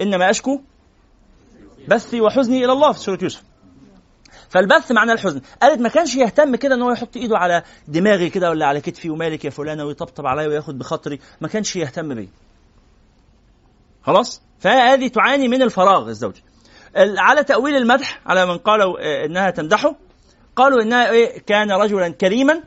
إنما 0.00 0.30
اشكو 0.30 0.60
بثي 1.88 2.20
وحزني 2.20 2.64
إلى 2.64 2.72
الله 2.72 2.92
في 2.92 2.98
سورة 2.98 3.18
يوسف. 3.22 3.42
فالبث 4.52 4.92
معنى 4.92 5.12
الحزن. 5.12 5.40
قالت 5.62 5.80
ما 5.80 5.88
كانش 5.88 6.16
يهتم 6.16 6.56
كده 6.56 6.74
إن 6.74 6.82
هو 6.82 6.90
يحط 6.90 7.16
إيده 7.16 7.38
على 7.38 7.62
دماغي 7.88 8.30
كده 8.30 8.50
ولا 8.50 8.66
على 8.66 8.80
كتفي 8.80 9.10
ومالك 9.10 9.44
يا 9.44 9.50
فلانة 9.50 9.84
ويطبطب 9.84 10.26
عليا 10.26 10.48
وياخد 10.48 10.78
بخاطري. 10.78 11.18
ما 11.40 11.48
كانش 11.48 11.76
يهتم 11.76 12.14
بيه 12.14 12.28
خلاص؟ 14.02 14.42
فهذه 14.60 15.08
تعاني 15.08 15.48
من 15.48 15.62
الفراغ 15.62 16.08
الزوجي. 16.08 16.42
ال- 16.96 17.18
على 17.18 17.44
تأويل 17.44 17.76
المدح 17.76 18.20
على 18.26 18.46
من 18.46 18.58
قالوا 18.58 18.98
آه، 19.00 19.26
إنها 19.26 19.50
تمدحه 19.50 19.94
قالوا 20.56 20.82
إنها 20.82 21.10
إيه 21.10 21.38
كان 21.38 21.72
رجلا 21.72 22.08
كريما 22.08 22.60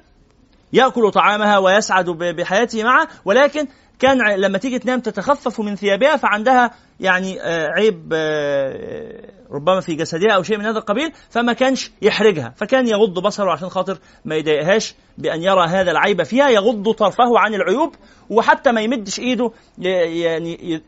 يأكل 0.74 1.12
طعامها 1.12 1.58
ويسعد 1.58 2.10
بحياته 2.10 2.84
معه 2.84 3.08
ولكن 3.26 3.68
كان 4.00 4.18
لما 4.40 4.58
تيجي 4.58 4.80
تنام 4.80 5.00
تتخفف 5.00 5.60
من 5.62 5.76
ثيابها 5.76 6.16
فعندها 6.16 6.72
يعني 7.00 7.42
آه، 7.42 7.68
عيب 7.68 8.10
آه، 8.14 9.32
ربما 9.52 9.80
في 9.80 9.96
جسدها 9.96 10.32
أو 10.32 10.44
شيء 10.44 10.58
من 10.58 10.66
هذا 10.66 10.78
القبيل 10.80 11.12
فما 11.30 11.54
كانش 11.54 11.92
يحرجها. 12.02 12.54
فكان 12.58 12.88
يغض 12.88 13.20
بصره 13.20 13.52
عشان 13.52 13.70
خاطر 13.70 13.98
ما 14.26 14.36
يضايقهاش 14.36 14.96
بأن 15.18 15.42
يرى 15.44 15.66
هذا 15.68 15.92
العيب 15.92 16.24
فيها 16.24 16.50
يغض 16.50 16.92
طرفه 16.92 17.40
عن 17.40 17.54
العيوب 17.54 17.96
وحتى 18.30 18.72
ما 18.72 18.82
يمدش 18.82 19.20
إيده 19.20 19.52
يعني 19.78 20.82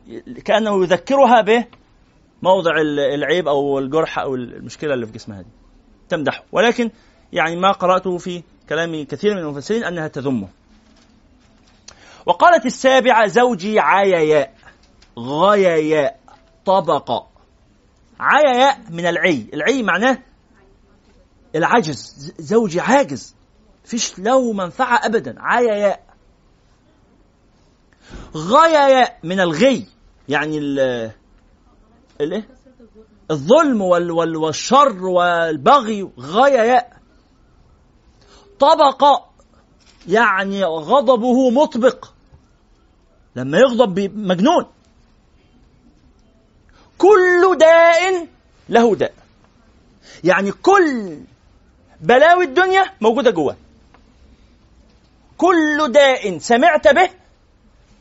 كأنه 0.46 0.84
يذكرها 0.84 1.42
بموضع 1.42 2.82
ال- 2.82 3.00
العيب 3.00 3.48
أو 3.48 3.80
الجرح 3.80 4.20
أو 4.20 4.36
المشكلة 4.36 4.94
اللي 4.94 5.06
في 5.06 5.12
جسمها 5.12 5.42
دي. 5.42 5.50
تمدحه. 6.10 6.44
ولكن 6.52 6.90
يعني 7.34 7.56
ما 7.56 7.72
قرأته 7.72 8.18
في 8.18 8.44
كلام 8.70 9.04
كثير 9.06 9.34
من 9.36 9.40
المفسرين 9.42 9.84
أنها 9.84 10.08
تذمه. 10.08 10.48
وقالت 12.28 12.66
السابعة 12.66 13.28
زوجي 13.28 13.80
عياياء 13.80 14.54
غياياء 15.18 16.20
طبقة 16.66 17.28
عياياء 18.20 18.80
من 18.90 19.06
العي. 19.06 19.48
العي 19.54 19.84
معناه 19.84 20.18
العجز 21.56 22.34
زوجي 22.40 22.80
عاجز. 22.80 23.36
فيش 23.84 24.20
له 24.20 24.54
منفعة 24.54 25.06
أبدا. 25.06 25.36
عياياء 25.40 26.04
غياياء 28.36 29.20
من 29.24 29.40
الغي. 29.40 29.86
يعني 30.30 30.58
ال 30.58 30.80
الايه 32.22 32.48
الظلم 33.32 33.82
وال 33.82 34.12
وال 34.12 34.36
والشر 34.36 35.06
والبغي. 35.06 36.10
غياياء 36.20 36.98
طبقة 38.60 39.26
يعني 40.08 40.64
غضبه 40.64 41.50
مطبق. 41.50 42.17
لما 43.38 43.58
يغضب 43.58 44.00
مجنون. 44.16 44.66
كل 46.98 47.58
داء 47.60 48.28
له 48.70 48.96
داء. 48.96 49.14
يعني 50.24 50.52
كل 50.52 51.18
بلاوي 52.02 52.46
الدنيا 52.46 52.86
موجودة 53.02 53.32
جواه. 53.32 53.56
كل 55.38 55.92
داء 55.92 56.38
سمعت 56.38 56.88
به 56.88 57.10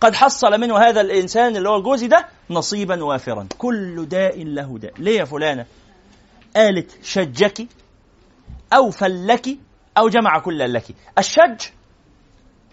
قد 0.01 0.15
حصل 0.15 0.61
منه 0.61 0.79
هذا 0.79 1.01
الإنسان 1.01 1.57
اللي 1.57 1.69
هو 1.69 1.83
جوزي 1.83 2.07
ده 2.07 2.29
نصيبا 2.51 3.05
وافرا. 3.05 3.47
كل 3.59 4.07
داء 4.09 4.45
له 4.45 4.79
داء. 4.79 4.93
ليه 4.99 5.19
يا 5.19 5.25
فلانة؟ 5.25 5.67
قالت 6.57 7.05
شجك 7.05 7.69
أو 8.73 8.91
فلك 8.91 9.59
أو 9.99 10.09
جمع 10.09 10.39
كل 10.39 10.73
لك 10.73 10.85
الشج 11.19 11.61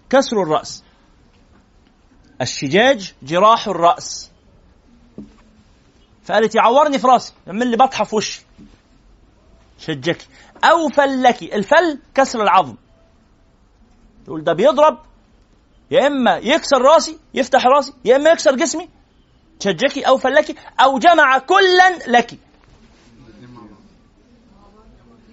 كسر 0.10 0.44
الرأس. 0.44 0.84
الشجاج 2.42 3.14
جراح 3.24 3.68
الرأس. 3.68 4.32
فقالت 6.24 6.56
يعورني 6.56 7.00
في 7.00 7.08
راسي 7.08 7.34
يعمل 7.48 7.68
لي 7.68 7.78
بطحة 7.78 8.04
في 8.06 8.16
وشي. 8.16 8.46
شجكي 9.80 10.28
أو 10.64 10.90
فلكي. 10.90 11.56
الفل 11.56 12.00
كسر 12.16 12.42
العظم. 12.42 12.76
تقول 14.26 14.44
ده 14.44 14.54
بيضرب 14.54 15.00
يا 15.92 16.08
إما 16.08 16.38
يكسر 16.38 16.82
راسي 16.82 17.18
يفتح 17.34 17.66
راسي 17.66 17.94
يا 18.06 18.16
إما 18.16 18.30
يكسر 18.30 18.56
جسمي. 18.56 18.90
شجكي 19.60 20.02
أو 20.08 20.18
فلكي 20.18 20.56
أو 20.80 21.00
جمع 21.00 21.38
كلا 21.38 21.98
لك. 22.08 22.40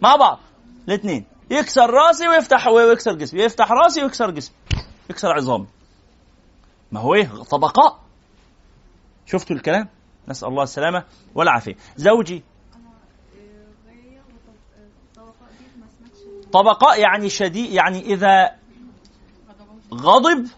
مع 0.02 0.16
بعض. 0.16 0.38
الاثنين 0.88 1.24
يكسر 1.50 1.90
راسي 1.90 2.28
ويفتح 2.28 2.66
ويكسر 2.66 3.12
جسمي. 3.12 3.42
يفتح 3.42 3.72
راسي 3.72 4.02
ويكسر 4.02 4.30
جسمي. 4.30 4.56
يكسر 5.10 5.28
عظامي. 5.28 5.66
ما 6.92 7.00
هو 7.00 7.14
إيه؟ 7.14 7.26
طبقاء. 7.26 8.00
شفتوا 9.26 9.56
الكلام؟ 9.56 9.88
نسأل 10.28 10.48
الله 10.48 10.62
السلامة 10.62 11.04
والعافية. 11.34 11.76
زوجي. 11.96 12.42
طبقاء 16.52 17.00
يعني 17.00 17.28
شديد 17.28 17.70
يعني 17.70 18.00
إذا 18.00 18.56
غضب 19.94 20.48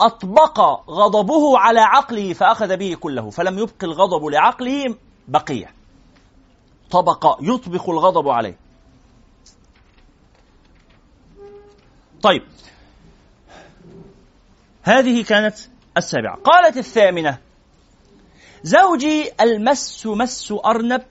أطبق 0.00 0.60
غضبه 0.90 1.58
على 1.58 1.80
عقله 1.80 2.32
فأخذ 2.32 2.76
به 2.76 2.94
كله 2.94 3.30
فلم 3.30 3.58
يبق 3.58 3.84
الغضب 3.84 4.24
لعقله 4.24 4.96
بقية. 5.28 5.74
طبقاء 6.90 7.38
يطبق 7.54 7.90
الغضب 7.90 8.28
عليه. 8.28 8.58
طيب 12.22 12.42
هذه 14.86 15.24
كانت 15.24 15.54
السابعة. 15.96 16.36
قالت 16.36 16.76
الثامنة 16.76 17.38
زوجي 18.62 19.30
المس 19.40 20.06
مس 20.06 20.54
أرنب 20.64 21.02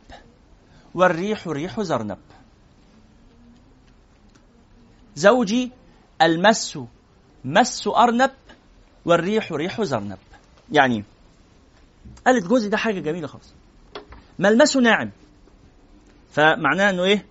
والريح 0.94 1.48
ريح 1.48 1.82
زرنب. 1.82 2.18
زوجي 5.16 5.72
المس 6.22 6.80
مس 7.46 7.88
أرنب 7.88 8.32
والريح 9.06 9.52
ريح 9.52 9.82
زرنب. 9.82 10.18
يعني 10.72 11.04
قالت 12.26 12.48
جوزي 12.48 12.70
ده 12.70 12.78
حاجة 12.78 13.00
جميلة 13.00 13.28
خالص. 13.28 13.54
ملمسه 14.40 14.80
ناعم. 14.80 15.12
فمعناه 16.32 16.90
إنه 16.90 17.04
إيه؟ 17.04 17.26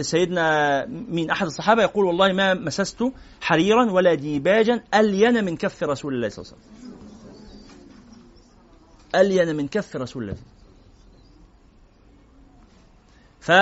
سيدنا 0.00 0.86
مين 0.86 1.30
أحد 1.30 1.46
الصحابة 1.46 1.82
يقول 1.82 2.04
والله 2.06 2.32
ما 2.32 2.54
مسست 2.54 3.04
حريرا 3.40 3.90
ولا 3.90 4.14
ديباجا 4.14 4.82
ألين 4.94 5.44
من 5.44 5.56
كف 5.56 5.82
رسول 5.82 6.14
الله 6.14 6.28
صلى 6.28 6.44
الله 6.44 6.54
عليه 6.54 6.62
وسلم. 6.78 6.92
ألين 9.14 9.56
من 9.56 9.68
كف 9.68 9.96
رسول 9.96 10.22
الله. 10.22 10.36
ف 13.40 13.52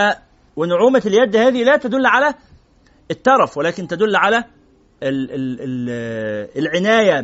ونعومة 0.56 1.02
اليد 1.06 1.36
هذه 1.36 1.62
لا 1.64 1.76
تدل 1.76 2.06
على 2.06 2.34
الترف 3.10 3.56
ولكن 3.58 3.86
تدل 3.88 4.16
على 4.16 4.44
ال 5.02 5.30
ال 5.30 5.60
ال 5.60 5.88
العناية 6.58 7.20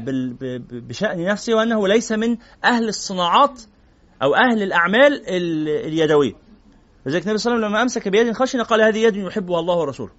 بشأن 0.88 1.24
نفسه 1.24 1.54
وأنه 1.54 1.88
ليس 1.88 2.12
من 2.12 2.36
أهل 2.64 2.88
الصناعات 2.88 3.62
أو 4.22 4.34
أهل 4.34 4.62
الأعمال 4.62 5.28
ال- 5.28 5.68
اليدوية. 5.68 6.32
لذلك 7.06 7.22
النبي 7.22 7.38
صلى 7.38 7.50
الله 7.54 7.56
عليه 7.56 7.66
وسلم 7.66 7.74
لما 7.76 7.82
أمسك 7.82 8.08
بيد 8.08 8.32
خشنة 8.32 8.62
قال 8.64 8.82
هذه 8.82 8.98
يد 8.98 9.16
يحبها 9.16 9.60
الله 9.60 9.76
ورسوله. 9.76 10.10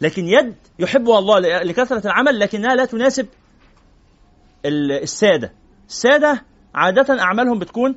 لكن 0.00 0.24
يد 0.28 0.54
يحبها 0.78 1.18
الله 1.18 1.38
لكثرة 1.38 2.06
العمل 2.06 2.38
لكنها 2.38 2.74
لا 2.74 2.84
تناسب 2.84 3.26
ال- 4.66 4.92
السادة. 4.92 5.52
السادة 5.88 6.44
عادة 6.74 7.20
أعمالهم 7.22 7.58
بتكون 7.58 7.94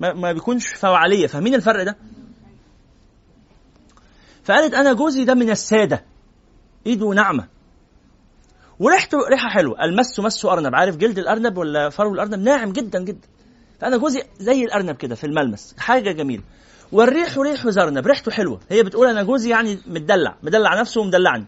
ما, 0.00 0.32
بيكونش 0.32 0.66
فعاليه 0.66 1.26
فاهمين 1.26 1.54
الفرق 1.54 1.82
ده؟ 1.84 1.96
فقالت 4.44 4.74
أنا 4.74 4.92
جوزي 4.92 5.24
ده 5.24 5.34
من 5.34 5.50
السادة. 5.50 6.04
ايده 6.86 7.08
ناعمه 7.08 7.48
وريحته 8.78 9.18
ريحة 9.28 9.48
حلوة. 9.48 9.84
المس 9.84 10.20
مس 10.20 10.44
أرنب. 10.44 10.74
عارف 10.74 10.96
جلد 10.96 11.18
الأرنب 11.18 11.58
ولا 11.58 11.88
فرو 11.88 12.14
الأرنب؟ 12.14 12.38
ناعم 12.40 12.72
جدا 12.72 13.04
جدا. 13.04 13.28
فأنا 13.80 13.96
جوزي 13.96 14.22
زي 14.38 14.64
الأرنب 14.64 14.96
كده 14.96 15.14
في 15.14 15.24
الملمس. 15.24 15.74
حاجة 15.78 16.12
جميلة. 16.12 16.42
والريح 16.92 17.38
ريح 17.38 17.68
زرنب 17.68 18.06
ريحته 18.06 18.30
حلوة. 18.30 18.60
هي 18.70 18.82
بتقول 18.82 19.08
أنا 19.08 19.22
جوزي 19.22 19.50
يعني 19.50 19.78
متدلع 19.86 20.36
مدلع 20.42 20.80
نفسه 20.80 21.00
ومدلعني. 21.00 21.44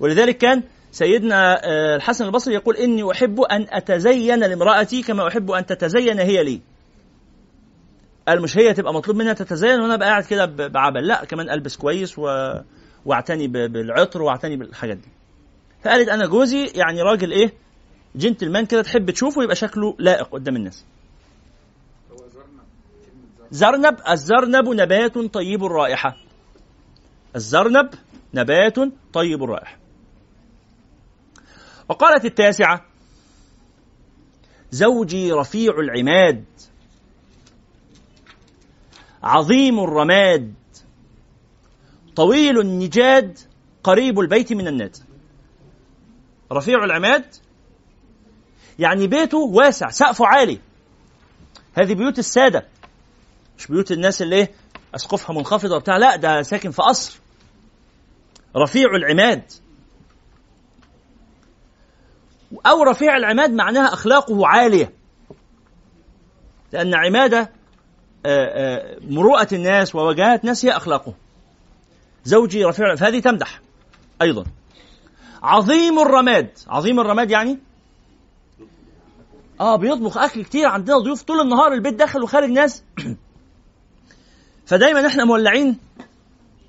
ولذلك 0.00 0.38
كان 0.38 0.62
سيدنا 0.92 1.64
آه، 1.64 1.96
الحسن 1.96 2.24
البصري 2.24 2.54
يقول 2.54 2.76
إني 2.76 3.10
أحب 3.12 3.40
أن 3.40 3.66
أتزين 3.70 4.40
لامرأتي 4.40 5.02
كما 5.02 5.28
أحب 5.28 5.50
أن 5.50 5.66
تتزين 5.66 6.18
هي 6.20 6.44
لي. 6.44 6.60
قال 8.28 8.42
مش 8.42 8.58
هي 8.58 8.74
تبقى 8.74 8.94
مطلوب 8.94 9.16
منها 9.16 9.32
تتزين 9.32 9.80
وأنا 9.80 9.94
أبقى 9.94 10.08
قاعد 10.08 10.24
كده 10.24 10.44
بعبل 10.46 11.06
لا 11.06 11.24
كمان 11.24 11.50
ألبس 11.50 11.76
كويس 11.76 12.18
و... 12.18 12.52
وأعتني. 13.04 13.48
بالعطر 13.48 14.22
وأعتني 14.22 14.56
بالحاجات 14.56 14.96
دي. 14.96 15.08
فقالت 15.84 16.08
أنا 16.08 16.26
جوزي 16.26 16.66
يعني 16.74 17.02
راجل 17.02 17.30
إيه 17.32 17.52
جنتلمان 18.16 18.66
كده 18.66 18.82
تحب 18.82 19.10
تشوفه 19.10 19.42
يبقى 19.42 19.56
شكله 19.56 19.94
لائق 19.98 20.28
قدام 20.28 20.56
الناس. 20.56 20.84
زرنب 23.50 23.96
الزرنب 24.08 24.68
نبات 24.68 25.18
طيب 25.18 25.64
الرائحة. 25.64 26.16
الزرنب 27.36 27.90
نبات 28.34 28.76
طيب 29.12 29.42
الرائحة. 29.42 29.78
وقالت 31.88 32.24
التاسعة 32.24 32.84
زوجي 34.70 35.32
رفيع 35.32 35.72
العماد 35.78 36.44
عظيم 39.22 39.80
الرماد 39.80 40.54
طويل 42.16 42.60
النجاد 42.60 43.38
قريب 43.84 44.20
البيت 44.20 44.52
من 44.52 44.68
الناد 44.68 44.96
رفيع 46.52 46.84
العماد 46.84 47.24
يعني 48.78 49.06
بيته 49.06 49.38
واسع 49.38 49.88
سقفه 49.88 50.26
عالي. 50.26 50.60
هذه 51.74 51.94
بيوت 51.94 52.18
السادة. 52.18 52.66
مش 53.58 53.66
بيوت 53.66 53.92
الناس 53.92 54.22
اللي 54.22 54.36
إيه؟ 54.36 54.50
أسقفها 54.94 55.36
منخفضة 55.36 55.76
وبتاع. 55.76 55.96
لا 55.96 56.16
ده 56.16 56.42
ساكن 56.42 56.70
في 56.70 56.82
قصر. 56.82 57.20
رفيع 58.56 58.88
العماد. 58.96 59.52
أو 62.66 62.82
رفيع 62.82 63.16
العماد 63.16 63.50
معناها 63.50 63.92
أخلاقه 63.92 64.46
عالية. 64.46 64.92
لأن 66.72 66.94
عمادة 66.94 67.50
آه، 68.26 68.46
آه، 68.46 68.98
مروءة 69.00 69.48
الناس 69.52 69.94
ووجاهة 69.94 70.40
الناس 70.42 70.64
هي 70.64 70.70
أخلاقه. 70.70 71.14
زوجي 72.24 72.64
رفيع 72.64 72.94
فهذه 72.94 73.20
تمدح 73.20 73.60
أيضا. 74.22 74.44
عظيم 75.42 75.98
الرماد. 75.98 76.50
عظيم 76.68 77.00
الرماد 77.00 77.30
يعني؟ 77.30 77.58
آه 79.60 79.76
بيطبخ 79.76 80.18
أكل 80.18 80.44
كتير 80.44 80.66
عندنا 80.68 80.98
ضيوف 80.98 81.22
طول 81.22 81.40
النهار 81.40 81.72
البيت 81.72 81.94
داخل 81.94 82.22
وخارج 82.22 82.50
ناس. 82.50 82.84
فدايما 84.66 85.06
إحنا 85.06 85.24
مولعين 85.24 85.78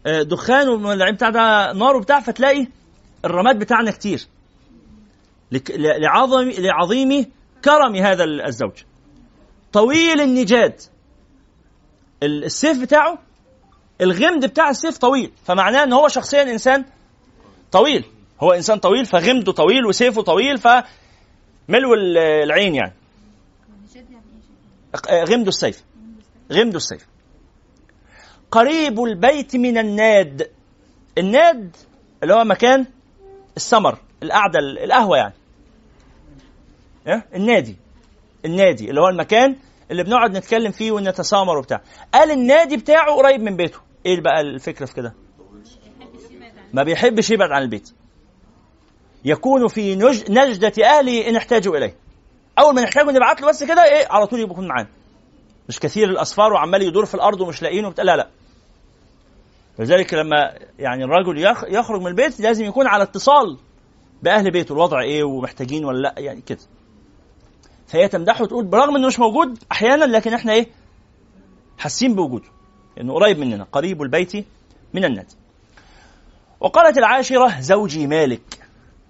آه، 0.06 0.22
دخان 0.22 0.70
ومولعين 0.70 1.16
بتاع 1.16 1.30
ده 1.30 1.74
نار 1.74 1.96
وبتاع 1.96 2.20
فتلاقي 2.20 2.68
الرماد 3.26 3.60
بتاعنا 3.60 3.92
كتير. 3.92 4.28
لعظم 5.78 6.50
لعظيم 6.50 7.26
كرم 7.66 7.96
هذا 7.96 8.24
الزوج. 8.24 8.84
طويل 9.74 10.22
النجاد. 10.22 10.82
ال- 12.24 12.44
السيف 12.44 12.82
بتاعه 12.82 13.18
الغمد 14.02 14.46
بتاع 14.46 14.70
السيف 14.70 14.98
طويل 14.98 15.32
فمعناه 15.46 15.84
إن 15.84 15.94
هو 15.94 16.08
شخصيا 16.08 16.42
إنسان 16.44 16.86
طويل. 17.72 18.06
هو 18.44 18.52
إنسان 18.52 18.78
طويل 18.80 19.06
فغمده 19.06 19.52
طويل 19.52 19.86
وسيفه 19.86 20.22
طويل 20.22 20.58
فملو 20.58 21.94
ال- 21.94 22.18
العين 22.18 22.76
يعني. 22.76 22.94
آه، 25.10 25.24
غمده 25.24 25.50
السيف. 25.50 25.84
غمده 26.52 26.78
السيف. 26.78 27.06
قريب 28.52 29.04
البيت 29.04 29.56
من 29.56 29.78
الناد. 29.78 30.52
الناد 31.18 31.76
اللي 32.24 32.34
هو 32.34 32.44
مكان 32.44 32.86
السمر 33.58 33.98
القعدة 34.24 34.60
القهوة 34.60 35.18
يعني؟ 35.18 35.34
النادي. 37.36 37.76
النادي 38.46 38.90
اللي 38.90 39.02
هو 39.02 39.08
المكان 39.10 39.56
اللي 39.92 40.04
بنقعد 40.04 40.38
نتكلم 40.38 40.72
فيه 40.72 40.92
ونتسامر 40.92 41.58
وبتاع. 41.58 41.82
قال 42.14 42.32
النادي 42.32 42.78
بتاعه 42.78 43.16
قريب 43.16 43.42
من 43.42 43.56
بيته. 43.56 43.80
إيه 44.06 44.22
بقى 44.22 44.42
الفكرة 44.42 44.86
في 44.86 44.94
كده؟ 44.94 45.14
ما 46.74 46.84
بيحبش 46.84 47.30
يبعد 47.32 47.52
عن 47.52 47.62
البيت. 47.62 47.92
يكون 49.26 49.68
في 49.68 49.96
نج... 49.96 50.32
نجدة 50.32 50.86
أهله 50.86 51.30
إن 51.30 51.36
احتاجوا 51.36 51.78
إليه. 51.78 51.96
أول 52.60 52.76
ما 52.76 52.82
نحتاجه 52.82 53.12
نبعت 53.12 53.42
له 53.42 53.48
بس 53.48 53.64
كده 53.64 53.84
إيه 53.84 54.08
على 54.10 54.28
طول 54.28 54.40
يكون 54.40 54.68
معانا. 54.68 54.88
مش 55.70 55.80
كثير 55.80 56.10
الأسفار 56.10 56.54
وعمال 56.54 56.82
يدور 56.82 57.06
في 57.06 57.16
الأرض 57.16 57.42
ومش 57.42 57.62
لاقيينه 57.62 57.88
وبتاع. 57.88 58.04
لا 58.04 58.16
لا. 58.16 58.30
لذلك 59.80 60.14
لما 60.14 60.54
يعني 60.80 61.04
الرجل 61.04 61.38
يخ... 61.38 61.64
يخرج 61.64 62.02
من 62.02 62.08
البيت 62.08 62.40
لازم 62.40 62.66
يكون 62.66 62.88
على 62.88 63.04
اتصال 63.04 63.58
بأهل 64.24 64.52
بيته 64.52 64.74
الوضع 64.74 65.02
إيه 65.02 65.24
ومحتاجين 65.24 65.86
ولا 65.86 65.98
لأ؟ 66.02 66.16
يعني 66.18 66.42
كده. 66.42 66.60
فهي 67.88 68.08
تمدحه 68.08 68.44
وتقول 68.44 68.66
برغم 68.66 68.96
إنه 68.96 69.08
مش 69.08 69.20
موجود 69.20 69.60
أحيانا 69.72 70.06
لكن 70.06 70.34
إحنا 70.34 70.54
إيه؟ 70.54 70.68
حاسين 71.78 72.16
بوجوده. 72.16 72.46
إنه 73.02 73.14
قريب 73.14 73.40
مننا 73.40 73.68
قريب 73.72 74.02
البيت 74.02 74.36
من 74.94 75.06
النادي. 75.06 75.36
وقالت 76.60 76.98
العاشرة 76.98 77.60
زوجي 77.60 78.08
مالك. 78.08 78.68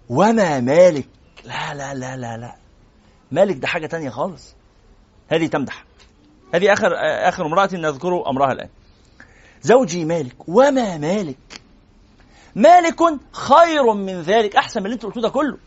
وما 0.09 0.59
مالك؟ 0.59 1.07
لا 1.45 1.73
لا 1.73 1.93
لا 1.93 2.17
لا 2.17 2.37
لا. 2.37 2.55
مالك 3.31 3.57
ده 3.57 3.67
حاجة 3.67 3.87
تانية 3.87 4.09
خالص. 4.09 4.55
هذه 5.27 5.47
تمدح. 5.47 5.85
هذه 6.53 6.73
آخر 6.73 6.87
آخر 7.27 7.45
امرأة 7.45 7.69
نذكر 7.73 8.29
أمرها 8.29 8.51
الآن. 8.51 8.69
زوجي 9.61 10.05
مالك 10.05 10.49
وما 10.49 10.97
مالك؟ 10.97 11.61
مالك 12.55 12.99
خير 13.31 13.93
من 13.93 14.21
ذلك 14.21 14.55
أحسن 14.55 14.79
من 14.79 14.85
اللي 14.85 14.95
أنت 14.95 15.05
قلته 15.05 15.21
ده 15.21 15.29
كله. 15.29 15.57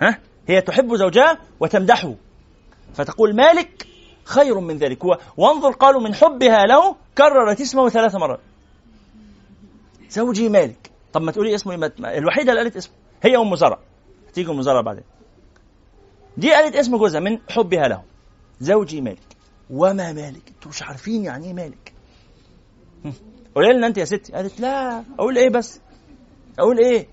ها؟ 0.00 0.18
هي 0.48 0.60
تحب 0.60 0.94
زوجها 0.96 1.38
وتمدحه. 1.60 2.14
فتقول 2.94 3.36
مالك 3.36 3.86
خير 4.24 4.60
من 4.60 4.78
ذلك. 4.78 5.04
وانظر 5.36 5.70
قالوا 5.70 6.00
من 6.00 6.14
حبها 6.14 6.66
له 6.66 6.96
كررت 7.18 7.60
اسمه 7.60 7.88
ثلاث 7.88 8.14
مرات. 8.14 8.40
زوجي 10.10 10.48
مالك. 10.48 10.90
طب 11.12 11.22
ما 11.22 11.32
تقولي 11.32 11.54
اسمه 11.54 11.92
الوحيدة 11.98 12.52
اللي 12.52 12.62
قالت 12.62 12.76
اسمه 12.76 12.94
هي 13.22 13.36
أم 13.36 13.56
زرع. 13.56 13.78
هتيجي 14.28 14.50
أم 14.50 14.62
زرع 14.62 14.80
بعدين. 14.80 15.04
دي 16.36 16.52
قالت 16.52 16.76
اسم 16.76 16.96
جوزها 16.96 17.20
من 17.20 17.38
حبها 17.50 17.88
له. 17.88 18.02
زوجي 18.60 19.00
مالك. 19.00 19.36
وما 19.70 20.12
مالك؟ 20.12 20.48
أنتوا 20.48 20.70
مش 20.70 20.82
عارفين 20.82 21.24
يعني 21.24 21.46
إيه 21.46 21.52
مالك. 21.52 21.93
قولي 23.54 23.72
لنا 23.72 23.86
انت 23.86 23.98
يا 23.98 24.04
ستي. 24.04 24.32
قالت 24.32 24.60
لا. 24.60 25.04
أقول 25.18 25.38
إيه 25.38 25.50
بس؟ 25.50 25.80
أقول 26.58 26.78
إيه؟ 26.78 27.08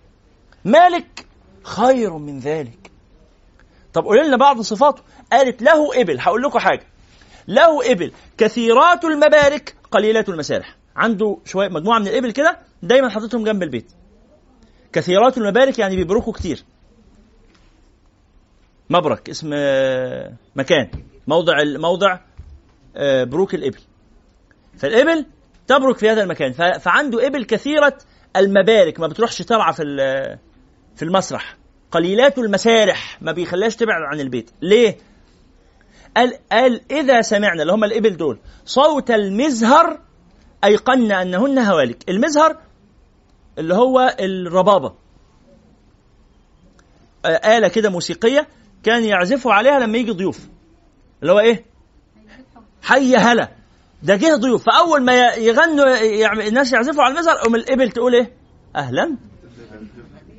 مالك 0.65 1.25
خير 1.63 2.17
من 2.17 2.39
ذلك. 2.39 2.91
طب 3.93 4.03
قولي 4.03 4.27
لنا 4.27 4.37
بعض 4.37 4.61
صفاته. 4.61 5.01
قالت 5.31 5.61
له 5.61 6.01
إبل. 6.01 6.19
هقول 6.19 6.41
لكم 6.41 6.59
حاجة. 6.59 6.83
له 7.47 7.91
إبل. 7.91 8.11
كثيرات 8.37 9.05
المبارك 9.05 9.75
قليلات 9.91 10.29
المسارح. 10.29 10.75
عنده 10.95 11.37
شوية 11.45 11.69
مجموعة 11.69 11.99
من 11.99 12.07
الإبل 12.07 12.31
كده 12.31 12.59
دايما 12.83 13.09
حاططهم 13.09 13.43
جنب 13.43 13.63
البيت. 13.63 13.91
كثيرات 14.93 15.37
المبارك 15.37 15.79
يعني 15.79 15.95
بيبركوا 15.95 16.33
كتير. 16.33 16.63
مبرك 18.89 19.29
اسم 19.29 19.49
آه، 19.53 20.33
مكان. 20.55 20.89
موضع 21.27 21.53
موضع 21.63 22.19
آه، 22.95 23.23
بروك 23.23 23.55
الإبل. 23.55 23.79
فالإبل 24.77 25.25
تبرك 25.71 25.97
في 25.97 26.09
هذا 26.09 26.23
المكان. 26.23 26.51
فعنده 26.79 27.27
إبل 27.27 27.43
كثيرة 27.45 27.97
المبارك 28.35 28.99
ما 28.99 29.07
بتروحش 29.07 29.37
ترعى 29.37 29.73
في 29.73 29.83
في 30.95 31.05
المسرح. 31.05 31.57
قليلات 31.91 32.37
المسارح 32.37 33.21
ما 33.21 33.31
بيخليهاش 33.31 33.75
تبعد 33.75 34.01
عن 34.01 34.19
البيت. 34.19 34.51
ليه؟ 34.61 34.97
قال 36.17 36.33
قال 36.51 36.81
إذا 36.91 37.21
سمعنا 37.21 37.61
اللي 37.61 37.73
هم 37.73 37.83
الإبل 37.83 38.17
دول 38.17 38.39
صوت 38.65 39.11
المزهر 39.11 39.99
ايقنا 40.63 41.21
أنهن 41.21 41.59
هوالك. 41.59 42.09
المزهر 42.09 42.57
اللي 43.57 43.73
هو 43.73 44.15
الربابة. 44.19 44.93
آه، 47.25 47.57
آلة 47.57 47.67
كده 47.67 47.89
موسيقية 47.89 48.47
كان 48.83 49.03
يعزفوا 49.03 49.53
عليها 49.53 49.79
لما 49.79 49.97
يجي 49.97 50.11
ضيوف. 50.11 50.39
اللي 51.21 51.33
هو 51.33 51.39
إيه؟ 51.39 51.63
حي 52.81 53.15
هلا. 53.15 53.60
ده 54.03 54.15
جه 54.15 54.35
ضيوف 54.35 54.65
فأول 54.65 55.03
ما 55.03 55.13
يغنوا 55.33 55.87
يعني 55.97 56.47
الناس 56.47 56.73
يعزفوا 56.73 57.03
على 57.03 57.13
المزهر 57.13 57.47
أم 57.47 57.55
الإبل 57.55 57.91
تقول 57.91 58.15
إيه؟ 58.15 58.33
أهلا. 58.75 59.17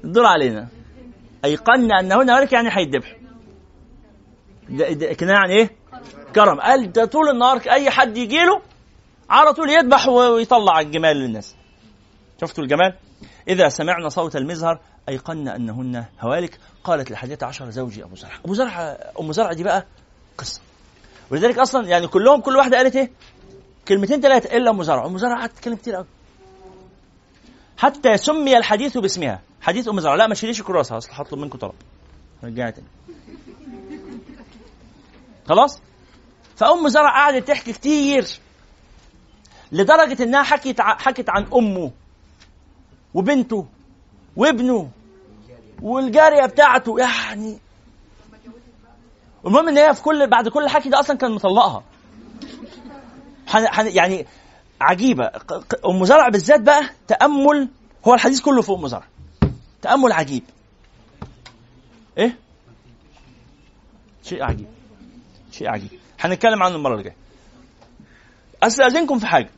الدور 0.05 0.27
علينا. 0.27 0.69
ايقنا 1.45 2.01
انهن 2.01 2.31
هوالك 2.31 2.53
يعني 2.53 2.69
ده 4.69 5.15
كناية 5.15 5.37
عن 5.37 5.51
إيه؟ 5.51 5.71
كرم. 6.35 6.61
قال 6.61 6.93
ده 6.93 7.05
طول 7.05 7.29
النهار 7.29 7.57
أي 7.71 7.91
حد 7.91 8.17
يجي 8.17 8.45
له 8.45 8.63
على 9.31 9.53
طول 9.53 9.71
يذبح 9.71 10.09
ويطلع 10.09 10.81
الجمال 10.81 11.17
للناس. 11.17 11.57
شفتوا 12.41 12.65
الجمال؟ 12.65 12.95
إذا 13.49 13.69
سمعنا 13.69 14.09
صوت 14.09 14.37
المزهر 14.37 14.81
أيقنا 15.09 15.57
أنهن 15.57 16.05
هوالك؟ 16.21 16.59
قالت 16.85 17.11
الحادية 17.11 17.39
عشر 17.43 17.71
زوجي 17.71 18.05
أبو 18.05 18.17
زرع. 18.17 18.31
أبو 18.45 18.55
زرع 18.55 18.97
أم 19.21 19.33
زرع 19.33 19.53
دي 19.53 19.63
بقى 19.63 19.87
قصة. 20.39 20.61
ولذلك 21.31 21.59
أصلا 21.59 21.87
يعني 21.89 22.07
كلهم 22.07 22.41
كل 22.41 22.57
واحدة 22.57 22.77
قالت 22.77 22.97
إيه؟ 22.97 23.11
كلمتين 23.89 24.25
أم 24.69 24.83
زرع 24.83 25.07
أم 25.07 25.19
زرع 25.19 25.39
قعدت 25.41 25.53
تتكلم 25.53 25.75
كتير 25.75 25.95
قوي 25.95 26.07
حتى 27.79 28.17
سمي 28.17 28.57
الحديث 28.57 28.99
باسمها. 28.99 29.41
حديث 29.61 29.89
أم 29.89 30.01
زرع 30.01 30.15
لا 30.15 30.27
ما 30.27 30.35
تشيليش 30.35 30.61
الكراسة 30.61 30.97
أصل 30.97 31.09
هطلب 31.13 31.39
منكم 31.39 31.59
طلب. 31.59 31.73
رجعها 32.45 32.71
تاني. 32.71 32.87
خلاص؟ 35.49 35.81
فأم 36.57 36.89
زرع 36.89 37.11
قعدت 37.11 37.49
تحكي 37.49 37.73
كتير 37.73 38.27
لدرجة 39.73 40.23
إنها 40.23 40.43
حكت 40.43 40.81
ع- 40.81 40.99
حكت 40.99 41.31
عن 41.31 41.47
أمه 41.55 41.91
وبنته 43.15 43.67
وابنه 44.37 44.91
والجارية 45.83 46.47
بتاعته. 46.47 46.99
يعني 46.99 47.59
المهم 49.47 49.69
إن 49.69 49.79
هي 49.79 49.95
في 49.95 50.03
كل 50.03 50.27
بعد 50.31 50.49
كل 50.49 50.65
الحكي 50.65 50.89
ده 50.89 51.01
أصلا 51.01 51.17
كان 51.17 51.31
مطلقها. 51.33 51.83
يعني 53.79 54.27
عجيبة. 54.81 55.31
أم 55.87 56.05
زرع 56.05 56.29
بالذات 56.29 56.61
بقى 56.61 56.83
تأمل 57.09 57.69
هو 58.09 58.15
الحديث 58.15 58.41
كله 58.41 58.63
في 58.63 58.73
أم 58.73 58.89
زرع. 58.89 59.05
تأمل 59.83 60.13
عجيب. 60.13 60.43
إيه؟ 62.19 62.39
شيء 64.25 64.43
عجيب. 64.43 64.67
شيء 65.53 65.69
عجيب. 65.69 65.91
هنتكلم 66.21 66.63
عنه 66.63 66.77
المرة 66.77 66.95
الجايه 66.95 67.17
استاذنكم 68.63 69.19
في 69.19 69.27
حاجة. 69.27 69.51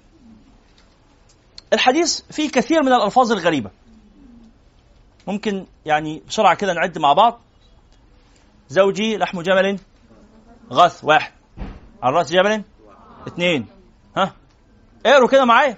الحديث 1.72 2.20
فيه 2.30 2.50
كثير 2.50 2.82
من 2.82 2.92
الألفاظ 2.92 3.32
الغريبة. 3.32 3.70
ممكن 5.26 5.66
يعني 5.86 6.22
بسرعة 6.28 6.54
كده 6.54 6.72
نعد 6.72 6.98
مع 6.98 7.12
بعض. 7.12 7.40
زوجي 8.68 9.16
لحم 9.16 9.42
جمل 9.42 9.78
غث 10.72 11.04
واحد. 11.04 11.32
على 12.02 12.16
راس 12.16 12.32
جبل 12.32 12.62
اثنين. 13.28 13.66
ها؟ 14.16 14.32
اقروا 15.06 15.28
كده 15.28 15.44
معايا؟ 15.44 15.76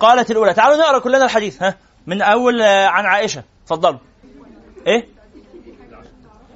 قالت 0.00 0.30
الأولى 0.30 0.54
تعالوا 0.54 0.76
نقرأ 0.76 0.98
كلنا 0.98 1.24
الحديث 1.24 1.62
ها؟ 1.62 1.74
من 2.06 2.22
أول 2.22 2.62
آه، 2.62 2.86
عن 2.86 3.04
عائشة 3.06 3.42
اتفضلوا. 3.64 3.98
إيه؟ 4.86 5.06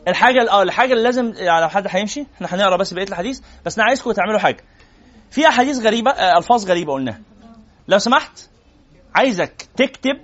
الحاجة 0.09 0.51
آه 0.51 0.63
الحاجة 0.63 0.93
اللي 0.93 1.05
لازم 1.05 1.33
لو 1.39 1.69
حد 1.69 1.87
هيمشي 1.89 2.27
إحنا 2.35 2.55
هنقرأ 2.55 2.77
بس 2.77 2.95
بقية 2.95 3.07
الحديث 3.09 3.41
بس 3.67 3.79
أنا 3.79 3.87
عايزكم 3.87 4.13
تعملوا 4.13 4.39
حاجة. 4.39 4.65
في 5.31 5.49
أحاديث 5.49 5.79
غريبة 5.87 6.11
آه، 6.11 6.39
ألفاظ 6.39 6.71
غريبة 6.71 6.93
قلناها. 6.93 7.21
لو 7.89 7.99
سمحت 7.99 8.49
عايزك 9.15 9.67
تكتب 9.77 10.21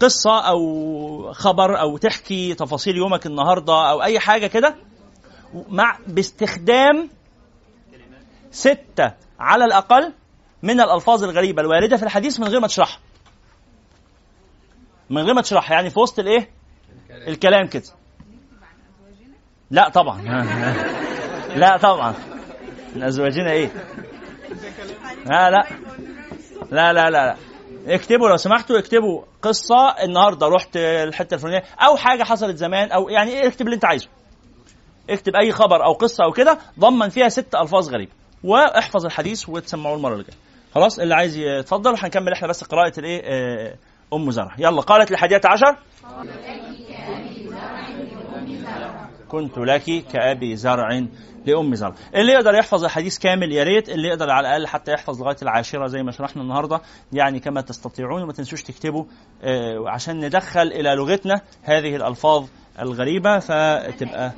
قصة 0.00 0.40
أو 0.40 1.32
خبر 1.32 1.80
أو 1.80 1.96
تحكي 1.96 2.54
تفاصيل 2.54 2.96
يومك 2.96 3.26
النهارده 3.26 3.90
أو 3.90 4.02
أي 4.02 4.18
حاجة 4.20 4.46
كده 4.46 4.74
مع 5.68 5.98
باستخدام 6.06 7.10
ستة 8.50 9.12
على 9.40 9.64
الأقل 9.64 10.12
من 10.62 10.80
الألفاظ 10.80 11.24
الغريبة 11.24 11.62
الواردة 11.62 11.96
في 11.96 12.02
الحديث 12.02 12.40
من 12.40 12.48
غير 12.48 12.60
ما 12.60 12.66
تشرحها 12.66 13.00
من 15.10 15.22
غير 15.22 15.34
ما 15.34 15.42
تشرحها 15.42 15.74
يعني 15.74 15.90
في 15.90 15.98
وسط 16.00 16.18
الإيه؟ 16.18 16.50
الكلام 17.10 17.66
كده. 17.66 17.82
لا 19.70 19.88
طبعا. 19.88 20.22
لا 21.62 21.76
طبعا. 21.76 22.14
من 22.96 23.02
أزواجنا 23.02 23.50
إيه؟ 23.50 23.70
لا 25.26 25.50
لا. 25.50 25.66
لا 26.70 26.92
لا 26.92 27.10
لا, 27.10 27.10
لا. 27.10 27.36
اكتبوا 27.86 28.28
لو 28.28 28.36
سمحتوا 28.36 28.78
اكتبوا 28.78 29.22
قصة 29.42 29.88
النهاردة 30.02 30.48
رحت 30.48 30.76
الحتة 30.76 31.34
الفلانية 31.34 31.62
أو 31.78 31.96
حاجة 31.96 32.22
حصلت 32.24 32.56
زمان 32.56 32.92
أو 32.92 33.08
يعني 33.08 33.46
اكتب 33.46 33.66
اللي 33.66 33.74
أنت 33.74 33.84
عايزه. 33.84 34.08
اكتب 35.10 35.32
أي 35.36 35.52
خبر 35.52 35.84
أو 35.84 35.92
قصة 35.92 36.24
أو 36.24 36.32
كده 36.32 36.58
ضمن 36.78 37.08
فيها 37.08 37.28
ست 37.28 37.54
ألفاظ 37.54 37.88
غريبة. 37.88 38.12
واحفظ 38.44 39.04
الحديث 39.06 39.48
وتسمعوه 39.48 39.96
المرة 39.96 40.12
اللي 40.12 40.24
جاية. 40.24 40.36
خلاص 40.74 40.98
اللي 40.98 41.14
عايز 41.14 41.36
يتفضل 41.36 41.92
وهنكمل 41.92 42.32
إحنا 42.32 42.48
بس 42.48 42.64
قراءة 42.64 42.92
الإيه؟ 42.98 43.22
آه، 43.24 43.74
أم 44.12 44.30
زرع. 44.30 44.54
يلا 44.58 44.80
قالت 44.80 45.10
الحادية 45.10 45.40
عشر. 45.44 45.76
كنت 49.28 49.58
لك 49.58 50.04
كأبي 50.12 50.56
زرع 50.56 51.06
لأم 51.46 51.74
زرع. 51.74 51.94
اللي 52.14 52.32
يقدر 52.32 52.54
يحفظ 52.54 52.84
الحديث 52.84 53.18
كامل 53.18 53.52
يا 53.52 53.64
ريت. 53.64 53.88
اللي 53.88 54.08
يقدر 54.08 54.30
على 54.30 54.48
الأقل 54.48 54.66
حتى 54.66 54.92
يحفظ 54.92 55.22
لغاية 55.22 55.36
العاشرة 55.42 55.86
زي 55.86 56.02
ما 56.02 56.12
شرحنا 56.12 56.42
النهاردة. 56.42 56.80
يعني 57.12 57.40
كما 57.40 57.60
تستطيعون 57.60 58.22
وما 58.22 58.32
تنسوش 58.32 58.62
تكتبوا 58.62 59.04
آه، 59.42 59.84
عشان 59.86 60.24
ندخل 60.24 60.66
إلى 60.66 60.94
لغتنا 60.94 61.40
هذه 61.62 61.96
الألفاظ 61.96 62.46
الغريبة 62.80 63.38
فتبقى 63.38 64.32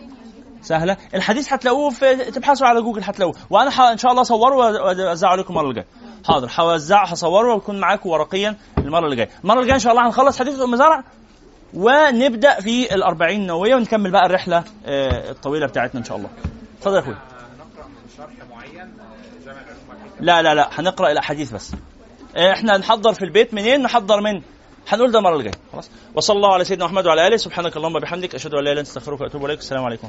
سهلة. 0.62 0.96
الحديث 1.14 1.52
هتلاقوه 1.52 1.90
في 1.90 2.14
تبحثوا 2.16 2.66
على 2.66 2.82
جوجل 2.82 3.02
هتلاقوه 3.04 3.34
وأنا 3.50 3.70
ح... 3.70 3.80
إن 3.80 3.98
شاء 3.98 4.10
الله 4.10 4.22
أصوره 4.22 4.56
واوزعه 4.56 5.30
عليكم 5.30 5.50
المرة 5.50 5.62
اللي 5.62 5.74
جاية 5.74 5.86
حاضر. 6.26 6.50
هوزعه 6.60 7.06
هصوره 7.06 7.54
ويكون 7.54 7.80
معاكم 7.80 8.08
ورقيا 8.08 8.56
المرة 8.78 9.04
اللي 9.04 9.16
جاية 9.16 9.30
المرة 9.44 9.54
اللي 9.56 9.66
جاية 9.66 9.74
إن 9.74 9.80
شاء 9.80 9.92
الله 9.92 10.06
هنخلص 10.06 10.38
حديث 10.38 10.60
أم 10.60 10.76
زرع 10.76 11.04
ونبدأ 11.74 12.60
في 12.60 12.94
الأربعين 12.94 13.46
نووية 13.46 13.74
ونكمل 13.74 14.10
بقى 14.10 14.26
الرحلة 14.26 14.64
آه، 14.86 15.30
الطويلة 15.30 15.66
بتاعتنا 15.66 16.00
إن 16.00 16.04
شاء 16.04 16.16
الله. 16.16 16.28
اتفضل 16.78 16.94
يا 16.94 17.00
اخويا 17.00 17.18
لا 20.20 20.42
لا 20.42 20.54
لا 20.54 20.68
هنقرأ 20.80 21.12
الاحاديث 21.12 21.50
بس. 21.52 21.72
آه، 22.36 22.52
إحنا 22.52 22.78
نحضر 22.78 23.12
في 23.14 23.24
البيت 23.24 23.54
منين؟ 23.54 23.82
نحضر 23.82 24.20
من؟ 24.20 24.42
هنقول 24.88 25.12
ده 25.12 25.18
المرة 25.18 25.32
اللي 25.32 25.44
جاية 25.44 25.54
خلاص. 25.72 25.90
وصلى 26.14 26.36
الله 26.36 26.52
على 26.54 26.64
سيدنا 26.64 26.84
محمد 26.84 27.06
وعلى 27.06 27.26
آله. 27.26 27.36
سبحانك 27.36 27.76
اللهم 27.76 27.96
وبحمدك 27.96 28.34
أشهد 28.34 28.54
أن 28.54 28.58
لا 28.58 28.60
إله 28.60 28.72
إلا 28.72 28.80
أنت 28.80 28.88
أستغفرك 28.88 29.20
وأتوب 29.20 29.44
إليك. 29.44 29.58
السلام 29.58 29.84
عليكم. 29.84 30.08